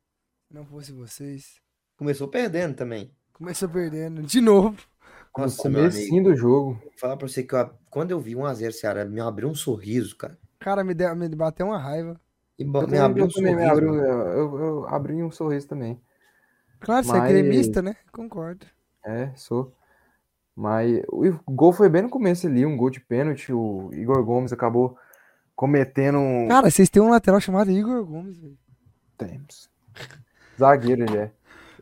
Se 0.47 0.53
não 0.53 0.65
fosse 0.65 0.91
vocês. 0.91 1.61
Começou 1.95 2.27
perdendo 2.27 2.75
também. 2.75 3.15
Começou 3.33 3.69
perdendo 3.69 4.23
de 4.23 4.41
novo. 4.41 4.77
No 5.37 5.43
Nossa, 5.43 5.61
comecinho 5.63 6.23
do 6.23 6.35
jogo. 6.35 6.73
Vou 6.83 6.91
falar 6.97 7.15
pra 7.17 7.27
você 7.27 7.41
que 7.43 7.55
eu- 7.55 7.69
quando 7.89 8.11
eu 8.11 8.19
vi 8.19 8.35
1x0 8.35 8.71
Ceará, 8.73 9.05
me 9.05 9.21
abriu 9.21 9.47
um 9.49 9.55
sorriso, 9.55 10.17
cara. 10.17 10.37
Cara, 10.59 10.83
me, 10.83 10.93
deu, 10.93 11.15
me 11.15 11.29
bateu 11.29 11.67
uma 11.67 11.77
raiva. 11.79 12.19
E 12.59 12.63
Eu 12.63 12.87
me 12.87 12.97
abriu 12.97 13.25
um 13.25 13.29
também 13.29 13.55
me 13.55 13.61
sorriso. 13.67 13.71
abri, 13.71 13.85
um- 13.87 13.95
mano. 13.95 14.07
eu, 14.07 14.59
eu 14.59 14.87
abri 14.89 15.23
um 15.23 15.31
sorriso 15.31 15.67
também. 15.67 15.99
Claro, 16.81 17.05
você 17.05 17.15
é 17.15 17.19
Mas- 17.19 17.29
gremista, 17.31 17.81
né? 17.81 17.95
Concordo. 18.11 18.65
É, 19.05 19.31
sou. 19.35 19.73
Mas 20.55 21.01
o 21.07 21.31
gol 21.51 21.71
foi 21.71 21.87
bem 21.89 22.01
no 22.03 22.09
começo 22.09 22.45
ali, 22.45 22.65
um 22.65 22.75
gol 22.75 22.89
de 22.89 22.99
pênalti. 22.99 23.53
O 23.53 23.89
Igor 23.93 24.23
Gomes 24.25 24.51
acabou 24.51 24.97
cometendo 25.55 26.17
um. 26.19 26.47
Cara, 26.49 26.69
vocês 26.69 26.89
têm 26.89 27.01
um 27.01 27.09
lateral 27.09 27.39
chamado 27.39 27.71
Igor 27.71 28.03
Gomes, 28.05 28.37
velho. 28.37 28.57
Temos. 29.17 29.69
Zagueiro 30.59 31.03
ele 31.03 31.17
é. 31.17 31.31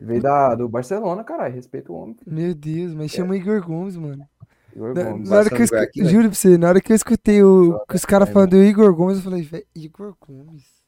Veio 0.00 0.22
da, 0.22 0.54
do 0.54 0.68
Barcelona, 0.68 1.22
caralho. 1.22 1.54
Respeita 1.54 1.92
o 1.92 1.96
homem. 1.96 2.16
Meu 2.26 2.54
Deus, 2.54 2.94
mas 2.94 3.10
chama 3.10 3.36
Igor 3.36 3.64
Gomes, 3.64 3.96
mano. 3.96 4.26
Igor 4.74 4.94
Na, 4.94 5.04
Gomes. 5.04 5.28
na 5.28 5.36
hora 5.36 5.50
que 5.50 5.62
eu 5.62 5.78
aqui, 5.78 6.02
né? 6.02 6.08
Juro 6.08 6.28
pra 6.28 6.34
você, 6.34 6.56
na 6.56 6.68
hora 6.68 6.80
que 6.80 6.92
eu 6.92 6.96
escutei 6.96 7.42
o... 7.42 7.78
que 7.88 7.96
os 7.96 8.04
caras 8.04 8.28
é, 8.28 8.32
falando 8.32 8.50
do 8.50 8.62
Igor 8.62 8.94
Gomes, 8.94 9.18
eu 9.18 9.24
falei, 9.24 9.42
velho, 9.42 9.66
Igor 9.74 10.14
Gomes. 10.26 10.80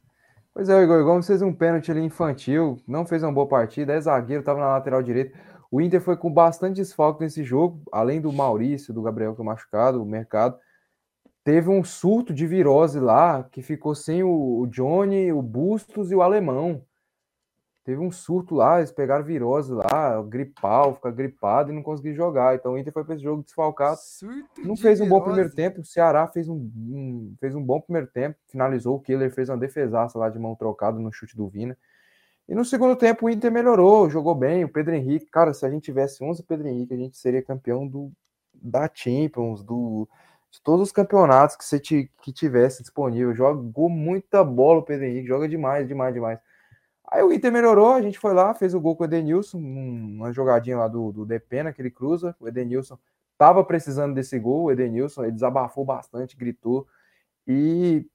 Pois 0.54 0.68
é, 0.68 0.76
o 0.76 0.82
Igor 0.82 1.04
Gomes 1.04 1.26
fez 1.26 1.42
um 1.42 1.52
pênalti 1.52 1.90
ali 1.90 2.00
infantil, 2.00 2.78
não 2.86 3.06
fez 3.06 3.22
uma 3.22 3.32
boa 3.32 3.46
partida, 3.48 3.92
é 3.92 4.00
zagueiro, 4.00 4.42
tava 4.42 4.60
na 4.60 4.68
lateral 4.68 5.02
direita. 5.02 5.38
O 5.70 5.80
Inter 5.80 6.00
foi 6.00 6.16
com 6.16 6.30
bastante 6.30 6.76
desfalque 6.76 7.22
nesse 7.22 7.42
jogo, 7.42 7.82
além 7.90 8.20
do 8.20 8.32
Maurício, 8.32 8.92
do 8.92 9.02
Gabriel 9.02 9.32
que 9.32 9.38
foi 9.38 9.46
machucado, 9.46 10.02
o 10.02 10.06
mercado. 10.06 10.56
Teve 11.42 11.70
um 11.70 11.82
surto 11.82 12.32
de 12.32 12.46
virose 12.46 13.00
lá, 13.00 13.42
que 13.50 13.62
ficou 13.62 13.94
sem 13.94 14.22
o, 14.22 14.60
o 14.60 14.66
Johnny, 14.66 15.32
o 15.32 15.40
Bustos 15.40 16.12
e 16.12 16.14
o 16.14 16.22
Alemão. 16.22 16.82
Teve 17.84 18.00
um 18.00 18.12
surto 18.12 18.54
lá, 18.54 18.78
eles 18.78 18.92
pegaram 18.92 19.24
virose 19.24 19.72
lá, 19.72 20.22
gripal, 20.22 20.94
ficar 20.94 21.10
gripado 21.10 21.72
e 21.72 21.74
não 21.74 21.82
conseguiram 21.82 22.14
jogar. 22.16 22.54
Então 22.54 22.74
o 22.74 22.78
Inter 22.78 22.92
foi 22.92 23.02
para 23.04 23.14
esse 23.14 23.24
jogo 23.24 23.42
desfalcado. 23.42 23.98
Surto 24.00 24.60
Não 24.64 24.74
de 24.74 24.82
fez 24.82 25.00
um 25.00 25.08
bom 25.08 25.16
virose. 25.16 25.24
primeiro 25.32 25.54
tempo. 25.54 25.80
O 25.80 25.84
Ceará 25.84 26.28
fez 26.28 26.48
um, 26.48 26.54
um- 26.54 27.34
fez 27.40 27.56
um 27.56 27.62
bom 27.62 27.80
primeiro 27.80 28.06
tempo. 28.06 28.38
Finalizou. 28.48 28.96
O 28.96 29.00
Killer 29.00 29.32
fez 29.34 29.48
uma 29.48 29.56
defesaça 29.58 30.16
lá 30.16 30.28
de 30.28 30.38
mão 30.38 30.54
trocada 30.54 30.96
no 30.98 31.12
chute 31.12 31.36
do 31.36 31.48
Vina. 31.48 31.76
E 32.48 32.54
no 32.54 32.64
segundo 32.64 32.94
tempo 32.94 33.26
o 33.26 33.30
Inter 33.30 33.50
melhorou, 33.50 34.08
jogou 34.08 34.34
bem. 34.34 34.62
O 34.64 34.68
Pedro 34.68 34.94
Henrique, 34.94 35.26
cara, 35.26 35.52
se 35.52 35.66
a 35.66 35.70
gente 35.70 35.82
tivesse 35.84 36.22
11 36.22 36.42
Pedro 36.44 36.68
Henrique, 36.68 36.94
a 36.94 36.96
gente 36.96 37.16
seria 37.16 37.42
campeão 37.42 37.86
do, 37.86 38.12
da 38.54 38.88
Champions, 38.92 39.64
do, 39.64 40.08
de 40.50 40.60
todos 40.62 40.86
os 40.88 40.92
campeonatos 40.92 41.56
que 41.56 41.64
você 41.64 41.80
que 41.80 42.32
tivesse 42.32 42.82
disponível. 42.82 43.34
Jogou 43.34 43.88
muita 43.88 44.44
bola 44.44 44.78
o 44.80 44.82
Pedro 44.84 45.06
Henrique, 45.06 45.26
joga 45.26 45.48
demais, 45.48 45.88
demais, 45.88 46.14
demais. 46.14 46.38
Aí 47.12 47.22
o 47.22 47.30
Inter 47.30 47.52
melhorou, 47.52 47.92
a 47.92 48.00
gente 48.00 48.18
foi 48.18 48.32
lá, 48.32 48.54
fez 48.54 48.72
o 48.72 48.80
gol 48.80 48.96
com 48.96 49.02
o 49.02 49.06
Edenilson, 49.06 49.58
um- 49.58 50.14
uma 50.16 50.32
jogadinha 50.32 50.78
lá 50.78 50.88
do, 50.88 51.12
do 51.12 51.26
Depena 51.26 51.70
que 51.70 51.82
ele 51.82 51.90
cruza. 51.90 52.34
O 52.40 52.48
Edenilson 52.48 52.98
tava 53.36 53.62
precisando 53.62 54.14
desse 54.14 54.38
gol, 54.38 54.64
o 54.64 54.72
Edenilson, 54.72 55.24
ele 55.24 55.32
desabafou 55.32 55.84
bastante, 55.84 56.34
gritou. 56.34 56.86
E 57.46 58.06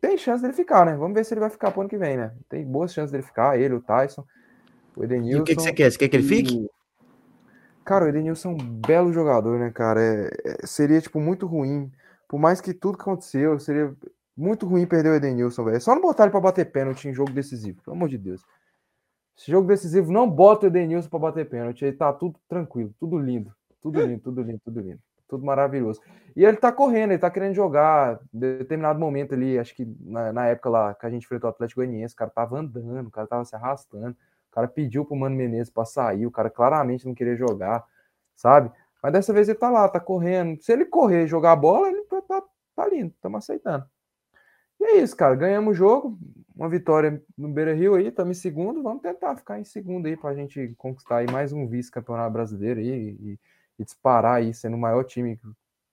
tem 0.00 0.16
chance 0.16 0.40
dele 0.40 0.54
ficar, 0.54 0.86
né? 0.86 0.96
Vamos 0.96 1.14
ver 1.14 1.24
se 1.24 1.34
ele 1.34 1.40
vai 1.40 1.50
ficar 1.50 1.70
pro 1.72 1.82
ano 1.82 1.90
que 1.90 1.98
vem, 1.98 2.16
né? 2.16 2.34
Tem 2.48 2.64
boas 2.64 2.94
chances 2.94 3.12
dele 3.12 3.22
ficar, 3.22 3.60
ele, 3.60 3.74
o 3.74 3.82
Tyson, 3.82 4.24
o 4.96 5.04
Edenilson. 5.04 5.36
E 5.36 5.40
o 5.42 5.44
que, 5.44 5.56
que 5.56 5.60
você 5.60 5.72
quer? 5.74 5.92
Você 5.92 5.98
quer 5.98 6.08
que 6.08 6.16
ele 6.16 6.22
fique? 6.22 6.70
Cara, 7.84 8.06
o 8.06 8.08
Edenilson 8.08 8.52
é 8.52 8.52
um 8.54 8.56
belo 8.56 9.12
jogador, 9.12 9.58
né, 9.58 9.70
cara? 9.70 10.00
É, 10.00 10.30
é, 10.42 10.66
seria, 10.66 11.02
tipo, 11.02 11.20
muito 11.20 11.46
ruim. 11.46 11.92
Por 12.26 12.40
mais 12.40 12.62
que 12.62 12.72
tudo 12.72 12.96
que 12.96 13.02
aconteceu, 13.02 13.60
seria 13.60 13.94
muito 14.36 14.66
ruim 14.66 14.86
perder 14.86 15.10
o 15.10 15.14
Edenilson, 15.14 15.64
velho. 15.64 15.76
É 15.76 15.80
só 15.80 15.94
não 15.94 16.02
botar 16.02 16.24
ele 16.24 16.30
pra 16.30 16.40
bater 16.40 16.70
pênalti 16.70 17.08
em 17.08 17.14
jogo 17.14 17.32
decisivo, 17.32 17.82
pelo 17.82 17.96
amor 17.96 18.08
de 18.08 18.18
Deus. 18.18 18.44
Esse 19.36 19.50
jogo 19.50 19.66
decisivo 19.66 20.12
não 20.12 20.28
bota 20.28 20.66
o 20.66 20.68
Edenilson 20.68 21.08
pra 21.08 21.18
bater 21.18 21.48
pênalti. 21.48 21.84
Aí 21.84 21.92
tá 21.92 22.12
tudo 22.12 22.38
tranquilo, 22.48 22.94
tudo 22.98 23.18
lindo. 23.18 23.52
Tudo 23.80 24.00
lindo, 24.00 24.20
tudo 24.22 24.42
lindo, 24.42 24.60
tudo 24.64 24.80
lindo. 24.80 25.00
Tudo 25.28 25.44
maravilhoso. 25.44 26.00
E 26.36 26.44
ele 26.44 26.56
tá 26.56 26.70
correndo, 26.70 27.10
ele 27.12 27.18
tá 27.18 27.30
querendo 27.30 27.54
jogar. 27.54 28.20
Em 28.32 28.38
determinado 28.38 28.98
momento 28.98 29.34
ali, 29.34 29.58
acho 29.58 29.74
que 29.74 29.84
na, 30.00 30.32
na 30.32 30.46
época 30.46 30.68
lá 30.68 30.94
que 30.94 31.06
a 31.06 31.10
gente 31.10 31.24
enfrentou 31.24 31.48
o 31.48 31.52
Atlético 31.52 31.80
Goianiense, 31.80 32.14
o 32.14 32.16
cara 32.16 32.30
tava 32.30 32.58
andando, 32.58 33.08
o 33.08 33.10
cara 33.10 33.26
tava 33.26 33.44
se 33.44 33.54
arrastando. 33.56 34.16
O 34.50 34.54
cara 34.54 34.68
pediu 34.68 35.04
pro 35.04 35.16
Mano 35.16 35.34
Menezes 35.34 35.72
pra 35.72 35.84
sair, 35.84 36.26
o 36.26 36.30
cara 36.30 36.48
claramente 36.48 37.04
não 37.04 37.14
queria 37.14 37.34
jogar, 37.34 37.84
sabe? 38.36 38.70
Mas 39.02 39.12
dessa 39.12 39.32
vez 39.32 39.48
ele 39.48 39.58
tá 39.58 39.68
lá, 39.68 39.88
tá 39.88 39.98
correndo. 39.98 40.62
Se 40.62 40.72
ele 40.72 40.84
correr 40.84 41.24
e 41.24 41.26
jogar 41.26 41.52
a 41.52 41.56
bola, 41.56 41.88
ele 41.88 42.02
tá, 42.04 42.22
tá, 42.22 42.42
tá 42.76 42.88
lindo, 42.88 43.12
estamos 43.16 43.38
aceitando. 43.38 43.84
E 44.84 44.98
é 44.98 45.02
isso, 45.02 45.16
cara. 45.16 45.34
Ganhamos 45.34 45.72
o 45.72 45.74
jogo, 45.74 46.18
uma 46.54 46.68
vitória 46.68 47.22
no 47.36 47.48
Beira 47.48 47.72
Rio 47.72 47.94
aí, 47.94 48.08
estamos 48.08 48.36
em 48.36 48.40
segundo. 48.40 48.82
Vamos 48.82 49.00
tentar 49.00 49.34
ficar 49.34 49.58
em 49.58 49.64
segundo 49.64 50.06
aí 50.06 50.16
pra 50.16 50.34
gente 50.34 50.74
conquistar 50.76 51.18
aí 51.18 51.30
mais 51.30 51.54
um 51.54 51.66
vice-campeonato 51.66 52.30
brasileiro 52.30 52.80
aí 52.80 53.16
e, 53.18 53.38
e, 53.78 53.84
disparar 53.84 54.36
aí, 54.36 54.52
sendo 54.52 54.76
o 54.76 54.78
maior 54.78 55.02
time 55.04 55.40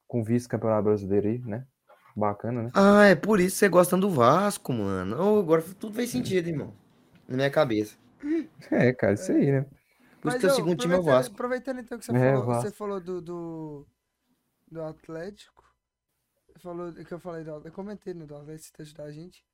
com 0.07 0.21
vice-campeonato 0.21 0.83
brasileiro 0.83 1.29
aí, 1.29 1.39
né? 1.39 1.65
Bacana, 2.13 2.63
né? 2.63 2.71
Ah, 2.73 3.05
é 3.05 3.15
por 3.15 3.39
isso 3.39 3.55
que 3.55 3.59
você 3.59 3.69
gosta 3.69 3.95
do 3.95 4.09
Vasco, 4.09 4.73
mano. 4.73 5.15
Oh, 5.17 5.39
agora 5.39 5.63
tudo 5.79 5.95
fez 5.95 6.09
sentido, 6.09 6.49
irmão. 6.49 6.73
Na 7.27 7.37
minha 7.37 7.49
cabeça. 7.49 7.95
É, 8.69 8.93
cara, 8.93 9.13
isso 9.13 9.31
aí, 9.31 9.51
né? 9.51 9.65
Por 10.21 10.29
isso 10.29 10.39
que 10.39 10.45
o 10.45 10.51
segundo 10.51 10.77
time 10.77 10.93
é 10.93 10.97
o 10.97 11.01
Vasco. 11.01 11.33
Aproveitando 11.33 11.79
então 11.79 11.97
que 11.97 12.05
você 12.05 12.11
é, 12.15 12.33
falou, 12.33 12.45
você 12.45 12.71
falou 12.71 12.99
do, 12.99 13.21
do, 13.21 13.87
do 14.69 14.83
Atlético. 14.83 15.60
Falou 16.61 16.93
que 16.93 17.13
eu 17.13 17.19
falei 17.19 17.43
do 17.43 17.51
Eu 17.51 17.71
comentei 17.71 18.13
no 18.13 18.27
do 18.27 18.35
Atlético 18.35 18.81
ajudar 18.81 19.05
a 19.05 19.11
gente. 19.11 19.45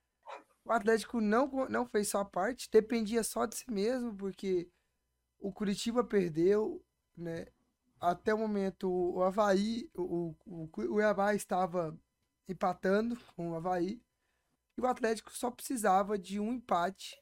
O 0.66 0.72
Atlético 0.72 1.22
não, 1.22 1.48
não 1.70 1.86
fez 1.86 2.10
sua 2.10 2.26
parte, 2.26 2.70
dependia 2.70 3.24
só 3.24 3.46
de 3.46 3.56
si 3.56 3.72
mesmo, 3.72 4.14
porque 4.16 4.70
o 5.40 5.52
Curitiba 5.52 6.04
perdeu, 6.04 6.84
né? 7.16 7.48
Até 8.00 8.34
o 8.34 8.38
momento 8.38 8.90
o 8.90 9.24
Havaí, 9.24 9.90
o, 9.96 10.36
o, 10.46 10.70
o 10.90 11.00
Havaí 11.00 11.38
estava 11.38 11.98
empatando 12.48 13.18
com 13.36 13.52
o 13.52 13.56
Havaí. 13.56 14.02
E 14.78 14.82
o 14.82 14.86
Atlético 14.86 15.32
só 15.32 15.50
precisava 15.50 16.18
de 16.18 16.40
um 16.40 16.54
empate 16.54 17.20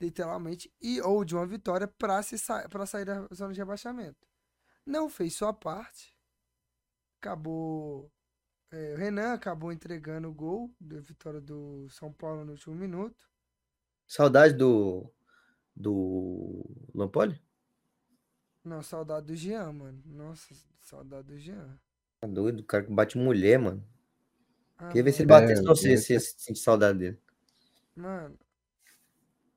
literalmente, 0.00 0.72
e 0.80 1.00
ou 1.00 1.24
de 1.24 1.34
uma 1.34 1.46
vitória 1.46 1.88
para 1.88 2.22
sa 2.22 2.68
sair 2.86 3.04
da 3.04 3.26
zona 3.34 3.52
de 3.52 3.58
rebaixamento. 3.58 4.26
Não 4.86 5.08
fez 5.08 5.34
sua 5.34 5.52
parte. 5.52 6.16
Acabou 7.20 8.10
é, 8.70 8.94
o 8.94 8.96
Renan 8.96 9.32
acabou 9.32 9.72
entregando 9.72 10.28
o 10.28 10.34
gol 10.34 10.70
da 10.80 11.00
vitória 11.00 11.40
do 11.40 11.88
São 11.90 12.12
Paulo 12.12 12.44
no 12.44 12.52
último 12.52 12.74
minuto. 12.74 13.28
Saudade 14.06 14.54
do 14.54 15.10
do 15.74 16.64
Lampoli? 16.94 17.40
Não, 18.64 18.82
saudade 18.82 19.26
do 19.26 19.36
Jean, 19.36 19.72
mano. 19.72 20.02
Nossa, 20.04 20.54
saudade 20.80 21.28
do 21.28 21.38
Jean. 21.38 21.78
Tá 22.20 22.26
doido, 22.26 22.60
o 22.60 22.64
cara 22.64 22.84
que 22.84 22.92
bate 22.92 23.16
mulher, 23.16 23.58
mano. 23.58 23.84
Ah, 24.76 24.88
Queria 24.88 25.04
ver 25.04 25.12
se 25.12 25.22
ele 25.22 25.28
batesse 25.28 25.62
é, 25.62 25.64
você, 25.64 25.96
se 25.96 26.18
sente 26.20 26.58
saudade 26.58 26.98
dele. 26.98 27.18
Mano, 27.96 28.38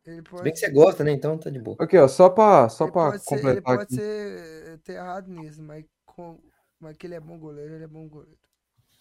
ele 0.05 0.21
pode... 0.21 0.37
Se 0.37 0.43
bem 0.43 0.53
que 0.53 0.59
você 0.59 0.69
gosta, 0.71 1.03
né? 1.03 1.11
Então 1.11 1.37
tá 1.37 1.49
de 1.49 1.59
boa. 1.59 1.75
Aqui, 1.79 1.97
ó, 1.97 2.07
só 2.07 2.29
pra, 2.29 2.69
só 2.69 2.87
pra 2.87 3.19
completar 3.19 3.41
ser, 3.41 3.49
Ele 3.49 3.61
pode 3.61 3.83
aqui. 3.83 3.95
ser, 3.95 4.67
eh, 4.73 4.77
ter 4.77 4.93
errado 4.93 5.27
nisso, 5.29 5.61
mas, 5.61 5.85
com, 6.05 6.39
mas 6.79 6.97
que 6.97 7.07
ele 7.07 7.15
é 7.15 7.19
bom 7.19 7.37
goleiro, 7.37 7.75
ele 7.75 7.83
é 7.83 7.87
bom 7.87 8.07
goleiro. 8.07 8.39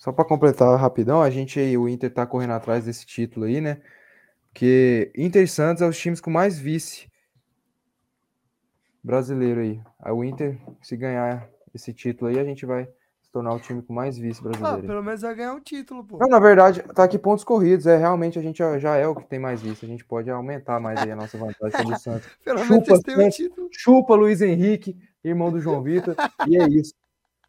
Só 0.01 0.11
pra 0.11 0.25
completar 0.25 0.81
rapidão, 0.81 1.21
a 1.21 1.29
gente 1.29 1.61
aí, 1.61 1.77
o 1.77 1.87
Inter 1.87 2.11
tá 2.11 2.27
correndo 2.27 2.55
atrás 2.55 2.87
desse 2.87 3.05
título 3.05 3.45
aí, 3.45 3.61
né? 3.61 3.83
Porque 4.49 5.13
Inter 5.15 5.43
e 5.43 5.47
Santos 5.47 5.83
é 5.83 5.87
os 5.87 5.99
times 5.99 6.23
com 6.23 6.31
mais 6.31 6.59
vice 6.59 7.07
brasileiro 9.05 9.61
aí. 9.61 9.79
Aí 9.99 10.11
o 10.11 10.25
Inter, 10.25 10.59
se 10.81 10.97
ganhar 10.97 11.47
esse 11.75 11.93
título 11.93 12.31
aí, 12.31 12.39
a 12.39 12.45
gente 12.45 12.65
vai 12.65 12.89
se 13.21 13.31
tornar 13.31 13.53
o 13.53 13.61
time 13.61 13.83
com 13.83 13.93
mais 13.93 14.17
vice 14.17 14.41
ah, 14.41 14.45
brasileiro. 14.45 14.79
Ah, 14.79 14.87
pelo 14.87 15.03
menos 15.03 15.21
vai 15.21 15.35
ganhar 15.35 15.53
um 15.53 15.61
título, 15.61 16.03
pô. 16.03 16.17
Não, 16.17 16.29
na 16.29 16.41
verdade, 16.41 16.83
tá 16.95 17.05
aqui 17.05 17.19
pontos 17.19 17.45
corridos. 17.45 17.87
É, 17.87 17.99
realmente 17.99 18.39
a 18.39 18.43
gente 18.43 18.59
já 18.79 18.97
é 18.97 19.07
o 19.07 19.15
que 19.15 19.29
tem 19.29 19.39
mais 19.39 19.61
vice. 19.61 19.85
A 19.85 19.89
gente 19.89 20.07
pode 20.07 20.31
aumentar 20.31 20.81
mais 20.81 20.99
aí 20.99 21.11
a 21.11 21.17
nossa 21.17 21.37
vantagem 21.37 21.79
sobre 21.79 21.95
o 21.95 21.99
Santos. 22.01 22.27
pelo 22.43 22.61
menos 22.61 22.87
chupa, 22.87 23.03
tem 23.03 23.27
um 23.27 23.29
título. 23.29 23.69
Chupa 23.71 24.15
Luiz 24.15 24.41
Henrique, 24.41 24.97
irmão 25.23 25.53
do 25.53 25.61
João 25.61 25.83
Vitor. 25.83 26.17
e 26.49 26.57
é 26.57 26.67
isso. 26.67 26.95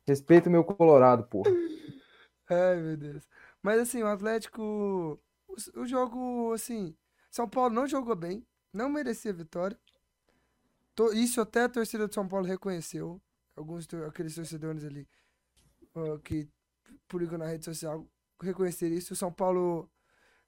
Respeita 0.06 0.49
o 0.49 0.52
meu 0.52 0.66
Colorado, 0.66 1.24
pô. 1.24 1.43
Ai, 2.52 2.76
meu 2.82 2.97
Deus. 2.97 3.24
Mas 3.64 3.80
assim, 3.80 4.04
o 4.04 4.08
Atlético. 4.08 5.18
O, 5.76 5.86
jogo, 5.86 6.54
assim. 6.54 6.95
São 7.30 7.47
Paulo 7.47 7.74
não 7.74 7.88
jogou 7.88 8.16
bem. 8.16 8.45
Não 8.74 8.89
merecia 8.89 9.32
vitória. 9.34 9.80
Isso 11.14 11.39
até 11.41 11.64
a 11.64 11.70
torcida 11.70 12.08
de 12.08 12.14
São 12.14 12.28
Paulo 12.28 12.45
reconheceu. 12.45 13.22
Alguns 13.56 13.88
aqueles 14.08 14.36
torcedores 14.36 14.84
ali 14.84 15.08
que 16.24 16.49
publicam 17.08 17.38
na 17.38 17.45
rede 17.45 17.66
social 17.66 18.06
reconhecer 18.41 18.91
isso. 18.91 19.14
O 19.14 19.16
São 19.16 19.32
Paulo 19.32 19.89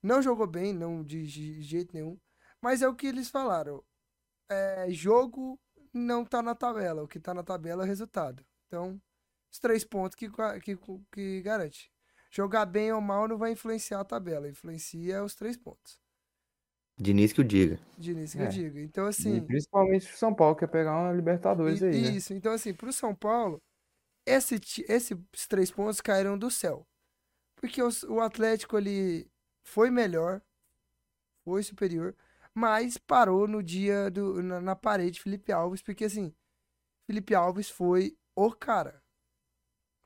não 0.01 0.21
jogou 0.21 0.47
bem, 0.47 0.73
não 0.73 1.03
de, 1.03 1.25
de 1.25 1.61
jeito 1.61 1.93
nenhum. 1.93 2.19
Mas 2.61 2.81
é 2.81 2.87
o 2.87 2.95
que 2.95 3.07
eles 3.07 3.29
falaram. 3.29 3.83
É, 4.49 4.87
jogo 4.91 5.59
não 5.93 6.25
tá 6.25 6.41
na 6.41 6.55
tabela. 6.55 7.03
O 7.03 7.07
que 7.07 7.19
tá 7.19 7.33
na 7.33 7.43
tabela 7.43 7.83
é 7.83 7.85
o 7.85 7.87
resultado. 7.87 8.45
Então, 8.67 9.01
os 9.51 9.59
três 9.59 9.83
pontos 9.85 10.15
que, 10.15 10.29
que, 10.61 10.77
que 11.11 11.41
garante. 11.41 11.92
Jogar 12.35 12.65
bem 12.65 12.91
ou 12.91 12.99
mal 12.99 13.27
não 13.27 13.37
vai 13.37 13.51
influenciar 13.51 13.99
a 13.99 14.03
tabela. 14.03 14.49
Influencia 14.49 15.23
os 15.23 15.35
três 15.35 15.55
pontos. 15.55 16.01
Diniz 16.97 17.31
que 17.31 17.41
o 17.41 17.43
diga. 17.43 17.79
Diniz 17.95 18.33
que 18.33 18.39
é. 18.39 18.45
eu 18.45 18.49
diga. 18.49 18.81
Então, 18.81 19.05
assim. 19.05 19.37
E 19.37 19.41
principalmente 19.41 20.11
o 20.11 20.17
São 20.17 20.33
Paulo, 20.33 20.55
quer 20.55 20.67
pegar 20.67 20.97
uma 20.97 21.13
Libertadores 21.13 21.81
e, 21.81 21.85
aí. 21.85 21.91
Né? 21.91 22.09
Isso. 22.09 22.33
Né? 22.33 22.39
Então, 22.39 22.51
assim, 22.51 22.73
pro 22.73 22.91
São 22.91 23.13
Paulo, 23.13 23.61
esse, 24.25 24.59
esses 24.87 25.15
três 25.47 25.69
pontos 25.69 26.01
caíram 26.01 26.35
do 26.35 26.49
céu. 26.49 26.87
Porque 27.55 27.79
o, 27.83 27.89
o 28.09 28.19
Atlético 28.19 28.77
ali 28.77 29.29
foi 29.63 29.91
melhor, 29.91 30.41
foi 31.45 31.61
superior, 31.61 32.15
mas 32.51 32.97
parou 32.97 33.47
no 33.47 33.61
dia 33.61 34.09
do 34.09 34.41
na, 34.41 34.59
na 34.59 34.75
parede 34.75 35.21
Felipe 35.21 35.51
Alves, 35.51 35.83
porque 35.83 36.05
assim, 36.05 36.33
Felipe 37.05 37.35
Alves 37.35 37.69
foi 37.69 38.17
o 38.35 38.51
cara. 38.51 39.03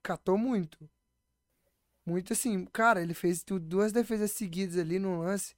Catou 0.04 0.38
muito. 0.38 0.90
Muito 2.08 2.32
assim, 2.32 2.64
cara, 2.72 3.02
ele 3.02 3.14
fez 3.14 3.44
duas 3.44 3.92
defesas 3.92 4.32
seguidas 4.32 4.78
ali 4.78 4.98
no 4.98 5.20
lance. 5.20 5.54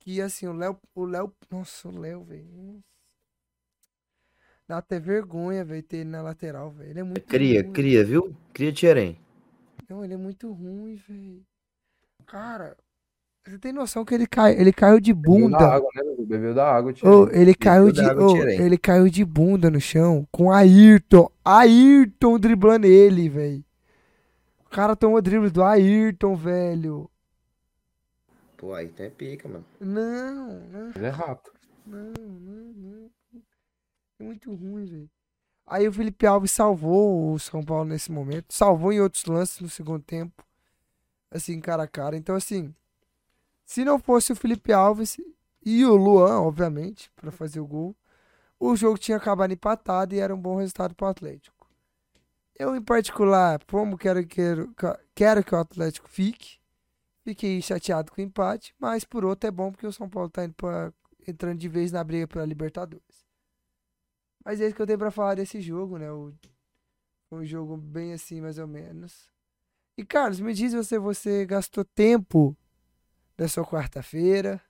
Que 0.00 0.20
assim, 0.20 0.48
o 0.48 0.52
Léo. 0.52 0.76
O 0.92 1.04
Léo. 1.04 1.32
Nossa, 1.48 1.88
o 1.88 1.96
Léo, 1.96 2.24
velho. 2.24 2.82
Dá 4.66 4.78
até 4.78 4.98
vergonha, 4.98 5.64
velho, 5.64 5.82
ter 5.84 5.98
ele 5.98 6.10
na 6.10 6.22
lateral, 6.22 6.72
velho. 6.72 6.90
Ele 6.90 6.98
é 6.98 7.02
muito 7.04 7.22
Cria, 7.22 7.62
ruim. 7.62 7.72
cria, 7.72 8.04
viu? 8.04 8.36
Cria 8.52 8.72
Tcherem. 8.72 9.20
Não, 9.88 10.04
ele 10.04 10.14
é 10.14 10.16
muito 10.16 10.52
ruim, 10.52 10.96
velho. 11.08 11.46
Cara, 12.26 12.76
você 13.46 13.56
tem 13.56 13.72
noção 13.72 14.04
que 14.04 14.12
ele, 14.12 14.26
cai, 14.26 14.60
ele 14.60 14.72
caiu 14.72 14.98
de 14.98 15.14
bunda. 15.14 15.56
Bebeu 15.56 15.68
da 15.68 15.72
água, 15.72 15.90
né? 15.94 16.02
Bebeu 16.18 16.54
da 16.54 16.68
água, 16.68 16.94
oh, 17.04 17.28
ele 17.30 17.54
caiu 17.54 17.92
de, 17.92 18.00
oh, 18.00 18.36
ele 18.38 18.76
caiu 18.76 19.08
de 19.08 19.24
bunda 19.24 19.70
no 19.70 19.80
chão 19.80 20.26
com 20.32 20.50
Ayrton. 20.50 21.30
Ayrton 21.44 22.40
driblando 22.40 22.88
ele, 22.88 23.28
velho. 23.28 23.64
O 24.76 24.78
cara 24.78 24.94
tomou 24.94 25.22
drible 25.22 25.48
do 25.48 25.64
Ayrton, 25.64 26.36
velho. 26.36 27.10
Pô, 28.58 28.74
aí 28.74 28.88
tem 28.88 29.10
pica, 29.10 29.48
mano. 29.48 29.64
Não, 29.80 30.60
não. 30.68 30.92
Ele 30.94 31.06
é 31.06 31.08
rápido. 31.08 31.50
Não, 31.86 32.12
não, 32.12 32.74
não. 32.74 33.10
É 34.20 34.22
muito 34.22 34.54
ruim, 34.54 34.84
velho. 34.84 35.10
Aí 35.66 35.88
o 35.88 35.92
Felipe 35.94 36.26
Alves 36.26 36.50
salvou 36.50 37.32
o 37.32 37.38
São 37.38 37.62
Paulo 37.64 37.86
nesse 37.86 38.12
momento. 38.12 38.52
Salvou 38.52 38.92
em 38.92 39.00
outros 39.00 39.24
lances 39.24 39.60
no 39.60 39.70
segundo 39.70 40.02
tempo. 40.02 40.44
Assim, 41.30 41.58
cara 41.58 41.84
a 41.84 41.88
cara. 41.88 42.14
Então, 42.14 42.36
assim, 42.36 42.74
se 43.64 43.82
não 43.82 43.98
fosse 43.98 44.30
o 44.30 44.36
Felipe 44.36 44.74
Alves 44.74 45.16
e 45.64 45.86
o 45.86 45.96
Luan, 45.96 46.42
obviamente, 46.42 47.10
para 47.16 47.32
fazer 47.32 47.60
o 47.60 47.66
gol, 47.66 47.96
o 48.60 48.76
jogo 48.76 48.98
tinha 48.98 49.16
acabado 49.16 49.54
empatado 49.54 50.14
e 50.14 50.18
era 50.18 50.34
um 50.34 50.38
bom 50.38 50.56
resultado 50.56 50.94
para 50.94 51.06
o 51.06 51.10
Atlético. 51.10 51.55
Eu, 52.58 52.74
em 52.74 52.82
particular, 52.82 53.62
como 53.66 53.98
quero, 53.98 54.26
quero, 54.26 54.74
quero 55.14 55.44
que 55.44 55.54
o 55.54 55.58
Atlético 55.58 56.08
fique, 56.08 56.58
fiquei 57.22 57.60
chateado 57.60 58.10
com 58.10 58.20
o 58.20 58.24
empate, 58.24 58.74
mas 58.78 59.04
por 59.04 59.24
outro 59.26 59.46
é 59.46 59.50
bom 59.50 59.70
porque 59.70 59.86
o 59.86 59.92
São 59.92 60.08
Paulo 60.08 60.28
está 60.28 60.42
entrando 61.26 61.58
de 61.58 61.68
vez 61.68 61.92
na 61.92 62.02
briga 62.02 62.26
pela 62.26 62.46
Libertadores. 62.46 63.26
Mas 64.42 64.60
é 64.60 64.66
isso 64.66 64.74
que 64.74 64.80
eu 64.80 64.86
tenho 64.86 64.98
pra 64.98 65.10
falar 65.10 65.34
desse 65.34 65.60
jogo, 65.60 65.98
né? 65.98 66.10
O, 66.10 66.32
um 67.32 67.44
jogo 67.44 67.76
bem 67.76 68.14
assim, 68.14 68.40
mais 68.40 68.58
ou 68.58 68.66
menos. 68.66 69.28
E, 69.98 70.04
Carlos, 70.04 70.40
me 70.40 70.54
diz 70.54 70.72
você, 70.72 70.98
você 70.98 71.44
gastou 71.44 71.84
tempo 71.84 72.56
da 73.36 73.48
sua 73.48 73.66
quarta-feira. 73.66 74.62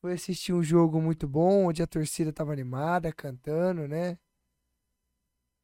Foi 0.00 0.12
assistir 0.12 0.52
um 0.52 0.62
jogo 0.62 1.00
muito 1.00 1.26
bom, 1.26 1.66
onde 1.66 1.82
a 1.82 1.86
torcida 1.86 2.32
tava 2.32 2.52
animada, 2.52 3.12
cantando, 3.12 3.88
né? 3.88 4.18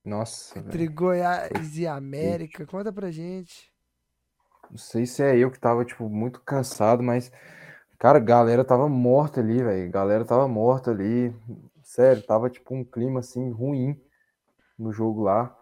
Nossa, 0.05 0.59
Entre 0.59 0.79
velho. 0.79 0.95
Goiás 0.95 1.79
e 1.79 1.87
América. 1.87 2.67
Conta 2.67 2.93
pra 2.93 3.11
gente. 3.11 3.73
Não 4.71 4.77
sei 4.77 5.07
se 5.07 5.23
é 5.23 5.37
eu 5.37 5.51
que 5.51 5.59
tava, 5.59 5.85
tipo, 5.85 6.09
muito 6.09 6.41
cansado, 6.41 7.03
mas, 7.03 7.33
cara, 7.99 8.19
galera 8.19 8.65
tava 8.65 8.89
morta 8.89 9.41
ali, 9.41 9.63
velho. 9.63 9.91
Galera 9.91 10.25
tava 10.25 10.47
morta 10.47 10.91
ali. 10.91 11.35
Sério, 11.83 12.23
tava, 12.23 12.51
tipo, 12.51 12.75
um 12.75 12.85
clima, 12.85 13.21
assim, 13.21 13.51
ruim 13.51 13.99
no 14.79 14.93
jogo 14.93 15.23
lá. 15.23 15.57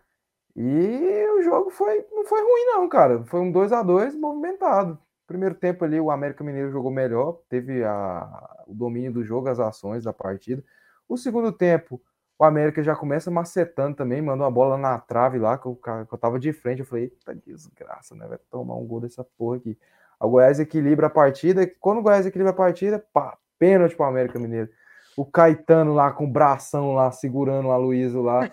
E 0.57 1.27
o 1.39 1.43
jogo 1.43 1.71
foi, 1.71 2.05
não 2.11 2.25
foi 2.25 2.41
ruim, 2.41 2.65
não, 2.67 2.89
cara. 2.89 3.25
Foi 3.25 3.41
um 3.41 3.51
2 3.51 3.73
a 3.73 3.83
2 3.83 4.15
movimentado. 4.15 4.99
Primeiro 5.27 5.55
tempo 5.55 5.85
ali, 5.85 5.99
o 5.99 6.11
América 6.11 6.45
Mineiro 6.45 6.71
jogou 6.71 6.91
melhor, 6.91 7.41
teve 7.49 7.83
a, 7.85 8.65
o 8.67 8.75
domínio 8.75 9.13
do 9.13 9.25
jogo, 9.25 9.49
as 9.49 9.59
ações 9.59 10.05
da 10.05 10.13
partida. 10.13 10.63
O 11.09 11.17
segundo 11.17 11.53
tempo, 11.53 12.01
o 12.43 12.45
América 12.45 12.83
já 12.83 12.97
começa 12.97 13.31
macetando 13.31 13.95
também, 13.97 14.21
mandou 14.21 14.45
uma 14.45 14.51
bola 14.51 14.77
na 14.77 14.99
trave 14.99 15.39
lá, 15.39 15.57
que 15.57 15.67
eu, 15.67 15.77
que 15.77 16.13
eu 16.13 16.19
tava 16.19 16.41
de 16.41 16.53
frente. 16.53 16.81
Eu 16.81 16.85
falei, 16.85 17.05
eita 17.05 17.35
desgraça, 17.37 18.17
né? 18.17 18.27
Vai 18.27 18.37
tomar 18.51 18.75
um 18.75 18.85
gol 18.85 19.01
dessa 19.01 19.23
porra 19.39 19.59
aqui. 19.59 19.79
O 20.19 20.29
Goiás 20.29 20.59
equilibra 20.59 21.07
a 21.07 21.11
partida. 21.11 21.65
Quando 21.79 21.99
o 21.99 22.03
Goiás 22.03 22.27
equilibra 22.27 22.51
a 22.51 22.57
partida, 22.57 23.05
pá, 23.13 23.39
pênalti 23.61 23.95
pro 23.95 24.07
América 24.07 24.41
Mineiro. 24.41 24.69
O 25.17 25.25
Caetano 25.25 25.95
lá 25.95 26.11
com 26.11 26.25
o 26.25 26.31
bração 26.31 26.95
lá, 26.95 27.13
segurando 27.13 27.69
o 27.69 27.71
Aloysio 27.71 28.23
lá. 28.23 28.47
A 28.47 28.51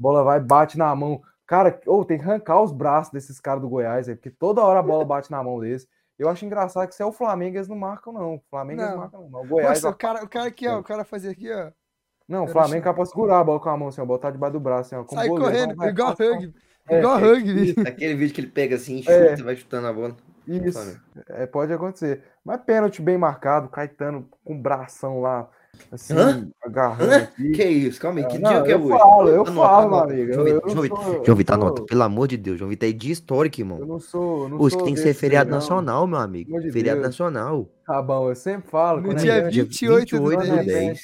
bola 0.00 0.24
vai, 0.24 0.40
bate 0.40 0.76
na 0.76 0.92
mão. 0.96 1.22
Cara, 1.46 1.80
ou 1.86 2.04
tem 2.04 2.18
que 2.18 2.24
arrancar 2.24 2.60
os 2.60 2.72
braços 2.72 3.12
desses 3.12 3.38
caras 3.38 3.62
do 3.62 3.68
Goiás, 3.68 4.08
aí, 4.08 4.16
porque 4.16 4.30
toda 4.30 4.64
hora 4.64 4.80
a 4.80 4.82
bola 4.82 5.04
bate 5.04 5.30
na 5.30 5.40
mão 5.44 5.60
deles. 5.60 5.86
Eu 6.18 6.28
acho 6.28 6.44
engraçado 6.44 6.88
que 6.88 6.94
se 6.96 7.02
é 7.04 7.06
o 7.06 7.12
Flamengo, 7.12 7.56
eles 7.56 7.68
não 7.68 7.76
marcam, 7.76 8.12
não. 8.12 8.34
O 8.34 8.42
Flamengo 8.50 8.80
eles 8.80 8.90
Não. 8.90 8.98
marcam, 8.98 9.28
não. 9.30 9.42
O 9.42 9.46
Goiás. 9.46 9.80
Nossa, 9.80 9.90
o 9.90 9.96
cara, 9.96 10.24
o 10.24 10.28
cara 10.28 10.48
aqui, 10.48 10.66
ó. 10.66 10.80
O 10.80 10.82
cara 10.82 11.04
fazia 11.04 11.30
aqui, 11.30 11.52
ó. 11.52 11.70
Não, 12.28 12.44
o 12.44 12.48
Flamengo 12.48 12.76
é 12.76 12.80
capaz 12.82 13.08
de 13.08 13.14
segurar 13.14 13.40
a 13.40 13.44
bola 13.44 13.58
com 13.58 13.68
a 13.70 13.76
mão, 13.76 13.88
assim, 13.88 14.00
ó, 14.00 14.04
botar 14.04 14.30
debaixo 14.30 14.52
do 14.52 14.60
braço, 14.60 14.94
assim, 14.94 15.06
ó. 15.08 15.14
Sai 15.14 15.28
goleiro, 15.28 15.50
correndo, 15.52 15.76
vai, 15.76 15.88
igual 15.88 16.08
passa, 16.14 16.30
rugby. 16.30 16.54
É, 16.90 16.98
Igual 16.98 17.18
é, 17.18 17.20
rugby. 17.22 17.74
Aquele 17.86 18.14
vídeo 18.14 18.34
que 18.34 18.40
ele 18.40 18.48
pega 18.48 18.76
assim, 18.76 18.98
chuta 18.98 19.12
É. 19.12 19.36
vai 19.36 19.56
chutando 19.56 19.86
a 19.86 19.92
bola. 19.92 20.16
Isso, 20.46 20.72
Flamengo. 20.78 21.00
é, 21.30 21.46
pode 21.46 21.72
acontecer. 21.72 22.22
Mas 22.44 22.60
pênalti 22.62 23.00
bem 23.02 23.16
marcado, 23.18 23.68
Caetano 23.68 24.26
com 24.44 24.54
o 24.54 24.58
bração 24.58 25.20
lá, 25.20 25.48
assim, 25.92 26.14
Hã? 26.14 26.48
agarrando 26.64 27.12
Hã? 27.12 27.16
aqui. 27.24 27.50
Que 27.52 27.64
isso? 27.64 28.00
Calma 28.00 28.20
aí, 28.20 28.26
que 28.26 28.38
Não, 28.38 28.50
dia 28.50 28.62
que 28.62 28.70
é 28.70 28.74
eu 28.74 28.80
hoje? 28.84 28.98
falo, 28.98 29.28
eu 29.28 29.44
falo, 29.46 29.94
amigo. 29.96 30.32
João 30.32 30.46
eu- 30.46 30.54
Vitor, 30.54 30.68
eu 30.70 30.74
João 30.74 31.24
João 31.26 31.36
Vitor, 31.36 31.56
eu 31.56 31.62
anota. 31.62 31.82
Pelo 31.84 32.02
amor 32.02 32.28
de 32.28 32.36
Deus, 32.38 32.58
João 32.58 32.68
Vitor 32.70 32.88
é 32.88 32.92
dia 32.92 33.12
histórico, 33.12 33.60
Eu 33.60 33.64
irmão. 33.66 33.78
não 33.86 34.00
sou. 34.00 34.44
eu 34.44 34.48
Não 34.50 34.58
Isso 34.66 34.70
sou 34.76 34.84
tem 34.84 34.94
que 34.94 35.00
ser 35.00 35.12
feriado 35.14 35.50
não. 35.50 35.56
nacional, 35.58 36.06
meu 36.06 36.18
amigo. 36.18 36.58
De 36.60 36.70
Feriado 36.72 37.00
Deus. 37.00 37.08
nacional. 37.10 37.68
Tá 37.86 38.00
bom, 38.02 38.28
eu 38.30 38.34
sempre 38.34 38.70
falo. 38.70 39.00
No 39.02 39.14
dia 39.14 39.32
é- 39.34 39.48
Dia 39.48 39.64
28 39.64 40.18
do 40.18 40.28
28 40.30 40.50
do 40.50 40.56
dez. 40.56 40.66
10. 40.66 41.00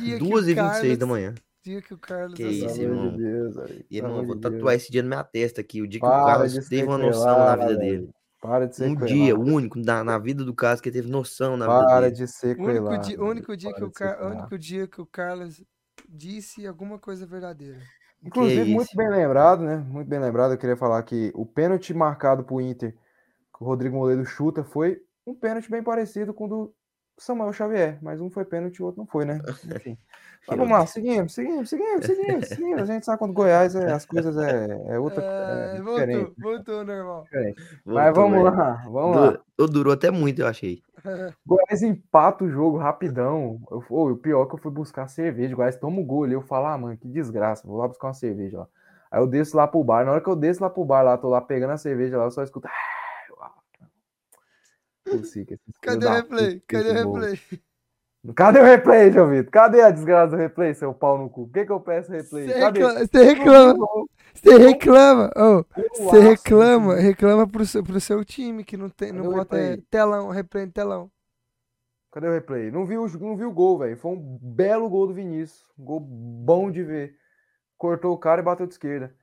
Dia 0.00 0.16
que 0.18 0.24
o 0.24 0.28
2 0.28 0.48
e 0.48 0.54
26 0.54 0.54
Carlos- 0.80 0.98
da 0.98 1.06
manhã. 1.06 1.34
Dia 1.62 1.82
que 1.82 1.94
o 1.94 1.98
Carlos 1.98 2.34
Que 2.34 2.44
isso, 2.46 2.80
irmão. 2.80 3.10
de 3.10 3.16
Deus, 3.18 3.56
E, 3.90 4.00
pelo 4.00 4.08
irmão, 4.12 4.26
vou 4.26 4.36
tatuar 4.36 4.60
Deus. 4.60 4.82
esse 4.82 4.92
dia 4.92 5.02
na 5.02 5.08
minha 5.08 5.24
testa 5.24 5.60
aqui. 5.60 5.82
O 5.82 5.88
dia 5.88 6.00
que 6.00 6.06
o 6.06 6.08
Para 6.08 6.24
Carlos 6.24 6.68
teve 6.68 6.84
uma 6.84 6.96
noção 6.98 7.38
na 7.38 7.56
vida 7.56 7.66
velho. 7.68 7.78
dele. 7.78 8.10
Para 8.40 8.66
de 8.66 8.72
Um 8.74 8.76
sequelar. 8.90 9.06
dia, 9.08 9.34
o 9.36 9.40
único 9.42 9.78
na, 9.80 10.04
na 10.04 10.18
vida 10.18 10.44
do 10.44 10.54
Carlos 10.54 10.80
que 10.80 10.90
teve 10.90 11.08
noção 11.10 11.56
na 11.56 11.66
vida 11.66 11.86
Para 11.88 12.10
dele. 12.10 12.14
de 12.14 12.22
O 12.24 12.64
único 12.64 12.98
dia, 12.98 13.20
único 13.20 13.56
dia 13.56 13.70
que 13.72 13.80
para 13.80 13.86
o 13.88 13.90
Car... 13.90 14.30
único 14.30 14.58
dia 14.58 14.86
que 14.86 15.00
o 15.00 15.06
Carlos 15.06 15.62
disse 16.08 16.66
alguma 16.66 16.98
coisa 16.98 17.26
verdadeira. 17.26 17.78
Inclusive, 18.22 18.64
Que 18.64 18.70
muito 18.72 18.96
bem 18.96 19.08
lembrado, 19.10 19.62
né? 19.64 19.76
Muito 19.76 20.08
bem 20.08 20.20
lembrado. 20.20 20.52
Eu 20.52 20.58
queria 20.58 20.76
falar 20.76 21.02
que 21.02 21.32
o 21.34 21.44
pênalti 21.44 21.92
marcado 21.92 22.44
pro 22.44 22.60
Inter, 22.60 22.92
que 22.92 23.62
o 23.62 23.64
Rodrigo 23.64 23.96
Moledo 23.96 24.24
chuta, 24.24 24.62
foi 24.62 25.00
um 25.26 25.34
pênalti 25.34 25.70
bem 25.70 25.82
parecido 25.82 26.32
com 26.32 26.44
o 26.44 26.48
do 26.48 26.74
Samuel 27.18 27.52
Xavier. 27.52 27.98
Mas 28.02 28.20
um 28.20 28.30
foi 28.30 28.44
pênalti 28.44 28.76
e 28.76 28.82
o 28.82 28.86
outro 28.86 29.00
não 29.00 29.06
foi, 29.06 29.24
né? 29.24 29.40
Enfim. 29.64 29.98
Mas 30.48 30.58
vamos 30.58 30.72
lá, 30.78 30.86
seguimos, 30.86 31.34
seguimos, 31.34 31.68
seguimos, 31.68 32.06
seguimos, 32.06 32.48
seguimos. 32.48 32.82
A 32.82 32.92
gente 32.92 33.04
sabe 33.04 33.18
quando 33.18 33.32
Goiás 33.32 33.74
é, 33.74 33.90
as 33.92 34.06
coisas 34.06 34.36
é, 34.36 34.68
é 34.88 34.98
outra. 34.98 35.20
É, 35.24 35.76
É 35.76 35.82
voltou, 35.82 36.04
diferente. 36.04 36.34
voltou 36.38 36.84
normal. 36.84 37.22
diferente. 37.24 37.62
Mas 37.84 38.14
Voltou, 38.14 38.22
vamos 38.22 38.44
velho. 38.44 38.56
lá, 38.56 38.82
vamos 38.84 39.16
lá. 39.16 39.38
Du- 39.58 39.66
Durou 39.68 39.92
até 39.92 40.10
muito, 40.10 40.40
eu 40.42 40.46
achei. 40.46 40.82
Goiás 41.44 41.82
empata 41.82 42.44
o 42.44 42.48
jogo 42.48 42.76
rapidão. 42.78 43.60
Eu, 43.70 43.82
ô, 43.90 44.10
o 44.10 44.16
pior 44.16 44.44
é 44.44 44.48
que 44.48 44.54
eu 44.54 44.58
fui 44.58 44.70
buscar 44.70 45.08
cerveja. 45.08 45.54
O 45.54 45.56
Goiás 45.56 45.76
toma 45.76 46.00
o 46.00 46.04
gol 46.04 46.22
ali. 46.24 46.34
Eu 46.34 46.42
falo, 46.42 46.66
ah, 46.66 46.78
mano, 46.78 46.96
que 46.96 47.08
desgraça. 47.08 47.66
Vou 47.66 47.76
lá 47.78 47.88
buscar 47.88 48.06
uma 48.08 48.14
cerveja 48.14 48.58
lá. 48.60 48.68
Aí 49.10 49.20
eu 49.20 49.26
desço 49.26 49.56
lá 49.56 49.66
pro 49.66 49.82
bar. 49.82 50.04
Na 50.04 50.12
hora 50.12 50.20
que 50.20 50.28
eu 50.28 50.36
desço 50.36 50.62
lá 50.62 50.70
pro 50.70 50.84
bar, 50.84 51.02
lá, 51.02 51.16
tô 51.18 51.28
lá 51.28 51.40
pegando 51.40 51.72
a 51.72 51.76
cerveja 51.76 52.18
lá, 52.18 52.24
eu 52.24 52.30
só 52.30 52.42
escuto. 52.44 52.68
"Ah, 52.68 52.70
eu- 52.70 52.76
ah". 52.76 52.95
Cadê 55.82 56.06
o 56.06 56.10
replay? 56.10 56.60
puta 56.60 56.66
Cadê 56.66 56.90
o 56.90 56.92
replay? 56.92 57.40
Cadê 58.34 58.58
o 58.60 58.64
replay, 58.64 59.12
João 59.12 59.30
Vitor? 59.30 59.50
Cadê 59.52 59.82
a 59.82 59.90
desgraça 59.90 60.30
do 60.32 60.36
replay, 60.36 60.74
seu 60.74 60.92
pau 60.92 61.16
no 61.16 61.30
cu? 61.30 61.46
Por 61.46 61.52
que, 61.54 61.66
que 61.66 61.72
eu 61.72 61.80
peço 61.80 62.10
replay? 62.10 62.46
Você 62.48 62.58
reclama, 62.58 63.06
você 63.06 63.24
reclama, 63.24 63.86
você 64.34 64.56
reclama, 64.58 65.30
Golaço, 65.34 67.02
reclama, 67.02 67.46
pro 67.46 67.66
seu, 67.66 67.84
pro 67.84 68.00
seu 68.00 68.24
time 68.24 68.64
que 68.64 68.76
não 68.76 68.88
tem, 68.90 69.12
não 69.12 69.24
Cadê 69.24 69.36
bota 69.36 69.56
é, 69.56 69.60
replay? 69.70 69.86
telão, 69.90 70.28
replay 70.30 70.66
no 70.66 70.72
telão. 70.72 71.10
Cadê 72.10 72.28
o 72.28 72.32
replay? 72.32 72.70
Não 72.70 72.86
vi 72.86 72.96
o, 72.98 73.06
não 73.18 73.36
vi 73.36 73.44
o 73.44 73.52
gol, 73.52 73.78
velho. 73.78 73.96
Foi 73.96 74.10
um 74.12 74.38
belo 74.40 74.88
gol 74.88 75.06
do 75.06 75.14
Vinícius. 75.14 75.66
Um 75.78 75.84
gol 75.84 76.00
bom 76.00 76.70
de 76.70 76.82
ver. 76.82 77.14
Cortou 77.76 78.14
o 78.14 78.18
cara 78.18 78.40
e 78.40 78.44
bateu 78.44 78.66
de 78.66 78.72
esquerda. 78.72 79.14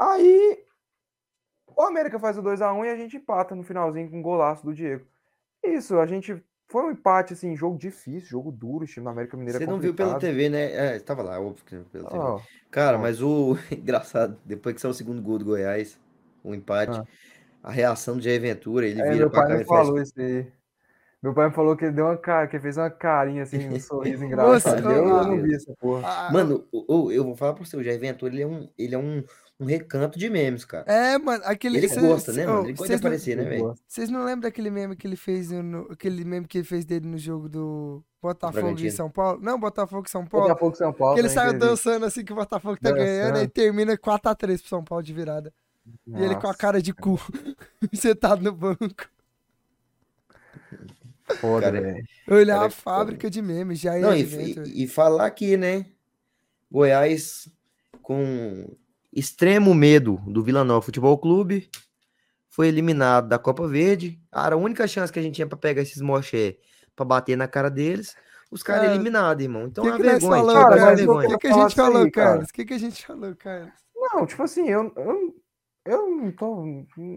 Aí 0.00 0.64
o 1.78 1.82
América 1.86 2.18
faz 2.18 2.36
o 2.38 2.42
2x1 2.42 2.84
e 2.84 2.88
a 2.90 2.96
gente 2.96 3.16
empata 3.16 3.54
no 3.54 3.62
finalzinho 3.62 4.10
com 4.10 4.18
um 4.18 4.22
golaço 4.22 4.64
do 4.64 4.74
Diego. 4.74 5.04
Isso, 5.64 5.98
a 5.98 6.06
gente. 6.06 6.42
Foi 6.70 6.84
um 6.84 6.90
empate, 6.90 7.32
assim, 7.32 7.56
jogo 7.56 7.78
difícil, 7.78 8.28
jogo 8.28 8.52
duro. 8.52 8.84
O 8.84 8.86
time 8.86 9.02
do 9.04 9.08
América 9.08 9.36
Mineiro 9.38 9.56
é 9.56 9.60
Você 9.64 9.70
não 9.70 9.78
viu 9.80 9.94
pela 9.94 10.12
complicado. 10.12 10.30
TV, 10.30 10.48
né? 10.50 10.96
É, 10.96 10.98
tava 11.00 11.22
lá, 11.22 11.40
óbvio 11.40 11.64
que 11.64 11.74
não 11.74 11.82
viu 11.82 11.90
pela 11.90 12.10
TV. 12.10 12.22
Ó, 12.22 12.40
Cara, 12.70 12.98
ó. 12.98 13.00
mas 13.00 13.22
o 13.22 13.56
engraçado, 13.72 14.36
depois 14.44 14.74
que 14.74 14.80
saiu 14.82 14.90
o 14.90 14.94
segundo 14.94 15.22
gol 15.22 15.38
do 15.38 15.46
Goiás, 15.46 15.98
o 16.44 16.54
empate, 16.54 16.98
Ah. 16.98 17.04
a 17.62 17.70
reação 17.72 18.16
do 18.16 18.22
Jair 18.22 18.38
Ventura, 18.40 18.86
ele 18.86 19.00
É, 19.00 19.04
vira 19.04 19.16
meu 19.16 19.30
pra 19.30 19.40
pai 19.42 19.48
cá 19.52 19.56
me 19.56 19.62
e 19.62 19.64
faz. 19.66 19.86
falou 19.86 20.02
isso 20.02 20.12
aí. 20.20 20.46
Meu 21.22 21.32
pai 21.34 21.48
me 21.48 21.54
falou 21.54 21.74
que 21.76 21.84
ele 21.86 21.94
deu 21.94 22.04
uma 22.04 22.16
cara, 22.18 22.46
que 22.46 22.56
ele 22.56 22.62
fez 22.62 22.76
uma 22.76 22.90
carinha 22.90 23.44
assim, 23.44 23.66
um 23.66 23.80
sorriso 23.80 24.24
engraçado. 24.24 24.82
Nossa, 24.82 24.94
eu, 24.94 25.06
eu 25.08 25.16
ah, 25.16 25.26
não 25.26 25.42
vi 25.42 25.54
essa 25.54 25.74
porra. 25.80 26.02
Ah, 26.06 26.30
Mano, 26.32 26.66
o- 26.70 27.10
eu 27.10 27.24
vou 27.24 27.34
falar 27.34 27.54
pra 27.54 27.64
você, 27.64 27.78
o 27.78 27.82
Jair 27.82 27.98
Ventura, 27.98 28.32
ele 28.34 28.42
é 28.42 28.46
um, 28.46 28.68
ele 28.76 28.94
é 28.94 28.98
um, 28.98 29.24
um 29.60 29.64
recanto 29.64 30.18
de 30.18 30.30
memes, 30.30 30.64
cara. 30.64 30.84
É, 30.86 31.18
mano, 31.18 31.42
aquele 31.44 31.78
Ele 31.78 31.88
cê- 31.88 32.00
gosta, 32.00 32.32
cê- 32.32 32.40
né, 32.40 32.46
mano? 32.46 32.66
Ele 32.68 32.72
gosta 32.74 32.84
de 32.84 32.88
vocês 32.88 33.00
não- 33.00 33.08
aparecer, 33.08 33.36
né, 33.36 33.44
velho? 33.44 33.74
Vocês 33.86 34.08
não 34.10 34.20
lembram 34.24 34.42
daquele 34.48 34.70
meme 34.70 34.94
que 34.96 35.06
ele 35.06 35.16
fez 35.16 35.50
no, 35.50 35.90
aquele 35.90 36.24
meme 36.24 36.46
que 36.46 36.58
ele 36.58 36.64
fez 36.64 36.84
dele 36.84 37.06
no 37.08 37.18
jogo 37.18 37.48
do 37.48 38.02
Botafogo 38.22 38.78
e. 38.80 38.90
São 38.92 39.10
Paulo? 39.10 39.40
Não, 39.42 39.58
Botafogo 39.58 40.04
e 40.06 40.10
São 40.10 40.24
Paulo. 40.26 40.46
Botafogo 40.48 40.76
São 40.76 40.92
Paulo. 40.92 41.14
Que 41.14 41.20
ele 41.22 41.28
também 41.28 41.50
saiu 41.50 41.58
dançando 41.58 42.06
assim 42.06 42.24
que 42.24 42.32
o 42.32 42.36
Botafogo 42.36 42.78
tá 42.80 42.92
ganhando 42.92 43.38
e 43.42 43.48
termina 43.48 43.96
4x3 43.98 44.60
pro 44.60 44.68
São 44.68 44.84
Paulo 44.84 45.02
de 45.02 45.12
virada. 45.12 45.52
E 46.06 46.22
ele 46.22 46.34
com 46.34 46.40
a 46.42 46.48
Nossa, 46.48 46.58
cara 46.58 46.80
de 46.82 46.92
cu, 46.92 47.18
sentado 47.94 48.42
no 48.42 48.52
banco. 48.52 49.08
Foda, 51.40 51.66
Cara, 51.66 51.80
velho. 51.80 52.04
Olhar 52.30 52.54
Cara, 52.56 52.66
a 52.66 52.70
fábrica 52.70 53.28
de 53.30 53.42
memes, 53.42 53.78
já 53.80 53.96
Não, 53.98 54.12
é 54.12 54.18
e, 54.18 54.22
advento. 54.22 54.62
e- 54.68 54.84
e 54.84 54.86
falar 54.88 55.26
aqui, 55.26 55.56
né? 55.56 55.86
Goiás 56.70 57.48
com 58.02 58.66
extremo 59.12 59.74
medo 59.74 60.20
do 60.26 60.42
Vila 60.42 60.64
Nova 60.64 60.82
Futebol 60.82 61.16
Clube. 61.18 61.70
Foi 62.48 62.68
eliminado 62.68 63.28
da 63.28 63.38
Copa 63.38 63.66
Verde. 63.68 64.20
Cara, 64.32 64.54
a 64.54 64.58
única 64.58 64.86
chance 64.88 65.12
que 65.12 65.18
a 65.18 65.22
gente 65.22 65.36
tinha 65.36 65.46
pra 65.46 65.56
pegar 65.56 65.82
esses 65.82 66.00
moché 66.00 66.58
pra 66.96 67.04
bater 67.04 67.36
na 67.36 67.46
cara 67.46 67.70
deles, 67.70 68.16
os 68.50 68.62
caras 68.62 68.82
Cara, 68.82 68.94
eliminados, 68.94 69.44
irmão. 69.44 69.66
Então 69.66 69.84
que 69.84 69.90
é 69.90 69.92
uma 69.92 69.98
que 69.98 70.02
vergonha. 70.04 70.52
cara, 70.52 70.80
é 70.90 70.92
O 70.92 70.96
vergonha. 70.96 71.28
que, 71.28 71.38
que 71.38 71.46
a 71.46 71.52
gente 71.52 71.74
falou, 71.74 72.02
aí, 72.02 72.10
cara. 72.10 72.28
Carlos? 72.30 72.48
O 72.48 72.52
que, 72.52 72.64
que 72.64 72.74
a 72.74 72.78
gente 72.78 73.06
falou, 73.06 73.36
Carlos? 73.36 73.72
Não, 73.94 74.26
tipo 74.26 74.42
assim, 74.42 74.68
eu, 74.68 74.92
eu, 74.96 75.34
eu 75.84 76.10
não 76.10 76.32
tô. 76.32 76.64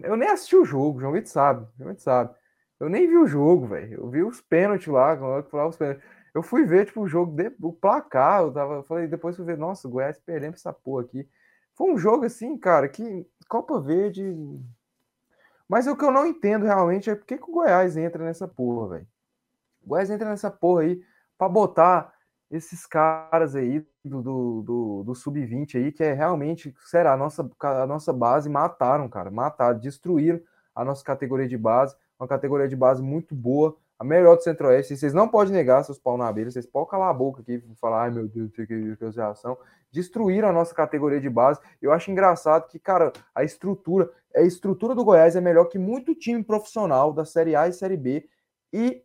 Eu 0.04 0.16
nem 0.16 0.28
assisti 0.28 0.56
o 0.56 0.64
jogo, 0.64 0.98
o 0.98 1.00
João 1.00 1.12
Vitor 1.12 1.30
sabe. 1.30 1.62
O 1.64 1.68
João 1.78 1.90
Vitor 1.90 2.02
sabe. 2.02 2.34
Eu 2.78 2.88
nem 2.88 3.08
vi 3.08 3.16
o 3.16 3.26
jogo, 3.26 3.66
velho. 3.66 3.94
Eu 4.00 4.10
vi 4.10 4.22
os 4.22 4.40
pênaltis 4.40 4.88
lá, 4.88 5.12
é 5.12 5.42
falava 5.44 5.70
os 5.70 5.76
pênaltis. 5.76 6.04
Eu 6.34 6.42
fui 6.42 6.64
ver, 6.64 6.86
tipo, 6.86 7.00
o 7.02 7.08
jogo, 7.08 7.34
de, 7.34 7.52
o 7.60 7.72
placar. 7.72 8.42
Eu 8.42 8.52
tava, 8.52 8.74
eu 8.74 8.82
falei, 8.84 9.06
depois 9.06 9.36
fui 9.36 9.44
ver, 9.44 9.56
nossa, 9.58 9.86
o 9.88 9.90
Goiás 9.90 10.18
perdendo 10.24 10.54
essa 10.54 10.72
porra 10.72 11.04
aqui. 11.04 11.28
Foi 11.74 11.92
um 11.92 11.98
jogo 11.98 12.24
assim, 12.24 12.56
cara, 12.56 12.88
que 12.88 13.26
Copa 13.48 13.80
Verde. 13.80 14.34
Mas 15.68 15.86
o 15.86 15.96
que 15.96 16.04
eu 16.04 16.12
não 16.12 16.26
entendo 16.26 16.64
realmente 16.64 17.10
é 17.10 17.14
por 17.14 17.26
que, 17.26 17.38
que 17.38 17.50
o 17.50 17.52
Goiás 17.52 17.96
entra 17.96 18.24
nessa 18.24 18.46
porra, 18.46 18.88
velho. 18.88 19.06
O 19.82 19.88
Goiás 19.88 20.10
entra 20.10 20.28
nessa 20.28 20.50
porra 20.50 20.82
aí 20.82 21.02
pra 21.38 21.48
botar 21.48 22.12
esses 22.50 22.86
caras 22.86 23.56
aí 23.56 23.84
do, 24.04 24.22
do, 24.22 24.62
do, 24.62 25.02
do 25.04 25.14
sub-20 25.14 25.76
aí, 25.76 25.90
que 25.90 26.04
é 26.04 26.12
realmente, 26.12 26.74
será, 26.84 27.14
a 27.14 27.16
nossa, 27.16 27.48
a 27.60 27.86
nossa 27.86 28.12
base 28.12 28.48
mataram, 28.50 29.08
cara, 29.08 29.30
mataram, 29.30 29.78
destruíram 29.78 30.40
a 30.74 30.84
nossa 30.84 31.02
categoria 31.02 31.48
de 31.48 31.56
base, 31.56 31.96
uma 32.20 32.28
categoria 32.28 32.68
de 32.68 32.76
base 32.76 33.02
muito 33.02 33.34
boa, 33.34 33.76
a 34.02 34.04
melhor 34.04 34.34
do 34.36 34.42
Centro-Oeste. 34.42 34.96
Vocês 34.96 35.14
não 35.14 35.28
podem 35.28 35.54
negar 35.54 35.84
seus 35.84 35.96
pau 35.96 36.18
na 36.18 36.26
abelha, 36.26 36.50
vocês 36.50 36.66
podem 36.66 36.90
calar 36.90 37.08
a 37.08 37.14
boca 37.14 37.40
aqui 37.40 37.62
e 37.64 37.76
falar, 37.76 38.02
ai 38.02 38.10
meu 38.10 38.26
Deus, 38.26 38.50
que, 38.50 38.66
que, 38.66 38.96
que 38.96 39.10
reação. 39.14 39.56
Destruíram 39.92 40.48
a 40.48 40.52
nossa 40.52 40.74
categoria 40.74 41.20
de 41.20 41.30
base. 41.30 41.60
Eu 41.80 41.92
acho 41.92 42.10
engraçado 42.10 42.66
que, 42.66 42.80
cara, 42.80 43.12
a 43.32 43.44
estrutura, 43.44 44.10
a 44.34 44.40
estrutura 44.40 44.92
do 44.92 45.04
Goiás 45.04 45.36
é 45.36 45.40
melhor 45.40 45.66
que 45.66 45.78
muito 45.78 46.16
time 46.16 46.42
profissional 46.42 47.12
da 47.12 47.24
Série 47.24 47.54
A 47.54 47.68
e 47.68 47.72
Série 47.72 47.96
B 47.96 48.28
e 48.72 49.04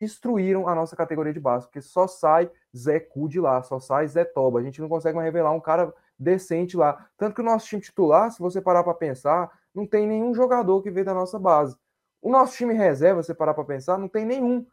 destruíram 0.00 0.66
a 0.66 0.74
nossa 0.74 0.96
categoria 0.96 1.34
de 1.34 1.40
base, 1.40 1.66
porque 1.66 1.82
só 1.82 2.06
sai 2.06 2.50
Zé 2.74 3.00
Cu 3.00 3.28
de 3.28 3.38
lá, 3.38 3.62
só 3.62 3.78
sai 3.78 4.08
Zé 4.08 4.24
Toba. 4.24 4.60
A 4.60 4.62
gente 4.62 4.80
não 4.80 4.88
consegue 4.88 5.14
mais 5.14 5.26
revelar 5.26 5.52
um 5.52 5.60
cara 5.60 5.92
decente 6.18 6.74
lá. 6.74 7.06
Tanto 7.18 7.34
que 7.34 7.42
o 7.42 7.44
nosso 7.44 7.66
time 7.66 7.82
titular, 7.82 8.30
se 8.30 8.38
você 8.38 8.62
parar 8.62 8.82
para 8.82 8.94
pensar, 8.94 9.50
não 9.74 9.86
tem 9.86 10.06
nenhum 10.06 10.34
jogador 10.34 10.80
que 10.80 10.90
veio 10.90 11.04
da 11.04 11.12
nossa 11.12 11.38
base. 11.38 11.76
O 12.22 12.30
nosso 12.30 12.56
time 12.56 12.74
reserva, 12.74 13.22
você 13.22 13.34
parar 13.34 13.54
para 13.54 13.64
pensar, 13.64 13.98
não 13.98 14.08
tem 14.08 14.24
nenhum. 14.24 14.66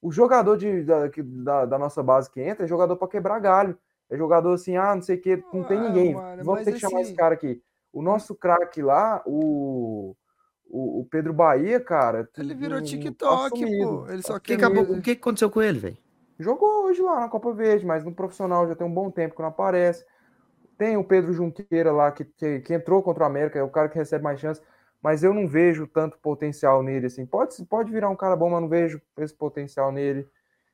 O 0.00 0.10
jogador 0.12 0.56
de, 0.56 0.82
da, 0.82 1.08
da, 1.08 1.64
da, 1.66 1.78
nossa 1.78 2.02
base 2.02 2.30
que 2.30 2.40
entra 2.40 2.64
é 2.64 2.68
jogador 2.68 2.96
para 2.96 3.08
quebrar 3.08 3.38
galho. 3.38 3.78
É 4.10 4.16
jogador 4.16 4.52
assim, 4.52 4.76
ah, 4.76 4.94
não 4.94 5.02
sei 5.02 5.16
o 5.16 5.20
que, 5.20 5.42
não 5.52 5.64
tem 5.64 5.80
ninguém. 5.80 6.14
Mano, 6.14 6.44
Vamos 6.44 6.64
ter 6.64 6.72
que 6.72 6.76
assim... 6.76 6.80
chamar 6.80 7.00
esse 7.00 7.10
assim 7.10 7.16
cara 7.16 7.34
aqui. 7.34 7.62
O 7.92 8.02
nosso 8.02 8.34
craque 8.34 8.82
lá, 8.82 9.22
o, 9.24 10.14
o, 10.68 11.00
o, 11.00 11.08
Pedro 11.10 11.32
Bahia, 11.32 11.80
cara. 11.80 12.28
Ele 12.36 12.54
virou 12.54 12.80
tá 12.80 12.84
TikTok, 12.84 13.78
pô. 13.78 14.06
Ele 14.08 14.22
só 14.22 14.36
o 14.36 14.40
que, 14.40 14.54
acabou, 14.54 14.82
o 14.82 15.00
que 15.00 15.12
aconteceu 15.12 15.50
com 15.50 15.62
ele, 15.62 15.78
velho? 15.78 15.96
Jogou 16.38 16.86
hoje 16.86 17.00
lá 17.00 17.20
na 17.20 17.28
Copa 17.28 17.52
Verde, 17.52 17.86
mas 17.86 18.04
no 18.04 18.12
profissional 18.12 18.66
já 18.66 18.74
tem 18.74 18.86
um 18.86 18.92
bom 18.92 19.10
tempo 19.10 19.36
que 19.36 19.40
não 19.40 19.48
aparece. 19.48 20.04
Tem 20.76 20.96
o 20.96 21.04
Pedro 21.04 21.32
Junqueira 21.32 21.92
lá, 21.92 22.10
que, 22.10 22.24
que, 22.24 22.60
que, 22.60 22.74
entrou 22.74 23.02
contra 23.02 23.22
o 23.22 23.26
América, 23.26 23.58
é 23.58 23.62
o 23.62 23.70
cara 23.70 23.88
que 23.88 23.96
recebe 23.96 24.24
mais 24.24 24.40
chance, 24.40 24.60
mas 25.04 25.22
eu 25.22 25.34
não 25.34 25.46
vejo 25.46 25.86
tanto 25.86 26.16
potencial 26.16 26.82
nele, 26.82 27.08
assim. 27.08 27.26
Pode, 27.26 27.62
pode 27.66 27.92
virar 27.92 28.08
um 28.08 28.16
cara 28.16 28.34
bom, 28.34 28.48
mas 28.48 28.62
não 28.62 28.68
vejo 28.70 29.02
esse 29.18 29.34
potencial 29.34 29.92
nele. 29.92 30.26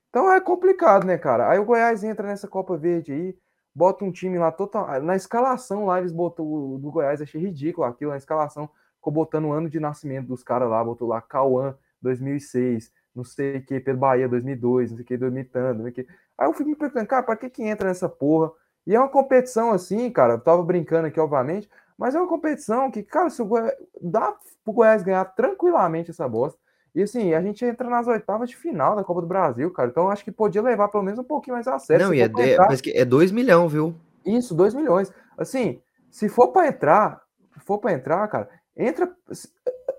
Então 0.09 0.33
é 0.33 0.41
complicado, 0.41 1.05
né, 1.05 1.19
cara? 1.19 1.51
Aí 1.51 1.59
o 1.59 1.65
Goiás 1.65 2.05
entra 2.05 2.29
nessa 2.29 2.47
Copa 2.47 2.77
Verde 2.77 3.13
aí, 3.13 3.37
bota 3.75 4.05
um 4.05 4.13
time 4.13 4.39
lá 4.39 4.53
total. 4.53 5.03
Na 5.03 5.17
escalação 5.17 5.85
lá, 5.85 5.99
eles 5.99 6.13
botou 6.13 6.77
o 6.77 6.79
do 6.79 6.93
Goiás, 6.93 7.21
achei 7.21 7.41
ridículo 7.41 7.85
aquilo, 7.85 8.13
na 8.13 8.19
escalação, 8.19 8.71
ficou 8.95 9.13
botando 9.13 9.47
o 9.47 9.53
ano 9.53 9.69
de 9.69 9.81
nascimento 9.81 10.29
dos 10.29 10.45
caras 10.45 10.71
lá, 10.71 10.85
botou 10.85 11.09
lá 11.09 11.21
Cauã 11.21 11.77
2006, 12.01 12.93
não 13.13 13.25
sei 13.25 13.57
o 13.57 13.65
que, 13.65 13.81
Pedro 13.81 13.99
Bahia 13.99 14.29
2002, 14.29 14.91
não 14.91 14.97
sei 14.99 15.03
o 15.03 15.07
que, 15.09 15.17
2000 15.17 15.45
tanto, 15.51 15.79
não 15.79 15.83
sei 15.83 15.91
o 15.91 15.95
que. 15.95 16.07
Aí 16.39 16.47
eu 16.47 16.53
fico 16.53 16.71
me 16.71 16.77
perguntando, 16.77 17.09
cara, 17.09 17.25
pra 17.25 17.35
que 17.35 17.51
que 17.51 17.65
entra 17.65 17.89
nessa 17.89 18.09
porra? 18.09 18.53
E 18.87 18.95
é 18.95 18.99
uma 19.01 19.09
competição 19.09 19.73
assim, 19.73 20.09
cara, 20.09 20.35
eu 20.35 20.41
tava 20.41 20.63
brincando 20.63 21.09
aqui, 21.09 21.19
obviamente, 21.19 21.69
mas 22.01 22.15
é 22.15 22.19
uma 22.19 22.27
competição 22.27 22.91
que, 22.91 23.03
cara, 23.03 23.29
se 23.29 23.43
o 23.43 23.45
Goiás, 23.45 23.75
dá 24.01 24.35
pro 24.65 24.73
Goiás 24.73 25.03
ganhar 25.03 25.23
tranquilamente 25.27 26.11
essa 26.11 26.27
bosta. 26.27 26.59
E 26.95 27.03
assim, 27.03 27.35
a 27.35 27.43
gente 27.43 27.63
entra 27.63 27.91
nas 27.91 28.07
oitavas 28.07 28.49
de 28.49 28.57
final 28.57 28.97
da 28.97 29.05
Copa 29.05 29.21
do 29.21 29.27
Brasil, 29.27 29.71
cara. 29.71 29.91
Então 29.91 30.09
acho 30.09 30.25
que 30.25 30.33
podia 30.33 30.63
levar 30.63 30.89
pelo 30.89 31.03
menos 31.03 31.21
um 31.21 31.25
pouquinho 31.25 31.57
mais 31.57 31.69
a 31.69 31.79
sério. 31.79 32.07
Não, 32.07 32.15
e 32.15 32.23
é, 32.23 32.25
entrar... 32.25 32.73
é 32.73 33.05
2 33.05 33.31
milhões, 33.33 33.71
viu? 33.71 33.95
Isso, 34.25 34.55
2 34.55 34.73
milhões. 34.73 35.13
Assim, 35.37 35.79
se 36.11 36.27
for 36.31 36.49
para 36.49 36.69
entrar, 36.69 37.21
se 37.53 37.61
for 37.61 37.77
para 37.77 37.93
entrar, 37.93 38.27
cara, 38.29 38.49
entra. 38.75 39.15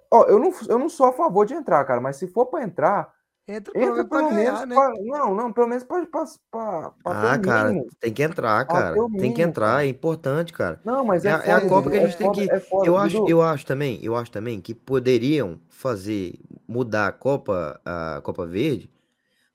Ó, 0.09 0.23
eu 0.23 0.39
não, 0.39 0.51
eu 0.67 0.79
não 0.79 0.89
sou 0.89 1.05
a 1.05 1.13
favor 1.13 1.45
de 1.45 1.53
entrar, 1.53 1.85
cara, 1.85 2.01
mas 2.01 2.15
se 2.15 2.27
for 2.27 2.47
para 2.47 2.63
entrar, 2.63 3.13
Entra, 3.47 3.73
Entra 3.75 4.05
pelo 4.05 4.29
ganhar, 4.29 4.65
menos. 4.65 4.67
Né? 4.67 4.75
Pra, 4.75 4.93
não, 5.01 5.35
não, 5.35 5.53
pelo 5.53 5.67
menos 5.67 5.83
pode 5.83 6.07
para 6.07 6.93
Ah, 7.05 7.39
cara, 7.39 7.73
tem 7.99 8.13
que 8.13 8.23
entrar, 8.23 8.65
cara. 8.65 8.95
Tem 9.17 9.33
que 9.33 9.41
entrar, 9.41 9.83
é 9.83 9.87
importante, 9.87 10.53
cara. 10.53 10.79
Não, 10.85 11.03
mas 11.03 11.25
é, 11.25 11.29
é, 11.29 11.37
foda, 11.37 11.49
é 11.49 11.53
a 11.53 11.67
Copa 11.67 11.89
que 11.91 11.97
a 11.97 12.07
gente 12.07 12.15
é 12.15 12.17
tem 12.17 12.27
foda, 12.27 12.41
que. 12.41 12.51
É 12.51 12.59
foda, 12.59 12.87
eu, 12.87 12.97
acho, 12.97 13.27
eu 13.27 13.41
acho 13.41 13.65
também, 13.65 13.99
eu 14.03 14.15
acho 14.15 14.31
também 14.31 14.61
que 14.61 14.73
poderiam 14.73 15.59
fazer 15.69 16.39
mudar 16.67 17.07
a 17.07 17.11
Copa, 17.11 17.81
a 17.83 18.21
Copa 18.23 18.45
Verde, 18.45 18.89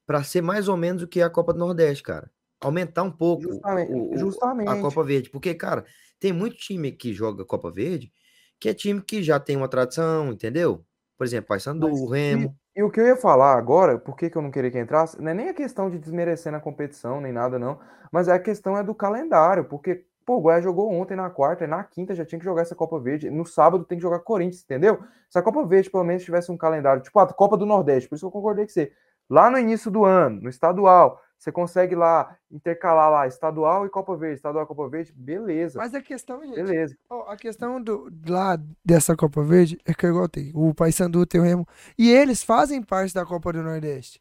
para 0.07 0.23
ser 0.23 0.43
mais 0.43 0.69
ou 0.69 0.77
menos 0.77 1.03
o 1.03 1.09
que 1.09 1.21
é 1.21 1.25
a 1.25 1.31
Copa 1.31 1.53
do 1.53 1.59
Nordeste, 1.59 2.03
cara. 2.03 2.31
Aumentar 2.61 3.03
um 3.03 3.11
pouco 3.11 3.43
justamente, 3.45 3.93
o, 3.93 4.19
justamente. 4.19 4.69
a 4.69 4.81
Copa 4.81 5.05
Verde, 5.05 5.31
porque, 5.31 5.55
cara, 5.55 5.85
tem 6.19 6.33
muito 6.33 6.57
time 6.57 6.91
que 6.91 7.13
joga 7.13 7.45
Copa 7.45 7.71
Verde 7.71 8.13
que 8.59 8.69
é 8.69 8.75
time 8.75 9.01
que 9.01 9.23
já 9.23 9.39
tem 9.39 9.57
uma 9.57 9.69
tradição, 9.69 10.33
entendeu? 10.33 10.85
Por 11.17 11.25
exemplo, 11.25 11.49
Paysandu, 11.49 12.07
Remo. 12.07 12.57
E 12.77 12.82
o 12.82 12.90
que 12.90 13.01
eu 13.01 13.07
ia 13.07 13.16
falar 13.16 13.55
agora, 13.57 13.98
por 13.98 14.15
que, 14.16 14.28
que 14.28 14.36
eu 14.36 14.43
não 14.43 14.51
queria 14.51 14.70
que 14.70 14.78
entrasse, 14.78 15.20
não 15.20 15.31
é 15.31 15.35
nem 15.35 15.48
a 15.48 15.55
questão 15.55 15.89
de 15.89 15.98
desmerecer 15.98 16.53
na 16.53 16.61
competição, 16.61 17.23
nem 17.23 17.32
nada, 17.32 17.59
não. 17.59 17.81
Mas 18.12 18.28
é 18.28 18.32
a 18.35 18.39
questão 18.39 18.77
é 18.77 18.82
do 18.85 18.94
calendário, 18.94 19.65
porque, 19.65 20.05
pô, 20.27 20.36
o 20.36 20.40
Goiás 20.43 20.62
jogou 20.62 20.93
ontem 20.93 21.16
na 21.16 21.31
quarta, 21.31 21.65
e 21.65 21.66
na 21.66 21.82
quinta 21.82 22.15
já 22.15 22.23
tinha 22.24 22.39
que 22.39 22.44
jogar 22.44 22.62
essa 22.62 22.74
Copa 22.74 23.01
Verde. 23.01 23.31
No 23.31 23.47
sábado 23.47 23.85
tem 23.86 23.97
que 23.97 24.03
jogar 24.03 24.19
Corinthians, 24.20 24.62
entendeu? 24.62 25.03
Se 25.31 25.39
a 25.39 25.43
Copa 25.43 25.65
Verde 25.65 25.90
pelo 25.90 26.05
menos 26.05 26.23
tivesse 26.23 26.53
um 26.53 26.57
calendário, 26.57 27.03
tipo 27.03 27.19
a 27.19 27.27
Copa 27.32 27.57
do 27.57 27.65
Nordeste, 27.65 28.11
por 28.11 28.16
isso 28.16 28.24
que 28.24 28.28
eu 28.28 28.32
concordei 28.32 28.66
com 28.66 28.73
você. 28.73 28.93
Lá 29.28 29.51
no 29.51 29.59
início 29.59 29.90
do 29.90 30.05
ano, 30.05 30.43
no 30.43 30.51
estadual, 30.51 31.19
você 31.39 31.53
consegue 31.53 31.95
lá 31.95 32.37
intercalar 32.51 33.11
lá 33.11 33.27
estadual 33.27 33.87
e 33.87 33.91
Copa 33.91 34.17
Verde, 34.17 34.37
estadual 34.37 34.65
e 34.65 34.67
Copa 34.67 34.89
Verde, 34.89 35.13
beleza. 35.13 35.79
Mas 35.79 35.95
a 35.95 36.01
questão, 36.01 36.43
gente, 36.43 36.55
beleza. 36.55 36.97
a 37.27 37.37
questão 37.37 37.81
do 37.81 38.11
lá 38.27 38.59
dessa 38.85 39.15
Copa 39.15 39.43
Verde 39.43 39.79
é 39.85 39.93
que 39.93 40.07
eu 40.07 40.29
tem 40.29 40.51
o 40.55 40.75
Paysandu 40.75 41.27
tem 41.27 41.41
o 41.41 41.45
Remo 41.45 41.67
e 41.99 42.11
eles 42.11 42.43
fazem 42.43 42.83
parte 42.83 43.15
da 43.15 43.25
Copa 43.25 43.53
do 43.53 43.63
Nordeste. 43.63 44.21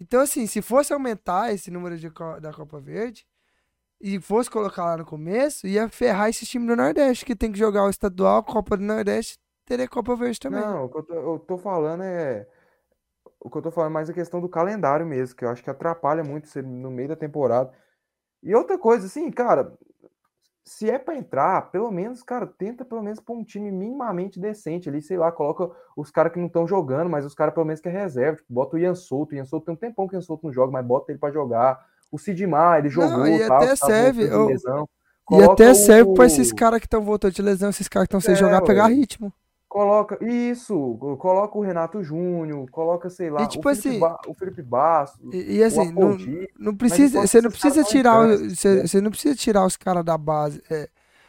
Então 0.00 0.20
assim, 0.20 0.46
se 0.46 0.62
fosse 0.62 0.92
aumentar 0.92 1.52
esse 1.52 1.70
número 1.70 1.98
de, 1.98 2.08
da 2.40 2.52
Copa 2.52 2.80
Verde 2.80 3.26
e 4.00 4.18
fosse 4.20 4.48
colocar 4.48 4.84
lá 4.84 4.96
no 4.98 5.04
começo, 5.04 5.66
ia 5.66 5.88
ferrar 5.88 6.30
esse 6.30 6.46
time 6.46 6.66
do 6.66 6.76
Nordeste 6.76 7.24
que 7.24 7.36
tem 7.36 7.52
que 7.52 7.58
jogar 7.58 7.84
o 7.84 7.90
estadual, 7.90 8.42
Copa 8.44 8.76
do 8.76 8.84
Nordeste, 8.84 9.36
teria 9.66 9.88
Copa 9.88 10.14
Verde 10.14 10.38
também. 10.38 10.60
Não, 10.60 10.84
o 10.84 10.88
que 10.88 10.98
eu 10.98 11.02
tô, 11.02 11.14
eu 11.14 11.38
tô 11.40 11.58
falando 11.58 12.02
é 12.02 12.46
o 13.40 13.48
que 13.48 13.56
eu 13.56 13.62
tô 13.62 13.70
falando 13.70 13.90
é 13.90 13.94
mais 13.94 14.10
a 14.10 14.14
questão 14.14 14.40
do 14.40 14.48
calendário 14.48 15.06
mesmo, 15.06 15.34
que 15.34 15.44
eu 15.44 15.48
acho 15.48 15.62
que 15.62 15.70
atrapalha 15.70 16.22
muito 16.22 16.48
ser 16.48 16.62
no 16.62 16.90
meio 16.90 17.08
da 17.08 17.16
temporada. 17.16 17.72
E 18.42 18.54
outra 18.54 18.78
coisa, 18.78 19.06
assim, 19.06 19.30
cara, 19.30 19.72
se 20.64 20.88
é 20.90 20.98
para 20.98 21.16
entrar, 21.16 21.70
pelo 21.70 21.90
menos, 21.90 22.22
cara, 22.22 22.46
tenta 22.46 22.84
pelo 22.84 23.02
menos 23.02 23.18
pôr 23.18 23.36
um 23.36 23.44
time 23.44 23.72
minimamente 23.72 24.38
decente 24.38 24.88
ali, 24.88 25.00
sei 25.00 25.16
lá, 25.16 25.32
coloca 25.32 25.70
os 25.96 26.10
caras 26.10 26.32
que 26.32 26.38
não 26.38 26.46
estão 26.46 26.66
jogando, 26.66 27.10
mas 27.10 27.24
os 27.24 27.34
caras 27.34 27.54
pelo 27.54 27.66
menos 27.66 27.80
que 27.80 27.88
é 27.88 27.92
reserva, 27.92 28.36
tipo, 28.36 28.52
bota 28.52 28.76
o 28.76 28.78
Ian 28.78 28.94
Souto, 28.94 29.34
o 29.34 29.36
Ian 29.36 29.44
Souto 29.44 29.66
tem 29.66 29.74
um 29.74 29.78
tempão 29.78 30.06
que 30.06 30.14
o 30.14 30.16
Ian 30.16 30.22
Souto 30.22 30.46
não 30.46 30.52
joga, 30.52 30.72
mas 30.72 30.86
bota 30.86 31.10
ele 31.10 31.18
para 31.18 31.32
jogar. 31.32 31.84
O 32.12 32.18
Sidmar, 32.18 32.78
ele 32.78 32.88
jogou, 32.88 33.18
não, 33.18 33.26
e 33.26 33.42
até 33.42 33.74
serve, 33.76 34.24
eu... 34.24 34.48
E 35.30 35.42
até 35.44 35.74
serve 35.74 36.10
o... 36.10 36.14
para 36.14 36.26
esses 36.26 36.52
caras 36.52 36.80
que 36.80 36.86
estão 36.86 37.04
voltando 37.04 37.32
de 37.32 37.42
lesão, 37.42 37.70
esses 37.70 37.88
caras 37.88 38.08
que 38.08 38.16
estão 38.16 38.20
sem 38.20 38.34
é, 38.34 38.36
jogar, 38.36 38.62
pegar 38.62 38.88
ritmo. 38.88 39.32
Coloca, 39.70 40.18
isso, 40.20 40.96
coloca 41.20 41.56
o 41.56 41.60
Renato 41.60 42.02
Júnior, 42.02 42.68
coloca, 42.72 43.08
sei 43.08 43.30
lá, 43.30 43.44
e, 43.44 43.46
tipo 43.46 43.68
o, 43.68 43.72
Felipe 43.72 43.88
assim, 43.88 44.00
ba, 44.00 44.20
o 44.26 44.34
Felipe 44.34 44.62
Bastos. 44.62 45.32
E, 45.32 45.58
e 45.58 45.62
assim, 45.62 45.92
não, 45.92 46.18
não 46.58 46.74
precisa, 46.74 47.24
você 47.24 47.40
não 47.40 47.52
precisa 47.52 47.84
tirar, 47.84 48.36
você, 48.36 48.84
você 48.84 49.00
não 49.00 49.12
precisa 49.12 49.36
tirar 49.36 49.64
os 49.64 49.76
caras 49.76 50.04
da 50.04 50.18
base, 50.18 50.60
é, 50.68 50.88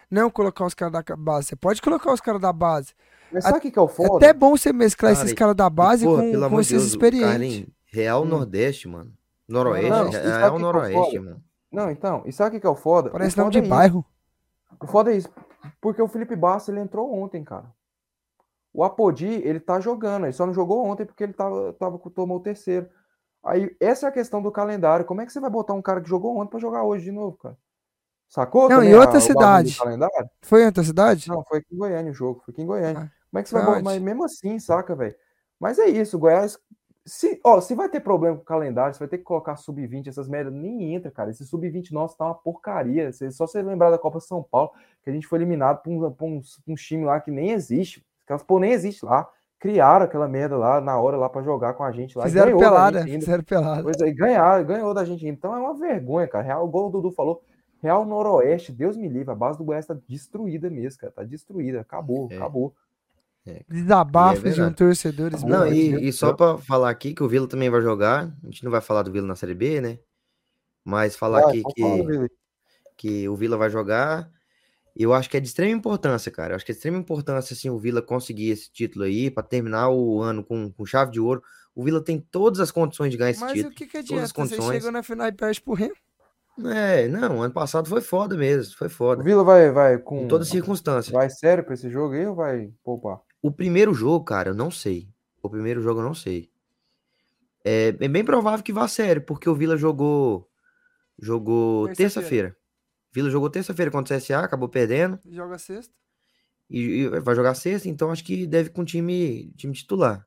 não 0.09 0.27
colocar 0.31 0.65
os 0.65 0.73
caras 0.73 0.91
da 0.91 1.15
base, 1.15 1.49
você 1.49 1.55
pode 1.55 1.83
colocar 1.83 2.11
os 2.11 2.19
caras 2.19 2.41
da 2.41 2.51
base. 2.51 2.95
Mas 3.31 3.43
sabe 3.43 3.59
o 3.59 3.61
que, 3.61 3.69
que 3.69 3.77
é 3.77 3.81
o 3.83 3.87
foda? 3.87 4.13
É 4.13 4.29
até 4.29 4.33
bom 4.33 4.57
você 4.57 4.73
mesclar 4.73 5.11
esses 5.11 5.33
caras 5.33 5.55
da 5.55 5.69
base 5.69 6.03
porra, 6.03 6.23
com, 6.23 6.49
com 6.49 6.59
esses 6.59 6.71
Deus, 6.71 6.85
experientes. 6.87 7.67
Real 7.85 8.23
hum. 8.23 8.25
Nordeste, 8.25 8.87
mano. 8.87 9.13
Noroeste, 9.47 9.87
não, 9.87 10.09
Real 10.09 10.57
Noroeste, 10.57 11.17
é 11.17 11.19
mano. 11.19 11.43
Não, 11.71 11.91
então, 11.91 12.23
e 12.25 12.33
sabe 12.33 12.49
o 12.49 12.51
que, 12.53 12.61
que 12.61 12.65
é 12.65 12.71
o 12.71 12.75
foda? 12.75 13.11
Parece 13.11 13.37
nome 13.37 13.51
de 13.51 13.59
é 13.59 13.61
bairro. 13.61 14.03
O 14.81 14.87
foda 14.87 15.13
é 15.13 15.17
isso, 15.17 15.29
porque 15.79 16.01
o 16.01 16.07
Felipe 16.07 16.35
Bastos, 16.35 16.69
ele 16.69 16.79
entrou 16.79 17.13
ontem, 17.13 17.43
cara. 17.43 17.65
O 18.73 18.83
Apodi, 18.83 19.27
ele 19.27 19.59
tá 19.59 19.79
jogando, 19.79 20.25
ele 20.25 20.33
só 20.33 20.45
não 20.45 20.53
jogou 20.53 20.85
ontem 20.85 21.05
porque 21.05 21.23
ele 21.23 21.33
tava, 21.33 21.73
tava, 21.73 21.99
tomou 22.15 22.37
o 22.37 22.41
terceiro. 22.41 22.89
Aí, 23.43 23.75
essa 23.79 24.05
é 24.05 24.09
a 24.09 24.13
questão 24.13 24.41
do 24.41 24.51
calendário. 24.51 25.05
Como 25.05 25.21
é 25.21 25.25
que 25.25 25.33
você 25.33 25.39
vai 25.39 25.49
botar 25.49 25.73
um 25.73 25.81
cara 25.81 25.99
que 25.99 26.09
jogou 26.09 26.37
ontem 26.37 26.51
para 26.51 26.59
jogar 26.59 26.83
hoje 26.83 27.05
de 27.05 27.11
novo, 27.11 27.37
cara? 27.37 27.57
Sacou? 28.29 28.69
Não, 28.69 28.81
em 28.81 28.93
outra 28.93 29.17
a, 29.17 29.21
cidade. 29.21 29.77
Foi 30.41 30.61
em 30.61 30.65
outra 30.67 30.83
cidade? 30.83 31.27
Não, 31.27 31.43
foi 31.43 31.57
aqui 31.57 31.73
em 31.73 31.77
Goiânia 31.77 32.11
o 32.11 32.15
jogo, 32.15 32.41
foi 32.45 32.53
aqui 32.53 32.61
em 32.61 32.65
Goiânia. 32.65 33.01
Ah, 33.01 33.11
Como 33.29 33.39
é 33.39 33.43
que 33.43 33.49
você 33.49 33.55
vai 33.55 33.65
botar? 33.65 33.81
Mas 33.81 34.01
mesmo 34.01 34.23
assim, 34.23 34.57
saca, 34.57 34.95
velho? 34.95 35.15
Mas 35.59 35.79
é 35.79 35.87
isso, 35.87 36.17
Goiás. 36.17 36.57
Se, 37.05 37.41
ó, 37.43 37.59
se 37.59 37.75
vai 37.75 37.89
ter 37.89 37.99
problema 37.99 38.37
com 38.37 38.43
o 38.43 38.45
calendário, 38.45 38.93
você 38.93 38.99
vai 38.99 39.07
ter 39.07 39.17
que 39.17 39.23
colocar 39.23 39.57
sub-20, 39.57 40.07
essas 40.07 40.29
merdas, 40.29 40.53
nem 40.53 40.93
entra, 40.93 41.11
cara. 41.11 41.31
Esse 41.31 41.45
sub-20 41.45 41.91
nosso 41.91 42.15
tá 42.15 42.25
uma 42.25 42.35
porcaria. 42.35 43.11
Só 43.11 43.47
você 43.47 43.61
lembrar 43.61 43.89
da 43.89 43.97
Copa 43.97 44.19
São 44.19 44.41
Paulo, 44.41 44.71
que 45.03 45.09
a 45.09 45.13
gente 45.13 45.27
foi 45.27 45.39
eliminado 45.39 45.81
por 45.81 45.91
um, 45.91 46.11
por 46.11 46.25
um, 46.25 46.41
um 46.67 46.75
time 46.75 47.03
lá 47.03 47.19
que 47.19 47.31
nem 47.31 47.51
existe. 47.51 48.05
Aquelas 48.31 48.43
pô 48.43 48.59
nem 48.59 48.71
existe 48.71 49.03
lá. 49.03 49.27
Criaram 49.59 50.05
aquela 50.05 50.27
merda 50.27 50.57
lá 50.57 50.79
na 50.79 50.99
hora 50.99 51.17
lá 51.17 51.29
para 51.29 51.43
jogar 51.43 51.73
com 51.73 51.83
a 51.83 51.91
gente 51.91 52.17
lá. 52.17 52.23
Fizeram 52.23 52.57
pelada, 52.57 53.03
fizeram 53.03 53.43
pelada. 53.43 53.83
Pois 53.83 54.01
aí, 54.01 54.11
ganharam, 54.13 54.65
ganhou 54.65 54.93
da 54.93 55.03
gente. 55.03 55.27
Então 55.27 55.53
é 55.53 55.59
uma 55.59 55.77
vergonha, 55.77 56.27
cara. 56.27 56.43
Real, 56.43 56.67
igual 56.67 56.87
o 56.87 56.89
Dudu 56.89 57.11
falou, 57.11 57.43
Real 57.81 58.05
Noroeste, 58.05 58.71
Deus 58.71 58.97
me 58.97 59.07
livre, 59.07 59.31
a 59.31 59.35
base 59.35 59.57
do 59.57 59.63
Goiás 59.63 59.85
tá 59.85 59.95
destruída 60.07 60.69
mesmo, 60.69 61.01
cara. 61.01 61.13
Tá 61.13 61.23
destruída, 61.23 61.81
acabou, 61.81 62.27
é. 62.31 62.37
acabou. 62.37 62.73
É. 63.45 63.63
Desabafos 63.67 64.45
é 64.45 64.49
de 64.49 64.61
um 64.61 64.71
torcedores. 64.71 65.43
Não, 65.43 65.67
e, 65.67 66.07
e 66.07 66.13
só 66.13 66.33
para 66.33 66.57
falar 66.57 66.89
aqui 66.89 67.13
que 67.13 67.21
o 67.21 67.27
Vila 67.27 67.47
também 67.47 67.69
vai 67.69 67.81
jogar. 67.81 68.31
A 68.43 68.45
gente 68.45 68.63
não 68.63 68.71
vai 68.71 68.81
falar 68.81 69.03
do 69.03 69.11
Vila 69.11 69.27
na 69.27 69.35
Série 69.35 69.53
B, 69.53 69.81
né? 69.81 69.99
Mas 70.83 71.15
falar 71.15 71.47
aqui 71.47 71.61
que, 71.75 72.29
que 72.97 73.29
o 73.29 73.35
Vila 73.35 73.57
vai 73.57 73.69
jogar 73.69 74.27
Eu 74.95 75.13
acho 75.13 75.29
que 75.29 75.37
é 75.37 75.39
de 75.39 75.47
extrema 75.47 75.71
importância, 75.71 76.31
cara. 76.31 76.53
Eu 76.53 76.55
acho 76.55 76.65
que 76.65 76.71
é 76.71 76.73
de 76.73 76.77
extrema 76.77 76.97
importância, 76.97 77.53
assim, 77.53 77.69
o 77.69 77.77
Vila 77.77 78.01
conseguir 78.01 78.49
esse 78.49 78.71
título 78.71 79.05
aí, 79.05 79.31
pra 79.31 79.43
terminar 79.43 79.89
o 79.89 80.21
ano 80.21 80.43
com, 80.43 80.71
com 80.71 80.85
chave 80.85 81.11
de 81.11 81.19
ouro. 81.19 81.41
O 81.73 81.83
Vila 81.83 82.03
tem 82.03 82.19
todas 82.19 82.59
as 82.59 82.71
condições 82.71 83.11
de 83.11 83.17
ganhar 83.17 83.31
esse 83.31 83.39
Mas 83.39 83.53
título. 83.53 83.71
o 83.71 83.75
que 83.75 83.85
que 83.85 84.03
todas 84.03 84.23
as 84.23 84.31
adianta? 84.31 84.61
Você 84.61 84.73
chegou 84.73 84.91
na 84.91 85.03
final 85.03 85.27
e 85.27 85.31
perde 85.31 85.61
pro 85.61 85.73
Remo. 85.73 85.95
É, 86.65 87.07
não, 87.07 87.41
ano 87.41 87.53
passado 87.53 87.87
foi 87.87 88.01
foda 88.01 88.35
mesmo, 88.35 88.75
foi 88.75 88.87
O 88.87 88.89
foda. 88.89 89.23
Vila 89.23 89.43
vai, 89.43 89.71
vai 89.71 89.97
com. 89.97 90.23
Em 90.23 90.27
toda 90.27 90.43
circunstância. 90.43 91.11
Vai 91.11 91.29
sério 91.29 91.63
pra 91.63 91.73
esse 91.73 91.89
jogo 91.89 92.13
aí 92.13 92.25
ou 92.27 92.35
vai 92.35 92.69
poupar? 92.83 93.21
O 93.41 93.51
primeiro 93.51 93.93
jogo, 93.93 94.25
cara, 94.25 94.49
eu 94.49 94.53
não 94.53 94.69
sei. 94.69 95.07
O 95.41 95.49
primeiro 95.49 95.81
jogo 95.81 96.01
eu 96.01 96.05
não 96.05 96.13
sei. 96.13 96.51
É, 97.63 97.95
é 97.99 98.07
bem 98.07 98.23
provável 98.23 98.63
que 98.63 98.73
vá 98.73 98.87
sério, 98.87 99.21
porque 99.21 99.49
o 99.49 99.55
Vila 99.55 99.77
jogou 99.77 100.47
jogou 101.17 101.87
Terça-feira. 101.93 102.55
Vila 103.13 103.29
jogou 103.29 103.49
terça-feira 103.49 103.91
contra 103.91 104.15
o 104.15 104.19
CSA, 104.19 104.39
acabou 104.39 104.69
perdendo 104.69 105.19
Joga 105.29 105.57
sexta. 105.57 105.93
e, 106.69 106.79
e 107.03 107.19
vai 107.19 107.35
jogar 107.35 107.53
sexta, 107.55 107.89
então 107.89 108.11
acho 108.11 108.23
que 108.23 108.47
deve 108.47 108.69
com 108.69 108.83
time 108.85 109.51
time 109.57 109.73
titular. 109.73 110.25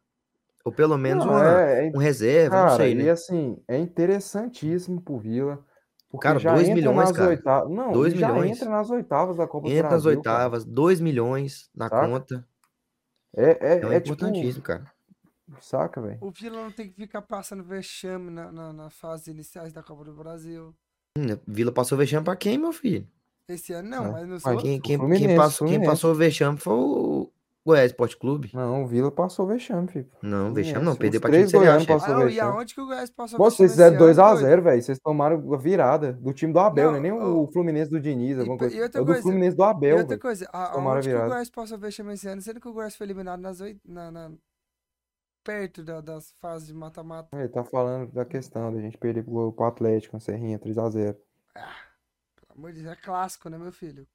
Ou 0.64 0.72
pelo 0.72 0.96
menos 0.96 1.24
Não, 1.24 1.32
uma- 1.32 1.60
é, 1.62 1.88
é 1.88 1.90
um 1.94 1.98
reserva, 1.98 2.56
não 2.56 2.64
Cara, 2.68 2.76
sei, 2.76 2.92
e 2.92 2.94
né? 2.94 3.10
assim, 3.10 3.62
é 3.68 3.78
interessantíssimo 3.78 5.00
pro 5.02 5.18
Vila. 5.18 5.64
Porque 6.10 6.28
Cara, 6.28 6.38
já 6.38 6.54
dois 6.54 6.68
entra 6.68 6.74
milhões, 6.76 6.96
nas 7.08 7.12
cara. 7.12 7.28
oitavas. 7.30 7.70
Não, 7.70 7.92
Dois 7.92 8.14
e 8.14 8.18
já 8.18 8.28
milhões. 8.32 8.50
entra 8.56 8.70
nas 8.70 8.88
oitavas 8.90 9.36
da 9.36 9.48
Copa 9.48 9.66
do 9.68 9.72
Entra 9.74 9.90
nas 9.90 10.02
Brasil, 10.04 10.22
cara. 10.22 10.36
oitavas, 10.36 10.64
2 10.64 11.00
milhões 11.00 11.68
na 11.74 11.88
Saca? 11.88 12.06
conta. 12.08 12.48
É, 13.36 13.50
Então 13.78 13.90
é, 13.90 13.94
é 13.94 13.96
é 13.96 14.00
tipo. 14.00 14.14
importantíssimo, 14.14 14.62
cara. 14.62 14.92
Saca, 15.60 16.00
velho? 16.00 16.18
O 16.22 16.30
Vila 16.30 16.62
não 16.62 16.70
tem 16.72 16.88
que 16.88 16.94
ficar 16.94 17.20
passando 17.22 17.64
vexame 17.64 18.30
na, 18.30 18.50
na, 18.52 18.72
na 18.72 18.90
fase 18.90 19.30
iniciais 19.30 19.72
da 19.72 19.82
Copa 19.82 20.04
do 20.04 20.14
Brasil. 20.14 20.74
Vila 21.46 21.70
passou 21.70 21.96
vexame 21.96 22.24
pra 22.24 22.34
quem, 22.34 22.58
meu 22.58 22.72
filho? 22.72 23.06
Esse 23.48 23.72
ano 23.72 23.88
não, 23.88 24.06
É. 24.06 24.10
mas 24.10 24.28
Mas 24.28 24.46
outros. 24.46 24.62
Quem, 24.62 24.80
quem, 24.80 24.98
quem 24.98 25.36
passou, 25.36 25.68
quem 25.68 25.84
passou 25.84 26.14
vexame 26.14 26.58
foi 26.58 26.72
o 26.74 27.30
Goiás 27.64 27.92
Esporte 27.92 28.16
Clube. 28.16 28.50
Não, 28.52 28.82
o 28.82 28.86
Vila 28.88 29.12
passou 29.12 29.46
vexame, 29.46 29.86
filho. 29.86 30.08
Não, 30.20 30.46
Fluminense. 30.46 30.54
vexame 30.54 30.84
não, 30.84 30.96
perdeu 30.96 31.20
pra 31.20 31.30
time 31.30 31.36
três 31.38 31.46
de 31.46 31.50
Série 31.52 31.62
A, 31.64 31.66
goianos 31.66 31.86
chefe. 31.86 32.00
passou 32.00 32.22
Ah, 32.22 32.30
e 32.30 32.40
aonde 32.40 32.74
que 32.74 32.80
o 32.80 32.86
Goiás 32.86 33.10
passou 33.10 33.36
Pô, 33.38 33.44
vocês 33.50 33.70
fizeram 33.70 33.94
esse 33.96 34.02
ano, 34.02 34.12
2x0, 34.12 34.40
doido? 34.40 34.62
velho. 34.64 34.82
Vocês 34.82 34.98
tomaram 34.98 35.54
a 35.54 35.56
virada 35.56 36.12
do 36.14 36.32
time 36.32 36.52
do 36.52 36.58
Abel, 36.58 36.84
Não, 36.86 36.90
não 36.92 36.98
é 36.98 37.00
nem 37.02 37.12
ô, 37.12 37.42
o 37.44 37.52
Fluminense 37.52 37.90
do 37.90 38.00
Diniz, 38.00 38.36
e 38.36 38.40
alguma 38.40 38.56
pa- 38.56 38.64
coisa. 38.64 38.74
e 38.76 38.78
É 38.80 38.82
outra 38.82 39.00
o 39.00 39.04
do 39.04 39.06
coisa, 39.12 39.22
Fluminense 39.22 39.56
do 39.56 39.62
E 39.62 39.66
Abel, 39.66 39.92
outra 39.96 40.08
velho. 40.08 40.20
coisa, 40.20 40.48
a- 40.52 40.66
tomaram 40.68 40.90
a 40.90 40.94
aonde 40.94 41.08
que 41.08 41.14
o 41.14 41.16
virada. 41.16 41.28
Goiás 41.30 41.50
passou 41.50 41.78
vexame 41.78 42.14
esse 42.14 42.26
ano, 42.28 42.40
sendo 42.42 42.60
que 42.60 42.68
o 42.68 42.72
Goiás 42.72 42.96
foi 42.96 43.06
eliminado 43.06 43.40
nas 43.40 43.60
oito, 43.60 43.80
na, 43.86 44.10
na- 44.10 44.32
perto 45.44 45.82
da- 45.84 46.00
das 46.00 46.32
fases 46.40 46.66
de 46.68 46.74
mata-mata. 46.74 47.28
Ele 47.38 47.48
tá 47.48 47.62
falando 47.62 48.10
da 48.12 48.24
questão 48.24 48.72
da 48.74 48.80
gente 48.80 48.96
perder 48.98 49.22
pro, 49.22 49.52
pro 49.52 49.64
Atlético, 49.66 50.16
na 50.16 50.20
Serrinha, 50.20 50.58
3x0. 50.58 51.14
Pelo 51.54 52.58
amor 52.58 52.72
de 52.72 52.82
Deus, 52.82 52.92
é 52.92 52.96
clássico, 52.96 53.48
né, 53.48 53.58
meu 53.58 53.72
filho? 53.72 54.06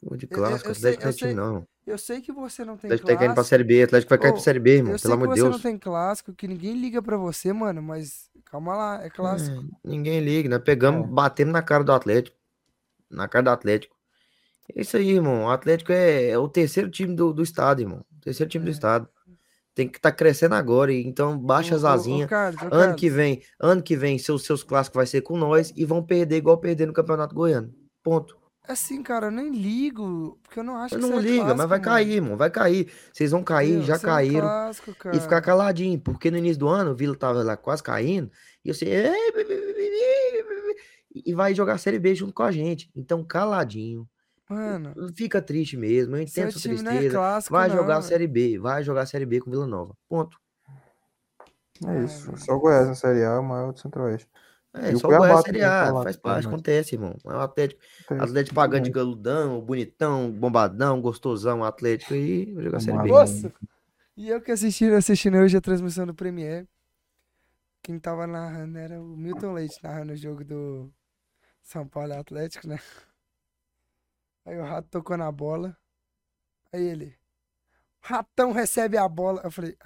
Pô, 0.00 0.16
De 0.16 0.26
Eu- 0.26 0.28
eu- 0.30 0.36
clássico, 0.38 0.70
eu 0.70 0.74
sei- 0.74 0.94
Atlético 0.94 1.02
não 1.02 1.08
é 1.08 1.12
eu 1.12 1.16
time 1.16 1.30
sei- 1.30 1.36
não. 1.36 1.66
Eu 1.86 1.98
sei 1.98 2.20
que 2.22 2.32
você 2.32 2.64
não 2.64 2.76
tem 2.76 2.88
Atlético 2.88 3.06
vai 3.08 3.16
cair 3.16 3.26
pra 3.26 3.34
clássico. 3.34 3.50
Série 3.50 3.64
B, 3.64 3.82
Atlético 3.82 4.08
vai 4.10 4.18
cair 4.18 4.32
pra 4.32 4.40
Série 4.40 4.58
B, 4.58 4.76
irmão, 4.76 4.92
Eu 4.92 4.98
sei 4.98 5.10
pelo 5.10 5.18
que 5.20 5.24
amor 5.24 5.34
de 5.34 5.40
você 5.40 5.44
Deus. 5.48 5.54
não 5.56 5.62
tem 5.62 5.78
clássico, 5.78 6.32
que 6.34 6.48
ninguém 6.48 6.74
liga 6.80 7.02
pra 7.02 7.16
você, 7.16 7.52
mano, 7.52 7.82
mas 7.82 8.30
calma 8.46 8.74
lá, 8.76 9.04
é 9.04 9.10
clássico. 9.10 9.56
É, 9.84 9.88
ninguém 9.88 10.20
liga, 10.20 10.48
nós 10.48 10.62
pegamos, 10.62 11.06
É. 11.08 11.10
batemos 11.12 11.52
na 11.52 11.62
cara 11.62 11.84
do 11.84 11.92
Atlético. 11.92 12.36
Na 13.10 13.28
cara 13.28 13.42
do 13.44 13.50
Atlético. 13.50 13.94
É 14.74 14.80
isso 14.80 14.96
aí, 14.96 15.10
irmão. 15.10 15.44
O 15.44 15.50
Atlético 15.50 15.92
é, 15.92 16.28
é 16.30 16.38
o 16.38 16.48
terceiro 16.48 16.90
time 16.90 17.14
do, 17.14 17.32
do 17.34 17.42
estado, 17.42 17.80
irmão. 17.80 18.04
Terceiro 18.22 18.50
time 18.50 18.64
do 18.64 18.68
É. 18.68 18.72
estado. 18.72 19.08
Tem 19.74 19.88
que 19.88 19.98
estar 19.98 20.12
crescendo 20.12 20.54
agora, 20.54 20.92
e 20.92 21.04
então 21.04 21.36
baixa 21.36 21.74
as 21.74 21.84
asinhas. 21.84 22.30
Ano 22.70 22.94
que 22.94 23.10
vem, 23.10 23.42
ano 23.58 23.82
que 23.82 23.96
vem, 23.96 24.18
seus, 24.18 24.44
seus 24.44 24.62
clássicos 24.62 24.96
vai 24.96 25.06
ser 25.06 25.22
com 25.22 25.36
nós 25.36 25.72
e 25.74 25.84
vão 25.84 26.02
perder 26.02 26.36
igual 26.36 26.58
perder 26.58 26.86
no 26.86 26.92
Campeonato 26.92 27.34
Goiano. 27.34 27.74
Ponto. 28.02 28.36
Assim, 28.66 29.02
cara, 29.02 29.26
eu 29.26 29.30
nem 29.30 29.50
ligo, 29.50 30.38
porque 30.42 30.58
eu 30.60 30.64
não 30.64 30.76
acho 30.76 30.94
Eu 30.94 31.00
que 31.00 31.06
não 31.06 31.18
é 31.18 31.22
liga, 31.22 31.44
mas 31.54 31.68
vai 31.68 31.78
mano. 31.78 31.82
cair, 31.82 32.12
irmão. 32.12 32.36
Vai 32.36 32.50
cair. 32.50 32.90
Vocês 33.12 33.30
vão 33.30 33.42
cair, 33.42 33.74
Meu, 33.74 33.82
já 33.82 33.96
isso 33.96 34.06
é 34.06 34.08
um 34.08 34.12
caíram. 34.12 34.40
clássico, 34.40 34.94
E 35.12 35.20
ficar 35.20 35.42
caladinho, 35.42 36.00
porque 36.00 36.30
no 36.30 36.38
início 36.38 36.60
do 36.60 36.68
ano 36.68 36.92
o 36.92 36.94
Vila 36.94 37.14
tava 37.14 37.42
lá 37.42 37.56
quase 37.56 37.82
caindo, 37.82 38.30
e 38.64 38.72
você 38.72 39.12
e 41.14 41.34
vai 41.34 41.54
jogar 41.54 41.78
Série 41.78 41.98
B 41.98 42.14
junto 42.14 42.32
com 42.32 42.42
a 42.42 42.50
gente. 42.50 42.90
Então, 42.96 43.22
caladinho. 43.22 44.08
Mano, 44.48 44.94
Fica 45.14 45.40
triste 45.40 45.76
mesmo, 45.76 46.16
eu 46.16 46.20
entendo 46.22 46.52
sua 46.52 46.70
é 46.72 46.74
tristeza. 46.76 47.16
clássico, 47.16 47.52
Vai 47.54 47.68
não, 47.68 47.76
jogar 47.76 47.96
a. 47.98 48.02
Série 48.02 48.26
B, 48.26 48.58
vai 48.58 48.82
jogar 48.82 49.02
a 49.02 49.06
Série 49.06 49.24
B 49.26 49.40
com 49.40 49.50
Vila 49.50 49.66
Nova. 49.66 49.96
Ponto. 50.08 50.38
É 51.86 52.04
isso. 52.04 52.30
Ah, 52.32 52.36
Só 52.36 52.52
o 52.54 52.60
Goiás 52.60 52.86
na 52.86 52.94
Série 52.94 53.24
A 53.24 53.30
é 53.34 53.38
o 53.38 53.42
maior 53.42 53.72
do 53.72 53.80
Centro-Oeste. 53.80 54.28
É, 54.74 54.90
E 54.92 54.96
só 54.98 55.06
o 55.08 55.10
Goiás 55.10 55.26
Cuiabá 55.26 55.42
Série 55.42 55.60
tá 55.60 55.88
A, 55.88 55.92
lá 55.92 56.02
faz 56.02 56.16
parte, 56.16 56.44
mas- 56.44 56.46
acontece, 56.46 56.94
irmão. 56.94 57.16
É 57.24 57.28
o 57.28 57.40
Atlético, 57.40 57.80
é 58.10 58.14
isso. 58.16 58.24
Atlético 58.24 58.54
pagando 58.54 58.84
de 58.84 58.90
galudão, 58.90 59.60
bonitão, 59.60 60.30
bombadão, 60.30 61.00
gostosão, 61.00 61.64
Atlético 61.64 62.14
aí, 62.14 62.52
vai 62.52 62.64
jogar 62.64 62.78
a 62.78 62.80
Série 62.80 62.98
B. 63.02 63.08
Nossa! 63.08 63.52
E 64.16 64.28
eu 64.28 64.40
que 64.40 64.52
assisti, 64.52 64.84
assistindo 64.90 65.38
hoje 65.38 65.56
a 65.56 65.60
transmissão 65.60 66.06
do 66.06 66.14
Premier. 66.14 66.66
Quem 67.82 67.98
tava 67.98 68.26
narrando 68.26 68.78
era 68.78 69.00
o 69.00 69.16
Milton 69.16 69.52
Leite, 69.52 69.78
narrando 69.82 70.12
o 70.12 70.16
jogo 70.16 70.44
do 70.44 70.92
São 71.62 71.86
Paulo 71.86 72.12
e 72.12 72.16
Atlético, 72.16 72.68
né? 72.68 72.78
Aí 74.44 74.58
o 74.58 74.64
Rato 74.64 74.88
tocou 74.90 75.16
na 75.16 75.30
bola. 75.32 75.76
Aí 76.72 76.82
ele. 76.82 77.16
Ratão 78.00 78.52
recebe 78.52 78.98
a 78.98 79.08
bola. 79.08 79.40
Eu 79.42 79.50
falei. 79.50 79.76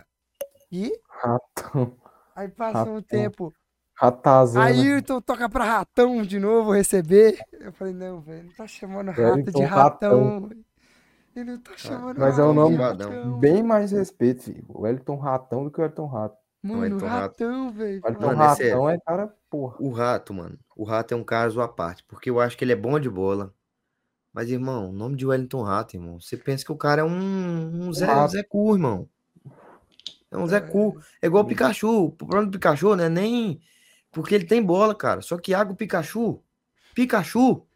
E? 0.70 0.92
Ratão. 1.08 1.96
Aí 2.34 2.48
passou 2.48 2.92
um 2.92 2.96
Ratão. 2.96 3.02
tempo. 3.02 3.54
Ratazana. 3.94 4.66
Ayrton 4.66 5.20
toca 5.20 5.48
pra 5.48 5.64
Ratão 5.64 6.22
de 6.22 6.38
novo 6.38 6.72
receber. 6.72 7.40
Eu 7.52 7.72
falei, 7.72 7.92
não, 7.92 8.20
velho, 8.20 8.44
não 8.44 8.52
tá 8.52 8.66
chamando 8.66 9.08
Rato 9.08 9.20
de 9.20 9.22
Wellington 9.22 9.64
Ratão. 9.66 10.50
Ele 11.34 11.52
não 11.52 11.58
tá 11.58 11.72
chamando 11.76 12.18
Mas 12.18 12.38
é 12.38 12.42
um 12.44 12.52
nome 12.52 12.76
Ratão. 12.76 13.38
Bem 13.40 13.62
mais 13.62 13.90
respeito, 13.90 14.44
filho. 14.44 14.64
O 14.68 14.82
Wellington 14.82 15.16
Ratão 15.16 15.64
do 15.64 15.70
que 15.70 15.80
o 15.80 15.82
Wellington 15.82 16.06
Rato. 16.06 16.36
Mano, 16.62 16.98
Rato. 16.98 17.06
Ratão, 17.06 17.72
velho. 17.72 18.00
O 18.02 18.06
Wellington 18.06 18.26
Mano, 18.26 18.42
é. 18.42 18.46
Ratão 18.46 18.90
é 18.90 18.98
cara, 19.00 19.34
porra. 19.50 19.76
O 19.80 19.90
Rato, 19.90 20.34
mano. 20.34 20.58
O 20.76 20.84
Rato 20.84 21.14
é 21.14 21.16
um 21.16 21.24
caso 21.24 21.60
à 21.60 21.66
parte, 21.66 22.04
porque 22.04 22.30
eu 22.30 22.40
acho 22.40 22.56
que 22.56 22.64
ele 22.64 22.72
é 22.72 22.76
bom 22.76 23.00
de 23.00 23.10
bola. 23.10 23.52
Mas, 24.32 24.50
irmão, 24.50 24.90
o 24.90 24.92
nome 24.92 25.16
de 25.16 25.26
Wellington 25.26 25.62
Rato, 25.62 25.96
irmão. 25.96 26.20
Você 26.20 26.36
pensa 26.36 26.64
que 26.64 26.72
o 26.72 26.76
cara 26.76 27.02
é 27.02 27.04
um, 27.04 27.88
um 27.88 27.92
Zé, 27.92 28.06
Rato. 28.06 28.32
Zé 28.32 28.42
Cu, 28.42 28.74
irmão. 28.74 29.08
É 30.30 30.36
um 30.36 30.46
Zé 30.46 30.60
Cu. 30.60 31.00
É 31.22 31.26
igual 31.26 31.44
o 31.44 31.46
Pikachu. 31.46 32.06
O 32.06 32.12
problema 32.12 32.46
do 32.46 32.52
Pikachu, 32.52 32.94
né? 32.94 33.08
Nem. 33.08 33.60
Porque 34.12 34.34
ele 34.34 34.44
tem 34.44 34.62
bola, 34.62 34.94
cara. 34.94 35.22
Só 35.22 35.38
que 35.38 35.52
Iago 35.52 35.74
Pikachu. 35.74 36.42
Pikachu. 36.94 37.66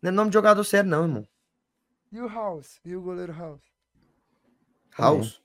Não 0.00 0.08
é 0.08 0.10
nome 0.10 0.30
de 0.30 0.34
jogador 0.34 0.64
sério, 0.64 0.90
não, 0.90 1.02
irmão. 1.02 1.28
E 2.10 2.20
o 2.20 2.28
House? 2.28 2.80
E 2.84 2.94
o 2.96 3.00
goleiro 3.00 3.32
House? 3.32 3.62
House? 4.98 5.40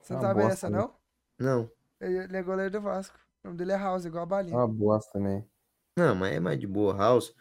Você 0.00 0.12
não 0.12 0.20
sabe 0.20 0.34
bosta, 0.42 0.52
essa, 0.52 0.70
não? 0.70 0.94
Não. 1.38 1.70
Ele 2.00 2.36
é 2.36 2.42
goleiro 2.42 2.70
do 2.70 2.80
Vasco. 2.80 3.18
O 3.42 3.48
nome 3.48 3.58
dele 3.58 3.72
é 3.72 3.76
House, 3.76 4.04
igual 4.04 4.24
a 4.24 4.26
balinha. 4.26 4.56
Uma 4.56 4.68
bosta 4.68 5.12
também. 5.12 5.44
Não, 5.96 6.14
mas 6.14 6.34
é 6.34 6.40
mais 6.40 6.60
de 6.60 6.66
boa. 6.66 6.94
House. 6.94 7.34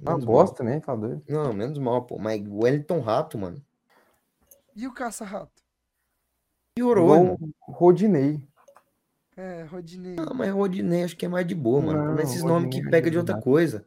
Uma 0.00 0.18
bosta 0.18 0.56
também, 0.56 0.80
tá 0.80 0.94
doido? 0.94 1.22
Não, 1.28 1.52
menos 1.52 1.78
mal, 1.78 2.02
pô. 2.04 2.18
Mas 2.18 2.42
Wellington 2.46 3.00
Rato, 3.00 3.38
mano. 3.38 3.62
E 4.76 4.86
o 4.86 4.92
caça-rato? 4.94 5.62
Piorou, 6.74 7.04
Igual 7.04 7.18
irmão. 7.34 7.38
o 7.68 7.72
Rodinei. 7.72 8.48
É, 9.36 9.62
Rodinei. 9.64 10.16
Não, 10.16 10.34
mas 10.34 10.50
Rodinei 10.52 11.02
acho 11.04 11.16
que 11.16 11.26
é 11.26 11.28
mais 11.28 11.46
de 11.46 11.54
boa, 11.54 11.80
mano. 11.80 12.04
Não, 12.14 12.18
esses 12.20 12.42
nomes 12.42 12.64
Rodinei 12.64 12.82
que 12.82 12.88
é 12.88 12.90
pega 12.90 13.10
de 13.10 13.18
outra 13.18 13.40
coisa. 13.40 13.84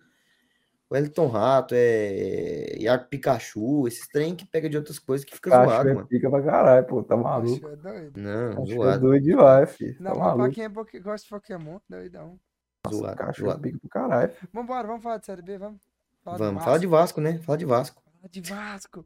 Wellington 0.92 1.28
Rato, 1.28 1.74
é. 1.76 2.76
Iago 2.80 3.06
Pikachu, 3.10 3.88
esses 3.88 4.08
trem 4.08 4.36
que 4.36 4.46
pega 4.46 4.70
de 4.70 4.78
outras 4.78 5.00
coisas 5.00 5.26
que 5.26 5.34
fica 5.34 5.50
Cacho 5.50 5.70
zoado, 5.70 5.90
é 5.90 5.94
mano. 5.94 6.08
pica 6.08 6.30
pra 6.30 6.44
caralho, 6.44 6.86
pô. 6.86 7.04
Tá 7.04 7.18
maluco. 7.18 7.68
é 7.68 7.76
doido. 7.76 8.20
Não, 8.22 8.56
Cacho 8.58 8.72
é 8.72 8.76
zoado. 8.76 9.00
doido 9.02 9.24
demais, 9.24 9.72
filho. 9.76 9.96
Não, 10.00 10.14
Tá 10.14 10.20
mas 10.20 10.36
pra 10.36 10.50
quem 10.52 10.64
é 10.66 10.70
gosta 10.70 11.26
de 11.26 11.30
Pokémon, 11.30 11.80
doidão. 11.90 12.40
Cacho 12.84 13.44
é 13.44 13.46
zoado. 13.46 13.62
pica 13.62 13.80
pra 13.80 13.90
caralho. 13.90 14.34
Vambora, 14.52 14.88
vamos 14.88 15.04
falar 15.04 15.18
de 15.18 15.26
Série 15.26 15.42
B, 15.42 15.58
vamos? 15.58 15.82
Falar 16.24 16.38
do 16.38 16.44
Vamos, 16.44 16.64
fala 16.64 16.80
de 16.80 16.88
Vasco. 16.88 17.22
Né? 17.22 17.40
Fala 17.40 17.58
de 17.58 17.66
Vasco. 17.66 18.04
Fala 18.04 18.30
de 18.30 18.42
Vasco. 18.42 19.06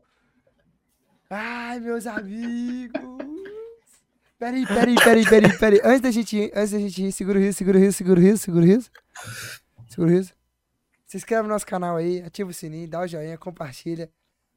Ai, 1.29 1.79
meus 1.79 2.07
amigos. 2.07 3.01
Peraí, 4.39 4.65
peraí, 4.65 4.95
peraí, 4.95 5.25
peraí, 5.25 5.57
peraí. 5.57 5.81
Antes 5.83 6.01
da 6.01 6.11
gente 6.11 6.37
ir, 6.37 6.51
antes 6.55 6.71
da 6.71 6.79
gente 6.79 7.03
ir, 7.03 7.11
segura 7.11 7.39
o 7.39 7.41
riso, 7.41 7.57
segura 7.57 7.77
o 7.77 7.81
riso, 7.81 7.97
segura 7.97 8.19
o 8.19 8.23
riso, 8.23 8.37
segura 8.37 8.63
o 8.63 8.67
riso. 8.67 8.91
Segura 9.89 10.11
o 10.11 10.13
riso. 10.13 10.33
Se 11.05 11.17
inscreve 11.17 11.43
no 11.43 11.49
nosso 11.49 11.65
canal 11.65 11.97
aí, 11.97 12.21
ativa 12.21 12.49
o 12.49 12.53
sininho, 12.53 12.87
dá 12.87 13.01
o 13.01 13.07
joinha, 13.07 13.37
compartilha, 13.37 14.11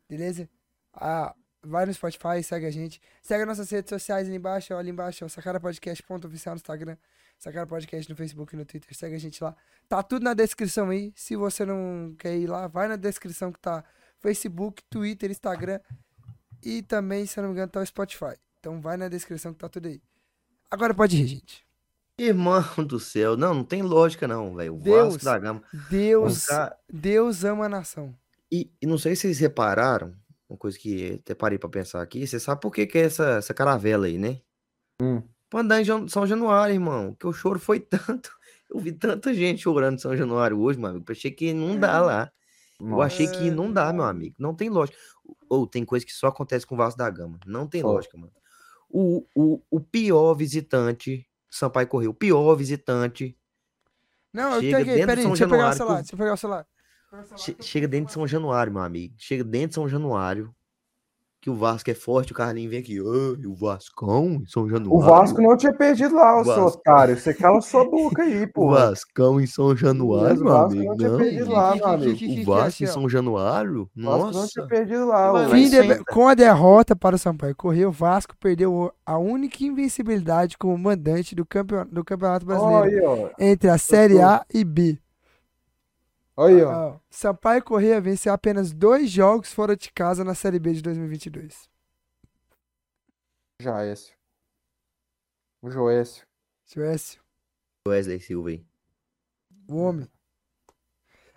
beleza? 0.09 0.48
Ah, 0.92 1.34
vai 1.62 1.86
no 1.86 1.94
Spotify, 1.94 2.42
segue 2.42 2.66
a 2.66 2.70
gente. 2.70 3.01
Segue 3.22 3.42
as 3.42 3.48
nossas 3.48 3.70
redes 3.70 3.88
sociais 3.88 4.26
ali 4.28 4.36
embaixo, 4.36 4.74
ó, 4.74 4.78
ali 4.78 4.90
embaixo, 4.90 5.24
ó, 5.24 5.28
sacarapodcast.oficial 5.28 6.55
no 6.55 6.59
Instagram, 6.59 6.97
Sacara 7.41 7.67
Podcast 7.67 8.11
no 8.11 8.15
Facebook 8.15 8.55
e 8.55 8.59
no 8.59 8.67
Twitter. 8.67 8.95
Segue 8.95 9.15
a 9.15 9.19
gente 9.19 9.43
lá. 9.43 9.57
Tá 9.89 10.03
tudo 10.03 10.23
na 10.23 10.35
descrição 10.35 10.91
aí. 10.91 11.11
Se 11.17 11.35
você 11.35 11.65
não 11.65 12.15
quer 12.19 12.37
ir 12.37 12.47
lá, 12.47 12.69
vai 12.69 12.87
na 12.87 12.97
descrição 12.97 13.51
que 13.51 13.59
tá 13.59 13.83
Facebook, 14.21 14.83
Twitter, 14.91 15.31
Instagram 15.31 15.81
e 16.62 16.83
também, 16.83 17.25
se 17.25 17.41
eu 17.41 17.43
não 17.43 17.49
me 17.49 17.55
engano, 17.55 17.73
tá 17.73 17.81
o 17.81 17.87
Spotify. 17.87 18.37
Então 18.59 18.79
vai 18.83 18.99
na 18.99 19.09
descrição 19.09 19.55
que 19.55 19.59
tá 19.59 19.71
tudo 19.71 19.89
aí. 19.89 20.03
Agora 20.71 20.93
pode 20.93 21.17
ir, 21.17 21.27
gente. 21.27 21.67
Irmão 22.19 22.62
do 22.87 23.01
céu. 23.01 23.39
Não, 23.39 23.55
não 23.55 23.65
tem 23.65 23.81
lógica, 23.81 24.29
não, 24.29 24.55
velho. 24.55 24.75
O 24.75 24.79
Deus. 24.79 25.15
Vasco 25.15 25.25
da 25.25 25.39
Gama. 25.39 25.62
Deus, 25.91 26.47
Deus 26.93 27.43
ama 27.43 27.65
a 27.65 27.69
nação. 27.71 28.15
E, 28.53 28.71
e 28.83 28.87
não 28.87 28.99
sei 28.99 29.17
se 29.17 29.23
vocês 29.23 29.39
repararam, 29.39 30.15
uma 30.47 30.59
coisa 30.59 30.79
que 30.79 31.15
até 31.23 31.35
parei 31.35 31.59
pra 31.59 31.71
pensar 31.71 32.03
aqui, 32.03 32.27
você 32.27 32.39
sabe 32.39 32.61
por 32.61 32.71
que, 32.71 32.87
que 32.87 32.99
é 32.99 33.03
essa, 33.03 33.39
essa 33.39 33.55
caravela 33.55 34.05
aí, 34.05 34.19
né? 34.19 34.43
Hum. 35.01 35.23
Pra 35.51 35.60
andar 35.60 35.82
em 35.82 36.09
São 36.09 36.27
Januário, 36.27 36.72
irmão, 36.74 37.14
que 37.18 37.27
o 37.27 37.32
choro 37.32 37.59
foi 37.59 37.81
tanto. 38.18 38.31
Eu 38.72 38.78
vi 38.78 38.93
tanta 38.93 39.35
gente 39.35 39.62
chorando 39.62 39.97
em 39.97 39.98
São 39.98 40.16
Januário 40.16 40.59
hoje, 40.60 40.78
meu 40.78 40.89
amigo. 40.90 41.05
eu 41.09 41.12
Achei 41.12 41.31
que 41.32 41.52
não 41.52 41.77
dá 41.78 42.01
lá. 42.01 42.31
Eu 42.81 43.02
achei 43.02 43.27
que 43.28 43.48
É 43.48 43.51
não 43.51 43.70
dá, 43.70 43.93
meu 43.93 44.05
amigo. 44.05 44.36
Não 44.39 44.55
tem 44.55 44.70
lógica. 44.70 44.97
Ou 45.51 45.66
tem 45.66 45.85
coisa 45.85 46.06
que 46.06 46.12
só 46.12 46.28
acontece 46.28 46.64
com 46.66 46.74
o 46.74 46.78
Vasco 46.78 46.97
da 46.97 47.10
Gama. 47.10 47.39
Não 47.44 47.66
tem 47.66 47.82
Só. 47.82 47.89
lógica, 47.89 48.16
mano. 48.16 48.32
O, 48.89 49.27
o, 49.35 49.60
o 49.70 49.81
pior 49.81 50.32
visitante, 50.35 51.27
Sampaio 51.51 51.86
Correio, 51.89 52.10
o 52.12 52.14
pior 52.14 52.55
visitante, 52.55 53.36
Não, 54.32 54.55
eu 54.55 54.60
peguei, 54.60 55.01
de 55.01 55.06
peraí, 55.06 55.22
São 55.22 55.32
deixa 55.32 55.44
eu 55.44 55.48
pegar 55.51 55.68
o 55.68 55.72
Januário, 55.72 55.77
celular, 55.77 55.97
deixa 55.97 56.14
eu 56.14 56.18
pegar 56.18 56.32
o 56.32 56.36
celular. 56.36 56.66
che- 57.36 57.56
chega 57.60 57.86
dentro 57.89 58.06
de 58.06 58.12
São 58.12 58.27
Januário, 58.27 58.72
meu 58.72 58.82
amigo. 58.82 59.14
Chega 59.18 59.44
dentro 59.44 59.68
de 59.70 59.74
São 59.74 59.89
Januário, 59.89 60.55
que 61.41 61.49
o 61.49 61.55
Vasco 61.55 61.91
é 61.91 61.95
forte, 61.95 62.33
o 62.33 62.35
Carlinhos 62.35 62.71
vem 62.71 62.81
aqui, 62.81 62.99
"Ah, 62.99 63.37
e 63.41 63.47
o 63.47 63.55
Vascão 63.55 64.43
em 64.43 64.47
São 64.47 64.69
Januário. 64.69 64.93
O 64.95 65.01
Vasco 65.01 65.41
não 65.41 65.57
tinha 65.57 65.73
perdido 65.73 66.15
lá, 66.15 66.39
ô 66.41 66.45
seu 66.45 66.65
otário. 66.67 67.17
Você 67.17 67.33
cala 67.33 67.61
sua 67.62 67.89
boca 67.89 68.23
aí, 68.23 68.45
O 68.45 68.53
pô. 68.53 68.71
Vascão 68.71 69.41
em 69.41 69.47
São 69.47 69.75
Januário, 69.75 70.43
O 70.43 70.45
meu 70.45 70.53
Vasco 70.53 70.73
amigo. 70.77 70.91
não 70.91 70.97
tinha 70.99 71.17
perdido 71.17 71.51
lá, 71.51 71.75
meu 71.75 71.87
amigo. 71.87 72.41
O 72.43 72.45
Vasco 72.45 72.83
em. 72.83 72.87
São 72.87 73.09
Januário? 73.09 73.83
O 73.97 74.03
Vasco 74.03 74.19
não 74.27 74.33
Nossa. 74.33 74.49
tinha 74.49 74.67
perdido 74.67 75.07
lá, 75.07 75.33
de- 75.71 76.05
com 76.05 76.29
a 76.29 76.35
derrota 76.35 76.95
para 76.95 77.17
o 77.17 77.19
Sampaio 77.19 77.57
Correio, 77.57 77.89
o 77.89 77.93
Vasco 77.93 78.35
perdeu 78.39 78.93
a 79.07 79.17
única 79.17 79.65
invencibilidade 79.65 80.59
como 80.59 80.77
mandante 80.77 81.35
do, 81.35 81.47
campeon- 81.47 81.87
do 81.91 82.05
Campeonato 82.05 82.45
Brasileiro 82.45 82.85
aí, 82.85 83.01
ó. 83.03 83.29
entre 83.39 83.71
a 83.71 83.79
Série 83.79 84.21
A 84.21 84.45
e 84.53 84.62
B. 84.62 84.99
Aí, 86.43 86.62
ó. 86.62 86.99
Sampaio 87.11 87.62
Correia 87.62 88.01
venceu 88.01 88.33
apenas 88.33 88.73
dois 88.73 89.11
jogos 89.11 89.53
fora 89.53 89.77
de 89.77 89.93
casa 89.93 90.25
na 90.25 90.35
Série 90.35 90.59
B 90.59 90.73
de 90.73 90.83
2022. 90.83 91.69
Jaécio. 93.61 94.15
O 95.61 95.71
Joécio. 95.71 96.27
Suécio, 96.65 97.21
Wesley 97.87 98.21
Silva 98.21 98.51
aí. 98.51 98.65
o 99.69 99.77
homem. 99.77 100.09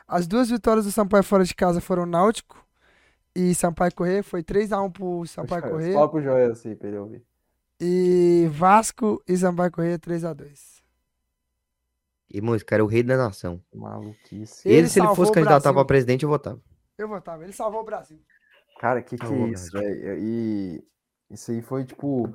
As 0.07 0.27
duas 0.27 0.49
vitórias 0.49 0.85
do 0.85 0.91
Sampaio 0.91 1.23
fora 1.23 1.43
de 1.43 1.55
casa 1.55 1.81
foram 1.81 2.05
Náutico 2.05 2.63
e 3.35 3.55
Sampaio 3.55 3.93
Correia. 3.95 4.23
Foi 4.23 4.43
3x1 4.43 4.91
pro 4.91 5.25
Sampaio 5.25 5.63
Correia. 5.63 5.93
Fala 5.95 6.09
pro 6.09 6.21
Joécio 6.21 6.69
aí 6.69 6.75
pra 6.75 6.87
ele 6.87 6.97
ouvir. 6.97 7.25
E 7.81 8.47
Vasco 8.51 9.23
e 9.27 9.35
Sampaio 9.35 9.71
Correia 9.71 9.97
3x2. 9.97 10.82
Irmão, 12.33 12.55
esse 12.55 12.65
cara 12.65 12.81
é 12.81 12.83
o 12.83 12.87
rei 12.87 13.03
da 13.03 13.15
nação. 13.15 13.61
Maluquice. 13.71 14.67
Ele 14.67 14.79
Ele, 14.79 14.89
se 14.89 14.99
ele 14.99 15.15
fosse 15.15 15.31
candidatar 15.31 15.71
pra 15.71 15.85
presidente, 15.85 16.23
eu 16.23 16.29
votava. 16.29 16.59
Eu 16.97 17.07
votava, 17.07 17.43
ele 17.43 17.53
salvou 17.53 17.81
o 17.81 17.85
Brasil. 17.85 18.19
Cara, 18.79 19.03
que 19.03 19.15
que 19.15 19.25
é 19.25 19.47
isso, 19.47 19.71
velho? 19.71 20.17
E 20.19 20.83
isso 21.29 21.51
aí 21.51 21.61
foi 21.61 21.85
tipo. 21.85 22.33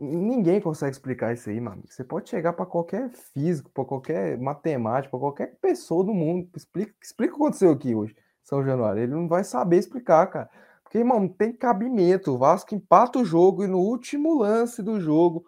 Ninguém 0.00 0.60
consegue 0.60 0.92
explicar 0.92 1.32
isso 1.32 1.50
aí, 1.50 1.60
mano. 1.60 1.82
Você 1.88 2.04
pode 2.04 2.30
chegar 2.30 2.52
pra 2.52 2.64
qualquer 2.64 3.10
físico, 3.10 3.68
pra 3.74 3.84
qualquer 3.84 4.38
matemático, 4.38 5.10
pra 5.10 5.18
qualquer 5.18 5.58
pessoa 5.60 6.04
do 6.04 6.14
mundo. 6.14 6.48
Explica, 6.56 6.94
explica 7.02 7.34
o 7.34 7.36
que 7.36 7.42
aconteceu 7.42 7.72
aqui 7.72 7.96
hoje, 7.96 8.16
São 8.44 8.64
Januário. 8.64 9.02
Ele 9.02 9.12
não 9.12 9.26
vai 9.26 9.42
saber 9.42 9.78
explicar, 9.78 10.24
cara. 10.28 10.48
Porque, 10.84 10.98
irmão, 10.98 11.18
não 11.18 11.28
tem 11.28 11.52
cabimento. 11.52 12.32
O 12.32 12.38
Vasco 12.38 12.76
empata 12.76 13.18
o 13.18 13.24
jogo 13.24 13.64
e 13.64 13.66
no 13.66 13.78
último 13.78 14.38
lance 14.38 14.84
do 14.84 15.00
jogo, 15.00 15.44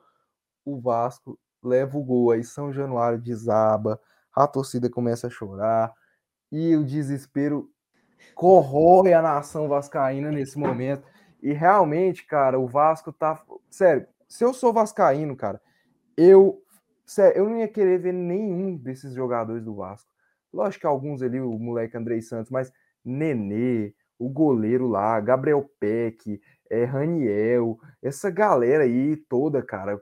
o 0.65 0.81
Vasco 0.81 1.39
leva 1.63 1.97
o 1.97 2.03
gol. 2.03 2.31
Aí 2.31 2.45
São 2.45 2.73
Januário 2.73 3.19
desaba, 3.19 4.01
a 4.35 4.47
torcida 4.47 4.89
começa 4.89 5.27
a 5.27 5.31
chorar 5.31 5.93
e 6.51 6.77
o 6.77 6.85
desespero 6.85 7.71
corrói 8.35 9.13
a 9.13 9.23
nação 9.23 9.69
vascaína 9.69 10.31
nesse 10.31 10.59
momento. 10.59 11.07
E 11.43 11.53
realmente, 11.53 12.27
cara, 12.27 12.59
o 12.59 12.67
Vasco 12.67 13.13
tá. 13.13 13.43
Sério, 13.71 14.07
se 14.29 14.45
eu 14.45 14.53
sou 14.53 14.73
vascaíno, 14.73 15.37
cara, 15.37 15.61
eu. 16.17 16.63
Sério, 17.07 17.39
eu 17.39 17.49
não 17.49 17.59
ia 17.59 17.69
querer 17.69 17.99
ver 17.99 18.13
nenhum 18.13 18.77
desses 18.77 19.15
jogadores 19.15 19.65
do 19.65 19.75
Vasco. 19.75 20.11
Lógico 20.53 20.83
que 20.83 20.87
alguns 20.87 21.23
ali, 21.23 21.41
o 21.41 21.59
moleque 21.59 21.97
Andrei 21.97 22.21
Santos, 22.21 22.51
mas 22.51 22.73
Nenê, 23.05 23.95
o 24.19 24.29
goleiro 24.29 24.87
lá, 24.87 25.19
Gabriel 25.19 25.69
Peck, 25.81 26.41
é, 26.69 26.85
Raniel, 26.85 27.79
essa 28.03 28.31
galera 28.31 28.85
aí 28.85 29.17
toda, 29.17 29.63
cara, 29.63 29.99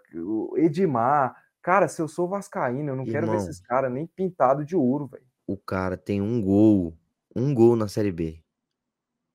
Edmar. 0.57 1.37
Cara, 1.69 1.87
se 1.87 2.01
eu 2.01 2.09
sou 2.09 2.27
vascaíno, 2.27 2.89
eu 2.93 2.97
não 2.97 3.05
quero 3.05 3.27
ver 3.27 3.35
Irmão. 3.35 3.37
esses 3.37 3.61
caras 3.61 3.93
nem 3.93 4.07
pintado 4.07 4.65
de 4.65 4.75
ouro, 4.75 5.07
velho. 5.07 5.27
O 5.47 5.55
cara 5.55 5.99
tem 5.99 6.19
um 6.23 6.41
gol. 6.41 6.97
Um 7.37 7.53
gol 7.53 7.77
na 7.77 7.87
Série 7.87 8.11
B. 8.11 8.43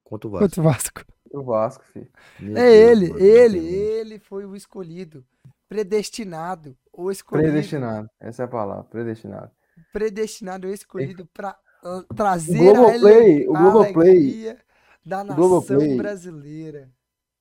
Contra 0.03 0.27
o 0.27 0.31
Vasco. 0.31 0.45
Contra 0.47 0.61
o 0.61 0.63
Vasco. 0.63 1.01
O 1.31 1.43
Vasco, 1.43 1.83
filho. 1.93 2.09
Meu 2.39 2.57
É 2.57 2.63
Deus, 2.71 2.89
ele, 2.89 3.09
mano, 3.09 3.23
ele, 3.23 3.59
ele 3.59 4.19
foi 4.19 4.45
o 4.45 4.55
escolhido. 4.55 5.23
Predestinado. 5.69 6.75
O 6.91 7.11
escolhido. 7.11 7.51
Predestinado. 7.51 8.09
Essa 8.19 8.41
é 8.41 8.45
a 8.45 8.47
palavra, 8.47 8.83
predestinado. 8.85 9.51
Predestinado, 9.91 10.67
ou 10.67 10.73
escolhido 10.73 11.27
pra 11.27 11.55
uh, 11.83 12.03
O 12.09 12.13
trazer 12.15 12.57
Globoplay, 12.57 13.45
a, 13.45 13.51
o 13.51 13.55
a 13.55 13.59
Globoplay, 13.61 14.09
alegria 14.09 14.57
da 15.05 15.23
nação 15.23 15.35
Globoplay. 15.35 15.97
brasileira. 15.97 16.89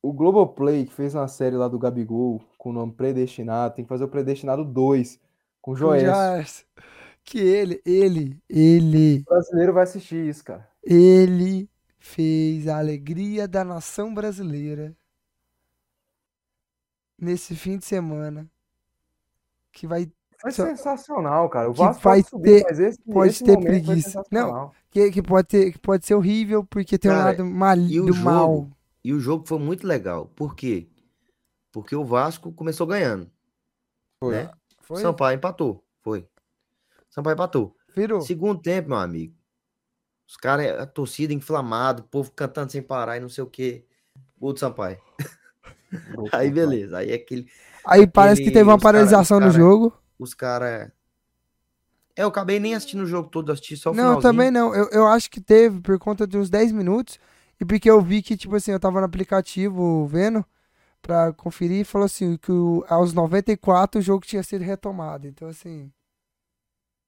o 0.03 0.13
Globoplay 0.13 0.85
que 0.85 0.93
fez 0.93 1.15
uma 1.15 1.27
série 1.27 1.55
lá 1.55 1.67
do 1.67 1.79
Gabigol 1.79 2.39
com 2.63 2.69
o 2.69 2.73
nome 2.73 2.93
Predestinado, 2.93 3.75
tem 3.75 3.83
que 3.83 3.89
fazer 3.89 4.05
o 4.05 4.07
Predestinado 4.07 4.63
2 4.63 5.19
com. 5.61 5.75
Jairson. 5.75 6.63
Que 7.25 7.37
ele, 7.39 7.81
ele, 7.85 8.37
ele, 8.49 9.19
O 9.21 9.25
brasileiro 9.29 9.73
vai 9.73 9.83
assistir 9.83 10.27
isso, 10.27 10.43
cara. 10.43 10.67
ele 10.81 11.69
fez 11.99 12.67
a 12.67 12.77
alegria 12.77 13.47
da 13.47 13.63
nação 13.63 14.13
brasileira 14.13 14.93
nesse 17.19 17.55
fim 17.55 17.77
de 17.77 17.85
semana. 17.85 18.49
Que 19.71 19.87
vai 19.87 20.11
Foi 20.39 20.51
Só- 20.51 20.65
sensacional, 20.65 21.49
cara. 21.49 21.69
O 21.69 21.73
que 21.73 21.79
Vasco 21.79 22.01
vai 22.03 22.17
pode 22.17 22.29
subir, 22.29 22.57
ter- 22.57 22.63
mas 22.65 22.79
esse, 22.79 22.99
pode 23.01 23.29
esse 23.31 23.43
ter 23.45 23.57
preguiça. 23.59 24.09
sensacional. 24.23 24.73
que, 24.91 25.09
que 25.11 25.21
pode 25.21 25.47
ter, 25.47 25.71
que 25.71 25.79
pode 25.79 26.05
ser 26.05 26.15
horrível 26.15 26.63
porque 26.65 26.97
tem 26.97 27.09
um 27.09 27.13
Cara, 27.13 27.25
lado 27.31 27.45
mal, 27.45 27.77
e 27.77 27.99
do 28.01 28.11
jogo? 28.13 28.19
mal. 28.25 28.67
E 29.03 29.13
o 29.13 29.19
jogo 29.19 29.45
foi 29.47 29.59
muito 29.59 29.87
legal. 29.87 30.27
Por 30.35 30.55
quê? 30.55 30.87
Porque 31.73 31.93
o 31.95 32.05
Vasco 32.05 32.53
começou 32.53 32.87
ganhando. 32.87 33.29
Foi. 34.23 34.35
Né? 34.35 34.51
Foi? 34.83 35.01
Sampaio 35.01 35.35
empatou. 35.35 35.83
Foi. 36.01 36.25
Sampaio 37.09 37.33
empatou. 37.33 37.75
Virou. 37.95 38.21
Segundo 38.21 38.61
tempo, 38.61 38.89
meu 38.89 38.97
amigo. 38.99 39.35
Os 40.27 40.37
caras, 40.37 40.79
a 40.79 40.85
torcida 40.85 41.33
inflamada, 41.33 42.01
o 42.01 42.05
povo 42.05 42.31
cantando 42.31 42.71
sem 42.71 42.81
parar 42.81 43.17
e 43.17 43.19
não 43.19 43.27
sei 43.27 43.43
o 43.43 43.47
quê. 43.47 43.85
Gol 44.39 44.53
do 44.53 44.59
Sampaio. 44.59 44.97
Aí 46.31 46.49
beleza. 46.49 46.97
Aí 46.99 47.11
aquele. 47.13 47.47
Aí 47.85 48.07
parece 48.07 48.37
que 48.41 48.47
Aquele- 48.49 48.53
teve 48.59 48.69
uma 48.69 48.77
cara- 48.79 48.93
paralisação 48.93 49.37
os 49.39 49.45
no 49.45 49.51
cara- 49.51 49.59
jogo. 49.63 49.93
Os 50.17 50.33
caras. 50.33 50.91
É, 52.15 52.23
eu 52.23 52.27
acabei 52.27 52.59
nem 52.59 52.75
assistindo 52.75 53.01
o 53.01 53.05
jogo 53.07 53.27
todo, 53.29 53.51
assisti 53.51 53.75
só 53.75 53.89
o 53.89 53.93
Não, 53.93 54.03
finalzinho. 54.03 54.21
também 54.21 54.51
não. 54.51 54.73
Eu, 54.73 54.87
eu 54.91 55.07
acho 55.07 55.29
que 55.29 55.41
teve 55.41 55.81
por 55.81 55.97
conta 55.99 56.25
de 56.27 56.37
uns 56.37 56.49
10 56.49 56.71
minutos. 56.71 57.19
E 57.59 57.65
porque 57.65 57.89
eu 57.89 57.99
vi 58.01 58.21
que, 58.21 58.35
tipo 58.37 58.55
assim, 58.55 58.71
eu 58.71 58.79
tava 58.79 58.99
no 58.99 59.05
aplicativo 59.05 60.05
vendo 60.07 60.43
pra 61.03 61.33
conferir 61.33 61.81
e 61.81 61.83
falou 61.83 62.05
assim 62.05 62.37
que 62.37 62.51
o- 62.51 62.83
aos 62.87 63.13
94 63.13 63.99
o 63.99 64.03
jogo 64.03 64.25
tinha 64.25 64.41
sido 64.41 64.63
retomado. 64.63 65.27
Então, 65.27 65.47
assim. 65.47 65.91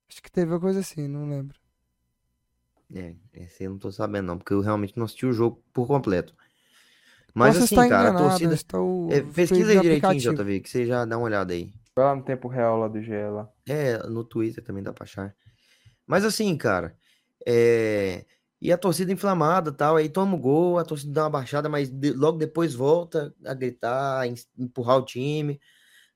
Acho 0.08 0.22
que 0.22 0.32
teve 0.32 0.52
uma 0.52 0.60
coisa 0.60 0.82
assim, 0.82 1.08
não 1.08 1.28
lembro. 1.28 1.58
É, 2.94 3.16
esse 3.34 3.64
eu 3.64 3.72
não 3.72 3.80
tô 3.80 3.92
sabendo 3.92 4.28
não, 4.28 4.38
porque 4.38 4.54
eu 4.54 4.62
realmente 4.62 4.96
não 4.96 5.06
assisti 5.06 5.26
o 5.26 5.34
jogo 5.34 5.64
por 5.74 5.88
completo. 5.88 6.36
Mas 7.34 7.56
Posso 7.58 7.66
assim, 7.76 7.90
cara, 7.90 8.10
a 8.10 8.18
torcida... 8.18 8.54
estou- 8.54 9.12
É, 9.12 9.22
pesquisa 9.22 9.72
aí 9.72 9.82
direitinho. 9.82 10.20
JV, 10.36 10.60
que 10.62 10.70
você 10.70 10.86
já 10.86 11.04
dá 11.06 11.18
uma 11.18 11.26
olhada 11.26 11.54
aí. 11.54 11.74
Vai 11.96 12.06
lá 12.06 12.16
no 12.16 12.24
tempo 12.24 12.48
real 12.48 12.78
lá 12.78 12.88
do 12.88 13.02
GE 13.02 13.30
lá. 13.30 13.50
É, 13.68 13.98
no 14.08 14.24
Twitter 14.24 14.64
também 14.64 14.84
dá 14.84 14.94
pra 14.94 15.04
achar. 15.06 15.36
Mas 16.06 16.24
assim, 16.24 16.56
cara, 16.56 16.96
é... 17.46 18.26
E 18.62 18.72
a 18.72 18.78
torcida 18.78 19.12
inflamada 19.12 19.72
tal, 19.72 19.98
aí 19.98 20.10
toma 20.10 20.36
o 20.36 20.40
gol, 20.40 20.80
a 20.80 20.86
torcida 20.86 21.12
dá 21.14 21.24
uma 21.24 21.30
baixada, 21.32 21.70
mas 21.70 21.90
de- 21.90 22.14
logo 22.14 22.38
depois 22.38 22.74
volta 22.74 23.34
a 23.46 23.54
gritar, 23.54 24.22
a 24.22 24.28
em- 24.28 24.36
empurrar 24.58 24.98
o 24.98 25.06
time, 25.06 25.60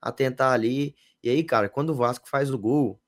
a 0.02 0.11
tentar 0.11 0.52
ali. 0.53 0.95
E 1.24 1.30
aí, 1.30 1.44
cara, 1.44 1.70
quando 1.70 1.91
o 1.91 1.95
Vasco 1.95 2.30
faz 2.30 2.52
o 2.52 2.57
gol, 2.60 3.02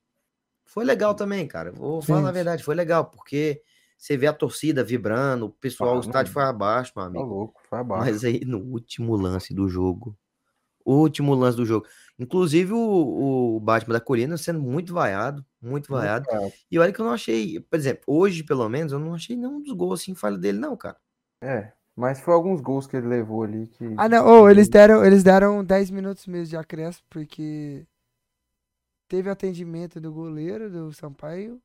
foi 0.66 0.86
legal 0.86 1.16
também, 1.16 1.48
cara. 1.48 1.72
Vou 1.72 2.02
falar 2.02 2.30
a 2.30 2.32
verdade, 2.32 2.64
foi 2.64 2.76
legal, 2.76 3.06
porque 3.12 3.62
você 3.98 4.18
vê 4.18 4.28
a 4.28 4.34
torcida 4.34 4.84
vibrando, 4.84 5.46
o 5.48 5.52
pessoal, 5.52 5.96
Ah, 5.96 5.98
o 5.98 6.02
estádio 6.02 6.32
foi 6.34 6.44
abaixo, 6.44 6.94
meu 6.96 7.06
Tá 7.14 7.22
amigo. 7.22 7.24
louco, 7.24 7.62
foi 7.70 7.80
abaixo. 7.80 8.14
Mas 8.14 8.24
aí 8.24 8.42
no 8.46 8.60
último 8.60 9.16
lance 9.16 9.54
do 9.54 9.68
jogo, 9.70 10.18
último 10.86 11.34
lance 11.36 11.58
do 11.58 11.66
jogo, 11.66 11.88
inclusive 12.20 12.74
o, 12.74 13.58
o 13.58 13.60
Batman 13.60 13.94
da 13.96 14.02
Colina 14.02 14.38
sendo 14.38 14.62
muito 14.62 14.94
vaiado, 14.94 15.46
muito 15.62 15.90
Muito 15.90 15.90
vaiado. 15.92 16.26
vaiado. 16.30 16.54
E 16.72 16.80
olha 16.80 16.92
que 16.92 17.00
eu 17.00 17.06
não 17.06 17.14
achei, 17.14 17.60
por 17.60 17.76
exemplo, 17.78 18.04
hoje 18.08 18.44
pelo 18.44 18.68
menos, 18.70 18.92
eu 18.92 19.00
não 19.00 19.14
achei 19.14 19.36
nenhum 19.36 19.62
dos 19.62 19.74
gols 19.74 20.02
assim 20.02 20.16
falha 20.16 20.38
dele, 20.38 20.58
não, 20.60 20.76
cara. 20.76 20.98
É, 21.42 21.72
mas 21.96 22.20
foi 22.20 22.34
alguns 22.34 22.62
gols 22.62 22.88
que 22.88 22.98
ele 22.98 23.08
levou 23.08 23.44
ali 23.44 23.68
que. 23.68 23.84
Ah, 23.98 24.10
não. 24.10 24.26
Ô, 24.44 24.50
eles 24.50 24.68
deram, 24.70 25.04
eles 25.06 25.24
deram 25.24 25.64
10 25.64 25.92
minutos 25.92 26.26
mesmo 26.28 26.48
de 26.48 26.58
acréscimo, 26.58 27.06
porque 27.10 27.86
teve 29.08 29.30
atendimento 29.30 30.00
do 30.00 30.12
goleiro 30.12 30.70
do 30.70 30.92
Sampaio. 30.94 31.62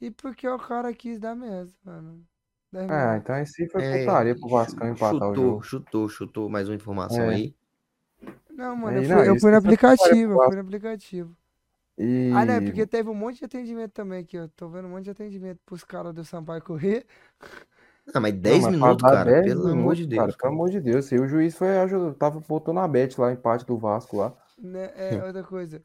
E 0.00 0.10
porque 0.10 0.48
o 0.48 0.58
cara 0.58 0.92
quis 0.92 1.18
dar 1.20 1.34
mesmo, 1.36 1.76
mano. 1.84 2.26
É, 2.74 2.82
milhões. 2.86 3.20
então 3.20 3.36
esse 3.38 3.68
foi 3.68 3.82
É, 3.84 3.98
putaria 4.00 4.34
pro 4.34 4.48
Vascão 4.48 4.88
empatar 4.88 5.14
o 5.14 5.34
chutou, 5.34 5.34
jogo. 5.34 5.62
chutou, 5.62 6.08
chutou 6.08 6.48
mais 6.48 6.68
uma 6.68 6.74
informação 6.74 7.30
É. 7.30 7.34
aí. 7.34 7.54
Não, 8.50 8.74
mano, 8.76 8.98
eu 8.98 9.08
não, 9.08 9.18
fui, 9.18 9.28
eu 9.28 9.34
isso 9.34 9.40
fui 9.40 9.50
no 9.50 9.56
aplicativo, 9.58 10.32
eu 10.32 10.42
fui 10.46 10.54
no 10.56 10.62
aplicativo. 10.62 11.36
E 12.04 12.32
Ah, 12.34 12.44
não, 12.44 12.54
é 12.54 12.60
porque 12.60 12.86
teve 12.86 13.08
um 13.08 13.14
monte 13.14 13.38
de 13.38 13.44
atendimento 13.44 13.92
também 13.92 14.20
aqui, 14.20 14.38
ó. 14.38 14.48
Tô 14.56 14.68
vendo 14.68 14.86
um 14.88 14.90
monte 14.90 15.04
de 15.04 15.10
atendimento 15.10 15.60
pros 15.64 15.84
caras 15.84 16.12
do 16.14 16.24
Sampaio 16.24 16.62
correr. 16.62 17.06
Ah, 18.12 18.20
mas 18.20 18.34
Não, 18.34 18.40
10 18.40 18.62
mas 18.62 18.76
pra 18.78 18.78
minutos, 18.78 19.02
cara, 19.02 19.24
10 19.24 19.44
pelo 19.46 19.68
amor 19.68 19.76
minutos, 19.76 19.98
de 19.98 20.08
cara, 20.08 20.26
Deus. 20.26 20.36
pelo 20.36 20.52
amor 20.52 20.70
de 20.70 20.80
Deus. 20.80 21.12
E 21.12 21.18
o 21.18 21.28
juiz 21.28 21.54
foi 21.56 21.78
ajudar, 21.78 22.14
tava 22.14 22.40
botou 22.40 22.74
na 22.74 22.86
bet 22.88 23.20
lá, 23.20 23.32
empate 23.32 23.64
do 23.64 23.78
Vasco 23.78 24.16
lá. 24.16 24.36
Né? 24.58 24.90
É 24.96 25.22
outra 25.24 25.42
coisa. 25.44 25.82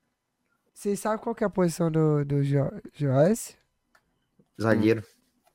Vocês 0.73 0.99
sabem 0.99 1.19
qual 1.19 1.35
que 1.35 1.43
é 1.43 1.47
a 1.47 1.49
posição 1.49 1.91
do, 1.91 2.23
do 2.25 2.43
Jo- 2.43 2.71
Joyce? 2.93 3.55
Zagueiro. 4.59 5.03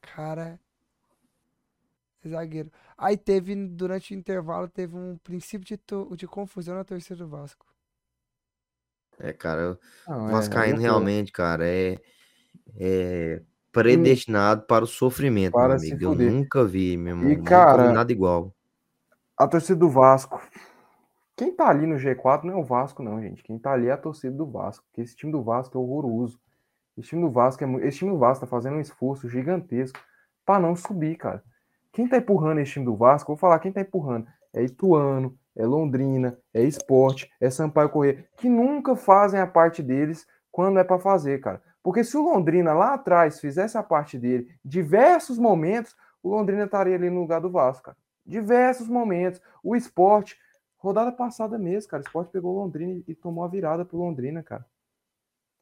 Cara, 0.00 0.60
zagueiro. 2.26 2.70
Aí 2.96 3.16
teve, 3.16 3.54
durante 3.68 4.14
o 4.14 4.18
intervalo, 4.18 4.68
teve 4.68 4.96
um 4.96 5.16
princípio 5.18 5.66
de, 5.66 5.76
to- 5.76 6.14
de 6.16 6.26
confusão 6.26 6.74
na 6.76 6.84
torcida 6.84 7.16
do 7.16 7.28
Vasco. 7.28 7.66
É, 9.22 9.32
cara, 9.32 9.78
Não, 10.08 10.26
o 10.26 10.28
é, 10.28 10.32
Vascaíno 10.32 10.74
aí, 10.74 10.80
pô, 10.80 10.82
realmente, 10.82 11.30
cara, 11.30 11.64
é, 11.64 11.96
é 12.76 13.40
predestinado 13.70 14.62
para 14.66 14.84
o 14.84 14.88
sofrimento, 14.88 15.56
meu 15.56 15.68
Para 15.68 15.78
se 15.78 15.92
amigo. 15.92 16.20
Eu 16.20 16.30
nunca 16.30 16.64
vi, 16.64 16.96
meu 16.96 17.16
irmão. 17.16 17.30
E, 17.30 17.36
Nunca 17.36 17.50
cara, 17.50 17.86
vi 17.86 17.94
nada 17.94 18.10
igual. 18.10 18.52
A 19.38 19.46
torcida 19.46 19.78
do 19.78 19.88
Vasco. 19.88 20.42
Quem 21.36 21.54
tá 21.54 21.68
ali 21.68 21.86
no 21.86 21.96
G4 21.96 22.42
não 22.44 22.54
é 22.54 22.56
o 22.56 22.64
Vasco, 22.64 23.02
não, 23.02 23.20
gente. 23.22 23.42
Quem 23.42 23.58
tá 23.58 23.72
ali 23.72 23.86
é 23.86 23.92
a 23.92 23.96
torcida 23.96 24.36
do 24.36 24.46
Vasco. 24.46 24.84
Porque 24.86 25.00
esse 25.00 25.16
time 25.16 25.32
do 25.32 25.42
Vasco 25.42 25.78
é 25.78 25.80
horroroso. 25.80 26.38
Esse 26.98 27.08
time 27.08 27.22
do 27.22 27.30
Vasco 27.30 27.64
é 27.64 27.86
Esse 27.86 27.98
time 27.98 28.10
do 28.10 28.18
Vasco 28.18 28.44
tá 28.44 28.50
fazendo 28.50 28.76
um 28.76 28.80
esforço 28.80 29.28
gigantesco 29.28 29.98
pra 30.44 30.60
não 30.60 30.76
subir, 30.76 31.16
cara. 31.16 31.42
Quem 31.92 32.08
tá 32.08 32.18
empurrando 32.18 32.58
esse 32.58 32.72
time 32.72 32.84
do 32.84 32.96
Vasco, 32.96 33.28
vou 33.28 33.36
falar 33.36 33.58
quem 33.60 33.72
tá 33.72 33.80
empurrando. 33.80 34.26
É 34.52 34.62
Ituano, 34.62 35.38
é 35.56 35.66
Londrina, 35.66 36.38
é 36.52 36.62
Esporte, 36.62 37.30
é 37.40 37.50
Sampaio 37.50 37.90
Corrêa, 37.90 38.26
que 38.36 38.48
nunca 38.48 38.96
fazem 38.96 39.40
a 39.40 39.46
parte 39.46 39.82
deles 39.82 40.26
quando 40.50 40.78
é 40.78 40.84
pra 40.84 40.98
fazer, 40.98 41.40
cara. 41.40 41.62
Porque 41.82 42.04
se 42.04 42.16
o 42.16 42.22
Londrina 42.22 42.72
lá 42.72 42.94
atrás 42.94 43.40
fizesse 43.40 43.76
a 43.76 43.82
parte 43.82 44.18
dele, 44.18 44.48
diversos 44.64 45.38
momentos, 45.38 45.96
o 46.22 46.30
Londrina 46.30 46.64
estaria 46.64 46.94
ali 46.94 47.10
no 47.10 47.20
lugar 47.20 47.40
do 47.40 47.50
Vasco, 47.50 47.84
cara. 47.84 47.96
Diversos 48.24 48.88
momentos. 48.88 49.40
O 49.62 49.74
esporte, 49.74 50.38
rodada 50.76 51.10
passada 51.10 51.58
mesmo, 51.58 51.90
cara. 51.90 52.02
O 52.02 52.06
esporte 52.06 52.30
pegou 52.30 52.54
o 52.54 52.62
Londrina 52.62 53.02
e 53.06 53.14
tomou 53.14 53.44
a 53.44 53.48
virada 53.48 53.84
pro 53.84 53.98
Londrina, 53.98 54.42
cara. 54.42 54.64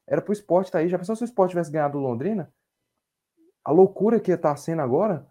Era 0.07 0.21
pro 0.21 0.33
esporte 0.33 0.67
estar 0.67 0.79
aí. 0.79 0.89
Já 0.89 0.99
pensou 0.99 1.15
se 1.15 1.23
o 1.23 1.25
esporte 1.25 1.51
tivesse 1.51 1.71
ganhado 1.71 1.97
o 1.97 2.01
Londrina? 2.01 2.53
A 3.63 3.71
loucura 3.71 4.19
que 4.19 4.35
tá 4.37 4.55
sendo 4.55 4.81
agora? 4.81 5.27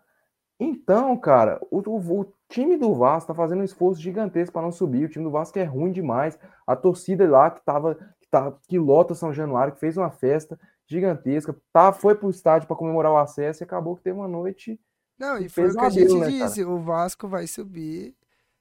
Então, 0.60 1.16
cara, 1.16 1.58
o, 1.70 1.78
o- 1.78 2.20
o 2.20 2.32
time 2.48 2.76
do 2.76 2.94
Vasco 2.94 3.28
tá 3.28 3.34
fazendo 3.34 3.60
um 3.60 3.64
esforço 3.64 4.00
gigantesco 4.00 4.52
para 4.52 4.62
não 4.62 4.70
subir. 4.70 5.06
O 5.06 5.08
time 5.08 5.24
do 5.24 5.30
Vasco 5.30 5.58
é 5.58 5.64
ruim 5.64 5.90
demais. 5.90 6.38
A 6.66 6.76
torcida 6.76 7.26
lá 7.28 7.50
que 7.50 7.64
tava 7.64 7.94
que, 8.20 8.28
tá, 8.30 8.52
que 8.68 8.78
lota 8.78 9.14
São 9.14 9.32
Januário, 9.32 9.72
que 9.72 9.80
fez 9.80 9.96
uma 9.96 10.10
festa 10.10 10.60
gigantesca, 10.86 11.56
tá, 11.72 11.92
foi 11.92 12.14
pro 12.14 12.28
estádio 12.28 12.68
para 12.68 12.76
comemorar 12.76 13.10
o 13.12 13.16
acesso 13.16 13.62
e 13.62 13.64
acabou 13.64 13.96
que 13.96 14.02
teve 14.02 14.18
uma 14.18 14.28
noite 14.28 14.78
Não, 15.18 15.38
e 15.38 15.46
Um 15.46 15.48
foi 15.48 15.68
o 15.68 15.72
que 15.72 15.78
a 15.78 15.90
gente 15.90 16.14
né, 16.14 16.26
cara? 16.26 16.46
disse. 16.50 16.64
O 16.64 16.78
Vasco 16.78 17.26
vai 17.26 17.46
subir. 17.46 18.14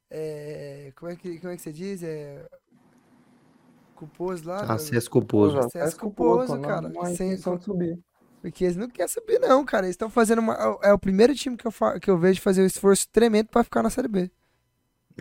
é, 0.09 0.93
como, 0.95 1.11
é 1.11 1.15
que, 1.15 1.37
como 1.39 1.51
é 1.51 1.55
que 1.55 1.61
você 1.61 1.71
diz? 1.73 2.01
É, 2.01 2.45
culposo 3.95 4.47
lá? 4.47 4.61
do- 4.61 4.71
Acesso 4.71 5.09
culposo. 5.09 5.55
Pô, 5.55 5.59
acesso 5.65 5.95
é 5.97 5.99
culposo, 5.99 6.47
culposo, 6.47 6.61
cara, 6.61 6.91
sem- 7.15 7.37
subir. 7.61 7.99
Porque 8.41 8.63
eles 8.63 8.75
não 8.77 8.89
querem 8.89 9.07
subir, 9.07 9.39
não, 9.39 9.65
cara. 9.65 9.85
Eles 9.85 9.93
estão 9.93 10.09
fazendo 10.09 10.39
uma. 10.39 10.53
É 10.81 10.93
o 10.93 10.99
primeiro 10.99 11.35
time 11.35 11.57
que 11.57 11.67
eu, 11.67 11.71
fa- 11.71 11.99
que 11.99 12.09
eu 12.09 12.17
vejo 12.17 12.41
fazer 12.41 12.61
um 12.61 12.65
esforço 12.65 13.07
tremendo 13.11 13.47
pra 13.47 13.63
ficar 13.63 13.83
na 13.83 13.89
Série 13.89 14.07
B. 14.07 14.31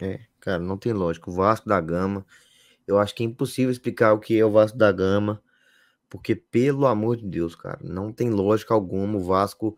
É, 0.01 0.21
cara, 0.41 0.61
não 0.61 0.77
tem 0.79 0.93
lógica. 0.93 1.29
O 1.31 1.35
Vasco 1.35 1.69
da 1.69 1.81
Gama, 1.81 2.25
eu 2.87 2.99
acho 2.99 3.15
que 3.15 3.23
é 3.23 3.27
impossível 3.27 3.71
explicar 3.73 4.13
o 4.13 4.21
que 4.21 4.39
é 4.39 4.45
o 4.45 4.51
Vasco 4.53 4.79
da 4.79 4.93
Gama, 4.93 5.43
porque, 6.09 6.37
pelo 6.37 6.87
amor 6.87 7.17
de 7.17 7.27
Deus, 7.27 7.57
cara, 7.57 7.79
não 7.83 8.13
tem 8.13 8.31
lógica 8.31 8.73
alguma. 8.73 9.19
O 9.19 9.25
Vasco 9.25 9.77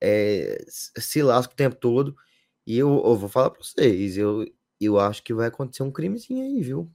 é, 0.00 0.64
se 0.68 1.22
lasca 1.22 1.52
o 1.52 1.56
tempo 1.56 1.76
todo. 1.76 2.16
E 2.66 2.76
eu, 2.76 2.88
eu 2.88 3.16
vou 3.16 3.28
falar 3.28 3.50
pra 3.50 3.62
vocês, 3.62 4.18
eu, 4.18 4.44
eu 4.80 4.98
acho 4.98 5.22
que 5.22 5.32
vai 5.32 5.46
acontecer 5.46 5.84
um 5.84 5.92
crimezinho 5.92 6.44
aí, 6.44 6.60
viu? 6.60 6.90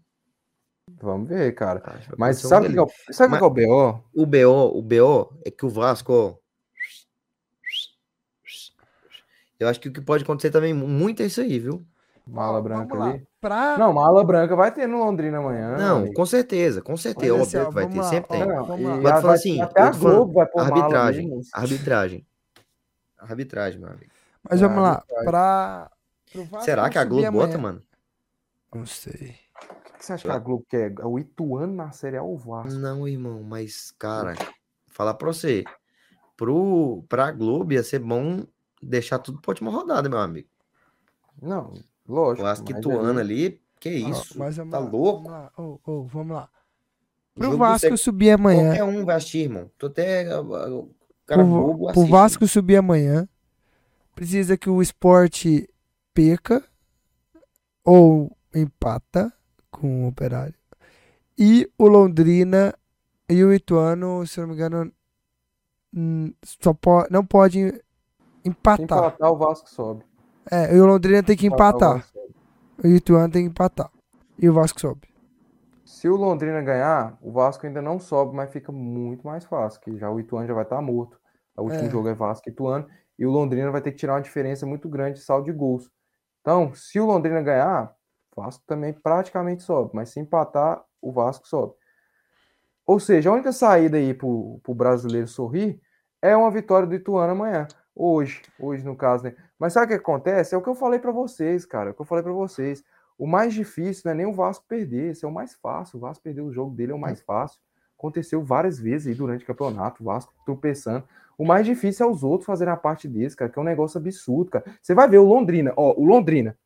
Vamos 0.99 1.27
ver, 1.30 1.53
cara. 1.53 1.81
Acho 1.85 2.11
Mas 2.18 2.43
um 2.43 2.49
sabe 2.49 2.68
o 2.68 2.85
que, 2.88 2.91
é 3.09 3.13
sabe 3.13 3.35
o 3.35 3.38
que 3.38 3.43
é 3.43 3.47
o 3.47 3.49
BO? 3.49 4.03
O 4.13 4.26
BO, 4.26 4.77
o 4.77 4.81
BO 4.81 5.39
é 5.45 5.51
que 5.51 5.65
o 5.65 5.69
Vasco, 5.69 6.39
eu 9.59 9.68
acho 9.68 9.80
que 9.80 9.89
o 9.89 9.93
que 9.93 10.01
pode 10.01 10.23
acontecer 10.23 10.49
também 10.49 10.73
muito 10.73 11.22
é 11.22 11.26
isso 11.27 11.39
aí, 11.41 11.59
viu? 11.59 11.85
Mala 12.26 12.61
branca 12.61 12.99
ali. 13.01 13.27
Pra. 13.39 13.77
Não, 13.77 13.91
mala 13.93 14.23
branca 14.23 14.55
vai 14.55 14.72
ter 14.72 14.88
no 14.88 14.99
Londrina 14.99 15.39
amanhã. 15.39 15.76
Não, 15.77 15.97
amigo. 15.99 16.13
com 16.13 16.26
certeza, 16.26 16.81
com 16.81 16.95
certeza, 16.95 17.34
Olha 17.34 17.41
óbvio 17.43 17.68
que 17.68 17.73
vai 17.73 17.89
ter, 17.89 17.97
lá, 17.97 18.03
sempre 18.03 18.27
ó, 18.30 18.34
tem. 18.34 18.84
Não, 18.84 18.99
e 18.99 19.01
vai- 19.01 19.34
assim, 19.34 19.61
até 19.61 19.81
a 19.81 19.91
Globo 19.91 20.34
vai 20.34 20.45
pôr 20.45 20.63
mala 20.63 20.76
Arbitragem, 20.76 21.27
mesmo. 21.27 21.41
arbitragem. 21.53 22.26
Arbitragem, 23.19 23.80
meu 23.80 23.89
amigo. 23.89 24.11
Mas 24.43 24.61
É, 24.61 24.68
vamos 24.68 24.84
lá. 24.84 25.03
Pra. 25.23 25.91
Será 26.61 26.89
que 26.89 26.97
a 26.97 27.03
Globo 27.03 27.31
bota, 27.31 27.55
amanhã. 27.55 27.57
mano? 27.57 27.81
Não 28.73 28.85
sei. 28.85 29.35
Que 30.01 30.05
você 30.07 30.13
acha 30.13 30.27
que 30.27 30.33
a 30.33 30.39
Globo 30.39 30.65
quer? 30.67 30.95
O 31.05 31.19
Ituano 31.19 31.75
na 31.75 31.91
série 31.91 32.15
é 32.15 32.21
o 32.23 32.35
Vasco. 32.35 32.73
Não, 32.73 33.07
irmão, 33.07 33.43
mas, 33.43 33.91
cara, 33.99 34.33
falar 34.87 35.13
pra 35.13 35.27
você, 35.27 35.63
pro, 36.35 37.05
pra 37.07 37.31
Globo 37.31 37.71
ia 37.71 37.83
ser 37.83 37.99
bom 37.99 38.43
deixar 38.81 39.19
tudo 39.19 39.39
pra 39.39 39.51
última 39.51 39.69
rodada, 39.69 40.09
meu 40.09 40.17
amigo. 40.17 40.49
Não, 41.39 41.71
lógico. 42.07 42.41
Eu 42.47 42.49
acho 42.49 42.63
que 42.63 42.73
mas 42.73 42.81
Tuano 42.81 43.19
ali- 43.19 43.61
que 43.79 43.91
isso, 43.91 44.39
mas 44.39 44.57
vamos 44.57 44.71
tá 44.71 44.79
lá, 44.79 44.89
louco? 44.89 45.21
Vamos 45.21 45.31
lá. 45.31 45.51
Ô, 45.55 45.79
ô, 45.85 46.03
vamos 46.05 46.35
lá. 46.35 46.49
Pro 47.35 47.57
Vasco 47.57 47.89
você- 47.89 47.97
subir 47.97 48.31
amanhã. 48.31 48.69
Qualquer 48.75 48.83
um 48.83 49.05
vai 49.05 49.15
assistir, 49.17 49.37
irmão. 49.41 49.69
Tô 49.77 49.85
até, 49.85 50.35
uh, 50.35 50.79
o 50.79 50.95
cara 51.27 51.43
pro, 51.43 51.51
bobo 51.51 51.77
pro 51.77 51.89
assiste. 51.89 52.09
Vasco 52.09 52.47
subir 52.47 52.77
amanhã, 52.77 53.29
precisa 54.15 54.57
que 54.57 54.67
o 54.67 54.81
esporte 54.81 55.69
perca 56.11 56.63
ou 57.85 58.35
empata 58.51 59.31
com 59.72 60.06
o 60.06 60.07
Operário. 60.10 60.56
E 61.38 61.69
o 61.77 61.88
Londrina 61.88 62.76
e 63.30 63.43
o 63.43 63.53
Ituano, 63.53 64.26
se 64.27 64.39
não 64.41 64.48
me 64.49 64.56
engano, 64.56 64.91
hum, 65.93 66.34
só 66.43 66.73
po 66.73 67.06
não 67.10 67.26
pode 67.26 67.60
empatar. 68.45 68.84
empatar, 68.84 69.31
o 69.31 69.38
Vasco 69.38 69.69
sobe. 69.69 70.06
É, 70.49 70.76
e 70.76 70.80
o 70.80 70.85
Londrina 70.85 71.23
tem 71.23 71.38
que 71.38 71.48
Empatar, 71.48 72.06
o 72.84 72.88
o 72.88 72.88
Ituano 72.88 73.31
tem 73.31 73.43
que 73.43 73.49
empatar. 73.49 73.91
E 74.38 74.49
o 74.49 74.53
Vasco 74.53 74.80
sobe. 74.80 75.07
Se 75.85 76.07
o 76.07 76.15
Londrina 76.15 76.61
ganhar, 76.61 77.18
o 77.22 77.31
Vasco 77.31 77.65
ainda 77.65 77.81
não 77.81 77.99
sobe, 77.99 78.35
mas 78.35 78.52
fica 78.52 78.72
muito 78.72 79.26
mais 79.26 79.45
fácil, 79.45 79.81
que 79.81 79.98
já 79.98 80.10
o 80.10 80.19
Ituano 80.19 80.48
já 80.48 80.53
vai 80.53 80.64
estar 80.64 80.81
morto. 80.81 81.19
O 81.57 81.64
último 81.64 81.88
É. 81.88 81.89
jogo 81.89 82.07
é 82.07 82.14
Vasco 82.14 82.48
e 82.49 82.52
Ituano, 82.52 82.88
e 83.19 83.26
o 83.26 83.31
Londrina 83.31 83.72
vai 83.72 83.81
ter 83.81 83.91
que 83.91 83.98
tirar 83.98 84.14
uma 84.14 84.22
diferença 84.22 84.65
muito 84.65 84.88
grande 84.89 85.19
de 85.19 85.26
saldo 85.26 85.45
de 85.45 85.52
gols. 85.52 85.89
Então, 86.41 86.73
se 86.73 86.99
o 86.99 87.06
Londrina 87.06 87.41
ganhar, 87.41 87.93
Vasco 88.41 88.63
também 88.65 88.93
praticamente 88.93 89.63
sobe, 89.63 89.91
mas 89.93 90.09
se 90.09 90.19
empatar, 90.19 90.84
o 91.01 91.11
Vasco 91.11 91.47
sobe. 91.47 91.73
Ou 92.85 92.99
seja, 92.99 93.30
a 93.30 93.34
única 93.34 93.51
saída 93.51 93.97
aí 93.97 94.13
pro, 94.13 94.59
pro 94.63 94.73
brasileiro 94.73 95.27
sorrir 95.27 95.80
é 96.22 96.35
uma 96.35 96.51
vitória 96.51 96.88
do 96.88 96.95
Ituano 96.95 97.31
amanhã. 97.31 97.68
Hoje, 97.95 98.41
hoje 98.59 98.84
no 98.84 98.95
caso, 98.95 99.26
né? 99.26 99.35
Mas 99.59 99.73
sabe 99.73 99.85
o 99.85 99.89
que 99.89 99.95
acontece? 99.95 100.55
É 100.55 100.57
o 100.57 100.61
que 100.61 100.69
eu 100.69 100.76
falei 100.76 100.99
pra 100.99 101.11
vocês, 101.11 101.65
cara. 101.65 101.89
É 101.89 101.91
o 101.91 101.93
que 101.93 102.01
eu 102.01 102.05
falei 102.05 102.23
pra 102.23 102.34
vocês. 102.34 102.84
O 103.18 103.27
mais 103.27 103.53
difícil 103.53 104.03
não 104.05 104.11
é 104.13 104.15
nem 104.15 104.26
o 104.26 104.34
Vasco 104.34 104.65
perder, 104.68 105.11
esse 105.11 105.23
é 105.23 105.27
o 105.27 105.31
mais 105.31 105.53
fácil. 105.53 105.97
O 105.97 105.99
Vasco 106.01 106.23
perder 106.23 106.41
o 106.41 106.51
jogo 106.51 106.76
dele 106.76 106.91
é 106.91 106.95
o 106.95 106.99
mais 106.99 107.22
fácil. 107.22 107.59
Aconteceu 107.97 108.43
várias 108.43 108.80
vezes 108.80 109.07
aí 109.07 109.13
durante 109.13 109.43
o 109.43 109.47
campeonato, 109.47 110.01
o 110.01 110.05
Vasco 110.05 110.34
tropeçando. 110.43 111.07
O 111.38 111.45
mais 111.45 111.65
difícil 111.65 112.07
é 112.07 112.09
os 112.09 112.23
outros 112.23 112.47
fazerem 112.47 112.73
a 112.73 112.77
parte 112.77 113.07
deles, 113.07 113.35
cara, 113.35 113.49
que 113.49 113.57
é 113.57 113.61
um 113.61 113.65
negócio 113.65 113.99
absurdo, 113.99 114.51
cara. 114.51 114.65
Você 114.81 114.95
vai 114.95 115.07
ver 115.07 115.19
o 115.19 115.23
Londrina, 115.23 115.72
ó, 115.76 115.93
o 115.95 116.03
Londrina. 116.03 116.57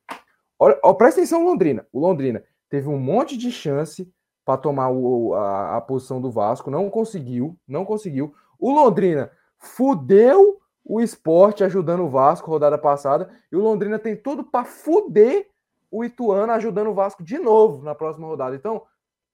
Olha, 0.57 0.80
ó, 0.84 0.94
presta 0.94 1.19
atenção, 1.19 1.44
Londrina. 1.44 1.86
O 1.91 1.99
Londrina 1.99 2.44
teve 2.69 2.88
um 2.88 2.98
monte 2.99 3.38
de 3.38 3.52
chance 3.52 4.11
para 4.44 4.57
tomar 4.57 4.90
o- 4.90 5.34
a, 5.34 5.77
a 5.77 5.82
posição 5.82 6.22
do 6.22 6.32
Vasco, 6.32 6.69
não 6.72 6.90
conseguiu, 6.90 7.57
não 7.68 7.84
conseguiu. 7.84 8.34
O 8.60 8.72
Londrina 8.72 9.32
fudeu 9.57 10.60
o 10.84 11.02
esporte 11.02 11.64
ajudando 11.64 12.03
o 12.03 12.10
Vasco 12.10 12.49
rodada 12.49 12.77
passada, 12.77 13.30
e 13.52 13.56
o 13.56 13.61
Londrina 13.61 13.98
tem 13.98 14.15
tudo 14.15 14.44
para 14.44 14.64
fuder 14.65 15.48
o 15.90 16.03
Ituano 16.06 16.52
ajudando 16.53 16.90
o 16.90 16.94
Vasco 16.94 17.23
de 17.23 17.40
novo 17.40 17.84
na 17.84 17.95
próxima 17.95 18.27
rodada. 18.27 18.56
Então, 18.56 18.84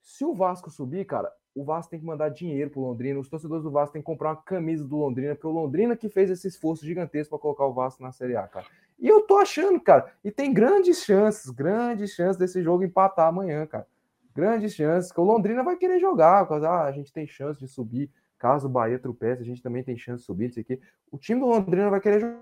se 0.01 0.23
o 0.23 0.33
Vasco 0.33 0.69
subir, 0.69 1.05
cara, 1.05 1.31
o 1.53 1.65
Vasco 1.65 1.91
tem 1.91 1.99
que 1.99 2.05
mandar 2.05 2.29
dinheiro 2.29 2.69
pro 2.69 2.79
Londrina, 2.81 3.19
os 3.19 3.27
torcedores 3.27 3.63
do 3.63 3.71
Vasco 3.71 3.91
têm 3.93 4.01
que 4.01 4.05
comprar 4.05 4.29
uma 4.29 4.35
camisa 4.37 4.85
do 4.87 4.95
Londrina, 4.95 5.35
porque 5.35 5.47
o 5.47 5.51
Londrina 5.51 5.97
que 5.97 6.07
fez 6.07 6.29
esse 6.29 6.47
esforço 6.47 6.85
gigantesco 6.85 7.31
para 7.31 7.41
colocar 7.41 7.65
o 7.65 7.73
Vasco 7.73 8.01
na 8.01 8.13
Série 8.13 8.37
A, 8.37 8.47
cara. 8.47 8.65
E 9.01 9.07
eu 9.07 9.23
tô 9.23 9.39
achando, 9.39 9.79
cara, 9.81 10.13
e 10.23 10.29
tem 10.29 10.53
grandes 10.53 11.03
chances, 11.03 11.49
grandes 11.49 12.11
chances 12.11 12.37
desse 12.37 12.61
jogo 12.61 12.83
empatar 12.83 13.27
amanhã, 13.27 13.65
cara. 13.65 13.87
Grandes 14.33 14.75
chances, 14.75 15.11
que 15.11 15.19
o 15.19 15.23
Londrina 15.23 15.63
vai 15.63 15.75
querer 15.75 15.99
jogar, 15.99 16.45
porque, 16.45 16.63
ah, 16.63 16.83
a 16.83 16.91
gente 16.91 17.11
tem 17.11 17.25
chance 17.25 17.59
de 17.59 17.67
subir. 17.67 18.11
Caso 18.37 18.67
o 18.67 18.69
Bahia 18.69 18.99
tropece, 18.99 19.41
a 19.41 19.45
gente 19.45 19.61
também 19.61 19.83
tem 19.83 19.97
chance 19.97 20.19
de 20.19 20.25
subir, 20.25 20.49
isso 20.49 20.59
aqui. 20.59 20.79
O 21.11 21.17
time 21.17 21.39
do 21.39 21.47
Londrina 21.47 21.89
vai 21.89 21.99
querer 21.99 22.37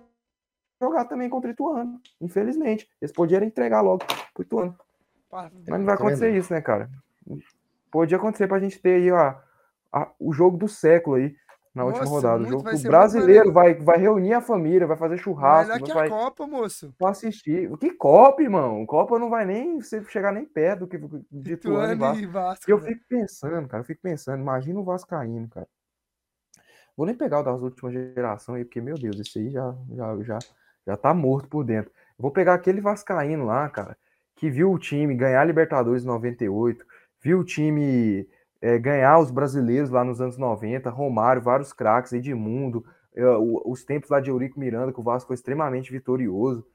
jogar 0.82 1.06
também 1.06 1.30
contra 1.30 1.50
o 1.50 1.54
Ituano, 1.54 2.02
infelizmente. 2.20 2.90
Eles 3.02 3.14
poderiam 3.14 3.48
entregar 3.48 3.80
logo 3.80 4.06
pro 4.34 4.44
Ituano. 4.44 4.78
Mas 5.32 5.80
não 5.80 5.86
vai 5.86 5.96
acontecer 5.96 6.36
isso, 6.36 6.54
né, 6.54 6.62
cara? 6.62 6.90
Podia 7.90 8.18
acontecer 8.18 8.48
pra 8.48 8.60
gente 8.60 8.82
ter 8.82 8.96
aí 8.96 9.12
ó, 9.12 9.36
a, 9.94 10.12
o 10.20 10.34
jogo 10.34 10.58
do 10.58 10.68
século 10.68 11.16
aí 11.16 11.36
na 11.74 11.84
Nossa, 11.84 12.00
última 12.00 12.10
rodada. 12.10 12.44
O 12.44 12.48
jogo 12.48 12.70
o 12.70 12.82
brasileiro 12.82 13.54
vai, 13.54 13.76
vai 13.76 13.98
reunir 13.98 14.34
a 14.34 14.42
família, 14.42 14.88
vai 14.88 14.98
fazer 14.98 15.18
churrasco. 15.18 15.74
Melhor 15.74 15.86
que 15.86 15.94
vai, 15.94 16.08
a 16.08 16.10
Copa, 16.10 16.48
moço. 16.48 16.94
Pra 16.98 17.10
assistir. 17.10 17.70
Que 17.78 17.92
Copa, 17.92 18.42
irmão? 18.42 18.86
Copa 18.86 19.20
não 19.20 19.30
vai 19.30 19.46
nem 19.46 19.80
chegar 19.82 20.32
nem 20.32 20.46
perto 20.46 20.82
do 20.82 20.88
que 20.88 20.98
de 21.32 21.54
Ituano 21.54 21.94
e 21.94 21.96
Vasco. 21.96 22.24
E 22.24 22.26
Vasco 22.26 22.72
eu 22.72 22.80
né? 22.80 22.88
fico 22.88 23.06
pensando, 23.08 23.68
cara, 23.68 23.82
eu 23.82 23.86
fico 23.86 24.02
pensando, 24.02 24.42
imagina 24.42 24.80
o 24.80 24.84
Vascaíno, 24.84 25.48
cara. 25.48 25.68
Vou 26.98 27.06
nem 27.06 27.16
pegar 27.16 27.40
o 27.40 27.44
das 27.44 27.62
últimas 27.62 27.94
gerações 27.94 28.58
aí, 28.58 28.66
porque, 28.66 28.82
meu 28.82 28.96
Deus, 28.96 29.20
esse 29.20 29.40
aí 29.40 29.50
já, 29.50 29.74
já, 29.96 30.22
já, 30.22 30.40
já 30.86 30.98
tá 30.98 31.14
morto 31.14 31.48
por 31.48 31.64
dentro. 31.64 31.92
Vou 32.18 32.32
pegar 32.32 32.56
aquele 32.56 32.82
Vascaíno 32.82 33.46
lá, 33.46 33.70
cara, 33.70 33.96
que 34.36 34.50
viu 34.50 34.72
o 34.72 34.80
time 34.80 35.16
ganhar 35.16 35.42
a 35.42 35.46
Libertadores 35.46 36.04
em 36.04 36.08
98, 36.08 36.86
viu 37.22 37.40
o 37.40 37.44
time 37.46 38.28
é, 38.62 38.78
ganhar 38.78 39.20
os 39.20 39.32
brasileiros 39.32 39.90
lá 39.90 40.04
nos 40.04 40.20
anos 40.20 40.38
90, 40.38 40.90
Romário, 40.90 41.42
vários 41.42 41.72
craques, 41.72 42.14
Edmundo, 42.14 42.86
é, 43.16 43.24
os 43.66 43.84
tempos 43.84 44.10
lá 44.10 44.20
de 44.20 44.30
Eurico 44.30 44.60
Miranda, 44.60 44.94
que 44.94 45.00
o 45.00 45.04
Vasco 45.04 45.28
foi 45.28 45.36
extremamente 45.36 45.92
vitorioso. 45.92 46.66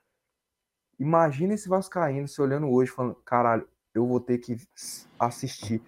Imagina 0.98 1.54
esse 1.54 1.68
Vascaíno 1.68 2.28
se 2.28 2.40
olhando 2.40 2.70
hoje, 2.70 2.90
falando: 2.90 3.16
caralho, 3.24 3.66
eu 3.94 4.06
vou 4.06 4.20
ter 4.20 4.38
que 4.38 4.56
assistir. 5.18 5.82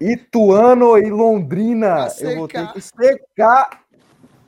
Ituano 0.00 0.96
e 0.96 1.10
Londrina, 1.10 2.08
eu 2.20 2.36
vou 2.36 2.48
ter 2.48 2.72
que 2.72 2.80
secar 2.80 3.82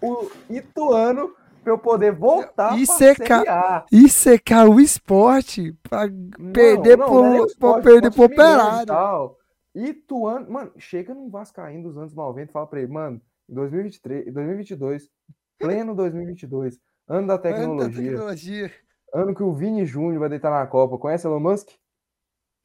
o 0.00 0.30
Ituano 0.48 1.34
para 1.62 1.72
eu 1.72 1.78
poder 1.78 2.12
voltar 2.12 2.78
e 2.78 2.86
secar, 2.86 3.84
e 3.90 4.08
secar 4.08 4.68
o 4.68 4.80
esporte 4.80 5.76
para 5.82 6.10
perder 6.52 6.96
não, 6.96 7.08
não, 7.08 7.46
não 7.60 7.78
é 7.78 7.82
perder 7.82 8.10
pro. 8.12 9.39
Ituano, 9.74 10.50
mano, 10.50 10.72
chega 10.78 11.14
num 11.14 11.30
Vascaíno 11.30 11.84
dos 11.84 11.96
anos 11.96 12.14
90 12.14 12.50
e 12.50 12.52
fala 12.52 12.66
pra 12.66 12.80
ele, 12.80 12.92
mano, 12.92 13.20
em 13.48 13.54
2023, 13.54 14.32
2022, 14.32 15.10
pleno 15.58 15.94
2022, 15.94 16.80
ano 17.08 17.26
da 17.26 17.38
tecnologia. 17.38 17.70
Ano, 17.70 17.78
da 17.78 17.88
tecnologia. 17.88 18.72
ano 19.14 19.34
que 19.34 19.42
o 19.42 19.52
Vini 19.52 19.86
Júnior 19.86 20.18
vai 20.18 20.28
deitar 20.28 20.50
na 20.50 20.66
Copa. 20.66 20.98
Conhece 20.98 21.26
Elon 21.26 21.40
Musk? 21.40 21.68
Tá 21.68 21.76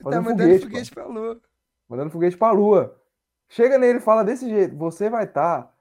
Fazendo 0.03 0.23
tá 0.23 0.29
mandando 0.29 0.49
foguete, 0.49 0.65
foguete 0.65 0.91
pra 0.91 1.05
lua. 1.05 1.41
Mandando 1.87 2.09
foguete 2.09 2.37
pra 2.37 2.51
lua. 2.51 3.01
Chega 3.47 3.77
nele 3.77 3.99
e 3.99 4.01
fala 4.01 4.23
desse 4.23 4.49
jeito, 4.49 4.75
você 4.75 5.09
vai 5.09 5.25
estar 5.25 5.63
tá 5.63 5.75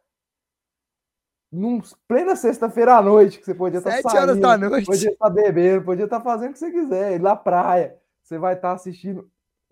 num 1.51 1.81
plena 2.07 2.37
sexta-feira 2.37 2.97
à 2.97 3.03
noite, 3.03 3.39
que 3.39 3.45
você 3.45 3.55
podia 3.55 3.79
estar 3.79 3.91
tá 3.91 3.97
Sete 3.97 4.17
horas 4.17 4.39
da 4.39 4.59
noite. 4.59 4.87
Podia 4.87 5.11
estar 5.11 5.27
tá 5.27 5.31
bebendo, 5.31 5.85
podia 5.85 6.05
estar 6.05 6.19
tá 6.19 6.25
fazendo 6.25 6.51
o 6.51 6.53
que 6.53 6.59
você 6.59 6.71
quiser, 6.71 7.15
ir 7.15 7.21
na 7.21 7.37
praia. 7.37 7.99
Você 8.23 8.39
vai 8.39 8.55
estar 8.55 8.69
tá 8.69 8.75
assistindo 8.75 9.31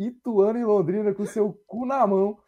Ituano 0.09 0.59
e 0.59 0.65
Londrina 0.65 1.15
com 1.15 1.27
seu 1.27 1.53
cu 1.67 1.87
na 1.87 2.07
mão 2.07 2.39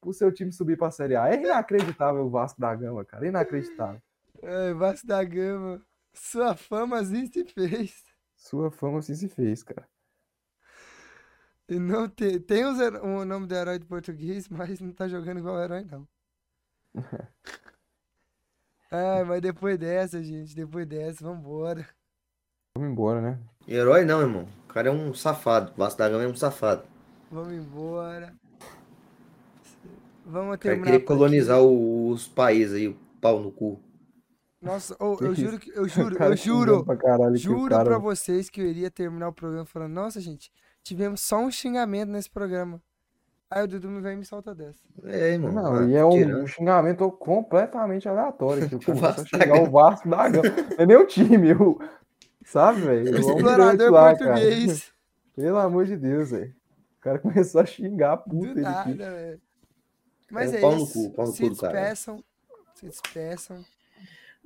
pro 0.00 0.12
seu 0.12 0.32
time 0.32 0.52
subir 0.52 0.76
pra 0.76 0.90
Série 0.90 1.16
A. 1.16 1.28
É 1.28 1.40
inacreditável 1.40 2.24
o 2.26 2.30
Vasco 2.30 2.60
da 2.60 2.74
Gama, 2.74 3.04
cara. 3.04 3.26
Inacreditável. 3.26 4.00
É, 4.42 4.72
Vasco 4.72 5.06
da 5.06 5.22
Gama. 5.22 5.82
Sua 6.12 6.56
fama 6.56 6.98
assim 6.98 7.26
se 7.26 7.44
fez. 7.44 8.04
Sua 8.36 8.70
fama 8.70 8.98
assim 8.98 9.14
se 9.14 9.28
fez, 9.28 9.62
cara. 9.62 9.86
E 11.68 11.78
não 11.78 12.08
tem, 12.08 12.40
tem 12.40 12.64
o 12.64 13.24
nome 13.24 13.46
do 13.46 13.54
herói 13.54 13.78
de 13.78 13.86
português, 13.86 14.48
mas 14.48 14.80
não 14.80 14.92
tá 14.92 15.06
jogando 15.06 15.38
igual 15.38 15.54
o 15.54 15.62
herói, 15.62 15.84
não. 15.84 16.08
ah, 18.90 19.24
mas 19.24 19.40
depois 19.40 19.78
dessa, 19.78 20.20
gente, 20.20 20.52
depois 20.56 20.84
dessa, 20.86 21.22
vambora. 21.22 21.86
Vamos 22.74 22.90
embora, 22.90 23.20
né? 23.20 23.38
Herói 23.68 24.04
não, 24.04 24.20
irmão. 24.20 24.48
O 24.64 24.72
cara 24.72 24.88
é 24.88 24.90
um 24.90 25.14
safado. 25.14 25.72
O 25.72 25.76
Vasco 25.76 25.98
da 25.98 26.08
Gama 26.08 26.24
é 26.24 26.26
um 26.26 26.34
safado. 26.34 26.82
Vamos 27.30 27.52
embora. 27.52 28.34
Vamos 30.26 30.58
terminar. 30.58 30.84
querer 30.86 31.00
colonizar 31.00 31.60
os 31.60 32.26
países 32.26 32.74
aí, 32.74 32.88
o 32.88 32.96
pau 33.20 33.40
no 33.40 33.52
cu. 33.52 33.80
Nossa, 34.60 34.94
oh, 35.00 35.16
eu 35.20 35.34
juro 35.34 35.58
que 35.58 35.70
eu 35.70 35.86
juro, 35.88 36.16
eu 36.22 36.36
juro, 36.36 36.84
pra 36.84 37.34
juro 37.34 37.68
cara... 37.68 37.84
pra 37.84 37.98
vocês 37.98 38.50
que 38.50 38.60
eu 38.60 38.66
iria 38.66 38.90
terminar 38.90 39.28
o 39.28 39.32
programa 39.32 39.64
falando, 39.64 39.92
nossa, 39.92 40.20
gente, 40.20 40.52
tivemos 40.82 41.20
só 41.20 41.38
um 41.38 41.50
xingamento 41.50 42.10
nesse 42.10 42.30
programa. 42.30 42.82
Aí 43.50 43.64
o 43.64 43.66
Dudu 43.66 43.88
me 43.88 44.00
vem 44.00 44.12
e 44.12 44.16
me 44.16 44.24
solta 44.24 44.54
dessa. 44.54 44.78
É, 45.04 45.36
mano. 45.36 45.54
Não, 45.54 45.88
e 45.88 45.96
é 45.96 46.04
um, 46.04 46.42
um, 46.42 46.46
xingamento 46.46 47.10
completamente 47.10 48.08
aleatório. 48.08 48.68
Que 48.68 48.76
o 48.76 48.78
cara 49.00 49.20
o 49.20 49.26
xingar 49.26 49.62
o 49.62 49.70
Vasco 49.70 50.08
da 50.08 50.28
Gama. 50.28 50.48
É 50.78 50.96
o 50.96 51.06
time, 51.06 51.52
o, 51.54 51.80
sabe, 52.44 52.82
velho? 52.82 53.10
Explorador 53.18 53.90
lá, 53.90 54.14
português. 54.14 54.66
Cara. 54.66 54.94
Pelo 55.34 55.58
amor 55.58 55.84
de 55.84 55.96
Deus, 55.96 56.30
velho. 56.30 56.59
O 57.00 57.02
cara 57.02 57.18
começou 57.18 57.62
a 57.62 57.66
xingar 57.66 58.12
a 58.12 58.16
puta. 58.18 58.54
Do 58.54 58.60
nada, 58.60 59.10
velho. 59.10 59.40
Mas 60.30 60.52
é, 60.52 60.62
é 60.62 60.76
isso. 60.76 60.92
Cu, 60.92 61.10
pau 61.10 61.26
no 61.26 61.32
se 61.32 61.42
cu 61.42 61.48
despeçam. 61.48 62.24
Se 62.74 62.86
despeçam. 62.86 63.64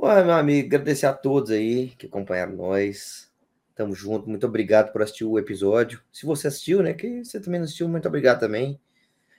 Ué, 0.01 0.25
meu 0.25 0.35
amigo, 0.35 0.69
agradecer 0.69 1.07
a 1.07 1.13
todos 1.13 1.51
aí 1.51 1.89
que 1.99 2.07
acompanharam 2.07 2.55
nós. 2.55 3.31
Tamo 3.75 3.95
junto. 3.95 4.29
Muito 4.29 4.47
obrigado 4.47 4.93
por 4.93 5.03
assistir 5.03 5.25
o 5.25 5.39
episódio. 5.39 6.01
Se 6.13 6.25
você 6.25 6.47
assistiu, 6.47 6.83
né? 6.83 6.95
Que 6.95 7.25
você 7.25 7.41
também 7.41 7.59
não 7.59 7.65
assistiu, 7.65 7.89
muito 7.89 8.07
obrigado 8.07 8.39
também. 8.39 8.81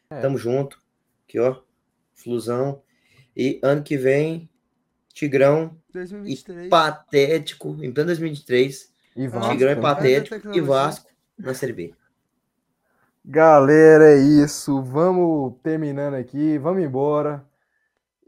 É. 0.09 0.19
Tamo 0.19 0.37
junto. 0.37 0.79
Aqui, 1.25 1.39
ó. 1.39 1.61
Flusão. 2.13 2.83
E 3.35 3.59
ano 3.63 3.81
que 3.81 3.97
vem, 3.97 4.49
Tigrão 5.13 5.77
2023. 5.91 6.67
e 6.67 6.69
Patético, 6.69 7.69
em 7.81 7.91
plano 7.91 8.07
2023. 8.07 8.93
E 9.15 9.27
Vasco, 9.29 9.51
Tigrão 9.51 9.71
e 9.71 9.75
Patético 9.81 10.53
e 10.53 10.61
Vasco 10.61 11.09
na 11.37 11.53
Série 11.53 11.73
B. 11.73 11.93
Galera, 13.27 14.11
é 14.11 14.17
isso. 14.17 14.83
Vamos 14.83 15.55
terminando 15.63 16.13
aqui, 16.13 16.59
vamos 16.59 16.83
embora. 16.83 17.43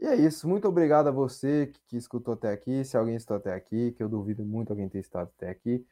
E 0.00 0.04
é 0.04 0.16
isso. 0.16 0.48
Muito 0.48 0.66
obrigado 0.66 1.06
a 1.06 1.12
você 1.12 1.70
que, 1.72 1.80
que 1.86 1.96
escutou 1.96 2.34
até 2.34 2.50
aqui. 2.50 2.84
Se 2.84 2.96
alguém 2.96 3.14
estou 3.14 3.36
até 3.36 3.54
aqui, 3.54 3.92
que 3.92 4.02
eu 4.02 4.08
duvido 4.08 4.44
muito 4.44 4.70
alguém 4.70 4.88
ter 4.88 4.98
estado 4.98 5.30
até 5.36 5.50
aqui. 5.50 5.86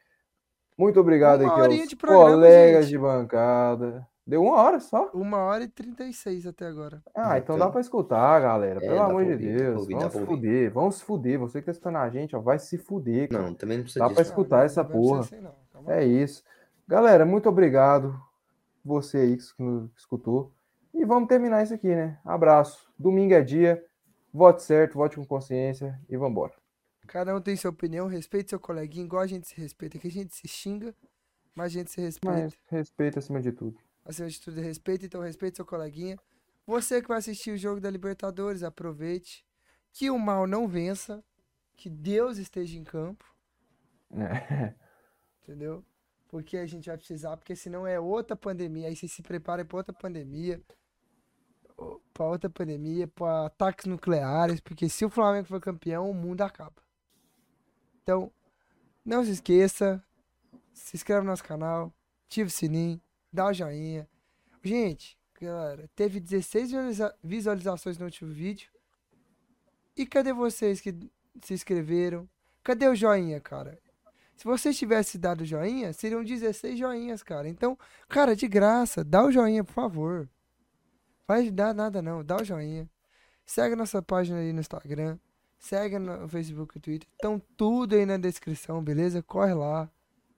Muito 0.77 0.99
obrigado 0.99 1.41
uma 1.41 1.53
aqui 1.53 1.79
aos 1.79 1.93
programa, 1.93 2.31
colegas 2.31 2.85
gente. 2.85 2.91
de 2.91 2.97
bancada. 2.97 4.05
Deu 4.25 4.43
uma 4.43 4.61
hora 4.61 4.81
só? 4.81 5.09
Uma 5.13 5.37
hora 5.37 5.63
e 5.63 5.69
trinta 5.69 6.03
e 6.03 6.11
seis 6.11 6.45
até 6.45 6.65
agora. 6.65 7.01
Ah, 7.15 7.37
então, 7.37 7.55
então 7.55 7.59
dá 7.59 7.69
para 7.69 7.79
escutar, 7.79 8.41
galera. 8.41 8.83
É, 8.83 8.89
Pelo 8.89 9.01
amor 9.01 9.23
de 9.23 9.31
ouvir, 9.31 9.57
Deus. 9.57 9.79
Ouvir, 9.79 9.95
vamos 9.95 10.13
se 10.13 10.25
fuder. 10.25 10.71
Vamos 10.73 10.95
se 10.95 11.03
fuder. 11.05 11.39
Você 11.39 11.59
que 11.61 11.65
tá 11.67 11.71
escutando 11.71 11.95
a 11.95 12.09
gente, 12.09 12.35
ó, 12.35 12.41
vai 12.41 12.59
se 12.59 12.77
fuder. 12.77 13.29
Cara. 13.29 13.41
Não, 13.41 13.53
também 13.53 13.77
não 13.77 13.83
precisa 13.85 14.05
Dá 14.05 14.13
para 14.13 14.21
escutar 14.21 14.57
não, 14.57 14.63
essa 14.65 14.83
não 14.83 14.89
porra. 14.91 15.21
Assim, 15.21 15.47
é 15.87 16.03
isso. 16.03 16.43
Galera, 16.85 17.25
muito 17.25 17.47
obrigado 17.47 18.26
você 18.87 19.17
aí 19.17 19.37
que 19.37 19.61
nos 19.61 19.91
escutou. 19.95 20.53
E 20.93 21.05
vamos 21.05 21.27
terminar 21.27 21.63
isso 21.63 21.73
aqui, 21.73 21.87
né? 21.87 22.19
Abraço. 22.25 22.91
Domingo 22.97 23.33
é 23.33 23.41
dia. 23.41 23.83
Vote 24.33 24.63
certo, 24.63 24.95
vote 24.95 25.15
com 25.15 25.25
consciência 25.25 25.99
e 26.09 26.17
vambora. 26.17 26.53
Cada 27.07 27.35
um 27.35 27.41
tem 27.41 27.55
sua 27.55 27.71
opinião, 27.71 28.07
respeite 28.07 28.49
seu 28.49 28.59
coleguinha, 28.59 29.05
igual 29.05 29.21
a 29.21 29.27
gente 29.27 29.47
se 29.47 29.55
respeita. 29.59 29.97
Aqui 29.97 30.07
a 30.07 30.11
gente 30.11 30.35
se 30.35 30.47
xinga, 30.47 30.93
mas 31.55 31.67
a 31.67 31.69
gente 31.69 31.91
se 31.91 32.01
respeita. 32.01 32.37
Mas 32.37 32.57
respeita 32.67 33.19
acima 33.19 33.41
de 33.41 33.51
tudo. 33.51 33.79
Acima 34.03 34.27
de 34.27 34.41
tudo, 34.41 34.59
respeita, 34.61 35.05
então 35.05 35.21
respeite 35.21 35.55
seu 35.55 35.65
coleguinha. 35.65 36.17
Você 36.65 37.01
que 37.01 37.07
vai 37.07 37.17
assistir 37.17 37.51
o 37.51 37.57
jogo 37.57 37.79
da 37.79 37.89
Libertadores, 37.89 38.61
aproveite. 38.61 39.45
Que 39.93 40.09
o 40.09 40.19
mal 40.19 40.45
não 40.45 40.67
vença. 40.67 41.23
Que 41.75 41.89
Deus 41.89 42.37
esteja 42.37 42.77
em 42.77 42.83
campo. 42.83 43.25
É. 44.11 44.73
Entendeu? 45.41 45.83
Porque 46.27 46.57
a 46.57 46.65
gente 46.65 46.87
vai 46.87 46.97
precisar, 46.97 47.37
porque 47.37 47.55
senão 47.55 47.87
é 47.87 47.99
outra 47.99 48.35
pandemia. 48.35 48.87
Aí 48.87 48.95
você 48.95 49.07
se 49.07 49.21
prepara 49.21 49.63
para 49.63 49.77
outra 49.77 49.93
pandemia, 49.93 50.61
para 52.13 52.25
outra 52.25 52.49
pandemia, 52.49 53.07
para 53.07 53.45
ataques 53.45 53.85
nucleares, 53.85 54.59
porque 54.59 54.89
se 54.89 55.05
o 55.05 55.09
Flamengo 55.09 55.47
for 55.47 55.61
campeão, 55.61 56.09
o 56.09 56.13
mundo 56.13 56.41
acaba. 56.41 56.81
Então, 58.01 58.31
não 59.05 59.23
se 59.23 59.31
esqueça, 59.31 60.03
se 60.73 60.97
inscreve 60.97 61.21
no 61.21 61.27
nosso 61.27 61.43
canal, 61.43 61.93
ativa 62.25 62.47
o 62.47 62.51
sininho, 62.51 63.01
dá 63.31 63.47
o 63.47 63.53
joinha. 63.53 64.07
Gente, 64.63 65.17
galera, 65.39 65.89
teve 65.95 66.19
16 66.19 66.71
visualizações 67.23 67.97
no 67.97 68.05
último 68.05 68.31
vídeo. 68.33 68.69
E 69.95 70.05
cadê 70.05 70.33
vocês 70.33 70.81
que 70.81 70.93
se 71.41 71.53
inscreveram? 71.53 72.29
Cadê 72.63 72.87
o 72.87 72.95
joinha, 72.95 73.39
cara? 73.39 73.79
Se 74.37 74.45
você 74.45 74.71
tivesse 74.71 75.17
dado 75.17 75.43
joinha, 75.43 75.91
seriam 75.91 76.23
16 76.23 76.77
joinhas, 76.77 77.23
cara. 77.23 77.49
Então, 77.49 77.77
cara, 78.07 78.35
de 78.35 78.47
graça, 78.47 79.03
dá 79.03 79.25
o 79.25 79.31
joinha, 79.31 79.63
por 79.63 79.73
favor. 79.73 80.29
Vai 81.27 81.49
dar 81.49 81.73
nada 81.73 82.03
não, 82.03 82.23
dá 82.23 82.37
o 82.37 82.43
joinha. 82.43 82.87
Segue 83.43 83.75
nossa 83.75 83.99
página 83.99 84.37
aí 84.37 84.53
no 84.53 84.59
Instagram. 84.59 85.17
Segue 85.57 85.97
no 85.97 86.29
Facebook 86.29 86.77
e 86.77 86.79
Twitter. 86.79 87.09
Estão 87.13 87.41
tudo 87.57 87.95
aí 87.95 88.05
na 88.05 88.17
descrição, 88.17 88.83
beleza? 88.83 89.23
Corre 89.23 89.55
lá. 89.55 89.89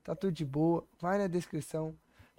Tá 0.02 0.16
tudo 0.16 0.32
de 0.32 0.46
boa. 0.46 0.88
Vai 1.02 1.18
na 1.18 1.28
descrição. 1.28 1.94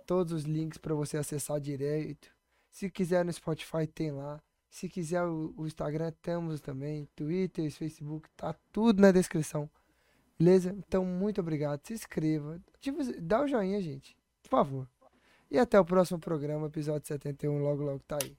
Todos 0.06 0.32
os 0.32 0.44
links 0.44 0.78
para 0.78 0.94
você 0.94 1.18
acessar 1.18 1.60
direito. 1.60 2.32
Se 2.70 2.88
quiser 2.88 3.22
no 3.22 3.32
Spotify, 3.32 3.86
tem 3.86 4.12
lá. 4.12 4.40
Se 4.70 4.88
quiser 4.88 5.24
o, 5.24 5.66
Instagram, 5.66 6.12
temos 6.22 6.60
também. 6.60 7.06
Twitter, 7.14 7.70
Facebook, 7.70 8.30
tá 8.34 8.54
tudo 8.72 9.02
na 9.02 9.12
descrição. 9.12 9.68
Beleza? 10.40 10.74
Então, 10.78 11.04
muito 11.04 11.38
obrigado. 11.42 11.86
Se 11.86 11.92
inscreva. 11.92 12.58
Tipo, 12.80 13.00
dá 13.20 13.42
o 13.42 13.46
joinha, 13.46 13.78
gente. 13.82 14.16
Por 14.42 14.48
favor. 14.48 14.88
E 15.50 15.58
até 15.58 15.78
o 15.78 15.84
próximo 15.84 16.18
programa, 16.18 16.66
episódio 16.66 17.06
71, 17.06 17.58
logo, 17.58 17.82
logo 17.82 18.00
tá 18.08 18.16
aí. 18.22 18.34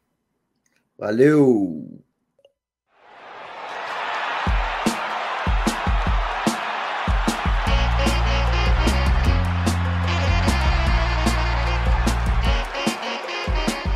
Valeu! 0.98 2.04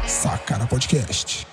Sacana 0.07 0.67
Podcast. 0.67 1.47